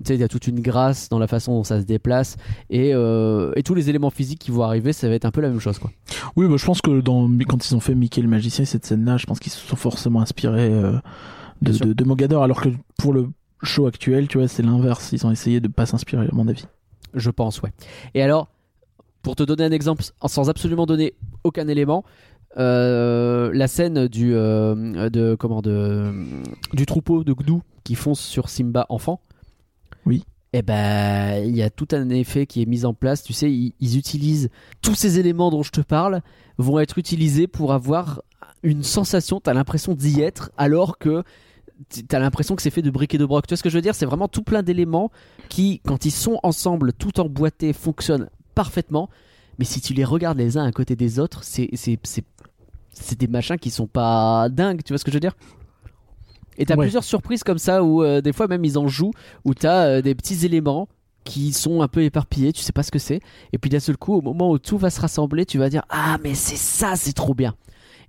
tu 0.04 0.08
sais, 0.08 0.16
il 0.16 0.20
y 0.22 0.24
a 0.24 0.28
toute 0.28 0.48
une 0.48 0.62
grâce 0.62 1.10
dans 1.10 1.20
la 1.20 1.28
façon 1.28 1.54
dont 1.54 1.64
ça 1.64 1.80
se 1.80 1.86
déplace 1.86 2.38
et, 2.72 2.92
euh, 2.94 3.52
et 3.56 3.62
tous 3.62 3.76
les 3.76 3.90
éléments 3.90 4.10
physiques 4.10 4.40
qui 4.40 4.50
vont 4.50 4.64
arriver, 4.64 4.94
ça 4.94 5.08
va 5.08 5.14
être 5.14 5.26
un 5.26 5.32
peu 5.32 5.42
la 5.42 5.50
même 5.50 5.60
chose, 5.60 5.78
quoi. 5.78 5.92
oui, 6.36 6.48
bah, 6.48 6.56
je 6.58 6.66
pense 6.66 6.82
que 6.82 7.02
dans 7.02 7.30
quand 7.48 7.70
ils 7.70 7.76
ont 7.76 7.80
fait 7.80 7.94
Mickey 7.94 8.22
le 8.22 8.28
magicien 8.28 8.66
cette 8.66 8.84
scène-là, 8.86 9.18
je 9.18 9.28
pense 9.28 9.40
qu'ils 9.40 9.52
se 9.52 9.60
sont 9.60 9.76
forcément 9.76 10.22
inspirés 10.22 10.72
de 11.62 12.04
Mogador, 12.04 12.44
alors 12.44 12.62
que 12.62 12.70
pour 12.98 13.14
le 13.14 13.30
show 13.64 13.88
actuel, 13.88 14.28
tu 14.28 14.38
vois, 14.38 14.48
c'est 14.48 14.64
l'inverse. 14.64 15.12
Ils 15.12 15.26
ont 15.26 15.32
essayé 15.32 15.60
de 15.60 15.68
pas 15.68 15.86
s'inspirer, 15.86 16.26
à 16.26 16.34
mon 16.34 16.48
avis. 16.48 16.66
Je 17.14 17.30
pense, 17.30 17.62
ouais. 17.62 17.72
Et 18.14 18.22
alors, 18.22 18.50
pour 19.22 19.36
te 19.36 19.44
donner 19.44 19.64
un 19.64 19.72
exemple, 19.72 20.04
sans 20.26 20.50
absolument 20.50 20.86
donner 20.86 21.14
aucun 21.44 21.68
élément, 21.68 22.04
euh, 22.58 23.52
la 23.54 23.68
scène 23.68 24.08
du, 24.08 24.34
euh, 24.34 25.10
de, 25.10 25.36
comment, 25.36 25.62
de, 25.62 26.12
du 26.74 26.86
troupeau 26.86 27.24
de 27.24 27.34
Gnou 27.34 27.62
qui 27.84 27.96
fonce 27.96 28.20
sur 28.20 28.50
Simba 28.50 28.86
enfant. 28.90 29.22
Oui. 30.06 30.24
Eh 30.54 30.62
ben, 30.62 31.44
il 31.46 31.56
y 31.56 31.62
a 31.62 31.70
tout 31.70 31.88
un 31.94 32.10
effet 32.10 32.46
qui 32.46 32.62
est 32.62 32.66
mis 32.66 32.84
en 32.84 32.94
place. 32.94 33.24
Tu 33.24 33.32
sais, 33.32 33.50
ils, 33.52 33.74
ils 33.80 33.98
utilisent 33.98 34.50
tous 34.82 34.96
ces 34.96 35.18
éléments 35.18 35.50
dont 35.50 35.64
je 35.64 35.72
te 35.72 35.82
parle 35.82 36.22
vont 36.58 36.80
être 36.80 36.98
utilisés 36.98 37.48
pour 37.48 37.72
avoir 37.72 38.22
une 38.64 38.84
sensation. 38.84 39.40
T'as 39.40 39.54
l'impression 39.54 39.94
d'y 39.94 40.22
être, 40.22 40.52
alors 40.58 40.98
que 40.98 41.24
t'as 42.08 42.20
l'impression 42.20 42.56
que 42.56 42.62
c'est 42.62 42.70
fait 42.70 42.82
de 42.82 42.90
briques 42.92 43.14
et 43.16 43.18
de 43.18 43.26
broc. 43.26 43.46
Tu 43.48 43.52
vois 43.54 43.58
ce 43.58 43.64
que 43.64 43.70
je 43.70 43.76
veux 43.78 43.82
dire? 43.82 43.96
C'est 43.96 44.06
vraiment 44.06 44.28
tout 44.28 44.44
plein 44.44 44.64
d'éléments 44.64 45.12
qui, 45.50 45.82
quand 45.86 46.06
ils 46.06 46.12
sont 46.12 46.40
ensemble, 46.44 46.94
tout 46.94 47.20
emboîtés, 47.20 47.74
fonctionnent 47.74 48.30
parfaitement. 48.56 49.10
Mais 49.60 49.66
si 49.66 49.82
tu 49.82 49.94
les 49.94 50.04
regardes 50.06 50.38
les 50.38 50.58
uns 50.58 50.64
à 50.66 50.72
côté 50.72 50.96
des 50.96 51.20
autres, 51.20 51.44
c'est 51.44 51.70
des 53.18 53.28
machins 53.28 53.58
qui 53.58 53.70
sont 53.70 53.88
pas 53.88 54.50
dingues. 54.50 54.82
Tu 54.84 54.94
vois 54.94 54.98
ce 54.98 55.06
que 55.06 55.12
je 55.12 55.16
veux 55.18 55.20
dire? 55.22 55.36
Et 56.58 56.66
t'as 56.66 56.76
Ouais. 56.76 56.86
plusieurs 56.86 57.04
surprises 57.04 57.44
comme 57.44 57.58
ça 57.58 57.84
où 57.84 58.04
euh, 58.04 58.22
des 58.22 58.34
fois 58.34 58.48
même 58.48 58.64
ils 58.66 58.78
en 58.78 58.88
jouent 58.88 59.14
où 59.46 59.54
t'as 59.54 59.86
euh, 59.86 60.02
des 60.02 60.14
petits 60.16 60.46
éléments 60.46 60.90
qui 61.24 61.54
sont 61.54 61.82
un 61.82 61.88
peu 61.88 62.04
éparpillés, 62.04 62.52
tu 62.52 62.62
sais 62.62 62.74
pas 62.74 62.84
ce 62.84 62.92
que 62.92 63.00
c'est. 63.00 63.22
Et 63.54 63.58
puis 63.58 63.70
d'un 63.70 63.80
seul 63.80 63.96
coup, 63.96 64.16
au 64.16 64.22
moment 64.22 64.52
où 64.52 64.60
tout 64.60 64.78
va 64.78 64.90
se 64.90 65.00
rassembler, 65.00 65.46
tu 65.46 65.58
vas 65.58 65.70
dire 65.70 65.84
ah 65.90 66.18
mais 66.24 66.34
c'est 66.36 66.58
ça, 66.58 66.96
c'est 66.96 67.14
trop 67.14 67.34
bien. 67.34 67.56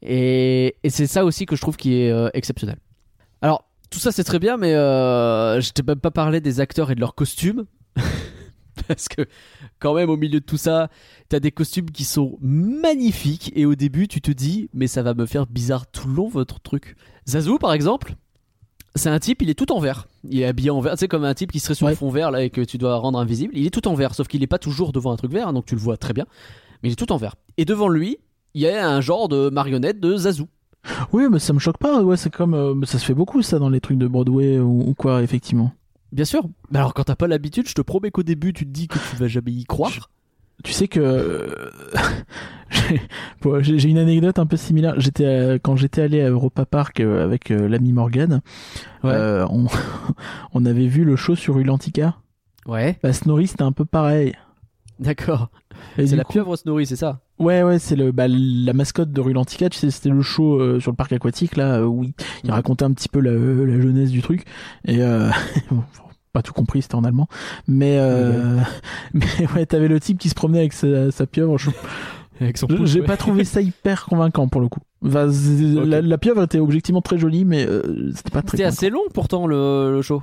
Et, 0.03 0.75
et 0.83 0.91
c'est 0.91 1.07
ça 1.07 1.25
aussi 1.25 1.47
que 1.47 1.55
je 1.55 1.61
trouve 1.61 1.77
qui 1.77 1.95
est 1.95 2.11
euh, 2.11 2.29
exceptionnel. 2.35 2.77
Alors, 3.43 3.65
tout 3.91 3.99
ça 3.99 4.13
c'est 4.13 4.25
très 4.25 4.39
bien, 4.39 4.57
mais 4.57 4.73
euh, 4.75 5.61
je 5.61 5.71
t'ai 5.73 5.83
même 5.83 6.01
pas 6.01 6.11
parlé 6.11 6.41
des 6.41 6.61
acteurs 6.61 6.91
et 6.91 6.95
de 6.95 7.01
leurs 7.01 7.15
costumes. 7.15 7.67
Parce 8.89 9.07
que, 9.09 9.27
quand 9.79 9.95
même, 9.95 10.09
au 10.09 10.17
milieu 10.17 10.41
de 10.41 10.45
tout 10.45 10.57
ça, 10.57 10.89
t'as 11.29 11.41
des 11.41 11.51
costumes 11.53 11.91
qui 11.91 12.05
sont 12.05 12.39
magnifiques. 12.41 13.53
Et 13.55 13.67
au 13.67 13.75
début, 13.75 14.09
tu 14.09 14.21
te 14.21 14.31
dis, 14.31 14.71
mais 14.73 14.87
ça 14.87 15.03
va 15.03 15.13
me 15.15 15.27
faire 15.27 15.47
bizarre 15.47 15.87
tout 15.87 16.09
le 16.09 16.15
long, 16.15 16.29
votre 16.29 16.59
truc. 16.61 16.97
Zazu, 17.29 17.59
par 17.61 17.75
exemple, 17.75 18.15
c'est 18.95 19.11
un 19.11 19.19
type, 19.19 19.43
il 19.43 19.51
est 19.51 19.55
tout 19.55 19.71
en 19.73 19.79
vert. 19.79 20.09
Il 20.25 20.41
est 20.41 20.47
habillé 20.47 20.71
en 20.71 20.81
vert. 20.81 20.93
Tu 20.95 21.01
sais, 21.01 21.09
comme 21.09 21.25
un 21.25 21.35
type 21.35 21.53
qui 21.53 21.61
serait 21.61 21.75
sur 21.75 21.87
Ouais. 21.87 21.93
un 21.93 21.97
fond 21.97 22.11
vert 22.11 22.31
là 22.31 22.43
et 22.43 22.51
que 22.51 22.63
tu 22.63 22.79
dois 22.79 22.97
rendre 22.97 23.19
invisible. 23.19 23.53
Il 23.57 23.67
est 23.67 23.71
tout 23.71 23.87
en 23.89 23.95
vert, 23.95 24.15
sauf 24.15 24.27
qu'il 24.27 24.43
est 24.43 24.47
pas 24.49 24.59
toujours 24.59 24.93
devant 24.93 25.13
un 25.13 25.17
truc 25.17 25.33
vert, 25.33 25.53
donc 25.53 25.67
tu 25.67 25.75
le 25.75 25.81
vois 25.81 25.97
très 25.99 26.13
bien. 26.15 26.27
Mais 26.83 26.89
il 26.89 26.93
est 26.93 26.97
tout 26.97 27.13
en 27.13 27.17
vert. 27.19 27.37
Et 27.59 27.65
devant 27.67 27.89
lui, 27.89 28.19
il 28.55 28.63
y 28.63 28.69
a 28.69 28.89
un 28.89 29.01
genre 29.03 29.29
de 29.29 29.51
marionnette 29.51 30.01
de 30.01 30.17
Zazu. 30.17 30.45
Oui, 31.13 31.25
mais 31.31 31.39
ça 31.39 31.53
me 31.53 31.59
choque 31.59 31.79
pas. 31.79 32.03
Ouais, 32.03 32.17
c'est 32.17 32.33
comme 32.33 32.55
euh, 32.55 32.75
ça 32.85 32.99
se 32.99 33.05
fait 33.05 33.15
beaucoup 33.15 33.43
ça 33.43 33.59
dans 33.59 33.69
les 33.71 33.81
trucs 33.81 33.99
de 33.99 34.07
Broadway 34.07 34.59
ou, 34.59 34.83
ou 34.89 34.95
quoi, 34.95 35.23
effectivement. 35.23 35.73
Bien 36.11 36.25
sûr. 36.25 36.43
Mais 36.71 36.79
alors 36.79 36.93
quand 36.95 37.05
t'as 37.05 37.17
pas 37.17 37.29
l'habitude, 37.29 37.69
je 37.69 37.75
te 37.75 37.81
promets 37.83 38.11
qu'au 38.11 38.23
début 38.23 38.53
tu 38.53 38.67
te 38.67 38.71
dis 38.71 38.89
que 38.89 38.99
tu 38.99 39.17
vas 39.17 39.29
jamais 39.29 39.53
y 39.53 39.65
croire. 39.65 40.11
Tu 40.65 40.73
sais 40.73 40.87
que 40.87 41.01
euh, 41.01 41.71
j'ai 43.63 43.89
une 43.89 43.99
anecdote 43.99 44.39
un 44.39 44.47
peu 44.47 44.57
similaire. 44.57 44.95
J'étais 44.99 45.25
euh, 45.25 45.59
quand 45.63 45.77
j'étais 45.77 46.03
allé 46.03 46.21
à 46.21 46.29
Europa 46.31 46.65
Park 46.67 47.01
euh, 47.01 47.25
avec 47.25 47.49
l'ami 47.49 47.93
Morgan, 47.93 48.41
Ouais. 49.03 49.11
euh, 49.13 49.47
on, 49.51 49.67
on 50.55 50.65
avait 50.65 50.87
vu 50.87 51.05
le 51.05 51.17
show 51.17 51.35
sur 51.35 51.59
Ulantica. 51.59 52.17
Ouais. 52.67 52.99
Bah, 53.03 53.13
Snorri 53.13 53.47
c'était 53.49 53.63
un 53.63 53.73
peu 53.73 53.85
pareil. 53.85 54.35
D'accord. 55.01 55.51
C'est 55.97 56.15
la 56.15 56.23
coup- 56.25 56.33
pieuvre 56.33 56.55
Snorri, 56.57 56.87
c'est 56.87 56.97
ça? 56.97 57.21
Ouais, 57.43 57.63
ouais, 57.63 57.79
c'est 57.79 57.97
le 57.97 58.13
bah, 58.13 58.27
la 58.29 58.73
mascotte 58.73 59.11
de 59.13 59.21
Rulantica. 59.21 59.69
Tu 59.69 59.79
sais, 59.79 59.91
c'était 59.91 60.09
le 60.11 60.23
show 60.23 60.61
euh, 60.61 60.81
sur 60.81 60.91
le 60.93 60.97
parc 60.97 61.13
aquatique 61.13 61.57
là 61.57 61.79
euh, 61.81 61.85
où 61.85 62.05
il, 62.05 62.13
il 62.45 62.51
racontait 62.51 62.85
un 62.85 62.93
petit 62.93 63.09
peu 63.09 63.21
la, 63.21 63.33
la 63.33 63.81
jeunesse 63.81 64.11
du 64.11 64.23
truc 64.23 64.45
et 64.87 65.03
euh, 65.03 65.29
bon, 65.71 65.83
pas 66.33 66.43
tout 66.43 66.53
compris, 66.53 66.83
c'était 66.83 66.95
en 66.95 67.05
allemand. 67.05 67.29
Mais 67.67 67.99
euh, 67.99 68.59
mais 69.15 69.27
ouais, 69.55 69.67
t'avais 69.67 69.89
le 69.89 70.01
type 70.01 70.19
qui 70.19 70.29
se 70.29 70.35
promenait 70.35 70.61
avec 70.61 70.73
sa, 70.73 71.11
sa 71.11 71.27
pieuvre. 71.27 71.59
Je- 71.59 71.71
J'ai 72.87 73.01
ouais. 73.01 73.07
pas 73.07 73.17
trouvé 73.17 73.45
ça 73.45 73.61
hyper 73.63 74.07
convaincant 74.07 74.49
pour 74.49 74.61
le 74.61 74.69
coup. 74.69 74.81
Enfin, 75.05 75.29
la, 75.85 76.01
la 76.01 76.19
pieuvre 76.19 76.43
était 76.45 76.59
objectivement 76.59 77.03
très 77.03 77.19
jolie, 77.19 77.45
mais 77.45 77.67
euh, 77.69 78.11
c'était 78.15 78.31
pas 78.31 78.43
très. 78.43 78.57
C'était 78.57 78.65
assez 78.69 78.91
long 78.91 79.03
pourtant 79.13 79.47
le, 79.47 79.93
le 79.93 80.03
show. 80.03 80.23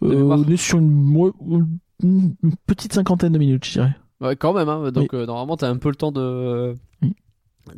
on 0.00 0.42
est 0.48 0.56
sur 0.56 0.78
une, 0.78 1.16
ouais, 1.16 1.30
une 2.02 2.34
petite 2.66 2.92
cinquantaine 2.92 3.32
de 3.32 3.38
minutes, 3.38 3.64
je 3.66 3.72
dirais. 3.72 3.96
Ouais, 4.20 4.36
quand 4.36 4.52
même. 4.52 4.68
Hein. 4.68 4.90
Donc 4.92 5.12
euh, 5.14 5.26
normalement 5.26 5.56
t'as 5.56 5.68
un 5.68 5.76
peu 5.76 5.88
le 5.90 5.94
temps 5.96 6.12
de. 6.12 6.74
Oui. 7.02 7.14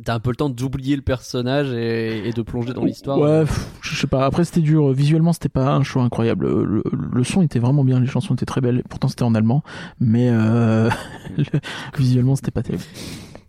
T'as 0.05 0.13
un 0.13 0.19
peu 0.19 0.29
le 0.29 0.35
temps 0.35 0.49
d'oublier 0.49 0.95
le 0.95 1.01
personnage 1.01 1.71
et, 1.73 2.27
et 2.27 2.31
de 2.31 2.41
plonger 2.43 2.73
dans 2.73 2.85
l'histoire. 2.85 3.17
Ouais, 3.17 3.41
pff, 3.41 3.69
je 3.81 3.95
sais 3.95 4.05
pas. 4.05 4.23
Après, 4.23 4.45
c'était 4.45 4.61
dur. 4.61 4.91
Visuellement, 4.91 5.33
c'était 5.33 5.49
pas 5.49 5.73
un 5.73 5.81
show 5.81 5.99
incroyable. 5.99 6.47
Le, 6.47 6.83
le 6.93 7.23
son 7.23 7.41
était 7.41 7.57
vraiment 7.57 7.83
bien, 7.83 7.99
les 7.99 8.05
chansons 8.05 8.35
étaient 8.35 8.45
très 8.45 8.61
belles. 8.61 8.83
Pourtant, 8.87 9.07
c'était 9.07 9.23
en 9.23 9.33
allemand, 9.33 9.63
mais 9.99 10.29
euh, 10.29 10.89
le- 11.37 11.43
visuellement, 11.97 12.35
c'était 12.35 12.51
pas 12.51 12.61
terrible. 12.61 12.83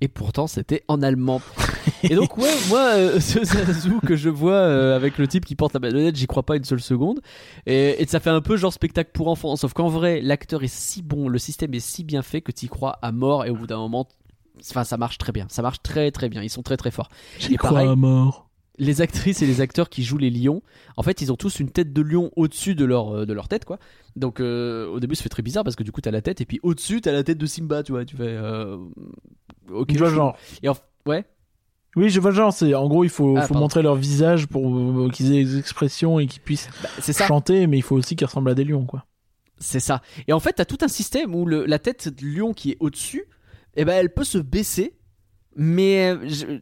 Et 0.01 0.09
pourtant, 0.09 0.47
c'était 0.47 0.83
en 0.89 1.03
allemand. 1.03 1.43
Et 2.03 2.15
donc, 2.15 2.37
ouais, 2.39 2.55
moi, 2.69 2.81
euh, 2.95 3.21
ce 3.21 3.45
Zazu 3.45 4.01
que 4.07 4.17
je 4.17 4.29
vois 4.31 4.53
euh, 4.55 4.97
avec 4.97 5.19
le 5.19 5.29
type 5.29 5.45
qui 5.45 5.55
porte 5.57 5.75
la 5.75 5.81
baïonnette, 5.81 6.17
j'y 6.17 6.27
crois 6.27 6.43
pas 6.43 6.57
une 6.57 6.65
seule 6.65 6.81
seconde. 6.81 7.21
Et, 7.67 8.03
et 8.03 8.07
ça 8.07 8.19
fait 8.21 8.31
un 8.31 8.41
peu 8.41 8.57
genre 8.57 8.73
spectacle 8.73 9.11
pour 9.13 9.29
enfants. 9.29 9.57
Sauf 9.57 9.73
qu'en 9.75 9.89
vrai, 9.89 10.21
l'acteur 10.23 10.63
est 10.63 10.73
si 10.73 11.03
bon, 11.03 11.29
le 11.29 11.39
système 11.39 11.75
est 11.75 11.81
si 11.81 12.05
bien 12.05 12.23
fait 12.23 12.41
que 12.41 12.53
tu 12.53 12.67
y 12.67 12.69
crois 12.69 12.99
à 13.03 13.13
mort. 13.13 13.45
Et 13.45 13.51
au 13.51 13.55
bout 13.57 13.67
d'un 13.67 13.79
moment, 13.79 14.09
enfin, 14.71 14.85
ça 14.85 14.97
marche 14.97 15.19
très 15.19 15.33
bien. 15.33 15.47
Ça 15.51 15.63
marche 15.63 15.83
très 15.83 16.11
très 16.11 16.29
bien. 16.29 16.43
Ils 16.43 16.51
sont 16.51 16.63
très 16.63 16.77
très 16.77 16.91
forts. 16.91 17.09
J'y 17.39 17.57
crois 17.57 17.71
pareil- 17.71 17.89
à 17.89 17.97
mort. 17.97 18.50
Les 18.81 19.01
actrices 19.03 19.43
et 19.43 19.47
les 19.47 19.61
acteurs 19.61 19.89
qui 19.91 20.03
jouent 20.03 20.19
les 20.19 20.31
lions, 20.31 20.63
en 20.97 21.03
fait, 21.05 21.21
ils 21.21 21.31
ont 21.31 21.37
tous 21.37 21.61
une 21.61 21.71
tête 21.71 21.93
de 21.93 22.03
lion 22.03 22.33
au-dessus 22.35 22.75
de 22.75 22.85
leur, 22.85 23.15
euh, 23.15 23.27
de 23.27 23.33
leur 23.33 23.47
tête, 23.47 23.65
quoi. 23.65 23.79
Donc, 24.17 24.41
euh, 24.41 24.87
au 24.89 24.99
début, 25.01 25.15
ça 25.15 25.23
fait 25.23 25.29
très 25.29 25.43
bizarre 25.43 25.63
parce 25.65 25.77
que 25.77 25.83
du 25.85 25.93
coup, 25.93 26.01
t'as 26.01 26.11
la 26.11 26.23
tête 26.23 26.41
et 26.41 26.47
puis 26.47 26.59
au-dessus, 26.63 27.01
t'as 27.01 27.13
la 27.13 27.23
tête 27.23 27.39
de 27.39 27.47
Simba, 27.47 27.83
tu 27.83 27.93
vois. 27.93 28.05
Tu 28.05 28.17
fais. 28.17 28.25
euh, 28.27 28.79
Ok, 29.71 29.93
je 29.93 29.99
vois 29.99 30.11
genre. 30.11 30.37
Et 30.63 30.69
en- 30.69 30.77
Ouais. 31.07 31.25
Oui, 31.97 32.09
je 32.09 32.21
vois 32.21 32.31
genre. 32.31 32.53
C'est 32.53 32.75
en 32.75 32.89
gros, 32.89 33.05
il 33.05 33.11
faut, 33.11 33.37
Ah, 33.37 33.47
faut 33.47 33.55
montrer 33.55 33.83
leur 33.83 33.97
visage 33.97 34.47
pour 34.47 35.11
qu'ils 35.13 35.33
aient 35.35 35.45
des 35.45 35.59
expressions 35.59 36.19
et 36.19 36.27
qu'ils 36.27 36.41
puissent 36.43 36.69
Bah, 36.83 36.89
ça. 37.01 37.27
chanter, 37.27 37.67
mais 37.67 37.77
il 37.79 37.83
faut 37.83 37.97
aussi 37.97 38.17
qu'ils 38.17 38.27
ressemblent 38.27 38.51
à 38.51 38.55
des 38.55 38.65
lions, 38.65 38.87
quoi. 38.87 39.07
C'est 39.59 39.81
ça. 39.81 40.01
Et 40.27 40.33
en 40.33 40.41
fait, 40.41 40.55
t'as 40.55 40.65
tout 40.65 40.79
un 40.81 40.89
système 40.89 41.35
où 41.35 41.45
le- 41.45 41.67
la 41.67 41.79
tête 41.79 42.09
de 42.09 42.25
lion 42.27 42.55
qui 42.55 42.71
est 42.71 42.77
au-dessus, 42.81 43.25
eh 43.77 43.85
ben, 43.85 43.93
elle 43.93 44.13
peut 44.15 44.25
se 44.25 44.39
baisser, 44.39 44.95
mais 45.57 46.17
je- 46.29 46.61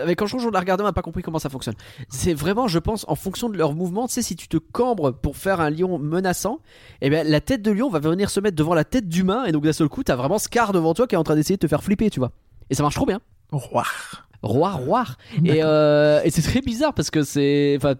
avec 0.00 0.20
un 0.22 0.26
jour, 0.26 0.40
on 0.44 0.50
l'a 0.50 0.60
regardé, 0.60 0.82
on 0.82 0.86
n'a 0.86 0.92
pas 0.92 1.02
compris 1.02 1.22
comment 1.22 1.38
ça 1.38 1.48
fonctionne. 1.48 1.74
C'est 2.08 2.34
vraiment, 2.34 2.68
je 2.68 2.78
pense, 2.78 3.04
en 3.08 3.14
fonction 3.14 3.48
de 3.48 3.56
leur 3.56 3.74
mouvement, 3.74 4.06
tu 4.06 4.14
sais, 4.14 4.22
si 4.22 4.36
tu 4.36 4.48
te 4.48 4.56
cambres 4.56 5.12
pour 5.12 5.36
faire 5.36 5.60
un 5.60 5.70
lion 5.70 5.98
menaçant, 5.98 6.60
eh 7.00 7.10
ben, 7.10 7.26
la 7.26 7.40
tête 7.40 7.62
de 7.62 7.70
lion 7.70 7.88
va 7.90 7.98
venir 7.98 8.30
se 8.30 8.40
mettre 8.40 8.56
devant 8.56 8.74
la 8.74 8.84
tête 8.84 9.08
d'humain, 9.08 9.44
et 9.44 9.52
donc 9.52 9.64
d'un 9.64 9.72
seul 9.72 9.88
coup, 9.88 10.02
t'as 10.04 10.16
vraiment 10.16 10.38
Scar 10.38 10.72
devant 10.72 10.94
toi 10.94 11.06
qui 11.06 11.14
est 11.14 11.18
en 11.18 11.24
train 11.24 11.34
d'essayer 11.34 11.56
de 11.56 11.60
te 11.60 11.66
faire 11.68 11.82
flipper, 11.82 12.10
tu 12.10 12.20
vois. 12.20 12.32
Et 12.70 12.74
ça 12.74 12.82
marche 12.82 12.94
trop 12.94 13.06
bien. 13.06 13.20
Roi. 13.52 13.84
Roi, 14.42 14.70
roi. 14.70 15.04
Et, 15.44 15.60
euh, 15.62 16.20
et 16.24 16.30
c'est 16.30 16.42
très 16.42 16.60
bizarre 16.62 16.94
parce 16.94 17.10
que 17.10 17.22
c'est. 17.22 17.74
Enfin, 17.76 17.94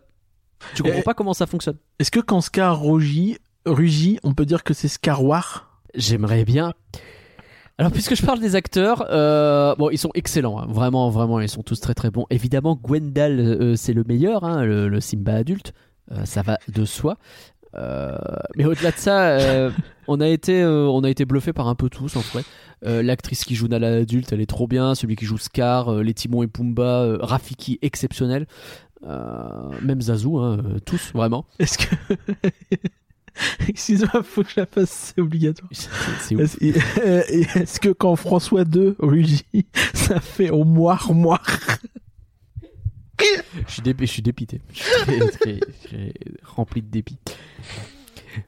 tu 0.75 0.83
comprends 0.83 0.99
Et- 0.99 1.03
pas 1.03 1.15
comment 1.15 1.35
ça 1.35 1.47
fonctionne. 1.47 1.77
Est-ce 1.99 2.11
que 2.11 2.21
quand 2.21 2.41
Scar 2.41 2.81
rugit, 2.83 3.37
rugit, 3.67 4.19
on 4.23 4.33
peut 4.33 4.47
dire 4.47 4.65
que 4.65 4.73
c'est 4.73 4.89
Scarwar 4.89 5.81
J'aimerais 5.95 6.45
bien. 6.45 6.73
Alors, 7.81 7.93
puisque 7.93 8.15
je 8.15 8.23
parle 8.23 8.41
des 8.41 8.57
acteurs, 8.57 9.07
euh, 9.09 9.75
bon, 9.77 9.89
ils 9.89 9.97
sont 9.97 10.11
excellents, 10.13 10.61
hein. 10.61 10.67
vraiment, 10.69 11.09
vraiment, 11.09 11.41
ils 11.41 11.49
sont 11.49 11.63
tous 11.63 11.81
très 11.81 11.95
très 11.95 12.11
bons. 12.11 12.27
Évidemment, 12.29 12.77
Gwendal, 12.77 13.41
euh, 13.41 13.75
c'est 13.75 13.95
le 13.95 14.05
meilleur, 14.05 14.45
hein, 14.45 14.67
le, 14.67 15.01
Simba 15.01 15.37
adulte, 15.37 15.73
Euh, 16.13 16.27
ça 16.27 16.43
va 16.43 16.59
de 16.69 16.85
soi. 16.85 17.17
Mais 17.75 18.67
au-delà 18.67 18.91
de 18.91 18.99
ça, 18.99 19.71
on 20.09 20.21
a 20.21 20.29
été, 20.29 20.63
on 20.63 21.03
a 21.05 21.09
été 21.09 21.25
bluffé 21.25 21.55
par 21.55 21.69
un 21.69 21.75
peu 21.75 21.89
tous 21.89 22.17
en. 22.17 22.23
Euh, 22.85 23.03
L'actrice 23.03 23.45
qui 23.45 23.55
joue 23.55 23.69
Nala 23.69 23.95
adulte, 23.97 24.31
elle 24.33 24.43
est 24.43 24.51
trop 24.51 24.67
bien. 24.67 24.95
Celui 24.95 25.17
qui 25.17 25.25
joue 25.25 25.39
Scar, 25.39 26.03
les 26.03 26.13
Timon 26.13 26.43
et 26.43 26.49
Pumba, 26.49 27.17
Rafiki 27.23 27.79
exceptionnel. 27.81 28.47
Même 29.03 30.03
Zazu, 30.03 30.37
hein, 30.37 30.59
tous 30.85 31.13
vraiment. 31.15 31.47
Est-ce 31.59 31.79
que. 31.79 31.95
Excuse-moi, 33.69 34.23
faut 34.23 34.43
que 34.43 34.51
je 34.51 34.61
la 34.61 34.67
fasse, 34.67 35.13
c'est 35.15 35.21
obligatoire. 35.21 35.71
C'est. 35.73 36.35
Est-ce 36.35 36.59
euh, 37.05 37.65
que 37.81 37.89
quand 37.91 38.17
François 38.17 38.63
II 38.63 38.95
rugit, 38.99 39.45
ça 39.95 40.21
fait 40.21 40.51
au 40.51 40.65
moire 40.65 41.13
moire? 41.13 41.45
Je 43.67 43.73
suis, 43.73 43.83
dé- 43.83 43.95
je 44.01 44.05
suis 44.07 44.23
dépité. 44.23 44.63
Je 44.73 44.83
suis 44.83 44.93
très, 45.03 45.19
très- 45.29 45.61
très 45.85 46.15
rempli 46.43 46.81
de 46.81 46.89
dépit. 46.89 47.19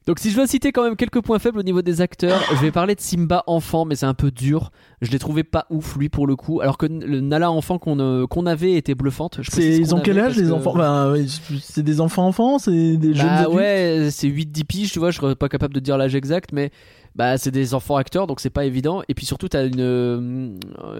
Donc 0.06 0.18
si 0.18 0.30
je 0.30 0.36
dois 0.36 0.46
citer 0.46 0.72
quand 0.72 0.82
même 0.84 0.96
quelques 0.96 1.20
points 1.20 1.38
faibles 1.38 1.58
au 1.58 1.62
niveau 1.62 1.82
des 1.82 2.00
acteurs, 2.00 2.40
je 2.50 2.60
vais 2.60 2.70
parler 2.70 2.94
de 2.94 3.00
Simba 3.00 3.42
enfant, 3.46 3.84
mais 3.84 3.94
c'est 3.96 4.06
un 4.06 4.14
peu 4.14 4.30
dur. 4.30 4.70
Je 5.00 5.10
l'ai 5.10 5.18
trouvé 5.18 5.42
pas 5.44 5.66
ouf 5.70 5.96
lui 5.96 6.08
pour 6.08 6.26
le 6.26 6.36
coup, 6.36 6.60
alors 6.60 6.78
que 6.78 6.86
le 6.86 7.20
Nala 7.20 7.50
enfant 7.50 7.78
qu'on 7.78 7.98
euh, 7.98 8.26
qu'on 8.26 8.46
avait 8.46 8.74
était 8.74 8.94
bluffante. 8.94 9.38
Je 9.42 9.50
précise 9.50 9.78
ils 9.78 9.88
qu'on 9.88 9.98
ont 9.98 10.00
quel 10.02 10.18
avait 10.18 10.28
âge 10.28 10.34
parce 10.34 10.42
les 10.44 10.48
que- 10.48 10.52
enfants? 10.52 11.12
Ouais, 11.12 11.24
c'est 11.60 11.82
des 11.82 12.00
enfants 12.00 12.26
enfants, 12.26 12.58
c'est 12.58 12.96
des 12.96 13.14
jeunes 13.14 13.26
Bah 13.26 13.38
adultes? 13.40 13.54
ouais, 13.54 14.08
c'est 14.10 14.28
8-10 14.28 14.64
piges, 14.64 14.92
tu 14.92 14.98
vois, 14.98 15.10
je 15.10 15.18
serais 15.18 15.34
pas 15.36 15.48
capable 15.48 15.74
de 15.74 15.80
dire 15.80 15.96
l'âge 15.98 16.14
exact, 16.14 16.50
mais 16.52 16.70
bah 17.14 17.36
c'est 17.36 17.50
des 17.50 17.74
enfants 17.74 17.96
acteurs, 17.96 18.26
donc 18.26 18.40
c'est 18.40 18.50
pas 18.50 18.64
évident. 18.64 19.02
Et 19.08 19.14
puis 19.14 19.26
surtout, 19.26 19.48
t'as 19.48 19.66
une. 19.66 19.80
euh, 19.80 20.54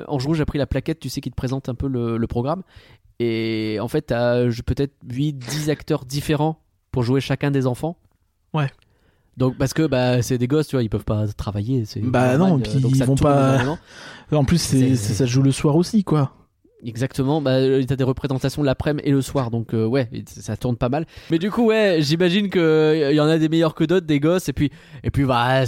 En 0.08 0.18
rouge, 0.18 0.36
j'ai 0.38 0.44
pris 0.44 0.58
la 0.58 0.66
plaquette, 0.66 1.00
tu 1.00 1.08
sais, 1.08 1.20
qui 1.20 1.30
te 1.30 1.36
présente 1.36 1.68
un 1.68 1.74
peu 1.74 1.86
le, 1.88 2.16
le 2.18 2.26
programme. 2.26 2.62
Et 3.20 3.78
en 3.80 3.88
fait, 3.88 4.02
t'as 4.02 4.48
je- 4.50 4.62
peut-être 4.62 4.94
8-10 5.08 5.70
acteurs 5.70 6.04
différents 6.04 6.58
pour 6.90 7.02
jouer 7.02 7.20
chacun 7.20 7.50
des 7.50 7.66
enfants. 7.66 7.96
Ouais. 8.55 8.68
Donc 9.36 9.57
parce 9.57 9.72
que 9.72 9.86
bah 9.86 10.20
c'est 10.22 10.36
des 10.36 10.46
gosses, 10.46 10.68
tu 10.68 10.76
vois, 10.76 10.82
ils 10.82 10.90
peuvent 10.90 11.05
pas 11.05 11.26
travailler. 11.28 11.84
c'est 11.86 12.00
Bah 12.00 12.36
normal, 12.36 12.50
non, 12.50 12.59
euh, 12.59 12.62
puis 12.62 12.80
donc 12.80 12.92
ils 12.94 13.05
vont 13.05 13.14
pas- 13.14 13.55
énormément. 13.55 13.78
En 14.32 14.44
plus, 14.44 14.59
c'est 14.59 14.78
C'est- 14.90 14.96
c'est- 14.96 15.14
ça 15.14 15.26
joue 15.26 15.42
le 15.42 15.53
soir 15.53 15.76
aussi, 15.76 16.05
quoi. 16.05 16.32
Exactement, 16.84 17.40
bah 17.40 17.53
euh, 17.53 17.82
t'as 17.86 17.94
des 17.96 18.05
représentations 18.05 18.62
l'après-midi 18.62 19.09
et 19.09 19.12
le 19.12 19.22
soir, 19.22 19.50
donc 19.53 19.72
euh, 19.72 19.86
ouais, 19.86 20.11
ça 20.26 20.57
tourne 20.57 20.76
pas 20.76 20.88
mal. 20.88 21.07
Mais 21.30 21.38
du 21.38 21.50
coup, 21.50 21.66
ouais, 21.66 21.98
j'imagine 22.00 22.50
que 22.50 23.09
il 23.11 23.14
y 23.14 23.20
en 23.20 23.28
a 23.28 23.38
des 23.38 23.48
meilleurs 23.48 23.74
que 23.76 23.84
d'autres, 23.84 24.07
des 24.07 24.18
gosses, 24.20 24.48
et 24.48 24.53
puis 24.53 24.70
et 25.05 25.11
puis 25.11 25.24
bah, 25.24 25.62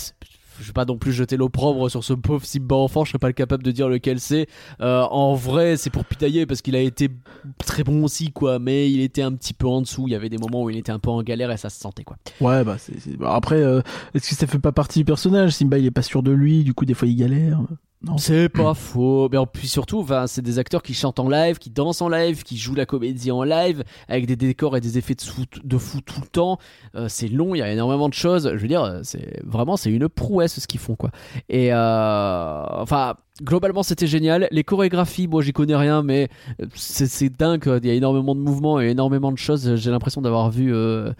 je 0.61 0.66
vais 0.66 0.72
pas 0.72 0.84
non 0.84 0.98
plus 0.98 1.12
jeter 1.12 1.36
l'opprobre 1.36 1.90
sur 1.90 2.05
ce 2.05 2.12
pauvre 2.12 2.44
Simba 2.44 2.76
enfant, 2.76 3.05
je 3.05 3.11
serais 3.11 3.18
pas 3.18 3.32
capable 3.32 3.62
de 3.62 3.70
dire 3.70 3.88
lequel 3.88 4.20
c'est. 4.20 4.46
Euh, 4.80 5.02
en 5.02 5.34
vrai, 5.34 5.76
c'est 5.76 5.90
pour 5.90 6.05
pitailler 6.05 6.46
parce 6.46 6.62
qu'il 6.62 6.76
a 6.76 6.80
été 6.80 7.11
très 7.59 7.84
bon 7.84 8.05
aussi, 8.05 8.32
quoi, 8.32 8.59
mais 8.59 8.90
il 8.90 9.00
était 9.00 9.22
un 9.22 9.32
petit 9.32 9.55
peu 9.55 9.66
en 9.66 9.80
dessous. 9.80 10.05
Il 10.09 10.12
y 10.12 10.14
avait 10.14 10.28
des 10.28 10.38
moments 10.38 10.62
où 10.62 10.70
il 10.70 10.76
était 10.76 10.92
un 10.92 10.98
peu 10.98 11.11
en 11.11 11.22
galère 11.22 11.50
et 11.50 11.57
ça 11.57 11.70
se 11.70 11.80
sentait, 11.80 12.05
quoi. 12.05 12.16
Ouais, 12.40 12.64
bah 12.64 12.76
c'est. 12.78 13.16
bah, 13.16 13.34
après, 13.34 13.62
euh, 13.62 13.80
est-ce 14.14 14.30
que 14.30 14.34
ça 14.34 14.46
fait 14.46 14.59
pas 14.59 14.72
partie 14.72 15.00
du 15.00 15.05
personnage? 15.05 15.52
Simba, 15.52 15.78
il 15.78 15.86
est 15.86 15.90
pas 15.90 16.02
sûr 16.02 16.22
de 16.22 16.32
lui, 16.32 16.64
du 16.64 16.74
coup, 16.74 16.84
des 16.84 16.94
fois, 16.94 17.09
il 17.09 17.16
galère. 17.16 17.61
Non. 18.05 18.18
C'est 18.18 18.48
pas 18.48 18.74
faux. 18.74 19.28
Mais 19.30 19.38
en 19.38 19.46
plus 19.46 19.66
surtout, 19.68 20.00
enfin, 20.00 20.26
c'est 20.26 20.42
des 20.42 20.59
acteurs 20.59 20.82
qui 20.82 20.94
chantent 20.94 21.18
en 21.20 21.28
live, 21.28 21.59
qui 21.59 21.70
dansent 21.70 22.02
en 22.02 22.09
live, 22.09 22.42
qui 22.42 22.57
jouent 22.57 22.74
la 22.74 22.86
comédie 22.86 23.30
en 23.30 23.42
live, 23.42 23.82
avec 24.09 24.26
des 24.26 24.36
décors 24.36 24.76
et 24.76 24.80
des 24.80 24.98
effets 24.98 25.14
de, 25.14 25.20
sou- 25.20 25.44
de 25.62 25.78
fou 25.78 26.00
tout 26.00 26.20
le 26.20 26.26
temps. 26.26 26.59
Euh, 26.94 27.07
c'est 27.09 27.28
long, 27.28 27.55
il 27.55 27.59
y 27.59 27.62
a 27.62 27.70
énormément 27.72 28.09
de 28.09 28.14
choses. 28.14 28.50
Je 28.55 28.59
veux 28.61 28.68
dire, 28.68 29.00
c'est 29.02 29.40
vraiment 29.44 29.76
c'est 29.76 29.90
une 29.90 30.09
prouesse 30.09 30.61
ce 30.61 30.66
qu'ils 30.66 30.80
font 30.80 30.96
quoi. 30.96 31.11
Et 31.48 31.72
euh, 31.72 32.62
enfin, 32.70 33.14
globalement 33.43 33.82
c'était 33.82 34.07
génial. 34.07 34.49
Les 34.51 34.64
chorégraphies, 34.64 35.26
moi 35.28 35.43
j'y 35.43 35.53
connais 35.53 35.76
rien, 35.76 36.03
mais 36.03 36.28
euh, 36.62 36.66
c'est 36.74 37.28
dingue. 37.37 37.62
Il 37.82 37.87
y 37.89 37.91
a 37.91 37.95
énormément 37.95 38.35
de 38.35 38.41
mouvements 38.41 38.80
et 38.80 38.89
énormément 38.91 39.32
de 39.32 39.39
choses. 39.39 39.74
J'ai 39.76 39.91
l'impression 39.91 40.20
d'avoir 40.22 40.51
vu. 40.51 40.72
euh, 40.74 41.12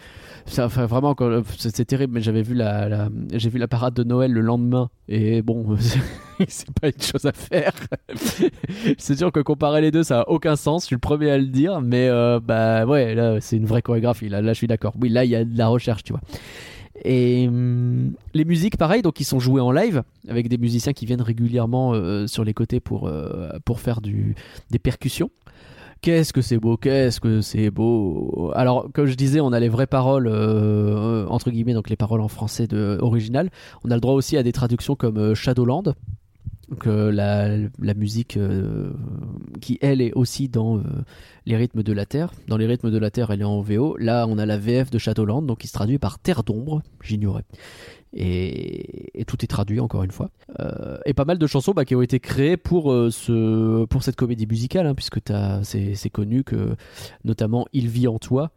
ça, 0.47 0.67
enfin, 0.67 0.85
vraiment, 0.87 1.17
c'est 1.57 1.75
c'est 1.75 1.85
terrible, 1.87 2.13
mais 2.15 2.21
j'avais 2.21 2.43
vu 2.43 2.55
la, 2.55 2.89
la- 2.89 3.09
j'ai 3.33 3.49
vu 3.49 3.59
la 3.59 3.67
parade 3.69 3.95
de 3.95 4.05
Noël 4.05 4.31
le 4.31 4.43
lendemain, 4.43 4.91
et 5.09 5.41
bon, 5.43 5.77
c'est 6.49 6.71
pas 6.81 6.89
une 6.89 7.01
chose 7.03 7.25
à 7.25 7.33
faire. 7.33 7.73
c'est 8.99 9.17
sûr 9.17 9.33
que 9.33 9.41
comparer 9.41 9.81
les 9.81 9.91
deux, 9.91 10.03
ça 10.03 10.21
a 10.21 10.29
aucun 10.29 10.57
sens. 10.57 10.83
Je 10.83 10.87
suis 10.89 10.97
le 10.97 11.01
premier 11.01 11.31
à 11.31 11.39
le 11.39 11.47
dire, 11.47 11.81
mais 11.81 12.09
euh, 12.09 12.41
bah 12.41 12.85
ouais, 12.85 13.15
là, 13.15 13.41
c'est 13.41 13.57
une 13.57 13.67
vraie 13.67 13.83
chorégraphie. 13.83 14.29
Là, 14.29 14.43
là, 14.43 14.53
je 14.53 14.59
suis 14.59 14.67
d'accord. 14.67 14.93
Oui, 15.01 15.09
là, 15.09 15.25
il 15.25 15.31
y 15.31 15.37
a 15.37 15.45
de 15.45 15.57
la 15.57 15.69
recherche, 15.69 16.03
tu 16.05 16.13
vois. 16.13 16.21
Et 17.03 17.49
hum, 17.49 18.13
les 18.35 18.45
musiques, 18.45 18.77
pareil, 18.77 19.03
donc 19.03 19.21
ils 19.21 19.25
sont 19.25 19.41
joués 19.41 19.61
en 19.61 19.73
live 19.73 20.03
avec 20.29 20.49
des 20.49 20.59
musiciens 20.59 20.93
qui 20.93 21.07
viennent 21.07 21.23
régulièrement 21.23 21.93
euh, 21.93 22.27
sur 22.27 22.45
les 22.45 22.55
côtés 22.55 22.81
pour, 22.81 23.09
euh, 23.09 23.51
pour 23.65 23.81
faire 23.81 24.01
du, 24.01 24.35
des 24.71 24.79
percussions. 24.79 25.31
Qu'est-ce 26.03 26.35
que 26.35 26.43
c'est 26.43 26.59
beau, 26.59 26.77
qu'est-ce 26.77 27.19
que 27.19 27.41
c'est 27.41 27.71
beau. 27.71 28.53
Alors, 28.55 28.89
comme 28.93 29.07
je 29.07 29.15
disais, 29.15 29.41
on 29.41 29.53
a 29.53 29.61
les 29.61 29.71
vraies 29.71 29.87
paroles, 29.87 30.29
euh, 30.29 31.27
entre 31.29 31.51
guillemets, 31.51 31.73
donc 31.73 31.89
les 31.89 31.97
paroles 31.97 32.21
en 32.21 32.29
français 32.29 32.67
de, 32.67 32.99
original. 33.01 33.51
On 33.85 33.91
a 33.91 33.95
le 33.95 34.01
droit 34.01 34.15
aussi 34.15 34.37
à 34.37 34.43
des 34.43 34.53
traductions 34.53 34.97
comme 34.97 35.35
Shadowland, 35.35 35.95
donc 36.69 36.87
la, 36.87 37.95
musique 37.95 38.37
euh, 38.37 38.93
qui, 39.61 39.79
elle, 39.81 40.01
est 40.01 40.13
aussi 40.13 40.49
dans 40.49 40.79
euh, 40.79 40.83
les 41.47 41.57
rythmes 41.57 41.83
de 41.83 41.93
la 41.93 42.07
Terre. 42.07 42.33
Dans 42.49 42.57
les 42.57 42.67
rythmes 42.67 42.91
de 42.91 42.99
la 42.99 43.11
Terre, 43.11 43.31
elle 43.31 43.41
est 43.41 43.45
en 43.45 43.61
VO. 43.61 43.97
Là, 43.99 44.27
on 44.29 44.39
a 44.39 44.47
la 44.47 44.59
VF 44.59 44.91
de 44.91 44.99
Shadowland, 44.99 45.43
donc 45.43 45.59
qui 45.59 45.69
se 45.69 45.73
traduit 45.73 45.99
par 45.99 46.19
Terre 46.19 46.43
d'ombre, 46.43 46.83
j'ignorais. 47.03 47.45
Et, 48.13 49.25
tout 49.27 49.43
est 49.43 49.49
traduit 49.49 49.81
encore 49.81 50.05
une 50.05 50.11
fois. 50.11 50.31
Euh, 50.61 50.99
et 51.07 51.15
pas 51.15 51.25
mal 51.25 51.39
de 51.39 51.47
chansons 51.47 51.73
bah, 51.73 51.85
qui 51.85 51.97
ont 51.97 52.03
été 52.03 52.21
créées 52.21 52.57
pour, 52.57 52.93
ce, 53.11 53.85
pour 53.87 54.03
cette 54.03 54.17
comédie 54.17 54.47
musicale, 54.47 54.87
hein, 54.87 54.95
puisque 54.95 55.19
c'est 55.63 56.11
connu 56.11 56.45
que 56.45 56.77
notamment 57.25 57.67
Il 57.73 57.89
vit 57.89 58.07
en 58.07 58.19
toi, 58.19 58.53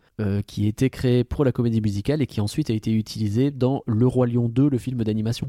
qui 0.45 0.68
été 0.68 0.89
créé 0.89 1.24
pour 1.24 1.45
la 1.45 1.51
comédie 1.51 1.82
musicale 1.82 2.22
et 2.22 2.28
qui 2.28 2.41
ensuite 2.41 2.70
a 2.70 2.74
été 2.74 2.91
utilisé 2.91 3.51
dans 3.51 3.84
Le 3.86 4.08
Roi 4.08 4.28
Lion 4.28 4.49
2, 4.49 4.70
le 4.70 4.78
film 4.78 5.03
d'animation. 5.03 5.47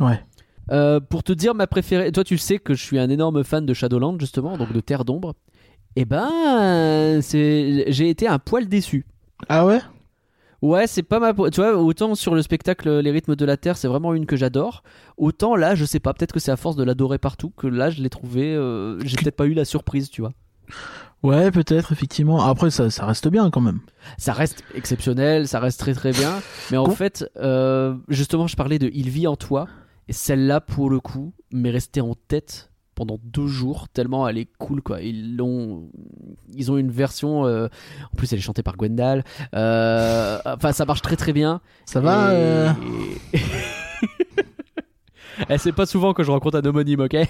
Ouais. 0.00 0.20
Euh, 0.70 0.98
pour 1.00 1.22
te 1.22 1.32
dire 1.32 1.54
ma 1.54 1.66
préférée, 1.66 2.10
toi 2.12 2.24
tu 2.24 2.38
sais 2.38 2.58
que 2.58 2.74
je 2.74 2.82
suis 2.82 2.98
un 2.98 3.10
énorme 3.10 3.44
fan 3.44 3.66
de 3.66 3.74
Shadowland 3.74 4.16
justement, 4.18 4.56
donc 4.56 4.72
de 4.72 4.80
Terre 4.80 5.04
d'ombre. 5.04 5.34
Et 5.96 6.04
ben, 6.04 7.20
c'est, 7.22 7.84
j'ai 7.88 8.08
été 8.10 8.26
un 8.26 8.38
poil 8.38 8.66
déçu. 8.68 9.06
Ah 9.48 9.64
ouais? 9.66 9.80
Ouais, 10.62 10.86
c'est 10.86 11.02
pas 11.02 11.20
ma. 11.20 11.34
Tu 11.34 11.60
vois, 11.60 11.76
autant 11.76 12.14
sur 12.14 12.34
le 12.34 12.40
spectacle 12.40 12.88
Les 13.00 13.10
rythmes 13.10 13.36
de 13.36 13.44
la 13.44 13.58
Terre, 13.58 13.76
c'est 13.76 13.86
vraiment 13.88 14.14
une 14.14 14.24
que 14.24 14.34
j'adore. 14.36 14.82
Autant 15.18 15.56
là, 15.56 15.74
je 15.74 15.84
sais 15.84 16.00
pas, 16.00 16.14
peut-être 16.14 16.32
que 16.32 16.40
c'est 16.40 16.50
à 16.50 16.56
force 16.56 16.74
de 16.76 16.82
l'adorer 16.84 17.18
partout 17.18 17.50
que 17.50 17.66
là, 17.66 17.90
je 17.90 18.00
l'ai 18.02 18.08
trouvé. 18.08 18.54
euh, 18.54 18.98
j'ai 19.04 19.16
peut-être 19.16 19.36
pas 19.36 19.44
eu 19.46 19.52
la 19.52 19.66
surprise, 19.66 20.08
tu 20.08 20.22
vois. 20.22 20.32
Ouais, 21.22 21.50
peut-être, 21.50 21.92
effectivement. 21.92 22.42
Après, 22.42 22.70
ça, 22.70 22.88
ça 22.90 23.04
reste 23.06 23.28
bien 23.28 23.50
quand 23.50 23.60
même. 23.60 23.80
Ça 24.18 24.32
reste 24.32 24.62
exceptionnel, 24.74 25.46
ça 25.48 25.60
reste 25.60 25.80
très 25.80 25.92
très 25.94 26.12
bien. 26.12 26.40
Mais 26.70 26.76
en 26.78 26.84
Con- 26.84 26.94
fait, 26.94 27.30
euh, 27.36 27.94
justement, 28.08 28.46
je 28.46 28.56
parlais 28.56 28.78
de 28.78 28.90
Il 28.94 29.10
vit 29.10 29.26
en 29.26 29.36
toi. 29.36 29.68
Et 30.08 30.12
celle-là, 30.12 30.60
pour 30.60 30.90
le 30.90 31.00
coup, 31.00 31.32
m'est 31.52 31.70
restée 31.70 32.00
en 32.00 32.14
tête 32.14 32.70
pendant 32.94 33.18
deux 33.24 33.48
jours, 33.48 33.88
tellement 33.88 34.28
elle 34.28 34.38
est 34.38 34.48
cool, 34.58 34.80
quoi. 34.80 35.00
Ils 35.00 35.36
l'ont. 35.36 35.88
Ils 36.54 36.70
ont 36.70 36.76
une 36.78 36.92
version. 36.92 37.44
euh, 37.46 37.66
En 38.12 38.16
plus, 38.16 38.32
elle 38.32 38.38
est 38.38 38.42
chantée 38.42 38.62
par 38.62 38.76
Gwendal. 38.76 39.24
Euh, 39.54 40.38
Enfin, 40.44 40.70
ça 40.72 40.84
marche 40.84 41.02
très 41.02 41.16
très 41.16 41.32
bien. 41.32 41.60
Ça 41.86 42.00
va 42.00 42.30
euh, 42.30 42.70
Eh, 45.50 45.58
c'est 45.58 45.72
pas 45.72 45.86
souvent 45.86 46.12
que 46.14 46.22
je 46.22 46.30
rencontre 46.30 46.58
un 46.58 46.64
homonyme, 46.64 47.00
ok? 47.00 47.16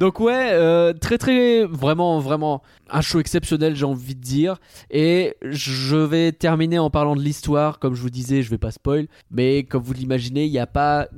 Donc 0.00 0.18
ouais, 0.18 0.48
euh, 0.52 0.94
très 0.94 1.18
très 1.18 1.66
vraiment 1.66 2.20
vraiment 2.20 2.62
un 2.88 3.02
show 3.02 3.20
exceptionnel 3.20 3.76
j'ai 3.76 3.84
envie 3.84 4.14
de 4.14 4.22
dire. 4.22 4.56
Et 4.90 5.36
je 5.42 5.96
vais 5.96 6.32
terminer 6.32 6.78
en 6.78 6.88
parlant 6.88 7.14
de 7.14 7.20
l'histoire. 7.20 7.78
Comme 7.78 7.94
je 7.94 8.00
vous 8.00 8.08
disais 8.08 8.42
je 8.42 8.48
vais 8.48 8.56
pas 8.56 8.70
spoil. 8.70 9.08
Mais 9.30 9.62
comme 9.64 9.82
vous 9.82 9.92
l'imaginez 9.92 10.46
il 10.46 10.52
y 10.52 10.58
a 10.58 10.66
pas 10.66 11.08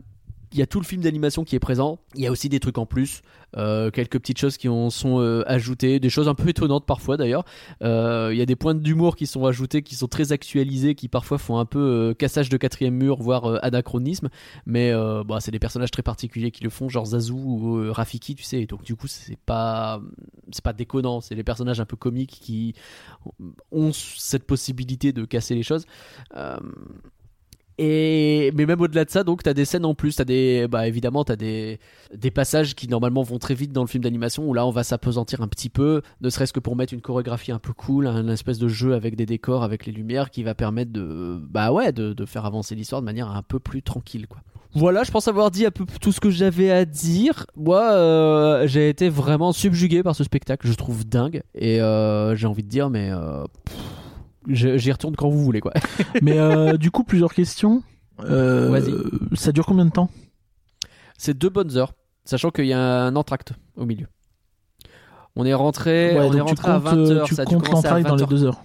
il 0.52 0.58
y 0.58 0.62
a 0.62 0.66
tout 0.66 0.80
le 0.80 0.86
film 0.86 1.02
d'animation 1.02 1.44
qui 1.44 1.56
est 1.56 1.60
présent 1.60 1.98
il 2.14 2.22
y 2.22 2.26
a 2.26 2.30
aussi 2.30 2.48
des 2.48 2.60
trucs 2.60 2.78
en 2.78 2.86
plus 2.86 3.22
euh, 3.56 3.90
quelques 3.90 4.18
petites 4.18 4.38
choses 4.38 4.56
qui 4.56 4.68
sont 4.90 5.20
euh, 5.20 5.42
ajoutées 5.46 6.00
des 6.00 6.08
choses 6.08 6.28
un 6.28 6.34
peu 6.34 6.48
étonnantes 6.48 6.86
parfois 6.86 7.18
d'ailleurs 7.18 7.44
euh, 7.82 8.30
il 8.32 8.38
y 8.38 8.42
a 8.42 8.46
des 8.46 8.56
points 8.56 8.74
d'humour 8.74 9.16
qui 9.16 9.26
sont 9.26 9.44
ajoutés, 9.44 9.82
qui 9.82 9.94
sont 9.94 10.08
très 10.08 10.32
actualisés, 10.32 10.94
qui 10.94 11.08
parfois 11.08 11.38
font 11.38 11.58
un 11.58 11.64
peu 11.64 12.14
cassage 12.18 12.48
de 12.48 12.56
quatrième 12.56 12.94
mur, 12.94 13.20
voire 13.20 13.58
anachronisme. 13.62 14.28
Mais 14.66 14.92
bah, 15.26 15.38
c'est 15.40 15.50
des 15.50 15.58
personnages 15.58 15.90
très 15.90 16.02
particuliers 16.02 16.50
qui 16.50 16.64
le 16.64 16.70
font, 16.70 16.88
genre 16.88 17.06
Zazu 17.06 17.32
ou 17.32 17.92
Rafiki, 17.92 18.34
tu 18.34 18.42
sais. 18.42 18.66
Donc 18.66 18.84
du 18.84 18.96
coup, 18.96 19.06
c'est 19.06 19.38
pas, 19.38 20.00
c'est 20.50 20.64
pas 20.64 20.72
déconnant. 20.72 21.20
C'est 21.20 21.34
des 21.34 21.44
personnages 21.44 21.80
un 21.80 21.84
peu 21.84 21.96
comiques 21.96 22.38
qui 22.40 22.74
ont 23.70 23.92
cette 23.92 24.44
possibilité 24.44 25.12
de 25.12 25.24
casser 25.24 25.54
les 25.54 25.62
choses. 25.62 25.86
Mais 27.82 28.66
même 28.66 28.80
au-delà 28.80 29.04
de 29.04 29.10
ça, 29.10 29.24
donc 29.24 29.42
t'as 29.42 29.54
des 29.54 29.64
scènes 29.64 29.84
en 29.84 29.94
plus, 29.94 30.16
t'as 30.16 30.24
des, 30.24 30.66
bah 30.68 30.86
évidemment 30.86 31.24
t'as 31.24 31.36
des 31.36 31.78
des 32.14 32.30
passages 32.30 32.74
qui 32.74 32.88
normalement 32.88 33.22
vont 33.22 33.38
très 33.38 33.54
vite 33.54 33.72
dans 33.72 33.82
le 33.82 33.86
film 33.86 34.04
d'animation 34.04 34.46
où 34.46 34.54
là 34.54 34.66
on 34.66 34.70
va 34.70 34.84
s'apesantir 34.84 35.40
un 35.40 35.48
petit 35.48 35.68
peu, 35.68 36.02
ne 36.20 36.30
serait-ce 36.30 36.52
que 36.52 36.60
pour 36.60 36.76
mettre 36.76 36.92
une 36.94 37.00
chorégraphie 37.00 37.52
un 37.52 37.58
peu 37.58 37.72
cool, 37.72 38.06
un 38.06 38.28
espèce 38.28 38.58
de 38.58 38.68
jeu 38.68 38.94
avec 38.94 39.16
des 39.16 39.26
décors, 39.26 39.64
avec 39.64 39.86
les 39.86 39.92
lumières 39.92 40.30
qui 40.30 40.42
va 40.42 40.54
permettre 40.54 40.92
de, 40.92 41.40
bah 41.50 41.72
ouais, 41.72 41.92
de, 41.92 42.24
faire 42.24 42.46
avancer 42.46 42.74
l'histoire 42.74 43.02
de 43.02 43.06
manière 43.06 43.28
un 43.28 43.42
peu 43.42 43.58
plus 43.58 43.82
tranquille 43.82 44.26
quoi. 44.26 44.40
Voilà, 44.74 45.02
je 45.02 45.10
pense 45.10 45.28
avoir 45.28 45.50
dit 45.50 45.66
un 45.66 45.70
peu 45.70 45.84
tout 46.00 46.12
ce 46.12 46.20
que 46.20 46.30
j'avais 46.30 46.70
à 46.70 46.86
dire. 46.86 47.46
Moi, 47.56 47.82
euh, 47.92 48.66
j'ai 48.66 48.88
été 48.88 49.10
vraiment 49.10 49.52
subjugué 49.52 50.02
par 50.02 50.16
ce 50.16 50.24
spectacle, 50.24 50.66
je 50.66 50.72
trouve 50.72 51.06
dingue 51.06 51.42
et 51.54 51.82
euh, 51.82 52.34
j'ai 52.36 52.46
envie 52.46 52.62
de 52.62 52.68
dire, 52.68 52.88
mais 52.88 53.10
euh, 53.10 53.44
j'y 54.48 54.92
retourne 54.92 55.16
quand 55.16 55.28
vous 55.28 55.42
voulez 55.42 55.60
quoi. 55.60 55.72
Mais 56.22 56.38
euh, 56.38 56.76
du 56.76 56.90
coup, 56.90 57.04
plusieurs 57.04 57.34
questions. 57.34 57.82
Euh, 58.20 58.68
Vas-y. 58.68 58.92
Ça 59.36 59.52
dure 59.52 59.66
combien 59.66 59.84
de 59.84 59.90
temps? 59.90 60.10
C'est 61.16 61.36
deux 61.36 61.48
bonnes 61.48 61.76
heures, 61.76 61.92
sachant 62.24 62.50
qu'il 62.50 62.66
y 62.66 62.72
a 62.72 62.80
un 62.80 63.16
entracte 63.16 63.52
au 63.76 63.84
milieu. 63.86 64.06
On 65.34 65.46
est 65.46 65.54
rentré, 65.54 66.14
on 66.18 66.32
est 66.32 66.38
donc 66.38 66.54
tu 66.54 66.62
rentré 66.66 66.70
à 66.70 66.80
comptes, 66.80 66.98
euh, 66.98 67.22
20h, 67.22 67.24
tu 67.24 67.34
ça 67.34 67.42
a 67.42 67.44
dû 67.46 67.54
comptes 67.54 67.64
commencer 67.64 67.86
à 67.86 67.90
l'entraille 67.90 68.02
dans 68.04 68.16
les 68.16 68.24
20h. 68.24 68.28
deux 68.28 68.44
heures. 68.44 68.62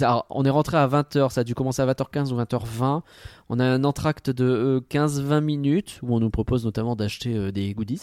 Alors, 0.00 0.26
on 0.30 0.44
est 0.44 0.50
rentré 0.50 0.76
à 0.76 0.86
20h, 0.86 1.30
ça 1.30 1.40
a 1.40 1.44
dû 1.44 1.54
commencer 1.54 1.82
à 1.82 1.86
20h15 1.86 2.32
ou 2.32 2.36
20h20. 2.36 3.02
On 3.48 3.58
a 3.58 3.64
un 3.64 3.84
entracte 3.84 4.30
de 4.30 4.44
euh, 4.44 4.80
15-20 4.90 5.40
minutes 5.40 5.98
où 6.02 6.14
on 6.14 6.20
nous 6.20 6.30
propose 6.30 6.64
notamment 6.64 6.94
d'acheter 6.94 7.34
euh, 7.34 7.50
des 7.50 7.74
goodies. 7.74 8.02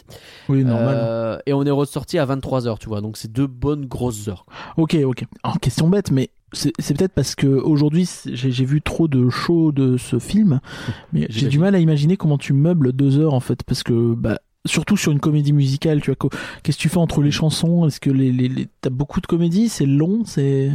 Oui, 0.50 0.64
normal. 0.64 0.98
Euh, 1.00 1.38
et 1.46 1.54
on 1.54 1.64
est 1.64 1.72
ressorti 1.72 2.20
à 2.20 2.26
23h, 2.26 2.80
tu 2.80 2.90
vois. 2.90 3.02
Donc 3.02 3.18
c'est 3.18 3.32
deux 3.32 3.48
bonnes 3.48 3.86
grosses 3.86 4.28
heures. 4.28 4.46
Ok, 4.76 4.96
ok. 4.96 5.24
Alors, 5.44 5.60
question 5.60 5.88
bête, 5.88 6.12
mais 6.12 6.30
c'est 6.54 6.98
peut-être 6.98 7.14
parce 7.14 7.36
que 7.36 7.48
aujourd'hui 7.48 8.10
j'ai 8.26 8.66
vu 8.66 8.82
trop 8.82 9.08
de 9.08 9.30
shows 9.30 9.72
de 9.72 9.98
ce 9.98 10.18
film, 10.20 10.60
mais 11.14 11.28
j'ai 11.30 11.48
du 11.48 11.60
mal 11.60 11.76
à 11.76 11.80
imaginer 11.80 12.16
comment 12.18 12.38
tu 12.38 12.54
meubles 12.54 12.94
deux 12.94 13.20
heures 13.20 13.34
en 13.34 13.40
fait, 13.42 13.64
parce 13.64 13.84
que 13.84 14.14
bah 14.14 14.40
surtout 14.66 14.98
sur 14.98 15.12
une 15.12 15.20
comédie 15.20 15.54
musicale, 15.54 16.02
tu 16.02 16.12
vois, 16.14 16.30
qu'est-ce 16.64 16.78
que 16.78 16.82
tu 16.82 16.90
fais 16.90 16.98
entre 16.98 17.22
les 17.22 17.32
chansons? 17.32 17.86
Est-ce 17.88 18.00
que 18.02 18.10
les, 18.10 18.32
les, 18.32 18.50
les- 18.50 18.68
t'as 18.82 18.90
beaucoup 18.90 19.22
de 19.22 19.28
comédies? 19.28 19.70
C'est 19.70 19.86
long, 19.86 20.24
c'est 20.26 20.72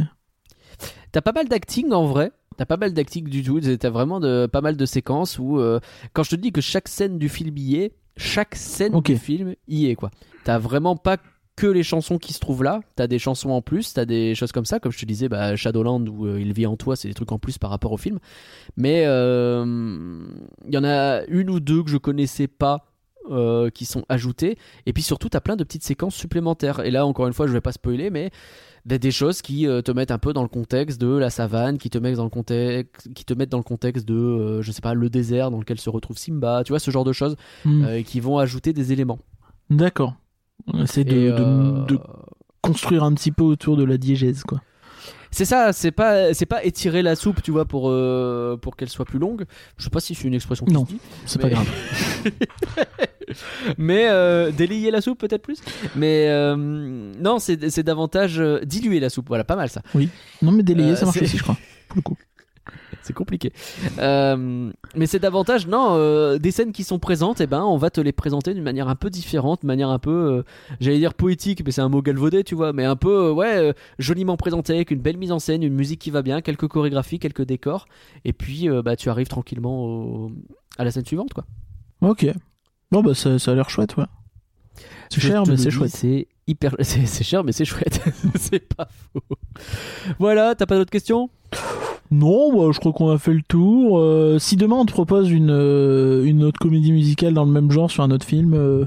T'as 1.11 1.21
pas 1.21 1.31
mal 1.31 1.47
d'acting 1.47 1.91
en 1.91 2.05
vrai. 2.05 2.31
T'as 2.57 2.65
pas 2.65 2.77
mal 2.77 2.93
d'acting 2.93 3.25
du 3.29 3.43
tout. 3.43 3.59
T'as 3.59 3.89
vraiment 3.89 4.19
de, 4.19 4.47
pas 4.47 4.61
mal 4.61 4.77
de 4.77 4.85
séquences 4.85 5.37
où, 5.39 5.59
euh, 5.59 5.79
quand 6.13 6.23
je 6.23 6.31
te 6.31 6.35
dis 6.35 6.51
que 6.51 6.61
chaque 6.61 6.87
scène 6.87 7.17
du 7.17 7.29
film 7.29 7.55
y 7.57 7.75
est, 7.75 7.93
chaque 8.17 8.55
scène 8.55 8.93
Ok. 8.95 9.05
du 9.07 9.17
film 9.17 9.55
y 9.67 9.87
est 9.87 9.95
quoi. 9.95 10.11
T'as 10.43 10.57
vraiment 10.59 10.95
pas 10.95 11.17
que 11.55 11.67
les 11.67 11.83
chansons 11.83 12.17
qui 12.17 12.33
se 12.33 12.39
trouvent 12.39 12.63
là. 12.63 12.81
T'as 12.95 13.07
des 13.07 13.19
chansons 13.19 13.51
en 13.51 13.61
plus. 13.61 13.93
T'as 13.93 14.05
des 14.05 14.33
choses 14.35 14.51
comme 14.51 14.65
ça, 14.65 14.79
comme 14.79 14.91
je 14.91 14.99
te 14.99 15.05
disais, 15.05 15.29
bah, 15.29 15.55
Shadowland 15.55 16.07
ou 16.07 16.25
euh, 16.25 16.41
Il 16.41 16.51
vit 16.53 16.65
en 16.65 16.77
toi, 16.77 16.95
c'est 16.95 17.07
des 17.07 17.13
trucs 17.13 17.31
en 17.31 17.39
plus 17.39 17.57
par 17.57 17.69
rapport 17.69 17.91
au 17.91 17.97
film. 17.97 18.19
Mais 18.77 19.03
euh, 19.05 20.25
il 20.67 20.73
y 20.73 20.77
en 20.77 20.83
a 20.83 21.23
une 21.27 21.49
ou 21.49 21.59
deux 21.59 21.83
que 21.83 21.89
je 21.89 21.97
connaissais 21.97 22.47
pas. 22.47 22.85
euh, 23.31 23.69
qui 23.69 23.85
sont 23.85 24.03
ajoutées 24.09 24.57
et 24.85 24.91
puis 24.91 25.01
surtout 25.01 25.29
t'as 25.29 25.39
plein 25.39 25.55
de 25.55 25.63
petites 25.63 25.85
séquences 25.85 26.13
supplémentaires 26.13 26.81
et 26.81 26.91
là 26.91 27.05
encore 27.05 27.25
une 27.25 27.31
fois 27.31 27.47
je 27.47 27.53
vais 27.53 27.61
pas 27.61 27.71
spoiler 27.71 28.09
mais 28.09 28.31
des, 28.85 28.99
des 28.99 29.11
choses 29.11 29.41
qui 29.41 29.65
euh, 29.65 29.81
te 29.81 29.93
mettent 29.93 30.11
un 30.11 30.17
peu 30.17 30.33
dans 30.33 30.41
le 30.41 30.49
contexte 30.49 30.99
de 30.99 31.07
la 31.07 31.29
savane, 31.29 31.77
qui 31.77 31.89
te 31.89 31.97
mettent 31.97 32.17
dans 32.17 32.25
le 32.25 32.29
contexte, 32.29 33.13
qui 33.13 33.23
te 33.23 33.33
mettent 33.33 33.47
dans 33.47 33.59
le 33.59 33.63
contexte 33.63 34.05
de, 34.05 34.13
euh, 34.13 34.61
je 34.61 34.73
sais 34.73 34.81
pas, 34.81 34.93
le 34.93 35.09
désert 35.09 35.51
dans 35.51 35.57
lequel 35.59 35.79
se 35.79 35.89
retrouve 35.89 36.17
Simba, 36.17 36.63
tu 36.65 36.73
vois, 36.73 36.79
ce 36.79 36.91
genre 36.91 37.05
de 37.05 37.13
choses, 37.13 37.37
Hmm, 37.63 37.85
euh, 37.85 38.01
qui 38.03 38.19
vont 38.19 38.39
ajouter 38.39 38.73
des 38.73 38.91
éléments. 38.91 39.19
D'accord. 39.69 40.15
C'est 40.85 41.03
de, 41.03 41.11
Et, 41.15 41.25
de- 41.25 41.35
euh, 41.39 41.85
de 41.85 41.99
construire 42.61 43.03
un 43.03 43.13
petit 43.13 43.31
peu 43.31 43.43
autour 43.43 43.75
de 43.77 43.83
la 43.83 43.97
diégèse, 43.97 44.43
quoi. 44.43 44.61
C'est 45.31 45.45
ça, 45.45 45.73
c'est 45.73 45.91
pas, 45.91 46.33
c'est 46.35 46.45
pas 46.45 46.63
étirer 46.63 47.01
la 47.01 47.15
soupe, 47.15 47.41
tu 47.41 47.49
vois, 47.49 47.65
pour, 47.65 47.89
euh, 47.89 48.55
pour 48.55 48.75
qu'elle 48.75 48.89
soit 48.89 49.03
plus 49.05 49.17
longue. 49.17 49.45
Je 49.77 49.83
sais 49.83 49.89
pas 49.89 49.99
si 49.99 50.13
c'est 50.13 50.27
une 50.27 50.35
expression 50.35 50.63
qui 50.65 50.73
Non. 50.73 50.85
C'est 51.25 51.41
Mais- 51.41 51.49
pas 51.49 51.55
grave. 51.55 51.67
Mais 53.77 54.07
euh, 54.09 54.51
délayer 54.51 54.91
la 54.91 55.01
soupe 55.01 55.17
peut-être 55.19 55.41
plus? 55.41 55.59
Mais 55.95 56.27
euh, 56.29 56.55
non, 56.55 57.39
c'est, 57.39 57.69
c'est 57.71 57.81
davantage 57.83 58.39
diluer 58.63 58.99
la 58.99 59.09
soupe. 59.09 59.27
Voilà, 59.27 59.43
pas 59.43 59.55
mal 59.55 59.69
ça. 59.69 59.81
Non, 60.41 60.51
mais 60.51 60.61
délayer, 60.63 60.95
ça 60.95 61.05
marche 61.05 61.21
aussi, 61.21 61.37
je 61.37 61.43
crois. 61.43 61.57
Pour 61.87 61.97
le 61.97 62.01
coup. 62.03 62.17
C'est 63.03 63.13
compliqué. 63.13 63.51
Euh, 63.99 64.71
mais 64.95 65.05
c'est 65.05 65.19
davantage, 65.19 65.67
non, 65.67 65.89
euh, 65.97 66.37
des 66.37 66.51
scènes 66.51 66.71
qui 66.71 66.83
sont 66.85 66.99
présentes, 66.99 67.41
et 67.41 67.47
ben, 67.47 67.61
on 67.63 67.75
va 67.77 67.89
te 67.89 67.99
les 67.99 68.13
présenter 68.13 68.53
d'une 68.53 68.63
manière 68.63 68.87
un 68.87 68.95
peu 68.95 69.09
différente, 69.09 69.61
d'une 69.61 69.67
manière 69.67 69.89
un 69.89 69.99
peu, 69.99 70.11
euh, 70.11 70.43
j'allais 70.79 70.99
dire 70.99 71.13
poétique, 71.13 71.63
mais 71.65 71.71
c'est 71.71 71.81
un 71.81 71.89
mot 71.89 72.01
galvaudé, 72.01 72.43
tu 72.45 72.55
vois, 72.55 72.71
mais 72.71 72.85
un 72.85 72.95
peu, 72.95 73.29
ouais, 73.29 73.73
joliment 73.99 74.37
présenté, 74.37 74.73
avec 74.73 74.91
une 74.91 75.01
belle 75.01 75.17
mise 75.17 75.31
en 75.33 75.39
scène, 75.39 75.63
une 75.63 75.73
musique 75.73 75.99
qui 75.99 76.11
va 76.11 76.21
bien, 76.21 76.41
quelques 76.41 76.67
chorégraphies, 76.67 77.19
quelques 77.19 77.43
décors, 77.43 77.87
et 78.23 78.31
puis, 78.33 78.69
bah, 78.83 78.95
tu 78.95 79.09
arrives 79.09 79.27
tranquillement 79.27 79.83
au- 79.85 80.31
à 80.77 80.83
la 80.85 80.91
scène 80.91 81.05
suivante, 81.05 81.33
quoi. 81.33 81.45
Ok. 82.01 82.25
Bon, 82.91 83.01
bah, 83.03 83.13
ça, 83.13 83.37
ça 83.37 83.51
a 83.51 83.55
l'air 83.55 83.69
chouette, 83.69 83.97
ouais. 83.97 84.05
C'est 85.09 85.19
cher, 85.21 85.43
mais 85.45 85.57
c'est 85.57 85.69
chouette. 85.71 85.91
C'est 85.91 86.27
hyper, 86.47 86.75
c'est 86.81 87.23
cher, 87.23 87.43
mais 87.43 87.51
c'est 87.51 87.65
chouette. 87.65 88.01
c'est 88.35 88.67
pas 88.75 88.87
faux. 89.13 89.21
Voilà, 90.19 90.55
t'as 90.55 90.65
pas 90.65 90.77
d'autres 90.77 90.91
questions? 90.91 91.29
Non, 92.11 92.55
bah, 92.55 92.71
je 92.73 92.79
crois 92.79 92.93
qu'on 92.93 93.09
a 93.09 93.17
fait 93.17 93.33
le 93.33 93.41
tour. 93.41 93.97
Euh, 93.99 94.37
si 94.39 94.55
demain 94.55 94.75
on 94.75 94.85
te 94.85 94.91
propose 94.91 95.31
une, 95.31 95.49
euh, 95.49 96.23
une 96.25 96.43
autre 96.43 96.59
comédie 96.59 96.91
musicale 96.91 97.33
dans 97.33 97.45
le 97.45 97.51
même 97.51 97.71
genre 97.71 97.89
sur 97.89 98.03
un 98.03 98.11
autre 98.11 98.25
film, 98.25 98.53
euh, 98.53 98.85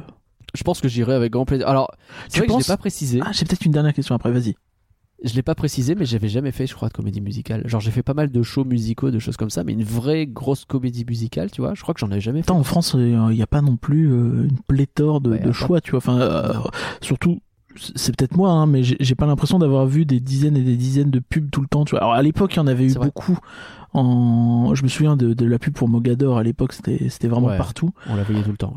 Je 0.55 0.63
pense 0.63 0.81
que 0.81 0.89
j'irai 0.89 1.15
avec 1.15 1.33
grand 1.33 1.45
plaisir. 1.45 1.67
Alors, 1.69 1.91
Tu 2.31 2.39
vrai 2.39 2.47
que 2.47 2.53
je 2.53 2.57
penses 2.57 2.69
l'ai 2.69 2.73
pas 2.73 2.77
précisé. 2.77 3.21
ah, 3.25 3.33
j'ai 3.33 3.45
peut-être 3.45 3.65
une 3.67 3.73
dernière 3.73 3.95
question 3.95 4.15
après. 4.15 4.31
Vas-y. 4.31 4.55
Je 5.25 5.33
l'ai 5.35 5.43
pas 5.43 5.55
précisé, 5.55 5.95
mais 5.95 6.05
j'avais 6.05 6.29
jamais 6.29 6.53
fait, 6.53 6.67
je 6.67 6.75
crois, 6.75 6.89
de 6.89 6.93
comédie 6.93 7.23
musicale. 7.23 7.63
Genre, 7.67 7.81
j'ai 7.81 7.91
fait 7.91 8.03
pas 8.03 8.13
mal 8.13 8.31
de 8.31 8.43
shows 8.43 8.65
musicaux, 8.67 9.11
de 9.11 9.19
choses 9.19 9.39
comme 9.39 9.49
ça, 9.51 9.65
mais 9.65 9.73
une 9.73 9.83
vraie 9.83 10.27
grosse 10.27 10.67
comédie 10.67 11.07
musicale, 11.07 11.51
tu 11.51 11.63
vois, 11.63 11.73
je 11.75 11.81
crois 11.81 11.95
que 11.95 12.01
j'en 12.01 12.11
avais 12.11 12.21
jamais 12.21 12.41
fait. 12.43 12.51
Attends, 12.51 12.59
en 12.59 12.65
France, 12.65 12.95
il 12.99 13.17
n'y 13.17 13.43
a 13.43 13.47
pas 13.47 13.63
non 13.63 13.77
plus 13.77 14.05
une 14.11 14.59
pléthore 14.69 15.23
de, 15.23 15.31
Ouais, 15.31 15.39
de 15.41 15.53
choix, 15.53 15.81
tu 15.81 15.93
vois. 15.93 15.99
Enfin, 15.99 16.63
surtout, 17.01 17.41
c'est 17.95 18.17
peut-être 18.17 18.37
moi, 18.37 18.51
hein, 18.51 18.67
mais 18.67 18.83
j'ai 18.83 19.15
pas 19.15 19.27
l'impression 19.27 19.59
d'avoir 19.59 19.87
vu 19.87 20.05
des 20.07 20.21
dizaines 20.21 20.57
et 20.57 20.63
des 20.63 20.77
dizaines 20.77 21.11
de 21.11 21.19
pubs 21.21 21.51
tout 21.51 21.61
le 21.61 21.69
temps. 21.69 21.85
Tu 21.85 21.91
vois. 21.93 22.01
Alors 22.01 22.15
à 22.15 22.23
l'époque, 22.23 22.55
il 22.55 22.57
y 22.59 22.61
en 22.61 22.67
avait 22.67 22.85
eu 22.87 22.93
vrai. 22.93 23.07
beaucoup. 23.07 23.39
En... 23.95 24.75
Je 24.75 24.83
me 24.83 24.89
souviens 24.89 25.17
de, 25.17 25.33
de 25.35 25.47
la 25.47 25.59
pub 25.59 25.73
pour 25.75 25.89
Mogador 25.89 26.39
à 26.39 26.43
l'époque, 26.43 26.73
c'était 26.73 27.29
vraiment 27.29 27.49
Ouais. 27.49 27.57
partout. 27.57 27.91
On 28.09 28.17
la 28.17 28.23
voyait 28.25 28.43
tout 28.43 28.51
le 28.51 28.57
temps. 28.57 28.75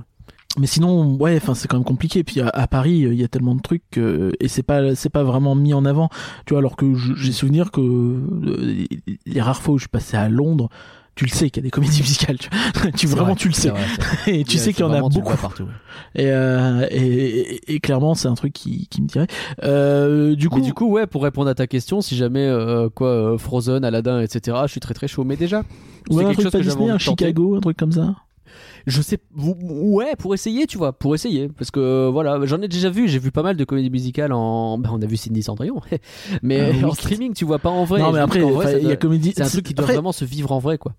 Mais 0.59 0.65
sinon, 0.67 1.15
ouais, 1.17 1.37
enfin, 1.37 1.53
c'est 1.53 1.67
quand 1.67 1.77
même 1.77 1.83
compliqué. 1.85 2.23
Puis 2.23 2.41
à, 2.41 2.49
à 2.49 2.67
Paris, 2.67 2.99
il 2.99 3.13
y 3.13 3.23
a 3.23 3.27
tellement 3.27 3.53
de 3.55 3.61
trucs 3.61 3.83
que- 3.91 4.31
et 4.39 4.47
c'est 4.47 4.63
pas, 4.63 4.95
c'est 4.95 5.09
pas 5.09 5.23
vraiment 5.23 5.55
mis 5.55 5.73
en 5.73 5.85
avant. 5.85 6.09
Tu 6.45 6.53
vois, 6.53 6.59
alors 6.59 6.75
que 6.75 6.95
j'ai 6.95 7.31
souvenir 7.31 7.71
que 7.71 7.81
euh, 7.81 8.85
les 9.25 9.41
rares 9.41 9.61
fois 9.61 9.75
où 9.75 9.77
je 9.77 9.83
suis 9.83 9.89
passé 9.89 10.17
à 10.17 10.27
Londres, 10.27 10.69
tu 11.19 11.25
le 11.25 11.31
sais 11.31 11.49
qu'il 11.49 11.61
y 11.61 11.65
a 11.65 11.67
des 11.67 11.69
comédies 11.69 11.99
musicales. 12.01 12.37
Tu, 12.37 12.47
vois. 12.49 12.91
tu 12.91 13.07
vraiment, 13.07 13.25
vrai, 13.25 13.35
tu 13.35 13.49
le 13.49 13.53
sais. 13.53 13.71
vrai. 13.71 13.81
Et 14.27 14.45
tu 14.45 14.57
sais 14.57 14.71
qu'il 14.71 14.85
y 14.85 14.87
en 14.87 14.93
a 14.93 15.01
beaucoup. 15.01 15.35
partout. 15.35 15.63
ouais. 15.63 15.69
Et, 16.15 16.27
euh, 16.31 16.87
et, 16.89 17.55
et- 17.55 17.73
et 17.75 17.79
clairement, 17.81 18.15
c'est 18.15 18.29
un 18.29 18.35
truc 18.35 18.53
qui, 18.53 18.87
qui 18.87 19.01
me 19.01 19.07
dirait. 19.07 19.27
Euh, 19.63 20.33
du 20.35 20.47
coup, 20.47 20.59
Mais 20.59 20.61
du 20.65 20.73
coup, 20.73 20.89
ouais, 20.89 21.07
pour 21.07 21.23
répondre 21.23 21.49
à 21.49 21.55
ta 21.55 21.67
question, 21.67 21.99
si 21.99 22.15
jamais 22.15 22.45
euh, 22.45 22.87
quoi, 22.87 23.09
euh, 23.09 23.37
Frozen, 23.37 23.83
Aladdin, 23.83 24.21
etc., 24.21 24.59
je 24.63 24.71
suis 24.71 24.79
très 24.79 24.93
très 24.93 25.09
chaud. 25.09 25.25
Mais 25.25 25.35
déjà, 25.35 25.63
ouais, 26.09 26.23
un 26.23 26.27
quelque 26.27 26.33
truc 26.35 26.43
chose 26.43 26.51
pas 26.53 26.59
Disney, 26.59 26.89
un. 26.89 26.97
Chicago, 26.97 27.55
un 27.55 27.59
truc 27.59 27.75
comme 27.75 27.91
ça. 27.91 28.15
Je 28.89 29.01
sais, 29.01 29.19
ouais, 29.35 30.15
pour 30.17 30.33
essayer, 30.33 30.65
tu 30.65 30.77
vois, 30.77 30.93
pour 30.93 31.13
essayer, 31.13 31.47
parce 31.47 31.69
que 31.71 32.09
voilà, 32.09 32.43
j'en 32.45 32.61
ai 32.61 32.67
déjà 32.67 32.89
vu, 32.89 33.07
j'ai 33.07 33.19
vu 33.19 33.31
pas 33.31 33.43
mal 33.43 33.55
de 33.55 33.63
comédies 33.63 33.89
musicales 33.89 34.33
en, 34.33 34.77
ben, 34.77 34.89
on 34.91 35.01
a 35.01 35.05
vu 35.05 35.15
Cindy 35.15 35.43
Cendrillon, 35.43 35.79
mais 36.41 36.71
Ah 36.81 36.87
en 36.87 36.93
streaming, 36.93 37.33
tu 37.33 37.45
vois 37.45 37.59
pas 37.59 37.69
en 37.69 37.83
vrai. 37.83 37.99
non, 38.01 38.11
mais 38.11 38.19
après, 38.19 38.41
il 38.81 38.87
y 38.87 38.91
a 38.91 38.95
comédie. 38.95 39.33
c'est 39.35 39.43
un 39.43 39.47
truc 39.47 39.65
qui 39.65 39.73
doit 39.73 39.83
après, 39.83 39.93
vraiment 39.93 40.11
se 40.11 40.25
vivre 40.25 40.51
en 40.51 40.59
vrai, 40.59 40.77
quoi. 40.77 40.93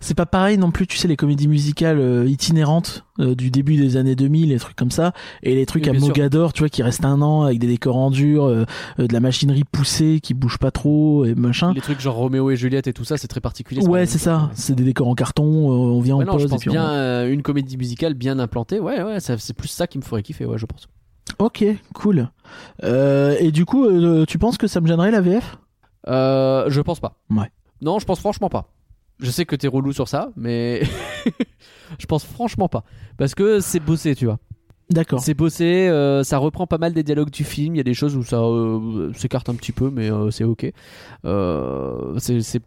C'est 0.00 0.14
pas 0.14 0.26
pareil 0.26 0.58
non 0.58 0.70
plus, 0.70 0.86
tu 0.86 0.96
sais, 0.96 1.08
les 1.08 1.16
comédies 1.16 1.48
musicales 1.48 1.98
euh, 1.98 2.28
itinérantes 2.28 3.04
euh, 3.20 3.36
du 3.36 3.50
début 3.50 3.76
des 3.76 3.96
années 3.96 4.16
2000, 4.16 4.48
les 4.48 4.58
trucs 4.58 4.74
comme 4.74 4.90
ça, 4.90 5.12
et 5.44 5.54
les 5.54 5.66
trucs 5.66 5.84
Oui, 5.84 5.90
à 5.90 5.98
sûr. 5.98 6.08
Mogador, 6.08 6.52
tu 6.52 6.60
vois, 6.60 6.68
qui 6.68 6.82
restent 6.82 7.04
un 7.04 7.22
an 7.22 7.42
avec 7.42 7.60
des 7.60 7.68
décors 7.68 7.96
en 7.96 8.10
dur, 8.10 8.44
euh, 8.44 8.64
euh, 8.98 9.06
de 9.06 9.12
la 9.12 9.20
machinerie 9.20 9.62
poussée 9.62 10.18
qui 10.20 10.34
bouge 10.34 10.58
pas 10.58 10.72
trop 10.72 11.24
et 11.24 11.36
machin. 11.36 11.72
Les 11.74 11.80
trucs 11.80 12.00
genre 12.00 12.16
Roméo 12.16 12.50
et 12.50 12.56
Juliette 12.56 12.88
et 12.88 12.92
tout 12.92 13.04
ça, 13.04 13.16
c'est 13.16 13.28
très 13.28 13.40
particulier. 13.40 13.86
Ouais, 13.86 14.06
c'est 14.06 14.18
ça. 14.18 14.50
C'est 14.54 14.74
des 14.74 14.82
décors 14.82 15.06
en 15.06 15.14
carton, 15.14 15.44
on 15.44 16.00
vient 16.00 16.16
Ouais, 16.16 16.24
en 16.24 16.26
non, 16.26 16.32
je 16.38 16.44
pause 16.44 16.46
et 16.46 16.54
pense 16.54 16.60
puis 16.60 16.70
bien 16.70 17.28
une 17.28 17.42
comédie 17.42 17.76
musicale 17.76 18.14
bien 18.14 18.38
implantée. 18.38 18.80
Ouais, 18.80 19.02
ouais, 19.02 19.20
c'est 19.20 19.54
plus 19.54 19.68
ça 19.68 19.86
qui 19.86 19.98
me 19.98 20.02
ferait 20.02 20.22
kiffer, 20.22 20.46
ouais, 20.46 20.58
je 20.58 20.66
pense. 20.66 20.88
Ok, 21.38 21.64
cool. 21.94 22.30
Et 22.82 23.52
du 23.52 23.64
coup, 23.64 23.86
tu 24.26 24.38
penses 24.38 24.58
que 24.58 24.66
ça 24.66 24.80
me 24.80 24.88
gênerait 24.88 25.10
la 25.12 25.20
VF 25.20 25.58
je 26.06 26.80
pense 26.80 27.00
pas. 27.00 27.16
Ouais. 27.30 27.50
Non, 27.80 27.98
je 27.98 28.06
pense 28.06 28.18
franchement 28.18 28.48
pas. 28.48 28.66
Je 29.20 29.30
sais 29.30 29.44
que 29.44 29.56
t'es 29.56 29.68
relou 29.68 29.92
sur 29.92 30.08
ça, 30.08 30.30
mais 30.36 30.82
je 31.98 32.06
pense 32.06 32.24
franchement 32.24 32.68
pas. 32.68 32.84
Parce 33.16 33.34
que 33.34 33.60
c'est 33.60 33.80
bossé, 33.80 34.14
tu 34.14 34.26
vois. 34.26 34.38
D'accord. 34.90 35.20
C'est 35.20 35.34
bossé, 35.34 35.88
euh, 35.88 36.24
ça 36.24 36.38
reprend 36.38 36.66
pas 36.66 36.78
mal 36.78 36.92
des 36.92 37.02
dialogues 37.02 37.30
du 37.30 37.44
film. 37.44 37.74
Il 37.74 37.78
y 37.78 37.80
a 37.80 37.84
des 37.84 37.94
choses 37.94 38.16
où 38.16 38.22
ça 38.22 38.40
euh, 38.40 39.12
s'écarte 39.14 39.48
un 39.48 39.54
petit 39.54 39.72
peu, 39.72 39.90
mais 39.90 40.10
euh, 40.10 40.30
c'est 40.30 40.44
ok. 40.44 40.70
C'est, 42.18 42.62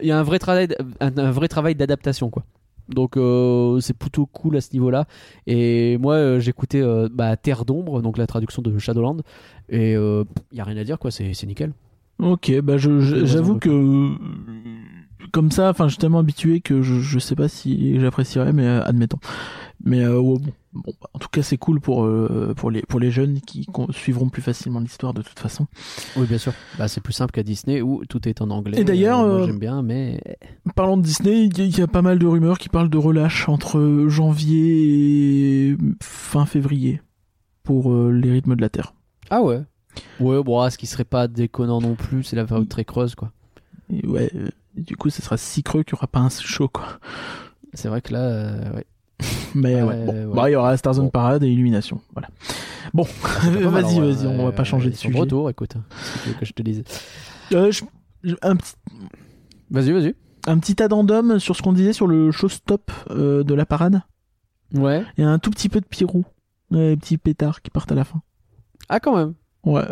Il 0.00 0.06
y 0.06 0.12
a 0.12 0.18
un 0.18 0.22
vrai 0.22 0.38
travail, 0.38 0.68
un, 1.00 1.16
un 1.18 1.30
vrai 1.30 1.48
travail 1.48 1.74
d'adaptation, 1.74 2.30
quoi. 2.30 2.44
Donc 2.88 3.18
c'est 3.82 3.96
plutôt 3.96 4.24
cool 4.26 4.56
à 4.56 4.60
ce 4.62 4.72
niveau-là. 4.72 5.06
Et 5.46 5.98
moi, 5.98 6.38
j'écoutais 6.38 6.82
bah, 7.10 7.36
Terre 7.36 7.64
d'ombre, 7.66 8.00
donc 8.00 8.16
la 8.16 8.26
traduction 8.26 8.62
de 8.62 8.78
Shadowland, 8.78 9.18
et 9.68 9.92
il 9.92 10.24
y 10.56 10.60
a 10.60 10.64
rien 10.64 10.76
à 10.76 10.84
dire, 10.84 10.98
quoi. 10.98 11.10
C'est, 11.10 11.44
nickel. 11.44 11.72
Ok, 12.18 12.50
bah 12.62 12.78
j'avoue 12.78 13.58
que 13.58 13.68
comme 15.32 15.50
ça, 15.50 15.70
enfin, 15.70 15.86
je 15.86 15.92
suis 15.92 15.98
tellement 15.98 16.18
habitué 16.20 16.60
que 16.60 16.82
je, 16.82 17.00
je 17.00 17.18
sais 17.18 17.34
pas 17.36 17.48
si 17.48 17.98
j'apprécierais, 18.00 18.52
mais 18.52 18.66
euh, 18.66 18.82
admettons. 18.84 19.18
Mais 19.84 20.00
euh, 20.02 20.18
ouais, 20.18 20.38
bon, 20.38 20.52
bon, 20.72 20.92
bah, 21.00 21.08
en 21.14 21.18
tout 21.20 21.28
cas, 21.30 21.42
c'est 21.42 21.56
cool 21.56 21.80
pour 21.80 22.04
euh, 22.04 22.52
pour 22.56 22.70
les 22.70 22.82
pour 22.82 22.98
les 22.98 23.10
jeunes 23.12 23.40
qui 23.40 23.66
suivront 23.90 24.28
plus 24.28 24.42
facilement 24.42 24.80
l'histoire 24.80 25.14
de 25.14 25.22
toute 25.22 25.38
façon. 25.38 25.66
Oui, 26.16 26.26
bien 26.26 26.38
sûr. 26.38 26.52
Bah, 26.78 26.88
c'est 26.88 27.00
plus 27.00 27.12
simple 27.12 27.30
qu'à 27.32 27.42
Disney 27.44 27.80
où 27.80 28.04
tout 28.08 28.28
est 28.28 28.42
en 28.42 28.50
anglais. 28.50 28.80
Et 28.80 28.84
d'ailleurs, 28.84 29.20
Euh, 29.20 29.46
j'aime 29.46 29.58
bien, 29.60 29.82
mais 29.82 30.20
Parlant 30.74 30.96
de 30.96 31.02
Disney, 31.02 31.44
il 31.46 31.56
y, 31.58 31.62
a- 31.62 31.64
il 31.64 31.78
y 31.78 31.82
a 31.82 31.86
pas 31.86 32.02
mal 32.02 32.18
de 32.18 32.26
rumeurs 32.26 32.58
qui 32.58 32.68
parlent 32.68 32.90
de 32.90 32.98
relâche 32.98 33.48
entre 33.48 34.06
janvier 34.08 35.70
et 35.70 35.76
fin 36.02 36.44
février 36.46 37.00
pour 37.62 37.94
les 38.10 38.30
rythmes 38.32 38.56
de 38.56 38.60
la 38.60 38.68
Terre. 38.68 38.94
ah 39.30 39.42
ouais. 39.42 39.60
Ouais, 40.20 40.42
bon, 40.42 40.60
ah, 40.60 40.70
ce 40.70 40.78
qui 40.78 40.86
serait 40.86 41.04
pas 41.04 41.26
déconnant 41.28 41.80
non 41.80 41.94
plus, 41.94 42.22
c'est 42.24 42.36
la 42.36 42.44
période 42.44 42.68
très 42.68 42.84
creuse, 42.84 43.14
quoi. 43.14 43.32
Ouais, 44.04 44.30
du 44.78 44.96
coup, 44.96 45.10
ce 45.10 45.22
sera 45.22 45.36
si 45.36 45.62
creux 45.62 45.82
qu'il 45.82 45.94
y 45.94 45.96
aura 45.98 46.06
pas 46.06 46.20
un 46.20 46.28
show 46.30 46.68
quoi. 46.68 46.98
C'est 47.74 47.88
vrai 47.88 48.00
que 48.00 48.12
là, 48.12 48.20
euh, 48.20 48.72
ouais. 48.74 48.86
Mais 49.54 49.74
Ouais, 49.76 49.82
ouais, 49.82 50.04
bon. 50.06 50.12
ouais. 50.28 50.34
Bah, 50.34 50.50
il 50.50 50.52
y 50.52 50.56
aura 50.56 50.76
Star 50.76 50.94
Zone 50.94 51.06
Bon. 51.06 51.10
Parade 51.10 51.42
et 51.44 51.48
Illumination. 51.48 52.00
Voilà. 52.12 52.28
Bon, 52.94 53.06
mal, 53.44 53.52
vas-y, 53.52 53.98
alors, 53.98 54.12
vas-y, 54.14 54.26
euh, 54.26 54.30
on 54.30 54.44
va 54.46 54.52
pas 54.52 54.64
changer 54.64 54.90
de 54.90 54.94
sujet. 54.94 55.18
retour, 55.18 55.50
écoute. 55.50 55.74
Que 55.74 56.22
tu 56.22 56.28
veux 56.30 56.34
que 56.34 56.46
je 56.46 56.52
te 56.52 56.62
dise 56.62 56.84
Euh, 57.52 57.70
je- 57.70 58.34
un 58.42 58.56
petit 58.56 58.74
Vas-y, 59.70 59.92
vas-y. 59.92 60.14
un 60.46 60.58
petit 60.58 60.82
addendum 60.82 61.38
sur 61.38 61.54
ce 61.56 61.62
qu'on 61.62 61.72
disait 61.72 61.92
sur 61.92 62.06
le 62.06 62.30
showstop 62.30 62.90
euh, 63.10 63.42
de 63.44 63.54
la 63.54 63.66
parade. 63.66 64.00
Ouais. 64.74 65.04
Il 65.16 65.22
y 65.22 65.24
a 65.24 65.30
un 65.30 65.38
tout 65.38 65.50
petit 65.50 65.68
peu 65.68 65.80
de 65.80 65.86
pyro, 65.86 66.24
euh, 66.72 66.90
des 66.90 66.96
petits 66.96 67.18
pétards 67.18 67.60
qui 67.62 67.70
partent 67.70 67.92
à 67.92 67.94
la 67.94 68.04
fin. 68.04 68.22
Ah, 68.88 69.00
quand 69.00 69.16
même. 69.16 69.34
Ouais. 69.64 69.84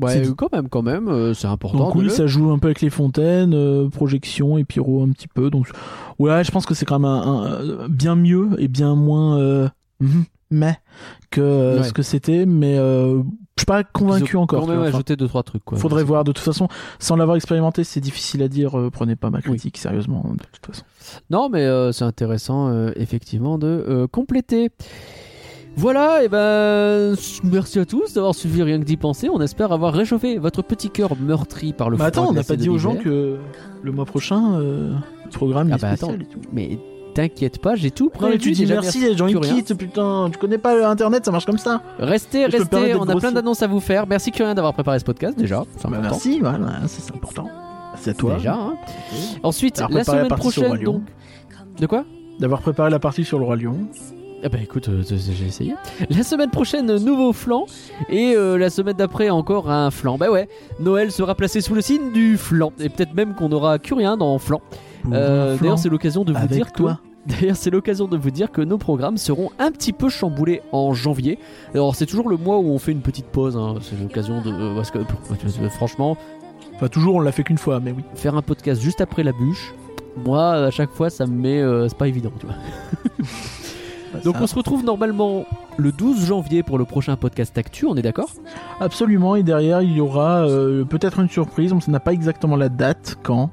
Ouais, 0.00 0.22
quand 0.36 0.52
même, 0.52 0.68
quand 0.68 0.82
même, 0.82 1.08
euh, 1.08 1.34
c'est 1.34 1.46
important. 1.48 1.78
Donc 1.78 1.94
oui, 1.94 2.04
le- 2.04 2.10
ça 2.10 2.26
joue 2.26 2.50
un 2.50 2.58
peu 2.58 2.68
avec 2.68 2.80
les 2.80 2.90
fontaines, 2.90 3.54
euh, 3.54 3.88
projection 3.88 4.58
et 4.58 4.64
pyro 4.64 5.02
un 5.02 5.10
petit 5.10 5.28
peu. 5.28 5.50
Donc 5.50 5.68
ouais, 6.18 6.44
je 6.44 6.50
pense 6.50 6.66
que 6.66 6.74
c'est 6.74 6.84
quand 6.86 6.98
même 6.98 7.10
un, 7.10 7.82
un- 7.84 7.88
bien 7.88 8.14
mieux 8.16 8.50
et 8.58 8.68
bien 8.68 8.94
moins 8.94 9.38
euh, 9.38 9.68
mhm, 10.00 10.24
mais 10.50 10.76
que 11.30 11.40
euh, 11.40 11.78
Ouais. 11.78 11.84
ce 11.84 11.92
que 11.92 12.02
c'était. 12.02 12.46
Mais 12.46 12.76
euh, 12.78 13.22
je 13.56 13.62
suis 13.62 13.66
pas 13.66 13.84
convaincu 13.84 14.36
encore. 14.36 14.60
Quand 14.62 14.68
même. 14.68 14.80
Enfin, 14.80 14.88
ajouté 14.88 15.16
deux 15.16 15.26
trois 15.28 15.42
trucs, 15.42 15.64
quoi. 15.64 15.78
faudrait 15.78 16.04
voir. 16.04 16.24
De 16.24 16.32
toute 16.32 16.44
façon, 16.44 16.68
sans 16.98 17.16
l'avoir 17.16 17.36
expérimenté, 17.36 17.84
c'est 17.84 18.00
difficile 18.00 18.42
à 18.42 18.48
dire. 18.48 18.78
euh, 18.78 18.90
prenez 18.90 19.16
pas 19.16 19.30
ma 19.30 19.40
critique 19.40 19.78
sérieusement. 19.78 20.22
De 20.34 20.44
toute 20.52 20.66
façon. 20.66 20.84
Non, 21.30 21.48
mais 21.48 21.62
euh, 21.64 21.90
c'est 21.92 22.04
intéressant, 22.04 22.68
euh, 22.68 22.90
effectivement, 22.96 23.56
de 23.58 23.66
euh, 23.66 24.06
compléter. 24.06 24.68
Voilà, 25.78 26.24
et 26.24 26.28
ben 26.28 27.14
merci 27.44 27.78
à 27.78 27.84
tous 27.84 28.14
d'avoir 28.14 28.34
suivi 28.34 28.62
Rien 28.62 28.78
que 28.80 28.84
d'y 28.84 28.96
penser. 28.96 29.28
On 29.30 29.40
espère 29.40 29.72
avoir 29.72 29.92
réchauffé 29.92 30.38
votre 30.38 30.62
petit 30.62 30.88
cœur 30.88 31.10
meurtri 31.20 31.72
par 31.74 31.90
le 31.90 31.96
froid 31.96 32.06
attends, 32.06 32.28
on 32.30 32.32
n'a 32.32 32.42
pas 32.44 32.56
dit 32.56 32.68
aux 32.70 32.78
gens 32.78 32.94
que 32.96 33.36
le 33.82 33.92
mois 33.92 34.06
prochain, 34.06 34.54
euh, 34.58 34.92
le 35.24 35.30
programme 35.30 35.68
Ah 35.72 35.76
est 35.76 35.80
bah 35.80 35.96
spécial 35.96 36.14
attends. 36.16 36.22
et 36.22 36.26
tout. 36.26 36.40
Mais 36.52 36.78
t'inquiète 37.14 37.58
pas, 37.60 37.74
j'ai 37.76 37.90
tout 37.90 38.04
Non, 38.06 38.10
prévu. 38.10 38.32
mais 38.32 38.38
tu 38.38 38.50
dis 38.52 38.64
merci, 38.66 39.00
les 39.00 39.16
gens 39.16 39.26
ils 39.26 39.38
quittent, 39.38 39.74
putain. 39.74 40.30
Tu 40.32 40.38
connais 40.38 40.56
pas 40.58 40.88
Internet, 40.88 41.26
ça 41.26 41.30
marche 41.30 41.44
comme 41.44 41.58
ça. 41.58 41.82
Restez, 41.98 42.46
Je 42.50 42.56
restez, 42.56 42.94
on 42.94 43.02
a 43.08 43.14
plein 43.16 43.32
d'annonces 43.32 43.62
à 43.62 43.66
vous 43.66 43.80
faire. 43.80 44.06
Merci 44.06 44.30
Curien 44.32 44.54
d'avoir 44.54 44.72
préparé 44.72 44.98
ce 44.98 45.04
podcast 45.04 45.38
déjà. 45.38 45.62
C'est 45.76 45.90
Bah, 45.90 45.98
merci, 46.00 46.40
voilà, 46.40 46.80
ça, 46.86 46.88
c'est 46.88 47.14
important. 47.14 47.48
C'est 47.98 48.10
à 48.10 48.14
toi. 48.14 48.36
Déjà. 48.36 48.54
hein. 48.54 48.74
Ensuite, 49.42 49.78
Alors, 49.78 49.90
la 49.90 50.04
semaine 50.04 50.28
partie 50.28 50.50
sur 50.50 50.62
le 50.62 50.68
prochaine 50.68 50.84
donc. 50.84 51.02
De 51.78 51.86
quoi? 51.86 52.04
D'avoir 52.40 52.60
préparé 52.62 52.88
la 52.90 52.98
partie 52.98 53.24
sur 53.24 53.38
le 53.38 53.44
Roi 53.44 53.56
Lion. 53.56 53.76
Ah 54.46 54.48
bah 54.48 54.58
écoute, 54.62 54.88
euh, 54.88 55.02
j'ai 55.02 55.44
essayé. 55.46 55.74
La 56.08 56.22
semaine 56.22 56.50
prochaine, 56.50 56.86
nouveau 57.04 57.32
flan. 57.32 57.66
Et 58.08 58.34
euh, 58.36 58.56
la 58.56 58.70
semaine 58.70 58.94
d'après, 58.96 59.28
encore 59.28 59.68
un 59.72 59.90
flan. 59.90 60.18
Bah 60.18 60.30
ouais, 60.30 60.48
Noël 60.78 61.10
sera 61.10 61.34
placé 61.34 61.60
sous 61.60 61.74
le 61.74 61.80
signe 61.80 62.12
du 62.12 62.36
flan. 62.36 62.70
Et 62.78 62.88
peut-être 62.88 63.12
même 63.14 63.34
qu'on 63.34 63.50
aura 63.50 63.80
Curien 63.80 64.16
dans 64.16 64.38
flan. 64.38 64.60
Euh, 65.12 65.56
D'ailleurs, 65.60 65.80
c'est 65.80 65.88
l'occasion 65.88 66.22
de 66.22 66.32
vous 66.32 66.46
dire 66.46 66.70
toi. 66.70 67.00
que. 67.26 67.32
D'ailleurs, 67.40 67.56
c'est 67.56 67.70
l'occasion 67.70 68.06
de 68.06 68.16
vous 68.16 68.30
dire 68.30 68.52
que 68.52 68.60
nos 68.60 68.78
programmes 68.78 69.16
seront 69.16 69.50
un 69.58 69.72
petit 69.72 69.92
peu 69.92 70.08
chamboulés 70.08 70.62
en 70.70 70.94
janvier. 70.94 71.40
Alors, 71.74 71.96
c'est 71.96 72.06
toujours 72.06 72.28
le 72.28 72.36
mois 72.36 72.58
où 72.58 72.68
on 72.70 72.78
fait 72.78 72.92
une 72.92 73.00
petite 73.00 73.26
pause. 73.26 73.56
hein. 73.56 73.74
C'est 73.82 74.00
l'occasion 74.00 74.42
de. 74.42 74.52
euh, 74.52 74.76
Parce 74.76 74.92
que, 74.92 75.00
franchement, 75.70 76.16
Enfin, 76.76 76.86
toujours, 76.88 77.16
on 77.16 77.20
l'a 77.20 77.32
fait 77.32 77.42
qu'une 77.42 77.58
fois, 77.58 77.80
mais 77.80 77.90
oui. 77.90 78.04
faire 78.14 78.36
un 78.36 78.42
podcast 78.42 78.80
juste 78.80 79.00
après 79.00 79.24
la 79.24 79.32
bûche, 79.32 79.74
moi, 80.24 80.52
à 80.52 80.70
chaque 80.70 80.90
fois, 80.90 81.10
ça 81.10 81.26
me 81.26 81.34
met. 81.34 81.88
c'est 81.88 81.98
pas 81.98 82.06
évident, 82.06 82.30
tu 82.38 82.46
vois. 82.46 82.54
Donc, 84.24 84.36
on 84.40 84.46
se 84.46 84.54
retrouve 84.54 84.84
normalement 84.84 85.44
le 85.76 85.92
12 85.92 86.26
janvier 86.26 86.62
pour 86.62 86.78
le 86.78 86.84
prochain 86.84 87.16
podcast 87.16 87.56
Actu, 87.58 87.86
on 87.86 87.96
est 87.96 88.02
d'accord? 88.02 88.30
Absolument, 88.80 89.36
et 89.36 89.42
derrière, 89.42 89.82
il 89.82 89.92
y 89.92 90.00
aura 90.00 90.46
euh, 90.46 90.84
peut-être 90.84 91.20
une 91.20 91.28
surprise. 91.28 91.72
On 91.72 91.90
n'a 91.90 92.00
pas 92.00 92.12
exactement 92.12 92.56
la 92.56 92.68
date, 92.68 93.18
quand? 93.22 93.50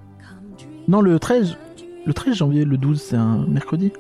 Non, 0.88 1.02
le 1.02 1.20
13. 1.20 1.58
Le 2.06 2.14
13 2.14 2.36
janvier, 2.36 2.66
le 2.66 2.78
12, 2.78 3.02
c'est 3.02 3.16
un 3.16 3.46
mercredi. 3.48 3.92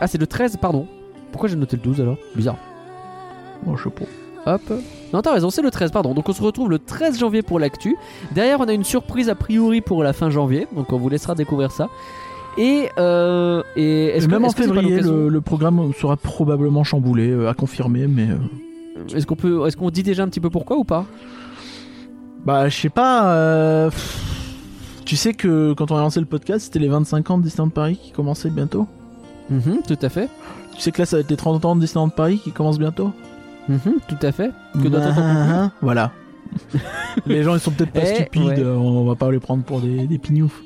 Ah, 0.00 0.06
c'est 0.06 0.18
le 0.18 0.26
13, 0.26 0.58
pardon. 0.58 0.86
Pourquoi 1.32 1.48
j'ai 1.48 1.56
noté 1.56 1.76
le 1.76 1.82
12 1.82 2.00
alors? 2.00 2.16
Bizarre. 2.34 2.56
Bon, 3.64 3.76
je 3.76 3.84
sais 3.84 3.90
pas. 3.90 4.04
Hop. 4.46 4.62
Non, 5.12 5.20
t'as 5.20 5.32
raison, 5.32 5.50
c'est 5.50 5.62
le 5.62 5.70
13, 5.70 5.90
pardon. 5.90 6.14
Donc 6.14 6.28
on 6.28 6.32
se 6.32 6.42
retrouve 6.42 6.70
le 6.70 6.78
13 6.78 7.18
janvier 7.18 7.42
pour 7.42 7.58
l'actu. 7.58 7.96
Derrière, 8.32 8.60
on 8.60 8.68
a 8.68 8.72
une 8.72 8.84
surprise 8.84 9.28
a 9.28 9.34
priori 9.34 9.80
pour 9.80 10.02
la 10.02 10.12
fin 10.12 10.30
janvier. 10.30 10.66
Donc 10.74 10.92
on 10.92 10.98
vous 10.98 11.08
laissera 11.08 11.34
découvrir 11.34 11.70
ça. 11.70 11.88
Et, 12.58 12.88
euh, 12.98 13.62
et 13.76 14.06
est-ce 14.08 14.26
que- 14.26 14.32
même 14.32 14.44
en 14.44 14.50
février, 14.50 15.00
le, 15.00 15.28
le 15.28 15.40
programme 15.40 15.92
sera 15.98 16.16
probablement 16.16 16.82
chamboulé, 16.84 17.30
euh, 17.30 17.48
à 17.48 17.54
confirmer, 17.54 18.06
mais. 18.08 18.28
euh, 18.30 19.16
Est-ce 19.16 19.26
qu'on 19.26 19.36
peut, 19.36 19.66
est-ce 19.66 19.76
qu'on 19.76 19.90
dit 19.90 20.02
déjà 20.02 20.24
un 20.24 20.28
petit 20.28 20.40
peu 20.40 20.50
pourquoi 20.50 20.76
ou 20.76 20.84
pas? 20.84 21.06
Bah, 22.44 22.68
je 22.68 22.76
sais 22.76 22.88
pas. 22.88 23.90
Tu 25.04 25.16
sais 25.16 25.32
que 25.34 25.72
quand 25.72 25.90
on 25.90 25.96
a 25.96 26.00
lancé 26.00 26.20
le 26.20 26.26
podcast, 26.26 26.66
c'était 26.66 26.78
les 26.80 26.88
25 26.88 27.30
ans 27.30 27.38
de 27.38 27.42
Disneyland 27.44 27.70
Paris 27.70 27.98
qui 28.02 28.10
commençaient 28.12 28.50
bientôt. 28.50 28.86
Mhm, 29.50 29.78
Tout 29.86 29.96
à 30.02 30.08
fait. 30.08 30.28
Tu 30.74 30.82
sais 30.82 30.92
que 30.92 31.00
là, 31.00 31.06
ça 31.06 31.16
va 31.16 31.20
être 31.20 31.30
les 31.30 31.36
30 31.36 31.64
ans 31.64 31.74
de 31.76 31.80
Disneyland 31.80 32.10
Paris 32.10 32.38
qui 32.42 32.52
commencent 32.52 32.78
bientôt. 32.78 33.12
Mhm, 33.68 33.78
Tout 34.08 34.18
à 34.26 34.32
fait. 34.32 34.50
Que 34.82 34.88
Bah, 34.88 35.70
Voilà. 35.80 36.12
les 37.26 37.42
gens, 37.42 37.54
ils 37.54 37.60
sont 37.60 37.70
peut-être 37.70 37.92
pas 37.92 38.00
Eh, 38.02 38.14
stupides. 38.16 38.42
ouais. 38.58 38.64
On 38.64 39.04
va 39.04 39.14
pas 39.14 39.30
les 39.30 39.38
prendre 39.38 39.62
pour 39.64 39.80
des, 39.80 40.06
des 40.06 40.18
pignoufs. 40.18 40.62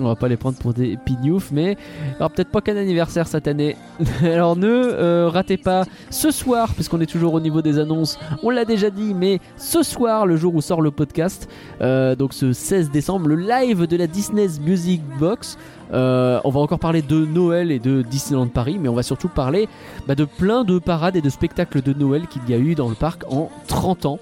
On 0.00 0.06
va 0.06 0.16
pas 0.16 0.28
les 0.28 0.36
prendre 0.36 0.56
pour 0.58 0.72
des 0.72 0.96
pignoufs, 1.04 1.50
mais 1.52 1.76
il 2.08 2.28
peut-être 2.28 2.50
pas 2.50 2.60
qu'un 2.60 2.76
anniversaire 2.76 3.26
cette 3.26 3.46
année. 3.48 3.76
Alors 4.22 4.56
ne 4.56 4.68
euh, 4.68 5.28
ratez 5.28 5.56
pas 5.56 5.84
ce 6.10 6.30
soir, 6.30 6.72
puisqu'on 6.74 7.00
est 7.00 7.06
toujours 7.06 7.34
au 7.34 7.40
niveau 7.40 7.62
des 7.62 7.78
annonces, 7.78 8.18
on 8.42 8.50
l'a 8.50 8.64
déjà 8.64 8.90
dit, 8.90 9.14
mais 9.14 9.40
ce 9.56 9.82
soir, 9.82 10.26
le 10.26 10.36
jour 10.36 10.54
où 10.54 10.60
sort 10.60 10.80
le 10.80 10.90
podcast, 10.90 11.48
euh, 11.80 12.16
donc 12.16 12.32
ce 12.32 12.52
16 12.52 12.90
décembre, 12.90 13.28
le 13.28 13.36
live 13.36 13.86
de 13.86 13.96
la 13.96 14.06
Disney's 14.06 14.60
Music 14.60 15.02
Box. 15.18 15.58
Euh, 15.92 16.40
on 16.44 16.50
va 16.50 16.60
encore 16.60 16.78
parler 16.78 17.02
de 17.02 17.24
Noël 17.24 17.72
et 17.72 17.78
de 17.78 18.02
Disneyland 18.02 18.46
Paris, 18.46 18.78
mais 18.80 18.88
on 18.88 18.94
va 18.94 19.02
surtout 19.02 19.28
parler 19.28 19.68
bah, 20.06 20.14
de 20.14 20.24
plein 20.24 20.64
de 20.64 20.78
parades 20.78 21.16
et 21.16 21.20
de 21.20 21.30
spectacles 21.30 21.82
de 21.82 21.92
Noël 21.92 22.26
qu'il 22.28 22.42
y 22.48 22.54
a 22.54 22.58
eu 22.58 22.74
dans 22.74 22.88
le 22.88 22.94
parc 22.94 23.24
en 23.30 23.50
30 23.66 24.06
ans. 24.06 24.18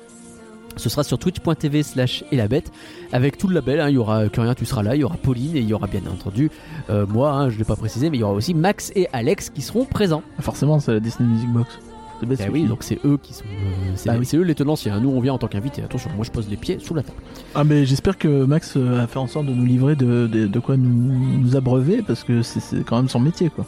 Ce 0.78 0.88
sera 0.88 1.02
sur 1.04 1.18
twitch.tv 1.18 1.82
slash 1.82 2.24
et 2.32 2.36
la 2.36 2.48
bête 2.48 2.72
avec 3.12 3.36
tout 3.36 3.48
le 3.48 3.54
label. 3.54 3.80
hein. 3.80 3.88
Il 3.88 3.94
y 3.94 3.98
aura 3.98 4.28
Curien, 4.28 4.54
tu 4.54 4.64
seras 4.64 4.82
là, 4.82 4.94
il 4.96 5.00
y 5.00 5.04
aura 5.04 5.16
Pauline 5.16 5.56
et 5.56 5.60
il 5.60 5.68
y 5.68 5.74
aura 5.74 5.86
bien 5.86 6.00
entendu 6.10 6.50
euh, 6.90 7.06
moi, 7.06 7.32
hein, 7.32 7.48
je 7.50 7.54
ne 7.54 7.58
l'ai 7.58 7.64
pas 7.64 7.76
précisé, 7.76 8.08
mais 8.10 8.16
il 8.16 8.20
y 8.20 8.24
aura 8.24 8.32
aussi 8.34 8.54
Max 8.54 8.90
et 8.94 9.08
Alex 9.12 9.50
qui 9.50 9.60
seront 9.62 9.84
présents. 9.84 10.22
Forcément, 10.40 10.80
c'est 10.80 10.92
la 10.92 11.00
Disney 11.00 11.28
Music 11.28 11.50
Box. 11.50 11.78
Eh 12.20 12.34
celui 12.36 12.50
oui, 12.62 12.64
donc 12.64 12.82
c'est 12.82 12.98
eux 13.04 13.16
qui 13.22 13.32
sont. 13.32 13.44
euh, 13.44 13.92
c'est 13.94 14.08
Bah 14.10 14.16
oui. 14.18 14.26
c'est 14.26 14.36
eux 14.36 14.42
les 14.42 14.56
tenanciers. 14.56 14.90
Nous, 15.00 15.08
on 15.08 15.20
vient 15.20 15.34
en 15.34 15.38
tant 15.38 15.46
qu'invités. 15.46 15.82
Attention, 15.84 16.10
moi 16.16 16.24
je 16.24 16.32
pose 16.32 16.48
les 16.50 16.56
pieds 16.56 16.78
sous 16.80 16.92
la 16.92 17.04
table. 17.04 17.16
Ah, 17.54 17.62
mais 17.62 17.86
j'espère 17.86 18.18
que 18.18 18.44
Max 18.44 18.74
euh, 18.76 19.04
a 19.04 19.06
fait 19.06 19.20
en 19.20 19.28
sorte 19.28 19.46
de 19.46 19.52
nous 19.52 19.64
livrer 19.64 19.94
de, 19.94 20.26
de, 20.26 20.48
de 20.48 20.58
quoi 20.58 20.76
nous, 20.76 21.38
nous 21.38 21.54
abreuver 21.54 22.02
parce 22.04 22.24
que 22.24 22.42
c'est- 22.42 22.84
quand 22.84 22.96
même 22.96 23.08
son 23.08 23.20
métier, 23.20 23.50
quoi. 23.50 23.66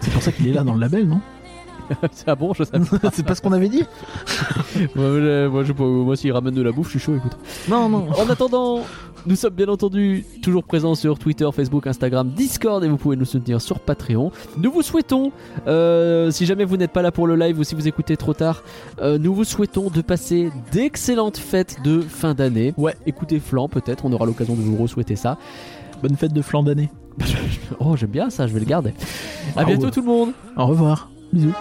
C'est 0.00 0.12
pour 0.12 0.20
ça 0.20 0.32
qu'il 0.32 0.48
est 0.48 0.52
là 0.52 0.64
dans 0.64 0.74
le 0.74 0.80
label, 0.80 1.06
non? 1.06 1.20
ah 2.26 2.34
bon, 2.34 2.52
je 2.54 2.64
sais 2.64 2.70
pas. 2.72 3.10
C'est 3.12 3.24
pas 3.26 3.34
ce 3.34 3.42
qu'on 3.42 3.52
avait 3.52 3.68
dit 3.68 3.82
moi, 4.94 5.04
je- 5.06 5.48
moi, 5.48 5.64
je 5.64 5.72
moi, 5.72 6.16
s'ils 6.16 6.32
ramènent 6.32 6.54
de 6.54 6.62
la 6.62 6.72
bouffe, 6.72 6.86
je 6.86 6.98
suis 6.98 7.00
chaud, 7.00 7.14
écoute. 7.16 7.36
Non, 7.68 7.88
non. 7.88 8.06
En 8.18 8.28
attendant, 8.30 8.80
nous 9.26 9.36
sommes 9.36 9.54
bien 9.54 9.68
entendu 9.68 10.24
toujours 10.42 10.64
présents 10.64 10.94
sur 10.94 11.18
Twitter, 11.18 11.48
Facebook, 11.54 11.86
Instagram, 11.86 12.28
Discord 12.30 12.82
et 12.84 12.88
vous 12.88 12.96
pouvez 12.96 13.16
nous 13.16 13.24
soutenir 13.24 13.60
sur 13.60 13.78
Patreon. 13.80 14.32
Nous 14.56 14.72
vous 14.72 14.82
souhaitons, 14.82 15.32
euh, 15.66 16.30
si 16.30 16.46
jamais 16.46 16.64
vous 16.64 16.76
n'êtes 16.76 16.92
pas 16.92 17.02
là 17.02 17.12
pour 17.12 17.26
le 17.26 17.36
live 17.36 17.58
ou 17.58 17.64
si 17.64 17.74
vous 17.74 17.86
écoutez 17.86 18.16
trop 18.16 18.34
tard, 18.34 18.62
euh, 19.00 19.18
nous 19.18 19.34
vous 19.34 19.44
souhaitons 19.44 19.90
de 19.90 20.00
passer 20.02 20.50
d'excellentes 20.72 21.36
fêtes 21.38 21.78
de 21.84 22.00
fin 22.00 22.34
d'année. 22.34 22.74
Ouais. 22.76 22.96
Écoutez 23.06 23.38
Flan 23.40 23.68
peut-être, 23.68 24.04
on 24.04 24.12
aura 24.12 24.26
l'occasion 24.26 24.54
de 24.54 24.60
vous 24.60 24.82
re-souhaiter 24.82 25.16
ça. 25.16 25.38
Bonne 26.02 26.16
fête 26.16 26.32
de 26.32 26.42
flan 26.42 26.62
d'année. 26.64 26.90
Oh 27.78 27.94
j'aime 27.96 28.10
bien 28.10 28.30
ça, 28.30 28.46
je 28.48 28.52
vais 28.54 28.60
le 28.60 28.66
garder. 28.66 28.90
À 29.54 29.60
Ah 29.60 29.64
bientôt 29.64 29.84
ouais. 29.84 29.90
tout 29.92 30.00
le 30.00 30.06
monde 30.06 30.30
Au 30.56 30.66
revoir. 30.66 31.10
Bisous. 31.32 31.52